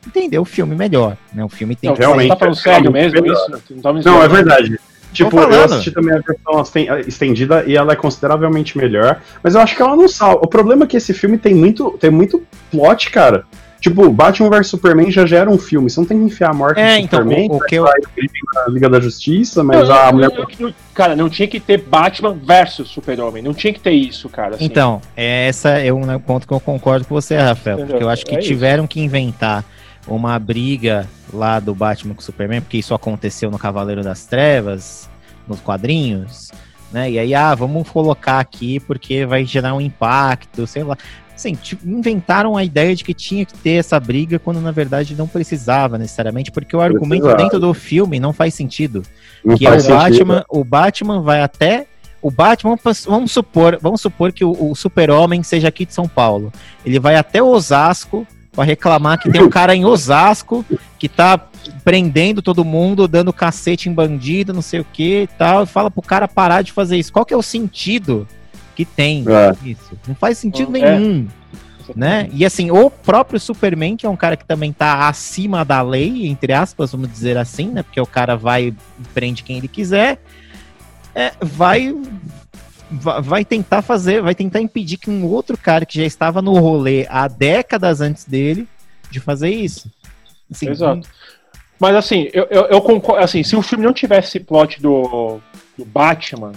entender 0.07 0.39
o 0.39 0.45
filme 0.45 0.75
melhor. 0.75 1.17
Né? 1.33 1.43
O 1.43 1.49
filme 1.49 1.75
tem 1.75 1.89
não, 1.89 1.97
que 1.97 2.03
realmente. 2.03 2.29
Você 2.29 2.35
tá 2.35 2.37
falando 2.37 2.57
sério 2.57 2.93
mesmo 2.93 3.27
isso? 3.27 3.51
Não, 3.83 3.93
não 3.95 4.23
é 4.23 4.29
verdade. 4.29 4.79
Tipo, 5.13 5.39
eu 5.39 5.65
assisti 5.65 5.91
também 5.91 6.15
a 6.15 6.21
versão 6.21 6.83
estendida 7.07 7.65
e 7.67 7.77
ela 7.77 7.95
é 7.95 7.97
consideravelmente 7.97 8.77
melhor, 8.77 9.23
mas 9.43 9.55
eu 9.55 9.61
acho 9.61 9.75
que 9.75 9.81
ela 9.81 9.97
não 9.97 10.07
salva. 10.07 10.41
O 10.45 10.47
problema 10.47 10.85
é 10.85 10.87
que 10.87 10.97
esse 10.97 11.15
filme 11.15 11.39
tem 11.39 11.55
muito, 11.55 11.93
tem 11.99 12.11
muito 12.11 12.43
plot, 12.71 13.11
cara. 13.11 13.47
Tipo, 13.81 14.11
Batman 14.11 14.51
vs 14.51 14.67
Superman 14.67 15.11
já 15.11 15.25
gera 15.25 15.49
um 15.49 15.57
filme. 15.57 15.89
Você 15.89 16.01
não 16.01 16.07
tem 16.07 16.19
que 16.19 16.25
enfiar 16.25 16.51
a 16.51 16.55
morte 16.55 16.81
é, 16.81 16.99
do 16.99 17.05
então, 17.05 17.23
Superman, 17.23 17.49
o, 17.51 17.57
o 17.57 17.61
que 17.61 17.77
eu... 17.77 17.85
na 17.85 18.67
Liga 18.69 18.89
da 18.89 18.99
Justiça, 18.99 19.63
mas 19.63 19.89
não, 19.89 19.97
a 19.97 20.13
mulher. 20.13 20.31
Não, 20.59 20.75
cara, 20.93 21.15
não 21.15 21.31
tinha 21.31 21.47
que 21.47 21.61
ter 21.61 21.79
Batman 21.79 22.35
versus 22.35 22.89
Super-Homem. 22.89 23.43
Não 23.43 23.55
tinha 23.55 23.73
que 23.73 23.81
ter 23.81 23.93
isso, 23.93 24.29
cara. 24.29 24.57
Assim. 24.57 24.65
Então, 24.65 25.01
essa 25.17 25.71
é 25.71 25.93
um 25.93 26.05
né, 26.05 26.19
ponto 26.19 26.47
que 26.47 26.53
eu 26.53 26.61
concordo 26.61 27.07
com 27.07 27.15
você, 27.15 27.37
Rafael. 27.37 27.77
Entendeu? 27.77 27.93
Porque 27.93 28.05
eu 28.05 28.09
acho 28.09 28.27
que 28.27 28.35
é 28.35 28.39
tiveram 28.39 28.87
que 28.87 29.01
inventar 29.01 29.65
uma 30.09 30.37
briga 30.39 31.07
lá 31.33 31.61
do 31.61 31.75
Batman 31.75 32.15
com 32.15 32.21
o 32.21 32.25
Superman, 32.25 32.61
porque 32.61 32.79
isso 32.79 32.95
aconteceu 32.95 33.51
no 33.51 33.59
Cavaleiro 33.59 34.03
das 34.03 34.25
Trevas, 34.25 35.09
nos 35.47 35.61
quadrinhos. 35.61 36.51
Né? 36.91 37.13
E 37.13 37.19
aí, 37.19 37.35
ah, 37.35 37.55
vamos 37.55 37.89
colocar 37.89 38.41
aqui 38.41 38.81
porque 38.81 39.27
vai 39.27 39.45
gerar 39.45 39.75
um 39.75 39.81
impacto, 39.81 40.67
sei 40.67 40.83
lá. 40.83 40.97
Assim, 41.39 41.55
tipo, 41.55 41.89
inventaram 41.89 42.57
a 42.57 42.65
ideia 42.65 42.97
de 42.97 43.05
que 43.05 43.15
tinha 43.15 43.45
que 43.45 43.55
ter 43.55 43.75
essa 43.75 44.01
briga 44.01 44.41
quando 44.41 44.61
na 44.61 44.73
verdade 44.73 45.15
não 45.15 45.29
precisava 45.29 45.97
necessariamente, 45.97 46.51
porque 46.51 46.75
o 46.75 46.81
argumento 46.81 47.23
Precisava. 47.23 47.37
dentro 47.37 47.61
do 47.61 47.73
filme 47.73 48.19
não 48.19 48.33
faz 48.33 48.55
sentido. 48.55 49.05
Não 49.45 49.57
que 49.57 49.65
faz 49.65 49.89
é 49.89 49.95
o 49.95 50.01
sentido. 50.01 50.27
Batman, 50.27 50.45
o 50.49 50.65
Batman 50.65 51.23
vai 51.23 51.41
até 51.41 51.87
o 52.21 52.29
Batman, 52.29 52.77
vamos 53.07 53.31
supor, 53.31 53.79
vamos 53.81 54.01
supor 54.01 54.33
que 54.33 54.45
o, 54.45 54.51
o 54.51 54.75
Super-Homem 54.75 55.45
seja 55.45 55.69
aqui 55.69 55.87
de 55.87 55.95
São 55.95 56.09
Paulo. 56.09 56.53
Ele 56.85 56.99
vai 56.99 57.15
até 57.15 57.41
Osasco 57.41 58.27
para 58.51 58.65
reclamar 58.65 59.21
que 59.21 59.31
tem 59.31 59.41
um 59.41 59.49
cara 59.49 59.77
em 59.77 59.85
Osasco 59.85 60.67
que 60.99 61.09
tá 61.09 61.41
prendendo 61.85 62.43
todo 62.43 62.65
mundo, 62.65 63.07
dando 63.07 63.33
cacete 63.33 63.89
em 63.89 63.93
bandido, 63.93 64.53
não 64.53 64.63
sei 64.63 64.81
o 64.81 64.87
que 64.93 65.23
e 65.23 65.27
tal, 65.29 65.63
e 65.63 65.67
fala 65.67 65.89
pro 65.89 66.03
cara 66.03 66.27
parar 66.27 66.63
de 66.63 66.73
fazer 66.73 66.97
isso. 66.97 67.13
Qual 67.13 67.25
que 67.25 67.33
é 67.33 67.37
o 67.37 67.43
sentido 67.43 68.27
que 68.79 68.85
tem 68.85 69.25
é. 69.27 69.69
isso. 69.69 69.99
Não 70.07 70.15
faz 70.15 70.39
sentido 70.39 70.77
é. 70.77 70.97
nenhum. 70.97 71.27
Né? 71.97 72.29
E 72.33 72.45
assim, 72.45 72.71
o 72.71 72.89
próprio 72.89 73.41
Superman, 73.41 73.97
que 73.97 74.07
é 74.07 74.09
um 74.09 74.15
cara 74.17 74.37
que 74.37 74.45
também 74.45 74.73
tá 74.73 75.09
acima 75.09 75.65
da 75.65 75.83
lei, 75.83 76.29
entre 76.29 76.53
aspas, 76.53 76.93
vamos 76.93 77.11
dizer 77.11 77.37
assim, 77.37 77.71
né? 77.71 77.83
Porque 77.83 78.01
o 78.01 78.07
cara 78.07 78.37
vai 78.37 78.69
e 78.69 78.75
prende 79.13 79.43
quem 79.43 79.57
ele 79.57 79.67
quiser, 79.67 80.21
é, 81.13 81.33
vai 81.41 81.93
vai 82.91 83.45
tentar 83.45 83.83
fazer, 83.83 84.23
vai 84.23 84.35
tentar 84.35 84.61
impedir 84.61 84.97
que 84.97 85.11
um 85.11 85.27
outro 85.27 85.59
cara 85.59 85.85
que 85.85 85.99
já 85.99 86.05
estava 86.05 86.41
no 86.41 86.53
rolê 86.53 87.05
há 87.11 87.27
décadas 87.27 88.01
antes 88.01 88.25
dele 88.25 88.69
de 89.11 89.19
fazer 89.19 89.51
isso. 89.51 89.91
Assim, 90.51 90.69
Exato. 90.69 91.09
Mas 91.81 91.97
assim, 91.97 92.29
eu, 92.33 92.47
eu, 92.49 92.63
eu, 92.67 92.81
concordo. 92.81 93.25
Assim, 93.25 93.43
se 93.43 93.57
o 93.57 93.63
filme 93.63 93.85
não 93.85 93.93
tivesse 93.93 94.29
esse 94.29 94.41
plot 94.41 94.81
do, 94.81 95.41
do 95.77 95.85
Batman, 95.85 96.53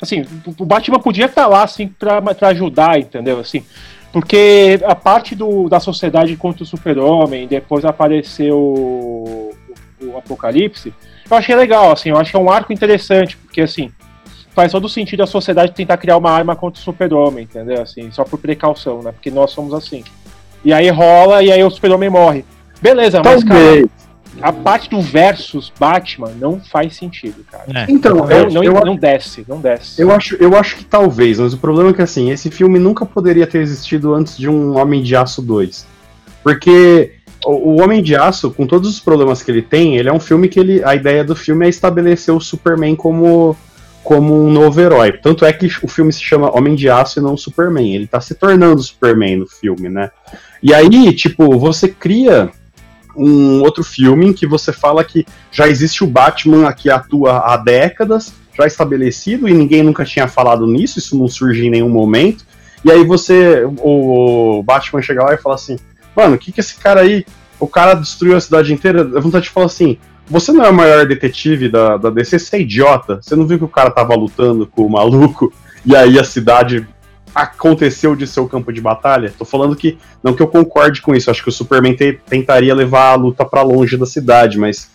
assim, 0.00 0.24
o 0.58 0.64
Batman 0.64 0.98
podia 0.98 1.26
estar 1.26 1.46
lá 1.46 1.62
assim 1.62 1.88
pra, 1.88 2.20
pra 2.22 2.48
ajudar, 2.48 2.98
entendeu? 2.98 3.38
Assim, 3.38 3.64
porque 4.12 4.80
a 4.84 4.94
parte 4.94 5.34
do, 5.34 5.68
da 5.68 5.78
sociedade 5.78 6.36
contra 6.36 6.62
o 6.62 6.66
super-homem, 6.66 7.46
depois 7.46 7.84
apareceu 7.84 8.56
o, 8.58 9.54
o, 10.02 10.16
Apocalipse, 10.16 10.92
eu 11.30 11.36
achei 11.36 11.54
legal, 11.54 11.92
assim, 11.92 12.10
eu 12.10 12.16
acho 12.16 12.30
que 12.30 12.36
é 12.36 12.40
um 12.40 12.50
arco 12.50 12.72
interessante, 12.72 13.36
porque 13.36 13.60
assim, 13.60 13.90
faz 14.50 14.72
todo 14.72 14.88
sentido 14.88 15.22
a 15.22 15.26
sociedade 15.26 15.72
tentar 15.72 15.96
criar 15.96 16.16
uma 16.16 16.30
arma 16.30 16.56
contra 16.56 16.80
o 16.80 16.84
super-homem, 16.84 17.44
entendeu? 17.44 17.82
Assim, 17.82 18.10
só 18.10 18.24
por 18.24 18.38
precaução, 18.38 19.02
né? 19.02 19.12
Porque 19.12 19.30
nós 19.30 19.52
somos 19.52 19.72
assim. 19.72 20.02
E 20.64 20.72
aí 20.72 20.90
rola 20.90 21.42
e 21.42 21.52
aí 21.52 21.62
o 21.62 21.70
super-homem 21.70 22.10
morre. 22.10 22.44
Beleza, 22.82 23.22
mas 23.24 23.44
cara, 23.44 23.84
a 24.40 24.52
parte 24.52 24.88
do 24.88 25.00
versus 25.00 25.72
Batman 25.78 26.32
não 26.38 26.60
faz 26.60 26.96
sentido, 26.96 27.44
cara. 27.50 27.64
É. 27.74 27.86
Então, 27.88 28.16
não, 28.16 28.30
eu, 28.30 28.50
não, 28.50 28.64
eu, 28.64 28.84
não 28.84 28.96
desce, 28.96 29.44
não 29.48 29.60
desce. 29.60 30.00
Eu 30.00 30.10
acho, 30.10 30.36
eu 30.36 30.56
acho 30.56 30.76
que 30.76 30.84
talvez, 30.84 31.38
mas 31.38 31.52
o 31.52 31.58
problema 31.58 31.90
é 31.90 31.92
que 31.92 32.02
assim, 32.02 32.30
esse 32.30 32.50
filme 32.50 32.78
nunca 32.78 33.04
poderia 33.04 33.46
ter 33.46 33.58
existido 33.58 34.14
antes 34.14 34.36
de 34.36 34.48
um 34.48 34.78
Homem 34.78 35.02
de 35.02 35.16
Aço 35.16 35.42
2. 35.42 35.86
Porque 36.42 37.14
o, 37.44 37.72
o 37.72 37.82
Homem 37.82 38.02
de 38.02 38.14
Aço, 38.14 38.50
com 38.50 38.66
todos 38.66 38.88
os 38.88 39.00
problemas 39.00 39.42
que 39.42 39.50
ele 39.50 39.62
tem, 39.62 39.96
ele 39.96 40.08
é 40.08 40.12
um 40.12 40.20
filme 40.20 40.48
que 40.48 40.60
ele, 40.60 40.82
a 40.84 40.94
ideia 40.94 41.24
do 41.24 41.34
filme 41.34 41.66
é 41.66 41.68
estabelecer 41.68 42.34
o 42.34 42.40
Superman 42.40 42.94
como 42.94 43.56
como 44.02 44.34
um 44.34 44.50
novo 44.50 44.80
herói. 44.80 45.12
Tanto 45.12 45.44
é 45.44 45.52
que 45.52 45.66
o 45.82 45.88
filme 45.88 46.12
se 46.12 46.22
chama 46.22 46.56
Homem 46.56 46.74
de 46.74 46.88
Aço 46.88 47.20
e 47.20 47.22
não 47.22 47.36
Superman. 47.36 47.94
Ele 47.94 48.06
tá 48.06 48.20
se 48.20 48.34
tornando 48.34 48.82
Superman 48.82 49.36
no 49.36 49.46
filme, 49.46 49.90
né? 49.90 50.10
E 50.62 50.72
aí, 50.72 51.14
tipo, 51.14 51.58
você 51.58 51.86
cria 51.86 52.50
um 53.16 53.60
outro 53.62 53.82
filme 53.82 54.28
em 54.28 54.32
que 54.32 54.46
você 54.46 54.72
fala 54.72 55.04
que 55.04 55.26
já 55.50 55.68
existe 55.68 56.04
o 56.04 56.06
Batman 56.06 56.72
que 56.72 56.90
atua 56.90 57.38
há 57.38 57.56
décadas, 57.56 58.32
já 58.56 58.66
estabelecido, 58.66 59.48
e 59.48 59.54
ninguém 59.54 59.82
nunca 59.82 60.04
tinha 60.04 60.28
falado 60.28 60.66
nisso, 60.66 60.98
isso 60.98 61.18
não 61.18 61.28
surge 61.28 61.66
em 61.66 61.70
nenhum 61.70 61.88
momento. 61.88 62.44
E 62.84 62.90
aí 62.90 63.04
você, 63.04 63.64
o 63.78 64.62
Batman 64.62 65.02
chega 65.02 65.22
lá 65.22 65.34
e 65.34 65.38
fala 65.38 65.54
assim, 65.54 65.78
mano, 66.16 66.36
o 66.36 66.38
que 66.38 66.52
que 66.52 66.60
esse 66.60 66.76
cara 66.76 67.00
aí, 67.00 67.24
o 67.58 67.66
cara 67.66 67.94
destruiu 67.94 68.36
a 68.36 68.40
cidade 68.40 68.72
inteira, 68.72 69.02
a 69.02 69.20
vontade 69.20 69.44
de 69.44 69.50
falar 69.50 69.66
assim, 69.66 69.98
você 70.26 70.52
não 70.52 70.64
é 70.64 70.70
o 70.70 70.74
maior 70.74 71.06
detetive 71.06 71.68
da, 71.68 71.96
da 71.96 72.08
DC, 72.08 72.38
você 72.38 72.56
é 72.56 72.60
idiota, 72.60 73.20
você 73.20 73.34
não 73.34 73.46
viu 73.46 73.58
que 73.58 73.64
o 73.64 73.68
cara 73.68 73.90
tava 73.90 74.14
lutando 74.14 74.66
com 74.66 74.86
o 74.86 74.90
maluco, 74.90 75.52
e 75.84 75.94
aí 75.96 76.18
a 76.18 76.24
cidade 76.24 76.86
aconteceu 77.34 78.16
de 78.16 78.26
ser 78.26 78.40
o 78.40 78.48
campo 78.48 78.72
de 78.72 78.80
batalha. 78.80 79.32
Tô 79.36 79.44
falando 79.44 79.76
que, 79.76 79.98
não 80.22 80.34
que 80.34 80.42
eu 80.42 80.48
concorde 80.48 81.02
com 81.02 81.14
isso, 81.14 81.30
acho 81.30 81.42
que 81.42 81.48
o 81.48 81.52
Superman 81.52 81.94
te, 81.94 82.20
tentaria 82.26 82.74
levar 82.74 83.12
a 83.12 83.14
luta 83.14 83.44
para 83.44 83.62
longe 83.62 83.96
da 83.96 84.06
cidade, 84.06 84.58
mas, 84.58 84.90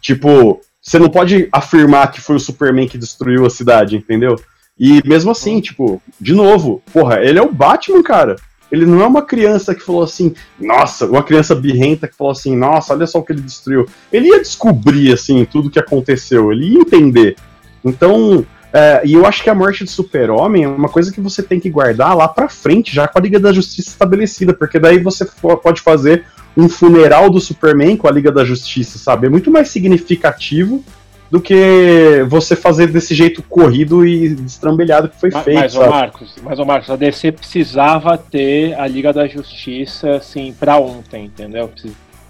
tipo, 0.00 0.60
você 0.80 0.98
não 0.98 1.08
pode 1.08 1.48
afirmar 1.52 2.10
que 2.10 2.20
foi 2.20 2.36
o 2.36 2.40
Superman 2.40 2.88
que 2.88 2.98
destruiu 2.98 3.44
a 3.44 3.50
cidade, 3.50 3.96
entendeu? 3.96 4.36
E 4.78 5.06
mesmo 5.06 5.30
assim, 5.30 5.56
uhum. 5.56 5.60
tipo, 5.60 6.02
de 6.18 6.32
novo, 6.32 6.82
porra, 6.92 7.22
ele 7.22 7.38
é 7.38 7.42
o 7.42 7.52
Batman, 7.52 8.02
cara. 8.02 8.36
Ele 8.72 8.86
não 8.86 9.02
é 9.02 9.06
uma 9.06 9.22
criança 9.22 9.74
que 9.74 9.82
falou 9.82 10.02
assim, 10.02 10.32
nossa, 10.58 11.04
uma 11.04 11.22
criança 11.22 11.54
birrenta 11.54 12.06
que 12.06 12.16
falou 12.16 12.30
assim, 12.30 12.56
nossa, 12.56 12.94
olha 12.94 13.06
só 13.06 13.18
o 13.18 13.22
que 13.22 13.32
ele 13.32 13.42
destruiu. 13.42 13.86
Ele 14.12 14.28
ia 14.28 14.38
descobrir, 14.38 15.12
assim, 15.12 15.44
tudo 15.44 15.70
que 15.70 15.78
aconteceu, 15.78 16.52
ele 16.52 16.74
ia 16.74 16.80
entender. 16.80 17.36
Então, 17.84 18.46
é, 18.72 19.02
e 19.04 19.14
eu 19.14 19.26
acho 19.26 19.42
que 19.42 19.50
a 19.50 19.54
morte 19.54 19.84
do 19.84 19.90
super-homem 19.90 20.64
é 20.64 20.68
uma 20.68 20.88
coisa 20.88 21.12
que 21.12 21.20
você 21.20 21.42
tem 21.42 21.58
que 21.58 21.68
guardar 21.68 22.16
lá 22.16 22.28
pra 22.28 22.48
frente, 22.48 22.94
já 22.94 23.08
com 23.08 23.18
a 23.18 23.22
Liga 23.22 23.38
da 23.38 23.52
Justiça 23.52 23.90
estabelecida, 23.90 24.54
porque 24.54 24.78
daí 24.78 24.98
você 24.98 25.26
pode 25.62 25.80
fazer 25.80 26.24
um 26.56 26.68
funeral 26.68 27.28
do 27.30 27.40
Superman 27.40 27.96
com 27.96 28.06
a 28.06 28.12
Liga 28.12 28.30
da 28.30 28.44
Justiça, 28.44 28.98
sabe? 28.98 29.26
É 29.26 29.30
muito 29.30 29.50
mais 29.50 29.68
significativo 29.68 30.84
do 31.30 31.40
que 31.40 32.24
você 32.28 32.56
fazer 32.56 32.88
desse 32.88 33.14
jeito 33.14 33.42
corrido 33.42 34.04
e 34.04 34.34
destrambelhado 34.34 35.08
que 35.08 35.18
foi 35.18 35.30
mas, 35.32 35.44
feito. 35.44 35.60
Mas, 35.60 35.76
ô 35.76 35.88
Marcos, 35.88 36.34
mas, 36.42 36.58
ô 36.58 36.64
Marcos, 36.64 36.90
a 36.90 36.96
DC 36.96 37.32
precisava 37.32 38.18
ter 38.18 38.74
a 38.74 38.86
Liga 38.86 39.12
da 39.12 39.26
Justiça, 39.28 40.16
assim, 40.16 40.52
pra 40.58 40.76
ontem, 40.76 41.26
entendeu? 41.26 41.70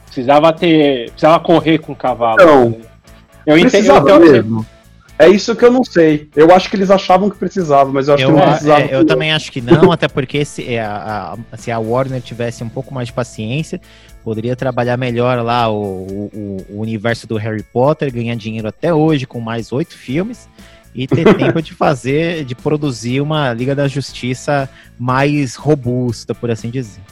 Precisava 0.05 0.53
ter. 0.53 1.11
Precisava 1.11 1.41
correr 1.41 1.79
com 1.79 1.93
o 1.93 1.97
cavalo. 1.97 2.37
Não, 2.39 2.77
eu 3.47 3.57
entendo. 3.57 4.09
Eu, 4.09 4.21
mesmo. 4.21 4.67
É 5.21 5.29
isso 5.29 5.55
que 5.55 5.63
eu 5.63 5.71
não 5.71 5.85
sei. 5.85 6.31
Eu 6.35 6.51
acho 6.51 6.71
que 6.71 6.77
eles 6.77 6.91
achavam 6.91 7.29
que 7.29 7.37
precisava, 7.37 7.93
mas 7.93 8.09
eu 8.09 8.15
acho 8.15 8.23
eu, 8.25 8.31
que 8.31 8.37
não 8.37 8.49
precisava. 8.49 8.81
É, 8.81 8.95
eu 8.95 9.05
também 9.05 9.31
acho 9.31 9.53
que 9.53 9.61
não, 9.61 9.93
até 9.93 10.09
porque 10.09 10.43
se 10.47 10.75
é, 10.75 10.81
a, 10.81 11.37
a, 11.53 11.57
se 11.59 11.71
a 11.71 11.79
Warner 11.79 12.23
tivesse 12.23 12.65
um 12.65 12.71
pouco 12.71 12.95
mais 12.95 13.09
de 13.09 13.13
paciência, 13.13 13.79
poderia 14.25 14.57
trabalhar 14.57 14.97
melhor 14.97 15.45
lá 15.45 15.69
o, 15.69 15.77
o, 15.77 16.67
o 16.71 16.81
universo 16.81 17.27
do 17.27 17.37
Harry 17.37 17.63
Potter, 17.63 18.11
ganhar 18.11 18.35
dinheiro 18.35 18.67
até 18.67 18.95
hoje 18.95 19.27
com 19.27 19.41
mais 19.41 19.73
oito 19.73 19.95
filmes 19.95 20.49
e 20.95 21.07
ter 21.07 21.25
tempo 21.37 21.61
de 21.61 21.75
fazer, 21.75 22.43
de 22.47 22.55
produzir 22.55 23.21
uma 23.21 23.53
Liga 23.53 23.75
da 23.75 23.87
Justiça 23.87 24.71
mais 24.99 25.55
robusta, 25.55 26.35
por 26.35 26.51
assim 26.51 26.71
dizer. 26.71 27.03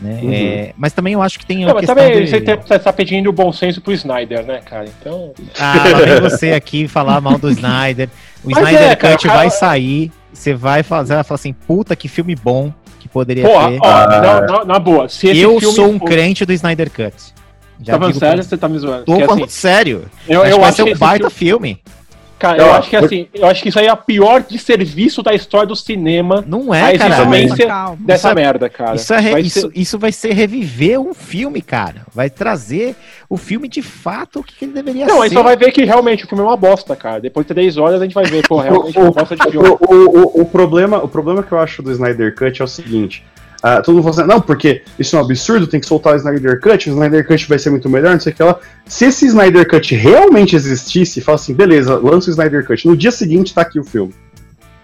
Né? 0.00 0.20
Uhum. 0.22 0.32
É, 0.32 0.72
mas 0.76 0.92
também 0.92 1.14
eu 1.14 1.22
acho 1.22 1.38
que 1.38 1.44
tem. 1.44 1.64
Não, 1.64 1.74
mas 1.74 1.86
também 1.86 2.24
de... 2.24 2.30
você 2.30 2.74
está 2.74 2.92
pedindo 2.92 3.28
o 3.30 3.32
bom 3.32 3.52
senso 3.52 3.80
pro 3.80 3.92
Snyder, 3.92 4.44
né, 4.44 4.60
cara? 4.64 4.84
Então. 5.00 5.32
Ah, 5.58 5.74
vem 5.78 6.20
você 6.22 6.52
aqui 6.52 6.86
falar 6.86 7.20
mal 7.20 7.36
do 7.36 7.50
Snyder. 7.50 8.08
O 8.44 8.50
mas 8.50 8.58
Snyder 8.58 8.90
é, 8.90 8.96
cara, 8.96 9.14
Cut 9.14 9.26
cara... 9.26 9.38
vai 9.40 9.50
sair. 9.50 10.12
Você 10.32 10.54
vai 10.54 10.84
fazer, 10.84 11.14
vai 11.14 11.24
falar 11.24 11.36
assim, 11.36 11.52
puta 11.52 11.96
que 11.96 12.06
filme 12.06 12.36
bom 12.36 12.72
que 13.00 13.08
poderia 13.08 13.44
Porra, 13.44 13.70
ter. 13.70 13.78
Ó, 13.80 13.86
ah. 13.86 14.40
na, 14.42 14.64
na, 14.64 14.78
boa. 14.78 15.08
eu 15.24 15.60
sou 15.60 15.88
um 15.88 15.98
for... 15.98 16.06
crente 16.06 16.44
do 16.44 16.52
Snyder 16.52 16.90
Cut. 16.90 17.34
Já 17.80 17.92
tá 17.94 17.98
falando 17.98 18.18
sério 18.18 18.42
você 18.42 18.56
tá 18.56 18.68
me 18.68 18.78
zoando? 18.78 19.04
Tô 19.04 19.20
falando 19.20 19.44
assim, 19.44 19.48
sério. 19.48 20.04
Eu, 20.28 20.44
eu 20.44 20.44
acho 20.44 20.54
que 20.54 20.60
vai 20.60 20.72
ser 20.72 20.82
um 20.82 20.98
baita 20.98 21.30
filme. 21.30 21.78
filme. 21.78 21.97
Cara, 22.38 22.58
eu, 22.58 22.66
eu 22.66 22.72
acho 22.74 22.88
que 22.88 22.96
assim, 22.96 23.28
eu 23.34 23.46
acho 23.46 23.62
que 23.62 23.68
isso 23.68 23.78
aí 23.78 23.86
é 23.86 23.90
a 23.90 23.96
pior 23.96 24.42
de 24.42 24.58
serviço 24.58 25.22
da 25.22 25.34
história 25.34 25.66
do 25.66 25.74
cinema. 25.74 26.44
Não 26.46 26.72
é, 26.72 26.82
a 26.82 26.94
existência 26.94 27.66
cara. 27.66 27.96
dessa 27.98 28.28
isso 28.28 28.28
é, 28.28 28.34
merda, 28.34 28.68
cara. 28.68 28.94
Isso, 28.94 29.12
é, 29.12 29.30
vai 29.30 29.40
isso, 29.40 29.60
ser... 29.60 29.70
isso 29.74 29.98
vai 29.98 30.12
ser 30.12 30.32
reviver 30.32 31.00
um 31.00 31.12
filme, 31.12 31.60
cara. 31.60 32.02
Vai 32.14 32.30
trazer 32.30 32.94
o 33.28 33.36
filme 33.36 33.68
de 33.68 33.82
fato 33.82 34.38
o 34.38 34.44
que 34.44 34.64
ele 34.64 34.72
deveria 34.72 35.04
não, 35.04 35.08
ser. 35.08 35.14
Não, 35.14 35.22
aí 35.22 35.30
só 35.30 35.42
vai 35.42 35.56
ver 35.56 35.72
que 35.72 35.84
realmente 35.84 36.24
o 36.24 36.28
filme 36.28 36.44
é 36.44 36.46
uma 36.46 36.56
bosta, 36.56 36.94
cara. 36.94 37.20
Depois 37.20 37.44
de 37.44 37.54
três 37.54 37.76
horas 37.76 38.00
a 38.00 38.04
gente 38.04 38.14
vai 38.14 38.24
ver, 38.24 38.46
pô, 38.46 38.60
realmente 38.60 38.96
é 38.96 39.00
uma 39.00 39.10
bosta 39.12 39.34
de 39.34 39.50
filme. 39.50 39.68
O, 39.68 39.78
o, 39.80 40.38
o, 40.38 40.42
o, 40.42 40.46
problema, 40.46 40.98
o 41.02 41.08
problema 41.08 41.42
que 41.42 41.50
eu 41.50 41.58
acho 41.58 41.82
do 41.82 41.90
Snyder 41.90 42.34
Cut 42.36 42.62
é 42.62 42.64
o 42.64 42.68
seguinte. 42.68 43.24
Uh, 43.58 43.82
todo 43.82 43.96
mundo 43.96 44.04
fala 44.04 44.22
assim, 44.22 44.32
não, 44.32 44.40
porque 44.40 44.82
isso 44.98 45.16
é 45.16 45.18
um 45.18 45.22
absurdo, 45.22 45.66
tem 45.66 45.80
que 45.80 45.86
soltar 45.86 46.14
o 46.14 46.16
Snyder 46.16 46.60
Cut, 46.60 46.88
o 46.88 46.92
Snyder 46.92 47.26
Cut 47.26 47.48
vai 47.48 47.58
ser 47.58 47.70
muito 47.70 47.90
melhor, 47.90 48.12
não 48.12 48.20
sei 48.20 48.32
o 48.32 48.36
que 48.36 48.42
lá. 48.42 48.56
Se 48.86 49.06
esse 49.06 49.26
Snyder 49.26 49.68
Cut 49.68 49.94
realmente 49.96 50.54
existisse, 50.54 51.20
fala 51.20 51.36
assim, 51.36 51.54
beleza, 51.54 51.96
lança 51.96 52.28
o 52.28 52.30
Snyder 52.30 52.64
Cut. 52.64 52.86
No 52.86 52.96
dia 52.96 53.10
seguinte 53.10 53.52
tá 53.52 53.62
aqui 53.62 53.80
o 53.80 53.84
filme. 53.84 54.14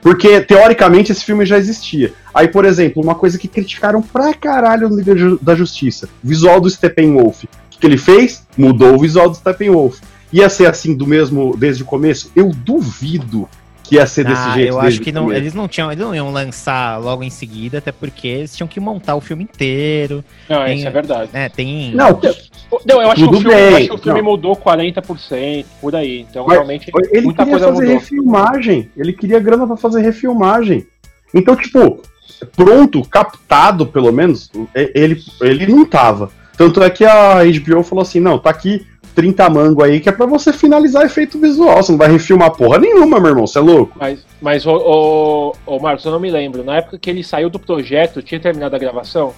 Porque, 0.05 0.43
teoricamente, 0.43 1.13
esse 1.13 1.25
filme 1.25 1.47
já 1.47 1.57
existia. 1.57 2.13
Aí, 2.35 2.47
por 2.49 2.67
exemplo, 2.67 3.03
uma 3.03 3.15
coisa 3.15 3.39
que 3.39 3.49
criticaram 3.49 4.03
pra 4.03 4.35
caralho 4.35 4.91
no 4.91 4.97
Liga 4.97 5.15
da 5.41 5.55
Justiça: 5.55 6.11
visual 6.23 6.61
do 6.61 6.69
Steppenwolf. 6.69 7.45
O 7.45 7.49
que 7.81 7.87
ele 7.87 7.97
fez? 7.97 8.47
Mudou 8.55 8.95
o 8.95 9.01
visual 9.01 9.31
do 9.31 9.37
Steppenwolf. 9.37 10.01
Ia 10.31 10.51
ser 10.51 10.67
assim 10.67 10.95
do 10.95 11.07
mesmo 11.07 11.57
desde 11.57 11.83
o 11.83 11.87
começo? 11.87 12.31
Eu 12.37 12.51
duvido 12.51 13.49
que 13.85 13.97
ia 13.97 14.07
ser 14.07 14.25
desse 14.25 14.49
ah, 14.49 14.55
jeito. 14.55 14.71
Eu 14.71 14.81
acho 14.81 15.01
que 15.01 15.13
não, 15.13 15.31
eles 15.31 15.53
não 15.53 15.69
tinham, 15.69 15.93
eles 15.93 16.03
não 16.03 16.15
iam 16.15 16.33
lançar 16.33 16.99
logo 16.99 17.23
em 17.23 17.31
seguida, 17.31 17.79
até 17.79 17.93
porque 17.93 18.27
eles 18.27 18.57
tinham 18.57 18.67
que 18.67 18.81
montar 18.81 19.15
o 19.15 19.21
filme 19.21 19.45
inteiro. 19.45 20.25
Não, 20.49 20.65
tem, 20.65 20.79
isso 20.79 20.89
é 20.89 20.91
verdade. 20.91 21.31
É, 21.35 21.49
tem. 21.51 21.95
Não, 21.95 22.19
não 22.87 23.03
eu, 23.03 23.11
acho 23.11 23.29
que 23.29 23.37
o 23.37 23.41
filme, 23.41 23.55
eu 23.55 23.77
acho 23.77 23.89
que 23.89 23.95
o 23.95 23.99
filme 23.99 24.23
mudou 24.23 24.57
40% 24.57 25.67
por 25.81 25.95
aí. 25.95 26.23
Então, 26.23 26.47
Mas, 26.47 26.57
realmente, 26.57 26.91
ele 27.13 27.27
muita 27.27 27.45
queria 27.45 27.59
coisa 27.59 27.73
fazer 27.73 27.85
mudou. 27.85 27.99
refilmagem. 28.01 28.91
Ele 28.97 29.13
queria 29.13 29.39
grana 29.39 29.67
para 29.67 29.77
fazer 29.77 30.01
refilmagem. 30.01 30.87
Então, 31.35 31.55
tipo, 31.55 32.03
pronto, 32.57 33.03
captado, 33.03 33.87
pelo 33.87 34.11
menos, 34.11 34.51
ele, 34.95 35.23
ele 35.43 35.67
não 35.67 35.85
tava. 35.85 36.31
Tanto 36.57 36.83
é 36.83 36.89
que 36.89 37.05
a 37.05 37.41
HBO 37.45 37.83
falou 37.83 38.03
assim: 38.03 38.21
não, 38.21 38.39
tá 38.39 38.49
aqui 38.49 38.87
30 39.15 39.49
mango 39.49 39.83
aí 39.83 40.01
que 40.01 40.09
é 40.09 40.13
pra 40.13 40.27
você 40.27 40.53
finalizar 40.53 41.05
efeito 41.05 41.39
visual. 41.39 41.83
Você 41.83 41.93
não 41.93 41.99
vai 41.99 42.11
refilmar 42.11 42.51
porra 42.51 42.79
nenhuma, 42.79 43.21
meu 43.21 43.31
irmão. 43.31 43.47
Você 43.47 43.59
é 43.59 43.63
louco? 43.63 43.97
Mas, 43.99 44.27
mas 44.41 44.67
o, 44.67 44.73
o, 45.67 45.77
o 45.77 45.81
Marcos, 45.81 46.05
eu 46.05 46.13
não 46.13 46.21
me 46.21 46.31
lembro. 46.31 46.65
Na 46.65 46.77
época 46.77 46.99
que 46.99 47.09
ele 47.09 47.23
saiu 47.23 47.49
do 47.49 47.59
projeto, 47.59 48.23
tinha 48.23 48.41
terminado 48.41 48.75
a 48.75 48.79
gravação? 48.79 49.33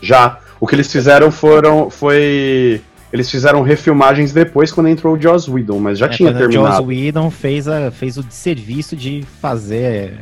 Já. 0.00 0.40
O 0.58 0.66
que 0.66 0.74
eles 0.74 0.90
fizeram 0.90 1.30
foram. 1.30 1.88
Foi. 1.90 2.80
Eles 3.12 3.30
fizeram 3.30 3.62
refilmagens 3.62 4.32
depois 4.32 4.72
quando 4.72 4.88
entrou 4.88 5.14
o 5.14 5.20
Joss 5.20 5.50
Whedon, 5.50 5.78
mas 5.78 5.98
já 5.98 6.06
é, 6.06 6.08
tinha 6.08 6.32
terminado. 6.32 6.66
O 6.66 6.76
Joss 6.76 6.88
Whedon 6.88 7.30
fez, 7.30 7.68
a, 7.68 7.90
fez 7.90 8.16
o 8.16 8.22
desserviço 8.22 8.96
de 8.96 9.22
fazer 9.40 10.18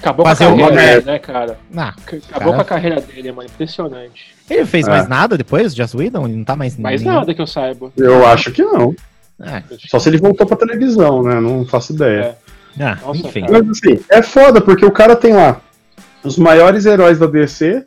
Acabou 0.00 0.24
com 0.24 0.30
a 0.30 0.36
carreira 0.36 0.70
dele, 0.70 1.04
né, 1.04 1.18
cara? 1.18 1.58
Não, 1.70 1.82
Acabou 1.82 2.22
cara... 2.28 2.52
com 2.52 2.60
a 2.60 2.64
carreira 2.64 3.00
dele, 3.00 3.32
mano. 3.32 3.48
Impressionante. 3.48 4.34
Ele 4.48 4.64
fez 4.64 4.86
é. 4.86 4.90
mais 4.90 5.08
nada 5.08 5.36
depois, 5.36 5.74
Joss 5.74 5.96
Whedon? 5.96 6.26
Ele 6.26 6.36
não 6.36 6.44
tá 6.44 6.56
mais... 6.56 6.76
Mais 6.76 7.02
nenhum. 7.02 7.14
nada 7.14 7.34
que 7.34 7.40
eu 7.40 7.46
saiba. 7.46 7.92
Eu 7.96 8.26
acho 8.26 8.52
que 8.52 8.62
não. 8.62 8.94
É. 9.40 9.62
Só 9.88 9.98
se 9.98 10.08
ele 10.08 10.18
voltou 10.18 10.46
pra 10.46 10.56
televisão, 10.56 11.22
né? 11.22 11.40
Não 11.40 11.64
faço 11.66 11.92
ideia. 11.92 12.36
É. 12.78 12.82
Ah, 12.82 12.98
Nossa, 13.04 13.26
enfim. 13.26 13.40
Cara. 13.40 13.52
Mas 13.52 13.70
assim, 13.70 14.00
é 14.08 14.22
foda, 14.22 14.60
porque 14.60 14.84
o 14.84 14.90
cara 14.90 15.16
tem 15.16 15.32
lá 15.32 15.60
os 16.22 16.36
maiores 16.36 16.86
heróis 16.86 17.18
da 17.18 17.26
DC, 17.26 17.84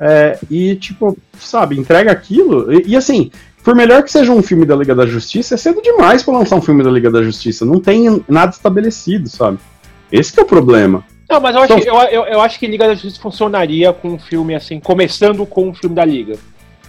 É, 0.00 0.38
e, 0.50 0.74
tipo, 0.74 1.16
sabe, 1.38 1.78
entrega 1.78 2.10
aquilo. 2.10 2.72
E, 2.72 2.88
e, 2.88 2.96
assim, 2.96 3.30
por 3.62 3.74
melhor 3.76 4.02
que 4.02 4.10
seja 4.10 4.32
um 4.32 4.42
filme 4.42 4.66
da 4.66 4.74
Liga 4.74 4.94
da 4.94 5.06
Justiça, 5.06 5.54
é 5.54 5.56
cedo 5.56 5.80
demais 5.80 6.22
para 6.22 6.36
lançar 6.36 6.56
um 6.56 6.60
filme 6.60 6.82
da 6.82 6.90
Liga 6.90 7.10
da 7.10 7.22
Justiça. 7.22 7.64
Não 7.64 7.80
tem 7.80 8.22
nada 8.28 8.50
estabelecido, 8.50 9.28
sabe? 9.28 9.58
Esse 10.10 10.38
é 10.38 10.42
o 10.42 10.46
problema. 10.46 11.04
Não, 11.34 11.40
mas 11.40 11.56
eu 11.56 11.62
acho, 11.62 11.72
então, 11.74 12.02
eu, 12.02 12.08
eu, 12.08 12.24
eu 12.24 12.40
acho 12.40 12.58
que 12.58 12.66
Liga 12.66 12.86
da 12.86 12.94
Justiça 12.94 13.20
funcionaria 13.20 13.92
com 13.92 14.10
um 14.10 14.18
filme 14.18 14.54
assim, 14.54 14.78
começando 14.78 15.44
com 15.44 15.68
um 15.68 15.74
filme 15.74 15.94
da 15.94 16.04
Liga 16.04 16.36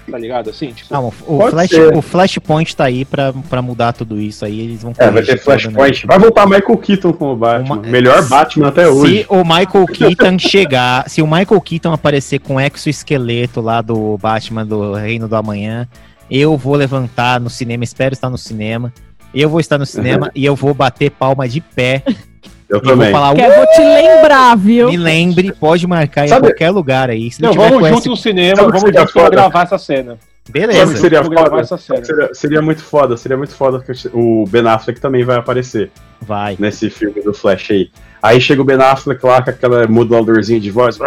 tá 0.10 0.18
ligado? 0.18 0.50
Assim, 0.50 0.72
tipo, 0.72 0.94
não, 0.94 1.08
o, 1.08 1.50
Flash, 1.50 1.72
o 1.96 2.02
Flashpoint 2.02 2.76
tá 2.76 2.86
aí 2.86 3.04
pra, 3.04 3.34
pra 3.50 3.62
mudar 3.62 3.94
tudo 3.94 4.20
isso 4.20 4.46
aí, 4.46 4.60
eles 4.60 4.84
vão 4.84 4.94
É, 4.98 5.10
vai 5.10 5.24
ter 5.24 5.40
Flashpoint. 5.40 6.06
Vai 6.06 6.20
voltar 6.20 6.46
Michael 6.46 6.78
Keaton 6.78 7.14
com 7.14 7.34
o 7.34 7.36
Batman. 7.36 7.76
Uma... 7.76 7.82
Melhor 7.82 8.24
Batman 8.28 8.68
até 8.68 8.88
hoje. 8.88 9.20
Se 9.20 9.26
o 9.30 9.44
Michael 9.44 9.86
Keaton 9.88 10.40
chegar, 10.40 11.10
se 11.10 11.22
o 11.22 11.28
Michael 11.28 11.60
Keaton 11.62 11.92
aparecer 11.92 12.40
com 12.40 12.56
o 12.56 12.62
exoesqueleto 12.62 13.62
lá 13.62 13.82
do 13.82 14.18
Batman 14.18 14.66
do 14.66 14.94
Reino 14.94 15.28
do 15.28 15.36
Amanhã, 15.36 15.88
eu 16.30 16.56
vou 16.58 16.76
levantar 16.76 17.40
no 17.40 17.50
cinema, 17.50 17.84
espero 17.84 18.14
estar 18.14 18.30
no 18.30 18.38
cinema. 18.38 18.94
Eu 19.34 19.50
vou 19.50 19.60
estar 19.60 19.78
no 19.78 19.86
cinema 19.86 20.32
e 20.36 20.46
eu 20.46 20.56
vou 20.56 20.74
bater 20.74 21.12
palma 21.12 21.48
de 21.48 21.60
pé 21.60 22.04
eu 22.70 22.82
também. 22.82 23.12
Vou 23.12 23.20
falar, 23.20 23.36
Quero 23.36 23.66
te 23.68 23.82
lembrar, 23.82 24.58
viu? 24.58 24.90
Me 24.90 24.98
lembre, 24.98 25.52
pode 25.54 25.86
marcar 25.86 26.28
Sabe... 26.28 26.48
em 26.48 26.50
qualquer 26.50 26.72
lugar 26.72 27.10
aí. 27.10 27.32
Se 27.32 27.42
não, 27.42 27.54
não 27.54 27.70
vamos 27.70 27.90
junto 27.90 28.10
no 28.10 28.18
cinema, 28.18 28.58
Sabe 28.58 28.72
vamos 28.72 28.96
junto 28.96 29.14
pra 29.14 29.30
gravar 29.30 29.64
essa 29.64 29.78
cena. 29.78 30.18
Beleza. 30.50 30.98
Seria, 30.98 31.24
foda? 31.24 31.66
Seria, 31.66 32.34
seria, 32.34 32.62
muito 32.62 32.84
foda, 32.84 33.18
seria 33.18 33.38
muito 33.38 33.56
foda 33.56 33.80
que 33.80 33.92
o 34.14 34.46
Ben 34.48 34.68
Affleck 34.68 35.00
também 35.02 35.24
vai 35.24 35.38
aparecer. 35.38 35.92
Vai. 36.22 36.56
Nesse 36.60 36.90
filme 36.90 37.22
do 37.22 37.34
Flash 37.34 37.72
aí. 37.72 37.90
Aí 38.22 38.40
chega 38.40 38.62
o 38.62 38.66
Ben 38.66 38.80
Affleck 38.80 39.26
lá 39.26 39.42
com 39.42 39.50
aquela 39.50 39.88
moduladorzinha 39.88 40.60
de 40.60 40.70
voz. 40.70 41.00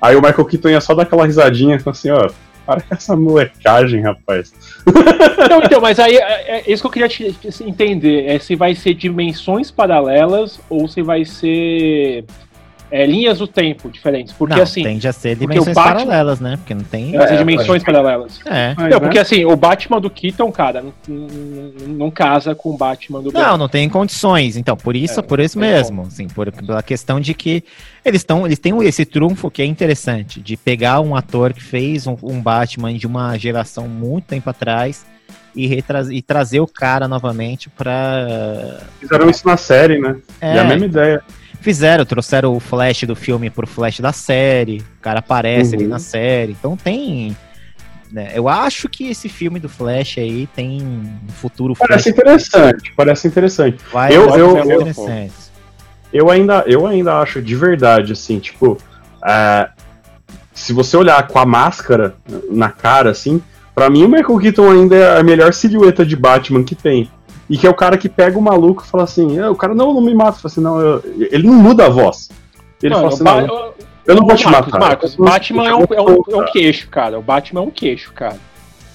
Aí 0.00 0.14
o 0.14 0.20
Michael 0.20 0.44
Keaton 0.44 0.68
ia 0.68 0.80
só 0.80 0.94
dar 0.94 1.04
aquela 1.04 1.26
risadinha 1.26 1.80
assim, 1.86 2.10
ó. 2.10 2.28
Para 2.68 2.82
com 2.82 2.94
essa 2.94 3.16
molecagem, 3.16 4.02
rapaz. 4.02 4.52
Não, 5.48 5.62
então, 5.62 5.80
mas 5.80 5.98
aí 5.98 6.16
é, 6.16 6.58
é 6.58 6.70
isso 6.70 6.82
que 6.82 6.86
eu 6.86 6.90
queria 6.90 7.08
te, 7.08 7.32
te, 7.32 7.64
entender. 7.64 8.26
É 8.26 8.38
se 8.38 8.54
vai 8.54 8.74
ser 8.74 8.92
dimensões 8.92 9.70
paralelas 9.70 10.60
ou 10.68 10.86
se 10.86 11.00
vai 11.00 11.24
ser 11.24 12.26
é, 12.90 13.04
linhas 13.04 13.38
do 13.38 13.46
tempo 13.46 13.90
diferentes. 13.90 14.32
Porque 14.32 14.54
não, 14.54 14.62
assim. 14.62 14.82
Tende 14.82 15.06
a 15.06 15.12
ser 15.12 15.36
dimensões 15.36 15.74
Batman, 15.74 16.06
paralelas, 16.06 16.40
né? 16.40 16.56
Porque 16.56 16.74
não 16.74 16.84
tem. 16.84 17.12
Vai 17.12 17.28
ser 17.28 17.34
é, 17.34 17.36
dimensões 17.36 17.82
paralelas. 17.82 18.40
É. 18.46 18.74
Não, 18.90 19.00
porque 19.00 19.18
assim, 19.18 19.44
o 19.44 19.54
Batman 19.56 20.00
do 20.00 20.08
Keaton, 20.08 20.50
cara, 20.50 20.82
não, 20.82 20.92
não, 21.06 21.88
não 21.88 22.10
casa 22.10 22.54
com 22.54 22.70
o 22.70 22.76
Batman 22.76 23.20
do 23.20 23.30
Não, 23.30 23.40
Batman. 23.40 23.58
não 23.58 23.68
tem 23.68 23.88
condições. 23.88 24.56
Então, 24.56 24.76
por 24.76 24.96
isso, 24.96 25.20
é, 25.20 25.22
por 25.22 25.40
isso 25.40 25.58
mesmo. 25.58 26.02
Assim, 26.02 26.26
por, 26.28 26.50
pela 26.50 26.82
questão 26.82 27.20
de 27.20 27.34
que 27.34 27.62
eles 28.04 28.22
estão. 28.22 28.46
Eles 28.46 28.58
têm 28.58 28.76
esse 28.84 29.04
trunfo 29.04 29.50
que 29.50 29.60
é 29.60 29.64
interessante, 29.64 30.40
de 30.40 30.56
pegar 30.56 31.00
um 31.00 31.14
ator 31.14 31.52
que 31.52 31.62
fez 31.62 32.06
um, 32.06 32.16
um 32.22 32.40
Batman 32.40 32.94
de 32.94 33.06
uma 33.06 33.36
geração 33.36 33.86
muito 33.86 34.26
tempo 34.26 34.48
atrás. 34.48 35.06
E, 35.56 35.82
e, 36.12 36.22
trazer 36.22 36.60
o 36.60 36.68
cara 36.68 37.08
novamente 37.08 37.68
pra. 37.68 38.80
Fizeram 39.00 39.28
isso 39.28 39.46
na 39.46 39.56
série, 39.56 39.98
né? 39.98 40.16
É, 40.40 40.56
é 40.56 40.60
a 40.60 40.64
mesma 40.64 40.86
ideia. 40.86 41.22
Fizeram, 41.60 42.04
trouxeram 42.04 42.54
o 42.54 42.60
Flash 42.60 43.02
do 43.02 43.16
filme 43.16 43.50
pro 43.50 43.66
Flash 43.66 44.00
da 44.00 44.12
série, 44.12 44.78
o 44.78 45.02
cara 45.02 45.18
aparece 45.18 45.74
uhum. 45.74 45.80
ali 45.80 45.88
na 45.88 45.98
série. 45.98 46.52
Então 46.52 46.76
tem. 46.76 47.36
Né, 48.10 48.32
eu 48.34 48.48
acho 48.48 48.88
que 48.88 49.10
esse 49.10 49.28
filme 49.28 49.58
do 49.58 49.68
Flash 49.68 50.18
aí 50.18 50.48
tem 50.54 50.80
um 50.82 51.32
futuro. 51.32 51.74
Parece 51.74 52.12
Flash. 52.12 52.18
interessante, 52.18 52.92
parece 52.96 53.28
interessante. 53.28 53.78
Vai, 53.92 54.16
eu, 54.16 54.28
eu, 54.30 54.56
eu, 54.56 54.80
interessante. 54.80 55.32
eu, 56.12 56.30
ainda, 56.30 56.64
eu 56.66 56.86
ainda 56.86 57.18
acho 57.20 57.42
de 57.42 57.54
verdade, 57.54 58.12
assim, 58.12 58.38
tipo. 58.38 58.78
Uh, 59.18 59.78
se 60.58 60.72
você 60.72 60.96
olhar 60.96 61.24
com 61.28 61.38
a 61.38 61.46
máscara 61.46 62.16
na 62.50 62.68
cara, 62.68 63.10
assim, 63.10 63.40
para 63.74 63.88
mim 63.88 64.04
o 64.04 64.08
Michael 64.08 64.38
Keaton 64.38 64.70
ainda 64.72 64.96
é 64.96 65.18
a 65.18 65.22
melhor 65.22 65.52
silhueta 65.52 66.04
de 66.04 66.16
Batman 66.16 66.64
que 66.64 66.74
tem. 66.74 67.08
E 67.48 67.56
que 67.56 67.66
é 67.66 67.70
o 67.70 67.74
cara 67.74 67.96
que 67.96 68.08
pega 68.08 68.38
o 68.38 68.42
maluco 68.42 68.82
e 68.84 68.88
fala 68.88 69.04
assim: 69.04 69.38
é, 69.38 69.48
o 69.48 69.54
cara 69.54 69.74
não, 69.74 69.94
não 69.94 70.00
me 70.00 70.14
mata. 70.14 70.32
Fala 70.32 70.42
assim, 70.44 70.60
não, 70.60 70.80
eu... 70.80 71.02
ele 71.30 71.46
não 71.46 71.54
muda 71.54 71.86
a 71.86 71.88
voz. 71.88 72.28
Ele 72.82 72.92
não, 72.92 73.00
fala 73.00 73.14
assim: 73.14 73.24
não, 73.24 73.40
eu, 73.40 73.74
eu 74.06 74.14
não 74.14 74.26
vou 74.26 74.36
te 74.36 74.44
Marcos, 74.44 74.72
matar. 74.72 74.86
Marcos, 74.86 75.16
Batman 75.16 75.68
é 75.68 75.74
um, 75.74 75.84
é, 75.90 76.00
um, 76.02 76.22
é 76.30 76.36
um 76.36 76.44
queixo, 76.52 76.88
cara. 76.88 77.18
O 77.18 77.22
Batman 77.22 77.60
é 77.60 77.64
um 77.64 77.70
queixo, 77.70 78.12
cara. 78.12 78.36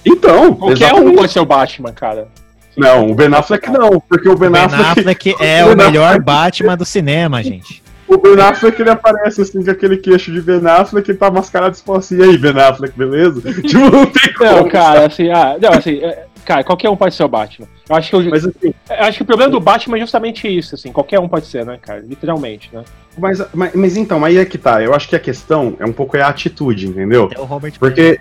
Então. 0.06 0.54
Qualquer 0.54 0.84
exatamente. 0.84 1.12
um 1.12 1.16
pode 1.16 1.32
ser 1.32 1.40
o 1.40 1.44
Batman, 1.46 1.92
cara. 1.92 2.28
Não, 2.76 3.10
o 3.10 3.14
Ben 3.14 3.32
Affleck 3.32 3.70
não, 3.70 4.00
porque 4.00 4.28
o 4.28 4.36
Ben, 4.36 4.50
ben 4.50 4.62
Affleck, 4.62 5.00
Affleck 5.00 5.36
é 5.42 5.64
o, 5.64 5.72
o 5.72 5.76
melhor 5.76 6.20
Batman 6.20 6.76
do 6.76 6.84
cinema, 6.84 7.40
gente. 7.42 7.82
O 8.06 8.18
Ben 8.18 8.40
Affleck 8.40 8.80
ele 8.80 8.90
aparece 8.90 9.42
assim 9.42 9.64
com 9.64 9.70
aquele 9.70 9.96
queixo 9.96 10.32
de 10.32 10.40
Ben 10.40 10.60
Affleck 10.66 11.08
e 11.08 11.14
tá 11.14 11.30
mascarado 11.30 11.76
e 11.76 11.80
fala 11.80 11.98
assim, 11.98 12.18
e 12.18 12.22
aí, 12.22 12.36
Ben 12.36 12.58
Affleck, 12.58 12.96
beleza? 12.98 13.40
tipo, 13.62 13.78
não 13.90 14.06
tem 14.06 14.32
como. 14.34 14.50
Não, 14.50 14.68
cara, 14.68 15.06
assim, 15.06 15.30
ah, 15.30 15.56
não, 15.60 15.70
assim, 15.70 15.98
é, 16.02 16.26
Cara, 16.44 16.62
qualquer 16.62 16.90
um 16.90 16.96
pode 16.96 17.14
ser 17.14 17.24
o 17.24 17.28
Batman. 17.28 17.66
Eu 17.88 17.96
acho 17.96 18.10
que, 18.10 18.16
eu, 18.16 18.30
mas, 18.30 18.46
assim, 18.46 18.74
eu 18.88 19.04
acho 19.04 19.18
que 19.18 19.22
o 19.22 19.26
problema 19.26 19.50
do 19.50 19.60
Batman 19.60 19.96
é 19.96 20.00
justamente 20.00 20.48
isso, 20.48 20.74
assim, 20.74 20.90
qualquer 20.90 21.20
um 21.20 21.28
pode 21.28 21.46
ser, 21.46 21.66
né, 21.66 21.78
cara? 21.80 22.00
Literalmente, 22.00 22.70
né? 22.72 22.82
Mas, 23.18 23.42
mas, 23.52 23.74
mas 23.74 23.96
então, 23.96 24.24
aí 24.24 24.38
é 24.38 24.44
que 24.44 24.56
tá. 24.56 24.82
Eu 24.82 24.94
acho 24.94 25.08
que 25.08 25.14
a 25.14 25.20
questão 25.20 25.76
é 25.78 25.84
um 25.84 25.92
pouco 25.92 26.16
é 26.16 26.22
a 26.22 26.28
atitude, 26.28 26.88
entendeu? 26.88 27.28
É 27.34 27.38
o 27.38 27.44
Robert 27.44 27.74
Porque 27.78 28.18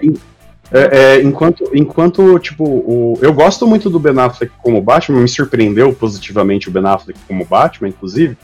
é, 0.72 1.18
é, 1.18 1.22
enquanto, 1.22 1.70
enquanto, 1.74 2.38
tipo, 2.40 2.66
o, 2.66 3.18
eu 3.22 3.34
gosto 3.34 3.66
muito 3.66 3.90
do 3.90 4.00
Ben 4.00 4.20
Affleck 4.20 4.52
como 4.62 4.82
Batman, 4.82 5.22
me 5.22 5.30
surpreendeu 5.30 5.94
positivamente 5.94 6.68
o 6.68 6.72
Ben 6.72 6.86
Affleck 6.86 7.20
como 7.28 7.46
Batman, 7.46 7.88
inclusive. 7.88 8.38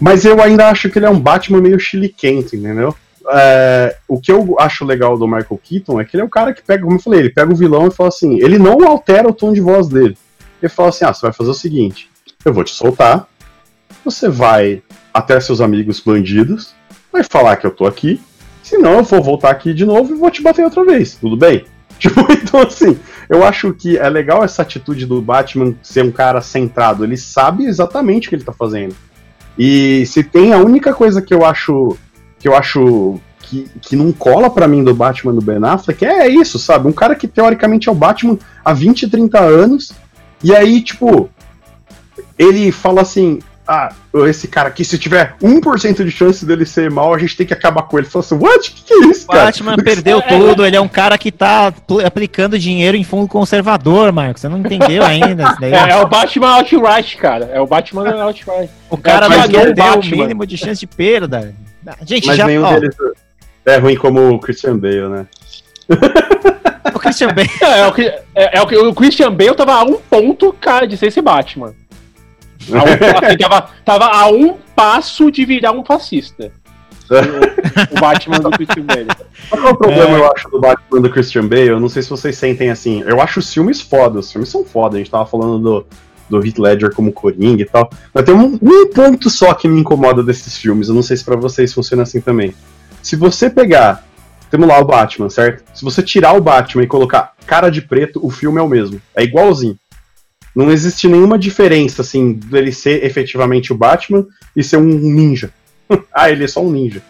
Mas 0.00 0.24
eu 0.24 0.40
ainda 0.40 0.68
acho 0.68 0.88
que 0.88 0.98
ele 0.98 1.06
é 1.06 1.10
um 1.10 1.18
Batman 1.18 1.60
meio 1.60 1.80
chiliquento, 1.80 2.54
entendeu? 2.54 2.94
é, 3.30 3.96
o 4.06 4.20
que 4.20 4.32
eu 4.32 4.56
acho 4.58 4.84
legal 4.84 5.18
do 5.18 5.26
Michael 5.26 5.60
Keaton 5.62 6.00
é 6.00 6.04
que 6.04 6.16
ele 6.16 6.22
é 6.22 6.24
o 6.24 6.30
cara 6.30 6.52
que 6.52 6.62
pega, 6.62 6.82
como 6.82 6.96
eu 6.96 7.00
falei, 7.00 7.20
ele 7.20 7.30
pega 7.30 7.52
o 7.52 7.56
vilão 7.56 7.86
e 7.86 7.90
fala 7.90 8.08
assim, 8.08 8.38
ele 8.40 8.58
não 8.58 8.86
altera 8.86 9.28
o 9.28 9.34
tom 9.34 9.52
de 9.52 9.60
voz 9.60 9.88
dele. 9.88 10.16
Ele 10.62 10.70
fala 10.70 10.88
assim, 10.88 11.04
ah, 11.04 11.12
você 11.12 11.22
vai 11.22 11.32
fazer 11.32 11.50
o 11.50 11.54
seguinte, 11.54 12.10
eu 12.44 12.52
vou 12.52 12.64
te 12.64 12.70
soltar, 12.70 13.26
você 14.04 14.28
vai 14.28 14.82
até 15.12 15.38
seus 15.40 15.60
amigos 15.60 16.00
bandidos, 16.00 16.74
vai 17.12 17.22
falar 17.22 17.56
que 17.56 17.66
eu 17.66 17.70
tô 17.70 17.86
aqui, 17.86 18.20
senão 18.62 18.98
eu 18.98 19.02
vou 19.02 19.22
voltar 19.22 19.50
aqui 19.50 19.72
de 19.72 19.84
novo 19.84 20.14
e 20.14 20.18
vou 20.18 20.30
te 20.30 20.42
bater 20.42 20.64
outra 20.64 20.84
vez, 20.84 21.16
tudo 21.16 21.36
bem? 21.36 21.64
Tipo, 21.98 22.20
então 22.32 22.60
assim, 22.60 22.96
eu 23.28 23.42
acho 23.44 23.72
que 23.72 23.98
é 23.98 24.08
legal 24.08 24.44
essa 24.44 24.62
atitude 24.62 25.04
do 25.04 25.20
Batman 25.20 25.74
ser 25.82 26.04
um 26.04 26.12
cara 26.12 26.40
centrado, 26.40 27.02
ele 27.02 27.16
sabe 27.16 27.64
exatamente 27.64 28.26
o 28.26 28.30
que 28.30 28.36
ele 28.36 28.44
tá 28.44 28.52
fazendo. 28.52 28.94
E 29.58 30.06
se 30.06 30.22
tem 30.22 30.52
a 30.52 30.58
única 30.58 30.94
coisa 30.94 31.20
que 31.20 31.34
eu 31.34 31.44
acho 31.44 31.96
que 32.38 32.46
eu 32.46 32.54
acho 32.54 33.18
que, 33.40 33.68
que 33.80 33.96
não 33.96 34.12
cola 34.12 34.48
para 34.48 34.68
mim 34.68 34.84
do 34.84 34.94
Batman 34.94 35.34
do 35.34 35.40
Ben 35.40 35.58
Affleck 35.62 36.04
é 36.04 36.28
isso, 36.28 36.58
sabe? 36.58 36.86
Um 36.86 36.92
cara 36.92 37.16
que 37.16 37.26
teoricamente 37.26 37.88
é 37.88 37.92
o 37.92 37.94
Batman 37.94 38.38
há 38.64 38.72
20, 38.72 39.08
30 39.08 39.40
anos, 39.40 39.92
e 40.42 40.54
aí, 40.54 40.80
tipo, 40.80 41.30
ele 42.38 42.70
fala 42.72 43.02
assim: 43.02 43.40
ah, 43.66 43.92
esse 44.26 44.48
cara 44.48 44.68
aqui, 44.68 44.82
se 44.82 44.98
tiver 44.98 45.36
1% 45.42 46.02
de 46.02 46.10
chance 46.10 46.46
dele 46.46 46.64
ser 46.64 46.90
mal, 46.90 47.12
a 47.12 47.18
gente 47.18 47.36
tem 47.36 47.46
que 47.46 47.52
acabar 47.52 47.82
com 47.82 47.98
ele. 47.98 48.06
Fala 48.06 48.24
assim, 48.24 48.34
what? 48.36 48.70
Que 48.70 48.82
que 48.82 48.94
é 48.94 49.06
isso, 49.08 49.26
cara? 49.26 49.44
Batman 49.44 49.76
perdeu 49.76 50.22
tudo, 50.26 50.64
ele 50.64 50.74
é 50.74 50.80
um 50.80 50.88
cara 50.88 51.18
que 51.18 51.30
tá 51.30 51.72
aplicando 52.04 52.58
dinheiro 52.58 52.96
em 52.96 53.04
fundo 53.04 53.28
conservador, 53.28 54.10
Marcos. 54.10 54.40
Você 54.40 54.48
não 54.48 54.58
entendeu 54.58 55.04
ainda. 55.04 55.58
É, 55.60 55.90
é, 55.90 55.96
o 55.96 56.06
Batman 56.06 56.56
outright, 56.56 57.16
cara. 57.16 57.46
É 57.52 57.60
o 57.60 57.66
Batman 57.66 58.24
outright. 58.24 58.70
O 58.88 58.96
cara 58.96 59.26
é, 59.26 59.28
não 59.28 59.48
deu 59.48 60.00
o 60.00 60.04
mínimo 60.04 60.46
de 60.46 60.56
chance 60.56 60.80
de 60.80 60.86
perda. 60.86 61.54
Gente, 62.06 62.26
Mas 62.26 62.36
já, 62.36 62.46
nenhum 62.46 62.64
ó, 62.64 62.72
deles 62.72 62.96
é 63.66 63.76
ruim 63.76 63.96
como 63.96 64.30
o 64.30 64.38
Christian 64.38 64.78
Bale, 64.78 65.08
né? 65.08 65.26
o 66.98 67.00
Christian 67.00 67.28
Bale. 67.28 67.48
É, 67.62 67.80
é, 67.80 67.88
o, 67.88 68.00
é, 68.34 68.58
é, 68.58 68.62
o, 68.62 68.88
o 68.90 68.94
Christian 68.94 69.32
Bale 69.32 69.54
tava 69.54 69.72
a 69.72 69.82
um 69.84 69.96
ponto, 69.96 70.52
cara, 70.52 70.86
de 70.86 70.96
ser 70.96 71.06
esse 71.06 71.22
Batman. 71.22 71.74
A 72.70 72.84
um, 72.84 73.26
assim, 73.26 73.36
tava, 73.38 73.70
tava 73.84 74.06
a 74.06 74.28
um 74.28 74.56
passo 74.74 75.30
de 75.30 75.44
virar 75.44 75.72
um 75.72 75.84
fascista. 75.84 76.52
o, 77.08 77.96
o 77.96 78.00
Batman 78.00 78.38
do 78.38 78.50
Christian 78.50 78.84
Bale. 78.84 79.08
Qual 79.48 79.66
é 79.66 79.70
o 79.70 79.76
problema, 79.76 80.16
é... 80.16 80.20
eu 80.20 80.32
acho, 80.32 80.48
do 80.50 80.60
Batman 80.60 81.00
do 81.00 81.10
Christian 81.10 81.46
Bale? 81.46 81.68
Eu 81.68 81.80
não 81.80 81.88
sei 81.88 82.02
se 82.02 82.10
vocês 82.10 82.36
sentem 82.36 82.70
assim. 82.70 83.02
Eu 83.06 83.20
acho 83.20 83.40
os 83.40 83.52
filmes 83.52 83.80
foda, 83.80 84.18
os 84.18 84.30
filmes 84.30 84.50
são 84.50 84.64
foda. 84.64 84.96
A 84.96 84.98
gente 84.98 85.10
tava 85.10 85.24
falando 85.24 85.58
do, 85.58 85.86
do 86.28 86.46
Heath 86.46 86.58
Ledger 86.58 86.94
como 86.94 87.12
Coringa 87.12 87.62
e 87.62 87.66
tal. 87.66 87.88
Mas 88.12 88.24
tem 88.24 88.34
um, 88.34 88.58
um 88.60 88.90
ponto 88.92 89.30
só 89.30 89.54
que 89.54 89.66
me 89.66 89.80
incomoda 89.80 90.22
desses 90.22 90.56
filmes. 90.56 90.88
Eu 90.88 90.94
não 90.94 91.02
sei 91.02 91.16
se 91.16 91.24
para 91.24 91.36
vocês 91.36 91.72
funciona 91.72 92.02
assim 92.02 92.20
também. 92.20 92.54
Se 93.02 93.16
você 93.16 93.48
pegar, 93.48 94.04
temos 94.50 94.68
lá 94.68 94.78
o 94.78 94.84
Batman, 94.84 95.30
certo? 95.30 95.64
Se 95.74 95.84
você 95.84 96.02
tirar 96.02 96.34
o 96.34 96.40
Batman 96.40 96.82
e 96.82 96.86
colocar 96.86 97.34
cara 97.46 97.70
de 97.70 97.82
preto, 97.82 98.24
o 98.24 98.30
filme 98.30 98.58
é 98.58 98.62
o 98.62 98.68
mesmo. 98.68 99.00
É 99.14 99.22
igualzinho. 99.22 99.78
Não 100.54 100.70
existe 100.70 101.06
nenhuma 101.06 101.38
diferença, 101.38 102.02
assim, 102.02 102.32
dele 102.32 102.72
ser 102.72 103.04
efetivamente 103.04 103.72
o 103.72 103.76
Batman 103.76 104.26
e 104.56 104.62
ser 104.64 104.76
um 104.76 104.84
ninja. 104.84 105.50
ah, 106.12 106.30
ele 106.30 106.44
é 106.44 106.48
só 106.48 106.60
um 106.60 106.70
ninja. 106.70 107.02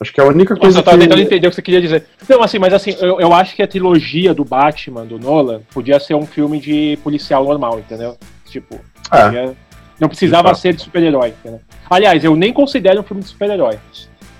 Acho 0.00 0.12
que 0.12 0.20
é 0.20 0.24
a 0.24 0.26
única 0.26 0.54
coisa. 0.54 0.78
Nossa, 0.78 0.78
eu 0.78 0.84
tava 0.84 0.96
que... 0.96 1.04
tentando 1.04 1.20
entender 1.20 1.46
o 1.46 1.50
que 1.50 1.56
você 1.56 1.62
queria 1.62 1.80
dizer. 1.80 2.06
Não, 2.28 2.42
assim, 2.42 2.58
mas 2.58 2.72
assim, 2.72 2.94
eu, 3.00 3.20
eu 3.20 3.32
acho 3.32 3.56
que 3.56 3.62
a 3.62 3.66
trilogia 3.66 4.32
do 4.32 4.44
Batman, 4.44 5.04
do 5.04 5.18
Nolan, 5.18 5.60
podia 5.72 5.98
ser 5.98 6.14
um 6.14 6.24
filme 6.24 6.60
de 6.60 6.98
policial 7.02 7.44
normal, 7.44 7.80
entendeu? 7.80 8.16
Tipo, 8.46 8.80
é. 9.12 9.52
não 9.98 10.08
precisava 10.08 10.54
ser 10.54 10.74
de 10.74 10.82
super-herói. 10.82 11.34
Aliás, 11.90 12.22
eu 12.22 12.36
nem 12.36 12.52
considero 12.52 13.00
um 13.00 13.02
filme 13.02 13.22
de 13.22 13.28
super-herói. 13.28 13.78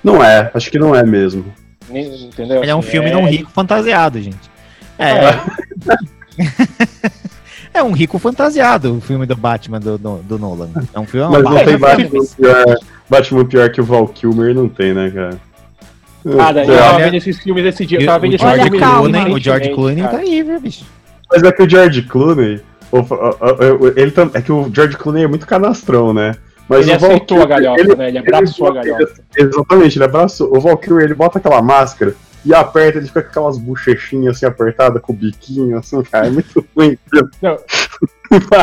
Não 0.03 0.23
é, 0.23 0.51
acho 0.55 0.71
que 0.71 0.79
não 0.79 0.95
é 0.95 1.03
mesmo. 1.03 1.53
Entendeu? 1.91 2.63
Ele 2.63 2.71
é 2.71 2.75
um 2.75 2.81
assim, 2.81 2.91
filme 2.91 3.09
é... 3.09 3.11
de 3.11 3.17
um 3.17 3.27
rico 3.27 3.51
fantasiado, 3.51 4.21
gente. 4.21 4.51
É. 4.99 5.11
é. 5.11 5.41
é 7.75 7.83
um 7.83 7.93
rico 7.93 8.19
fantasiado 8.19 8.97
o 8.97 9.01
filme 9.01 9.27
do 9.27 9.37
Batman 9.37 9.81
do, 9.81 9.99
do, 9.99 10.17
do 10.19 10.39
Nolan. 10.39 10.71
É 10.93 10.99
um 10.99 11.07
filme. 11.07 11.31
Mas 11.31 11.45
não 11.45 11.65
tem 11.65 11.79
Batman 11.79 12.25
pior, 12.37 12.77
Batman 13.09 13.45
pior 13.45 13.71
que 13.71 13.81
o 13.81 13.85
Val 13.85 14.09
Kilmer, 14.09 14.55
não 14.55 14.69
tem, 14.69 14.93
né, 14.93 15.11
cara? 15.11 15.41
Cara, 16.37 16.65
eu 16.65 16.77
tava 16.77 16.99
vendo 16.99 17.15
esses 17.15 17.39
filmes 17.39 17.65
esse 17.65 17.87
dia. 17.87 18.01
Eu 18.01 18.07
tava 18.07 18.19
vendo 18.19 18.35
esses 18.35 18.51
filmes 18.51 18.81
Clooney, 18.81 19.33
O 19.33 19.39
George 19.39 19.71
Clooney 19.71 20.03
tá 20.03 20.19
aí, 20.19 20.43
viu, 20.43 20.61
bicho? 20.61 20.85
Mas 21.31 21.43
é 21.43 21.53
que 21.53 21.63
o 21.63 21.69
George 21.69 22.03
Clooney. 22.03 22.61
Ele, 23.97 24.15
é 24.35 24.43
que 24.43 24.53
o 24.53 24.71
George 24.75 24.97
Clooney 24.97 25.25
é 25.25 25.29
muito 25.29 25.47
canastrão, 25.47 26.13
né? 26.13 26.35
Mas 26.69 26.87
ele 26.87 26.93
aceitou 26.93 27.43
a 27.43 27.47
galhofa, 27.47 27.81
ele, 27.81 27.97
né? 27.97 28.09
Ele 28.09 28.19
abraçou 28.19 28.69
ele, 28.69 28.79
a 28.79 28.83
galhofa. 28.83 29.23
Exatamente, 29.37 29.97
ele 29.97 30.05
abraçou. 30.05 30.57
O 30.57 30.61
Valkyrie, 30.61 31.05
ele 31.05 31.15
bota 31.15 31.39
aquela 31.39 31.63
máscara 31.63 32.15
e 32.45 32.55
aperta, 32.55 32.99
ele 32.99 33.07
fica 33.07 33.23
com 33.23 33.31
aquelas 33.31 33.59
bochechinhas 33.59 34.37
assim 34.37 34.47
apertadas, 34.47 35.01
com 35.03 35.13
o 35.13 35.17
biquinho, 35.17 35.79
assim, 35.79 36.03
cara, 36.03 36.27
é 36.27 36.31
muito 36.31 36.65
ruim. 36.77 36.97
Não. 37.43 37.59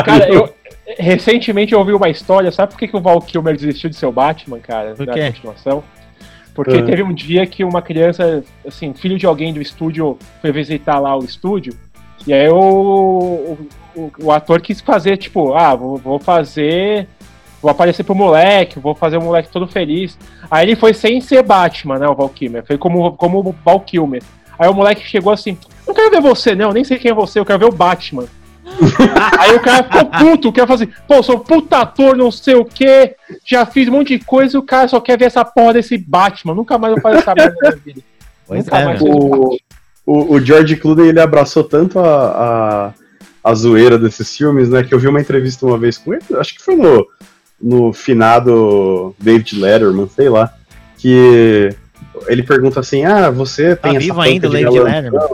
cara, 0.04 0.28
eu, 0.32 0.54
recentemente 0.98 1.72
eu 1.72 1.78
ouvi 1.78 1.92
uma 1.92 2.08
história, 2.08 2.50
sabe 2.52 2.72
por 2.72 2.78
que, 2.78 2.88
que 2.88 2.96
o 2.96 3.00
Val 3.00 3.20
Kilmer 3.20 3.56
desistiu 3.56 3.90
de 3.90 3.96
ser 3.96 4.06
o 4.06 4.12
Batman, 4.12 4.60
cara, 4.60 4.94
por 4.94 5.06
na 5.06 5.12
continuação? 5.12 5.82
Porque 6.54 6.76
uhum. 6.76 6.86
teve 6.86 7.02
um 7.02 7.12
dia 7.12 7.46
que 7.46 7.64
uma 7.64 7.82
criança, 7.82 8.42
assim, 8.66 8.94
filho 8.94 9.18
de 9.18 9.26
alguém 9.26 9.52
do 9.52 9.60
estúdio, 9.60 10.18
foi 10.40 10.50
visitar 10.52 10.98
lá 10.98 11.16
o 11.16 11.24
estúdio, 11.24 11.74
e 12.26 12.32
aí 12.32 12.48
o, 12.48 12.56
o, 12.56 13.68
o, 13.94 14.12
o 14.20 14.32
ator 14.32 14.60
quis 14.60 14.80
fazer, 14.80 15.16
tipo, 15.16 15.54
ah, 15.54 15.74
vou, 15.74 15.96
vou 15.96 16.18
fazer 16.18 17.06
vou 17.66 17.72
aparecer 17.72 18.04
pro 18.04 18.14
moleque, 18.14 18.78
vou 18.78 18.94
fazer 18.94 19.16
o 19.16 19.22
moleque 19.22 19.50
todo 19.50 19.66
feliz. 19.66 20.16
Aí 20.48 20.64
ele 20.64 20.76
foi 20.76 20.94
sem 20.94 21.20
ser 21.20 21.42
Batman, 21.42 21.98
né, 21.98 22.08
o 22.08 22.14
Val 22.14 22.28
Kilmer, 22.28 22.64
foi 22.64 22.78
como, 22.78 23.12
como 23.16 23.40
o 23.40 23.54
Val 23.64 23.80
Kilmer. 23.80 24.22
Aí 24.56 24.68
o 24.68 24.74
moleque 24.74 25.04
chegou 25.04 25.32
assim, 25.32 25.58
não 25.86 25.92
quero 25.92 26.10
ver 26.10 26.20
você 26.20 26.54
não, 26.54 26.72
nem 26.72 26.84
sei 26.84 26.96
quem 26.96 27.10
é 27.10 27.14
você, 27.14 27.40
eu 27.40 27.44
quero 27.44 27.58
ver 27.58 27.64
o 27.66 27.72
Batman. 27.72 28.24
Aí 29.38 29.54
o 29.54 29.60
cara 29.60 29.84
ficou 29.84 30.04
puto, 30.06 30.52
quer 30.52 30.66
fazer, 30.66 30.88
pô, 31.08 31.22
sou 31.22 31.40
puta 31.40 31.78
ator, 31.78 32.16
não 32.16 32.30
sei 32.30 32.54
o 32.54 32.64
que, 32.64 33.14
já 33.44 33.66
fiz 33.66 33.88
um 33.88 33.92
monte 33.92 34.16
de 34.16 34.24
coisa 34.24 34.56
e 34.56 34.60
o 34.60 34.62
cara 34.62 34.86
só 34.86 35.00
quer 35.00 35.18
ver 35.18 35.26
essa 35.26 35.44
porra 35.44 35.74
desse 35.74 35.98
Batman, 35.98 36.54
nunca 36.54 36.78
mais 36.78 36.94
vou 36.94 37.02
fazer 37.02 37.18
essa 37.18 37.34
merda 37.34 37.54
na 37.60 37.68
minha 37.70 37.82
vida. 37.84 38.00
Pois 38.48 38.64
nunca 38.64 38.78
é, 38.78 38.84
mais 38.84 39.00
o, 39.02 39.58
o, 40.06 40.34
o, 40.34 40.40
George 40.40 40.76
Clooney, 40.76 41.08
ele 41.08 41.18
abraçou 41.18 41.64
tanto 41.64 41.98
a, 41.98 42.92
a, 43.42 43.50
a 43.50 43.54
zoeira 43.56 43.98
desses 43.98 44.36
filmes, 44.36 44.68
né, 44.68 44.84
que 44.84 44.94
eu 44.94 45.00
vi 45.00 45.08
uma 45.08 45.20
entrevista 45.20 45.66
uma 45.66 45.76
vez 45.76 45.98
com 45.98 46.14
ele, 46.14 46.22
acho 46.38 46.54
que 46.54 46.62
foi 46.62 46.76
no 46.76 47.04
no 47.60 47.92
finado 47.92 49.14
David 49.18 49.58
Letterman, 49.58 50.08
sei 50.08 50.28
lá, 50.28 50.52
que 50.98 51.74
ele 52.26 52.42
pergunta 52.42 52.80
assim: 52.80 53.04
Ah, 53.04 53.30
você 53.30 53.76
tem 53.76 53.92
tá 53.92 53.98
essa 53.98 54.00
vivo 54.00 54.20
ainda 54.20 54.48
o 54.48 54.50
David 54.50 54.78
Letterman? 54.78 55.28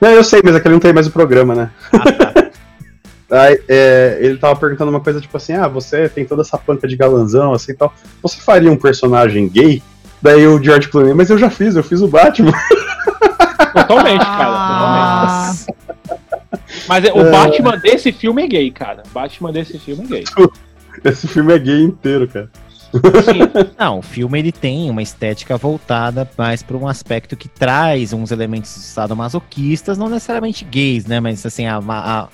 Não, 0.00 0.10
eu 0.10 0.24
sei, 0.24 0.40
mas 0.42 0.54
é 0.54 0.60
que 0.60 0.66
ele 0.66 0.74
não 0.74 0.80
tem 0.80 0.92
mais 0.92 1.06
o 1.06 1.10
programa, 1.10 1.54
né? 1.54 1.70
Ah, 1.92 2.12
tá. 2.12 2.40
Aí, 3.30 3.60
é, 3.68 4.18
ele 4.20 4.38
tava 4.38 4.58
perguntando 4.58 4.90
uma 4.90 5.00
coisa 5.00 5.20
tipo 5.20 5.36
assim: 5.36 5.52
Ah, 5.52 5.68
você 5.68 6.08
tem 6.08 6.24
toda 6.24 6.42
essa 6.42 6.58
panca 6.58 6.88
de 6.88 6.96
galanzão, 6.96 7.52
assim 7.52 7.74
tal. 7.74 7.92
Você 8.22 8.40
faria 8.40 8.70
um 8.70 8.76
personagem 8.76 9.48
gay? 9.48 9.82
Daí 10.20 10.46
o 10.46 10.62
George 10.62 10.88
Clooney, 10.88 11.14
mas 11.14 11.30
eu 11.30 11.38
já 11.38 11.48
fiz, 11.48 11.76
eu 11.76 11.82
fiz 11.82 12.02
o 12.02 12.08
Batman. 12.08 12.52
Totalmente, 13.72 14.24
cara, 14.24 14.46
ah. 14.48 15.54
totalmente. 15.54 15.80
Mas 16.88 17.04
é, 17.04 17.12
o 17.12 17.20
é... 17.20 17.30
Batman 17.30 17.78
desse 17.78 18.10
filme 18.10 18.42
é 18.42 18.46
gay, 18.48 18.70
cara. 18.70 19.02
Batman 19.12 19.52
desse 19.52 19.78
filme 19.78 20.04
é 20.04 20.06
gay. 20.06 20.24
Esse 21.04 21.28
filme 21.28 21.54
é 21.54 21.58
gay 21.58 21.82
inteiro, 21.82 22.28
cara. 22.28 22.50
Sim. 22.90 23.40
Não, 23.78 24.00
o 24.00 24.02
filme 24.02 24.38
ele 24.38 24.52
tem 24.52 24.90
uma 24.90 25.02
estética 25.02 25.56
voltada 25.56 26.28
mais 26.36 26.62
para 26.62 26.76
um 26.76 26.88
aspecto 26.88 27.36
que 27.36 27.48
traz 27.48 28.12
uns 28.12 28.30
elementos 28.30 28.70
sadomasoquistas, 28.70 29.96
não 29.96 30.08
necessariamente 30.08 30.64
gays, 30.64 31.06
né? 31.06 31.20
Mas 31.20 31.46
assim, 31.46 31.66
a, 31.66 31.78
a, 31.78 32.28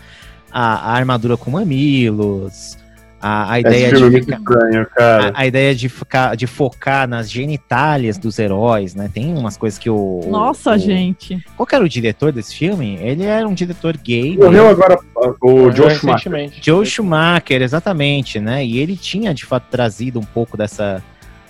a, 0.50 0.74
a 0.74 0.92
armadura 0.92 1.36
com 1.36 1.50
mamilos, 1.50 2.78
a, 3.20 3.52
a 3.52 3.60
ideia 3.60 3.93
de 3.93 4.20
ficar, 4.20 4.36
estranho, 4.38 4.86
a, 4.98 5.40
a, 5.40 5.47
ideia 5.47 5.74
de 5.74 5.88
ficar 5.88 6.36
de 6.36 6.47
focar 6.47 7.09
nas 7.09 7.30
genitálias 7.30 8.18
dos 8.18 8.38
heróis, 8.38 8.94
né? 8.94 9.10
Tem 9.12 9.32
umas 9.34 9.56
coisas 9.56 9.78
que 9.78 9.88
o 9.88 10.20
Nossa, 10.28 10.72
o, 10.72 10.78
gente. 10.78 11.43
Qual 11.56 11.66
era 11.72 11.84
o 11.84 11.88
diretor 11.88 12.32
desse 12.32 12.55
filme? 12.55 12.98
Ele 13.01 13.24
era 13.24 13.47
um 13.47 13.55
diretor 13.55 13.97
gay. 13.97 14.36
Morreu 14.36 14.64
né? 14.64 14.70
agora 14.70 14.98
o 15.40 15.70
Joe 15.72 15.90
Schumacher. 15.94 16.52
Joe 16.60 16.86
Schumacher, 16.86 17.62
exatamente, 17.62 18.38
né? 18.38 18.64
E 18.64 18.78
ele 18.78 18.97
tinha 18.97 19.32
de 19.32 19.44
fato 19.44 19.66
trazido 19.70 20.18
um 20.18 20.24
pouco 20.24 20.56
dessa 20.56 21.02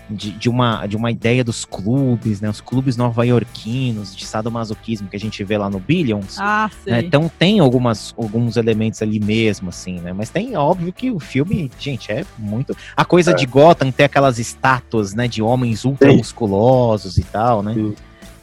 de, 0.09 0.31
de, 0.33 0.49
uma, 0.49 0.87
de 0.87 0.97
uma 0.97 1.11
ideia 1.11 1.43
dos 1.43 1.65
clubes, 1.65 2.41
né? 2.41 2.49
Os 2.49 2.61
clubes 2.61 2.97
nova-iorquinos, 2.97 4.15
de 4.15 4.25
sadomasoquismo 4.25 5.09
que 5.09 5.17
a 5.17 5.21
gente 5.21 5.43
vê 5.43 5.59
lá 5.59 5.69
no 5.69 5.81
Billions. 5.81 6.39
Ah, 6.39 6.71
né? 6.87 7.01
Então 7.01 7.31
tem 7.39 7.61
algumas, 7.61 8.15
alguns 8.17 8.57
elementos 8.57 9.03
ali 9.03 9.19
mesmo, 9.19 9.69
assim, 9.69 10.01
né? 10.01 10.13
Mas 10.13 10.31
tem, 10.31 10.57
óbvio, 10.57 10.93
que 10.93 11.11
o 11.11 11.19
filme, 11.19 11.71
gente, 11.79 12.11
é 12.13 12.25
muito. 12.39 12.77
A 12.97 13.05
coisa 13.05 13.33
é. 13.33 13.35
de 13.35 13.47
Gotham 13.47 13.91
ter 13.91 14.05
aquelas 14.05 14.39
estátuas, 14.39 15.15
né? 15.15 15.27
De 15.27 15.43
homens 15.43 15.85
ultra 15.85 16.13
musculosos 16.13 17.19
e 17.19 17.25
tal, 17.25 17.63
né? 17.63 17.75
Sim. 17.75 17.95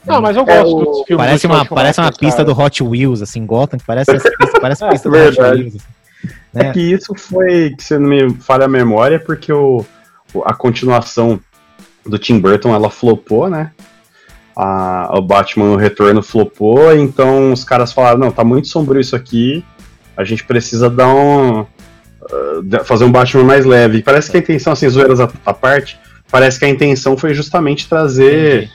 Não, 0.05 0.21
mas 0.21 0.35
eu 0.35 0.43
gosto 0.43 0.81
é, 0.81 0.85
dos 0.85 1.05
filmes. 1.05 1.25
Parece 1.25 1.47
uma, 1.47 1.65
parece 1.65 2.01
uma 2.01 2.11
pista 2.11 2.43
do 2.43 2.51
Hot 2.51 2.83
Wheels, 2.83 3.21
assim, 3.21 3.45
Gotham, 3.45 3.79
que 3.79 3.85
parece, 3.85 4.11
pista, 4.11 4.59
parece 4.59 4.83
a 4.83 4.89
pista 4.89 5.09
do 5.09 5.15
Hot 5.15 5.39
Wheels. 5.39 5.75
Assim, 5.75 5.77
né? 6.53 6.67
É 6.67 6.71
que 6.71 6.81
isso 6.81 7.15
foi, 7.15 7.73
que 7.77 7.83
você 7.83 7.97
não 7.97 8.09
me 8.09 8.33
falha 8.35 8.65
a 8.65 8.67
memória, 8.67 9.17
porque 9.17 9.51
o, 9.51 9.85
a 10.43 10.53
continuação 10.53 11.39
do 12.05 12.17
Tim 12.17 12.39
Burton, 12.39 12.73
ela 12.73 12.89
flopou, 12.89 13.49
né? 13.49 13.71
A, 14.55 15.09
o 15.17 15.21
Batman 15.21 15.71
o 15.71 15.75
Retorno 15.75 16.21
flopou, 16.21 16.95
então 16.95 17.51
os 17.51 17.63
caras 17.63 17.91
falaram, 17.91 18.19
não, 18.19 18.31
tá 18.31 18.43
muito 18.43 18.67
sombrio 18.67 19.01
isso 19.01 19.15
aqui, 19.15 19.65
a 20.15 20.23
gente 20.23 20.43
precisa 20.43 20.89
dar 20.89 21.07
um... 21.07 21.61
Uh, 21.61 22.85
fazer 22.85 23.03
um 23.03 23.11
Batman 23.11 23.43
mais 23.43 23.65
leve. 23.65 23.97
E 23.97 24.03
parece 24.03 24.31
que 24.31 24.37
a 24.37 24.39
intenção, 24.39 24.73
assim, 24.73 24.87
zoeiras 24.87 25.19
à, 25.19 25.29
à 25.45 25.53
parte, 25.53 25.99
parece 26.31 26.59
que 26.59 26.65
a 26.65 26.69
intenção 26.69 27.17
foi 27.17 27.33
justamente 27.33 27.87
trazer... 27.87 28.69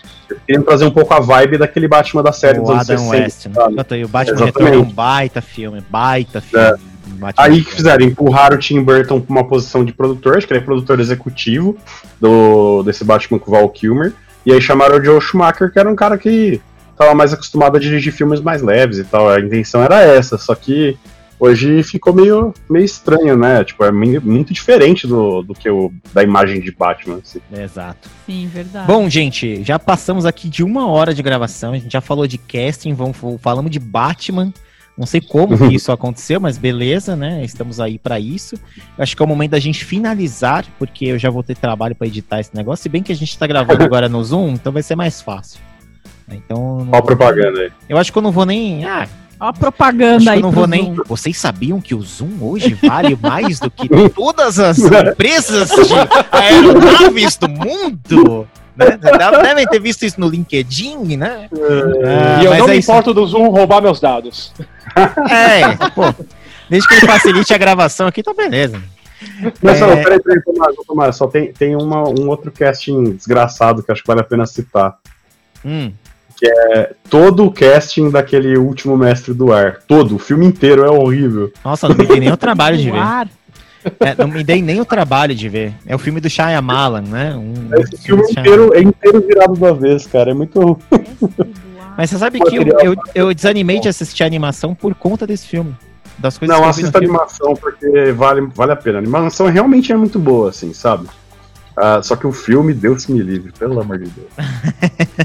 Queriam 0.46 0.62
trazer 0.62 0.84
um 0.84 0.90
pouco 0.90 1.14
a 1.14 1.20
vibe 1.20 1.56
daquele 1.56 1.88
Batman 1.88 2.22
da 2.22 2.32
série 2.32 2.58
o 2.58 2.62
dos 2.62 2.70
anos 2.70 2.90
Adam 2.90 3.08
60. 3.08 3.16
West, 3.16 3.46
né? 3.46 4.04
O 4.04 4.08
Batman 4.08 4.44
Retorno 4.44 4.74
é 4.74 4.78
um 4.78 4.84
baita 4.84 5.40
filme, 5.40 5.82
baita 5.88 6.40
filme. 6.42 6.66
É. 6.66 6.87
Aí 7.36 7.64
que 7.64 7.74
fizeram, 7.74 8.04
empurraram 8.04 8.56
o 8.56 8.58
Tim 8.58 8.82
Burton 8.82 9.20
pra 9.20 9.34
uma 9.34 9.46
posição 9.46 9.84
de 9.84 9.92
produtor, 9.92 10.36
acho 10.36 10.46
que 10.46 10.52
ele 10.52 10.60
é 10.60 10.64
produtor 10.64 11.00
executivo 11.00 11.76
do, 12.20 12.82
desse 12.82 13.04
Batman 13.04 13.38
com 13.38 13.50
o 13.50 13.54
Val 13.54 13.68
Kilmer. 13.68 14.12
E 14.44 14.52
aí 14.52 14.60
chamaram 14.60 14.98
o 14.98 15.04
Joe 15.04 15.20
Schumacher, 15.20 15.70
que 15.72 15.78
era 15.78 15.90
um 15.90 15.96
cara 15.96 16.16
que 16.16 16.60
tava 16.96 17.14
mais 17.14 17.32
acostumado 17.32 17.76
a 17.76 17.80
dirigir 17.80 18.12
filmes 18.12 18.40
mais 18.40 18.62
leves 18.62 18.98
e 18.98 19.04
tal. 19.04 19.28
A 19.28 19.40
intenção 19.40 19.82
era 19.82 20.00
essa, 20.00 20.36
só 20.38 20.54
que 20.54 20.98
hoje 21.38 21.82
ficou 21.82 22.12
meio, 22.12 22.52
meio 22.68 22.84
estranho, 22.84 23.36
né? 23.36 23.62
Tipo, 23.64 23.84
é 23.84 23.92
muito 23.92 24.52
diferente 24.52 25.06
do, 25.06 25.42
do 25.42 25.54
que 25.54 25.70
o 25.70 25.92
da 26.12 26.22
imagem 26.22 26.60
de 26.60 26.72
Batman. 26.72 27.20
Assim. 27.22 27.40
Exato. 27.52 28.08
Sim, 28.26 28.48
verdade. 28.52 28.86
Bom, 28.86 29.08
gente, 29.08 29.62
já 29.62 29.78
passamos 29.78 30.26
aqui 30.26 30.48
de 30.48 30.64
uma 30.64 30.88
hora 30.88 31.14
de 31.14 31.22
gravação. 31.22 31.72
A 31.72 31.78
gente 31.78 31.92
já 31.92 32.00
falou 32.00 32.26
de 32.26 32.38
casting, 32.38 32.94
vamos, 32.94 33.16
falamos 33.40 33.70
de 33.70 33.78
Batman. 33.78 34.52
Não 34.98 35.06
sei 35.06 35.20
como 35.20 35.56
que 35.56 35.72
isso 35.72 35.92
aconteceu, 35.92 36.40
mas 36.40 36.58
beleza, 36.58 37.14
né? 37.14 37.44
Estamos 37.44 37.78
aí 37.78 37.98
para 37.98 38.18
isso. 38.18 38.56
Eu 38.96 39.02
acho 39.04 39.16
que 39.16 39.22
é 39.22 39.24
o 39.24 39.28
momento 39.28 39.52
da 39.52 39.60
gente 39.60 39.84
finalizar, 39.84 40.66
porque 40.76 41.04
eu 41.04 41.18
já 41.18 41.30
vou 41.30 41.44
ter 41.44 41.56
trabalho 41.56 41.94
para 41.94 42.08
editar 42.08 42.40
esse 42.40 42.54
negócio. 42.54 42.82
Se 42.82 42.88
bem 42.88 43.00
que 43.00 43.12
a 43.12 43.14
gente 43.14 43.30
está 43.30 43.46
gravando 43.46 43.80
agora 43.84 44.08
no 44.08 44.22
Zoom, 44.24 44.48
então 44.50 44.72
vai 44.72 44.82
ser 44.82 44.96
mais 44.96 45.22
fácil. 45.22 45.60
Então. 46.28 46.88
Olha 46.90 46.98
a 46.98 47.02
propaganda 47.02 47.60
aí. 47.60 47.72
Eu 47.88 47.96
acho 47.96 48.10
que 48.10 48.18
eu 48.18 48.22
não 48.22 48.32
vou 48.32 48.44
nem. 48.44 48.84
Ah, 48.84 49.06
Olha 49.40 49.50
a 49.50 49.52
propaganda 49.52 50.32
aí. 50.32 50.38
Eu 50.38 50.42
não 50.42 50.50
vou 50.50 50.66
nem. 50.66 50.96
Vocês 51.06 51.38
sabiam 51.38 51.80
que 51.80 51.94
o 51.94 52.02
Zoom 52.02 52.36
hoje 52.40 52.76
vale 52.82 53.16
mais 53.22 53.60
do 53.60 53.70
que 53.70 53.88
todas 54.10 54.58
as 54.58 54.78
empresas 54.78 55.70
de 55.70 55.94
aeronaves 56.32 57.36
do 57.36 57.48
mundo? 57.48 58.48
Né? 58.76 58.96
Devem 59.42 59.66
ter 59.66 59.80
visto 59.80 60.04
isso 60.04 60.20
no 60.20 60.28
LinkedIn, 60.28 61.16
né? 61.16 61.48
É, 61.52 62.42
e 62.42 62.44
eu 62.44 62.54
não 62.58 62.66
me 62.66 62.74
é 62.74 62.76
importo 62.76 63.12
do 63.12 63.26
Zoom 63.26 63.48
roubar 63.48 63.82
meus 63.82 64.00
dados. 64.00 64.52
É, 65.30 65.76
pô. 65.90 66.02
Desde 66.68 66.88
que 66.88 66.94
ele 66.94 67.06
facilite 67.06 67.54
a 67.54 67.58
gravação 67.58 68.06
aqui, 68.06 68.22
tá 68.22 68.34
beleza. 68.34 68.80
Mas, 69.62 69.80
é... 69.80 70.02
peraí, 70.02 70.22
peraí, 70.22 70.42
Tomás, 70.42 70.76
Tomás, 70.86 71.16
só 71.16 71.26
tem, 71.26 71.52
tem 71.52 71.74
uma, 71.74 72.08
um 72.08 72.28
outro 72.28 72.52
casting 72.52 73.12
desgraçado 73.12 73.82
que 73.82 73.90
acho 73.90 74.02
que 74.02 74.06
vale 74.06 74.20
a 74.20 74.24
pena 74.24 74.46
citar. 74.46 74.96
Hum. 75.64 75.92
Que 76.36 76.46
é 76.46 76.92
todo 77.10 77.44
o 77.44 77.52
casting 77.52 78.10
daquele 78.10 78.56
último 78.56 78.96
mestre 78.96 79.34
do 79.34 79.52
ar. 79.52 79.78
Todo, 79.88 80.16
o 80.16 80.18
filme 80.18 80.46
inteiro 80.46 80.84
é 80.84 80.90
horrível. 80.90 81.52
Nossa, 81.64 81.88
não 81.88 81.96
me 81.96 82.06
dei 82.06 82.20
nem 82.20 82.32
o 82.32 82.36
trabalho 82.36 82.76
de 82.76 82.90
ver. 82.90 83.28
É, 84.00 84.14
não 84.16 84.28
me 84.28 84.44
dei 84.44 84.62
nem 84.62 84.80
o 84.80 84.84
trabalho 84.84 85.34
de 85.34 85.48
ver. 85.48 85.74
É 85.86 85.94
o 85.94 85.98
filme 85.98 86.20
do 86.20 86.28
Shyamalan, 86.28 87.02
né? 87.02 87.34
Um, 87.34 87.74
Esse 87.80 88.02
filme, 88.02 88.24
filme 88.24 88.40
inteiro, 88.40 88.74
é 88.74 88.82
inteiro 88.82 89.20
virado 89.26 89.54
uma 89.54 89.72
vez, 89.72 90.06
cara. 90.06 90.30
É 90.30 90.34
muito. 90.34 90.78
Mas 91.98 92.10
você 92.10 92.18
sabe 92.18 92.38
que 92.38 92.54
eu, 92.54 92.62
eu, 92.62 92.96
eu, 93.12 93.34
desanimei 93.34 93.80
de 93.80 93.88
assistir 93.88 94.22
a 94.22 94.26
animação 94.26 94.72
por 94.72 94.94
conta 94.94 95.26
desse 95.26 95.48
filme. 95.48 95.74
Das 96.16 96.38
coisas 96.38 96.56
não, 96.56 96.64
assista 96.64 96.96
a 96.96 97.00
animação 97.00 97.54
porque 97.54 98.12
vale, 98.12 98.48
vale 98.54 98.70
a 98.70 98.76
pena. 98.76 98.98
A 98.98 99.00
animação 99.00 99.48
realmente 99.48 99.90
é 99.90 99.96
muito 99.96 100.16
boa, 100.16 100.50
assim, 100.50 100.72
sabe? 100.72 101.08
Uh, 101.76 102.00
só 102.00 102.14
que 102.14 102.24
o 102.24 102.32
filme, 102.32 102.72
Deus 102.72 103.08
me 103.08 103.20
livre, 103.20 103.50
pelo 103.50 103.80
amor 103.80 103.98
de 103.98 104.10
Deus. 104.10 104.28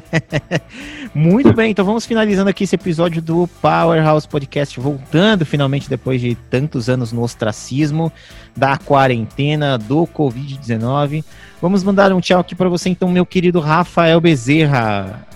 Muito 1.14 1.54
bem, 1.54 1.72
então 1.72 1.86
vamos 1.86 2.06
finalizando 2.06 2.50
aqui 2.50 2.64
esse 2.64 2.76
episódio 2.76 3.22
do 3.22 3.48
Powerhouse 3.62 4.28
Podcast, 4.28 4.80
voltando 4.80 5.46
finalmente 5.46 5.88
depois 5.88 6.22
de 6.22 6.36
tantos 6.50 6.90
anos 6.90 7.12
no 7.12 7.22
ostracismo, 7.22 8.12
da 8.56 8.78
quarentena, 8.78 9.78
do 9.78 10.08
Covid-19. 10.08 11.24
Vamos 11.62 11.84
mandar 11.84 12.12
um 12.14 12.20
tchau 12.20 12.40
aqui 12.40 12.56
para 12.56 12.70
você, 12.70 12.90
então, 12.90 13.10
meu 13.10 13.26
querido 13.26 13.60
Rafael 13.60 14.20
Bezerra. 14.20 15.33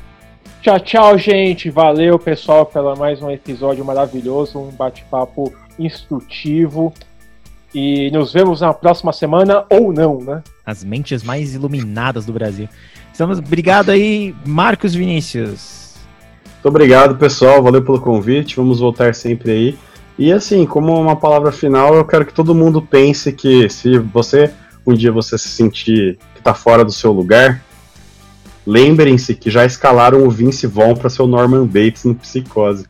Tchau, 0.67 0.79
tchau, 0.81 1.17
gente. 1.17 1.69
Valeu, 1.69 2.19
pessoal, 2.19 2.65
pela 2.65 2.93
mais 2.93 3.21
um 3.21 3.31
episódio 3.31 3.85
maravilhoso, 3.85 4.59
um 4.59 4.69
bate-papo 4.69 5.53
instrutivo. 5.79 6.93
E 7.73 8.11
nos 8.11 8.33
vemos 8.33 8.59
na 8.59 8.73
próxima 8.73 9.13
semana 9.13 9.63
ou 9.69 9.93
não, 9.93 10.19
né? 10.19 10.43
As 10.65 10.83
mentes 10.83 11.23
mais 11.23 11.55
iluminadas 11.55 12.25
do 12.25 12.33
Brasil. 12.33 12.67
Estamos, 13.13 13.39
obrigado 13.39 13.91
aí, 13.91 14.35
Marcos 14.45 14.93
Vinícius. 14.93 15.95
Muito 16.55 16.67
obrigado, 16.67 17.15
pessoal. 17.15 17.63
Valeu 17.63 17.81
pelo 17.81 18.01
convite. 18.01 18.57
Vamos 18.57 18.81
voltar 18.81 19.15
sempre 19.15 19.51
aí. 19.51 19.77
E 20.19 20.33
assim, 20.33 20.65
como 20.65 20.99
uma 20.99 21.15
palavra 21.15 21.53
final, 21.53 21.95
eu 21.95 22.03
quero 22.03 22.25
que 22.25 22.33
todo 22.33 22.53
mundo 22.53 22.81
pense 22.81 23.31
que 23.31 23.69
se 23.69 23.97
você 23.99 24.51
um 24.85 24.93
dia 24.93 25.13
você 25.13 25.37
se 25.37 25.47
sentir 25.47 26.17
que 26.33 26.39
está 26.39 26.53
fora 26.53 26.83
do 26.83 26.91
seu 26.91 27.13
lugar, 27.13 27.63
lembrem-se 28.67 29.33
que 29.33 29.49
já 29.49 29.65
escalaram 29.65 30.23
o 30.23 30.29
Vince 30.29 30.67
Vaughn 30.67 30.93
para 30.93 31.09
ser 31.09 31.21
o 31.21 31.27
Norman 31.27 31.65
Bates 31.65 32.03
no 32.03 32.13
Psicose. 32.13 32.85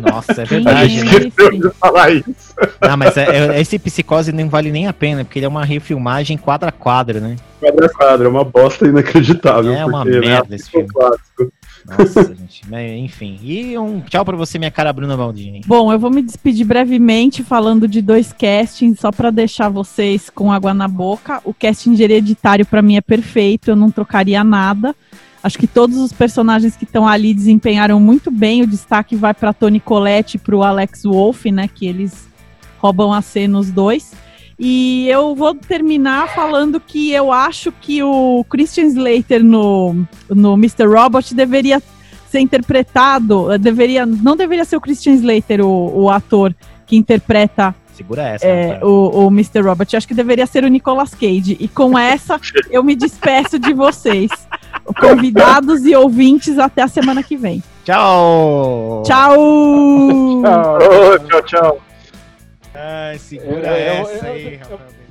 Nossa, 0.00 0.42
é 0.42 0.44
verdade. 0.44 0.78
A 0.82 0.86
gente 0.86 1.06
esqueceu 1.06 1.50
de 1.52 1.70
falar 1.78 2.10
isso. 2.10 2.54
Não, 2.80 2.96
mas 2.96 3.16
é, 3.16 3.56
é, 3.56 3.60
esse 3.60 3.78
psicose 3.78 4.32
não 4.32 4.48
vale 4.48 4.72
nem 4.72 4.88
a 4.88 4.92
pena, 4.92 5.24
porque 5.24 5.38
ele 5.38 5.46
é 5.46 5.48
uma 5.48 5.64
refilmagem 5.64 6.36
quadra 6.36 6.70
a 6.70 6.72
quadra, 6.72 7.20
né? 7.20 7.36
Quadra 7.60 7.86
a 7.86 7.88
quadra, 7.88 8.26
é 8.26 8.30
uma 8.30 8.44
bosta 8.44 8.86
inacreditável. 8.86 9.72
É 9.72 9.84
uma 9.84 10.02
porque, 10.02 10.18
né, 10.18 10.26
merda 10.26 10.48
né, 10.50 10.56
esse 10.56 10.70
filme. 10.70 10.88
Clássico. 10.88 11.52
Nossa, 11.86 12.24
gente. 12.34 12.62
Enfim. 12.98 13.38
E 13.42 13.76
um 13.78 14.00
tchau 14.00 14.24
pra 14.24 14.36
você, 14.36 14.58
minha 14.58 14.70
cara 14.70 14.92
Bruna 14.92 15.16
Baldini. 15.16 15.62
Bom, 15.66 15.92
eu 15.92 15.98
vou 15.98 16.10
me 16.10 16.22
despedir 16.22 16.66
brevemente 16.66 17.42
falando 17.42 17.86
de 17.86 18.00
dois 18.00 18.32
castings, 18.32 19.00
só 19.00 19.10
para 19.10 19.30
deixar 19.30 19.68
vocês 19.68 20.30
com 20.30 20.52
água 20.52 20.72
na 20.72 20.88
boca. 20.88 21.40
O 21.44 21.52
casting 21.52 21.94
hereditário 22.00 22.64
para 22.64 22.82
mim 22.82 22.96
é 22.96 23.00
perfeito, 23.00 23.70
eu 23.70 23.76
não 23.76 23.90
trocaria 23.90 24.42
nada. 24.42 24.94
Acho 25.42 25.58
que 25.58 25.66
todos 25.66 25.98
os 25.98 26.10
personagens 26.10 26.74
que 26.74 26.84
estão 26.84 27.06
ali 27.06 27.34
desempenharam 27.34 28.00
muito 28.00 28.30
bem. 28.30 28.62
O 28.62 28.66
destaque 28.66 29.14
vai 29.14 29.34
para 29.34 29.52
Tony 29.52 29.78
Collette 29.78 30.36
e 30.38 30.40
para 30.40 30.56
o 30.56 30.62
Alex 30.62 31.02
Wolff, 31.02 31.52
né? 31.52 31.68
Que 31.68 31.86
eles 31.86 32.26
roubam 32.78 33.12
a 33.12 33.20
cena 33.20 33.58
os 33.58 33.70
dois. 33.70 34.12
E 34.58 35.08
eu 35.08 35.34
vou 35.34 35.54
terminar 35.54 36.28
falando 36.28 36.78
que 36.80 37.12
eu 37.12 37.32
acho 37.32 37.72
que 37.72 38.02
o 38.02 38.44
Christian 38.48 38.84
Slater 38.84 39.42
no, 39.42 40.06
no 40.28 40.54
Mr. 40.54 40.86
Robot 40.86 41.34
deveria 41.34 41.82
ser 42.30 42.40
interpretado, 42.40 43.58
deveria, 43.58 44.04
não 44.04 44.36
deveria 44.36 44.64
ser 44.64 44.76
o 44.76 44.80
Christian 44.80 45.14
Slater, 45.14 45.60
o, 45.60 46.02
o 46.02 46.10
ator 46.10 46.54
que 46.86 46.96
interpreta 46.96 47.74
Segura 47.94 48.22
essa. 48.22 48.44
É, 48.44 48.80
o, 48.82 49.26
o 49.26 49.28
Mr. 49.28 49.60
Robot. 49.60 49.96
Acho 49.96 50.08
que 50.08 50.14
deveria 50.14 50.46
ser 50.46 50.64
o 50.64 50.68
Nicolas 50.68 51.14
Cage. 51.14 51.56
E 51.60 51.68
com 51.68 51.96
essa, 51.96 52.40
eu 52.68 52.82
me 52.82 52.96
despeço 52.96 53.56
de 53.56 53.72
vocês. 53.72 54.30
Convidados 55.00 55.86
e 55.86 55.94
ouvintes, 55.94 56.58
até 56.58 56.82
a 56.82 56.88
semana 56.88 57.22
que 57.22 57.36
vem. 57.36 57.62
Tchau! 57.84 59.02
Tchau! 59.06 59.36
tchau, 60.42 61.18
tchau, 61.20 61.42
tchau. 61.42 61.80
Ai, 62.74 63.18
segura 63.18 63.78
eu, 63.78 64.02
essa 64.02 64.26
eu, 64.26 64.32
aí, 64.32 64.56
rapaz. 64.56 65.03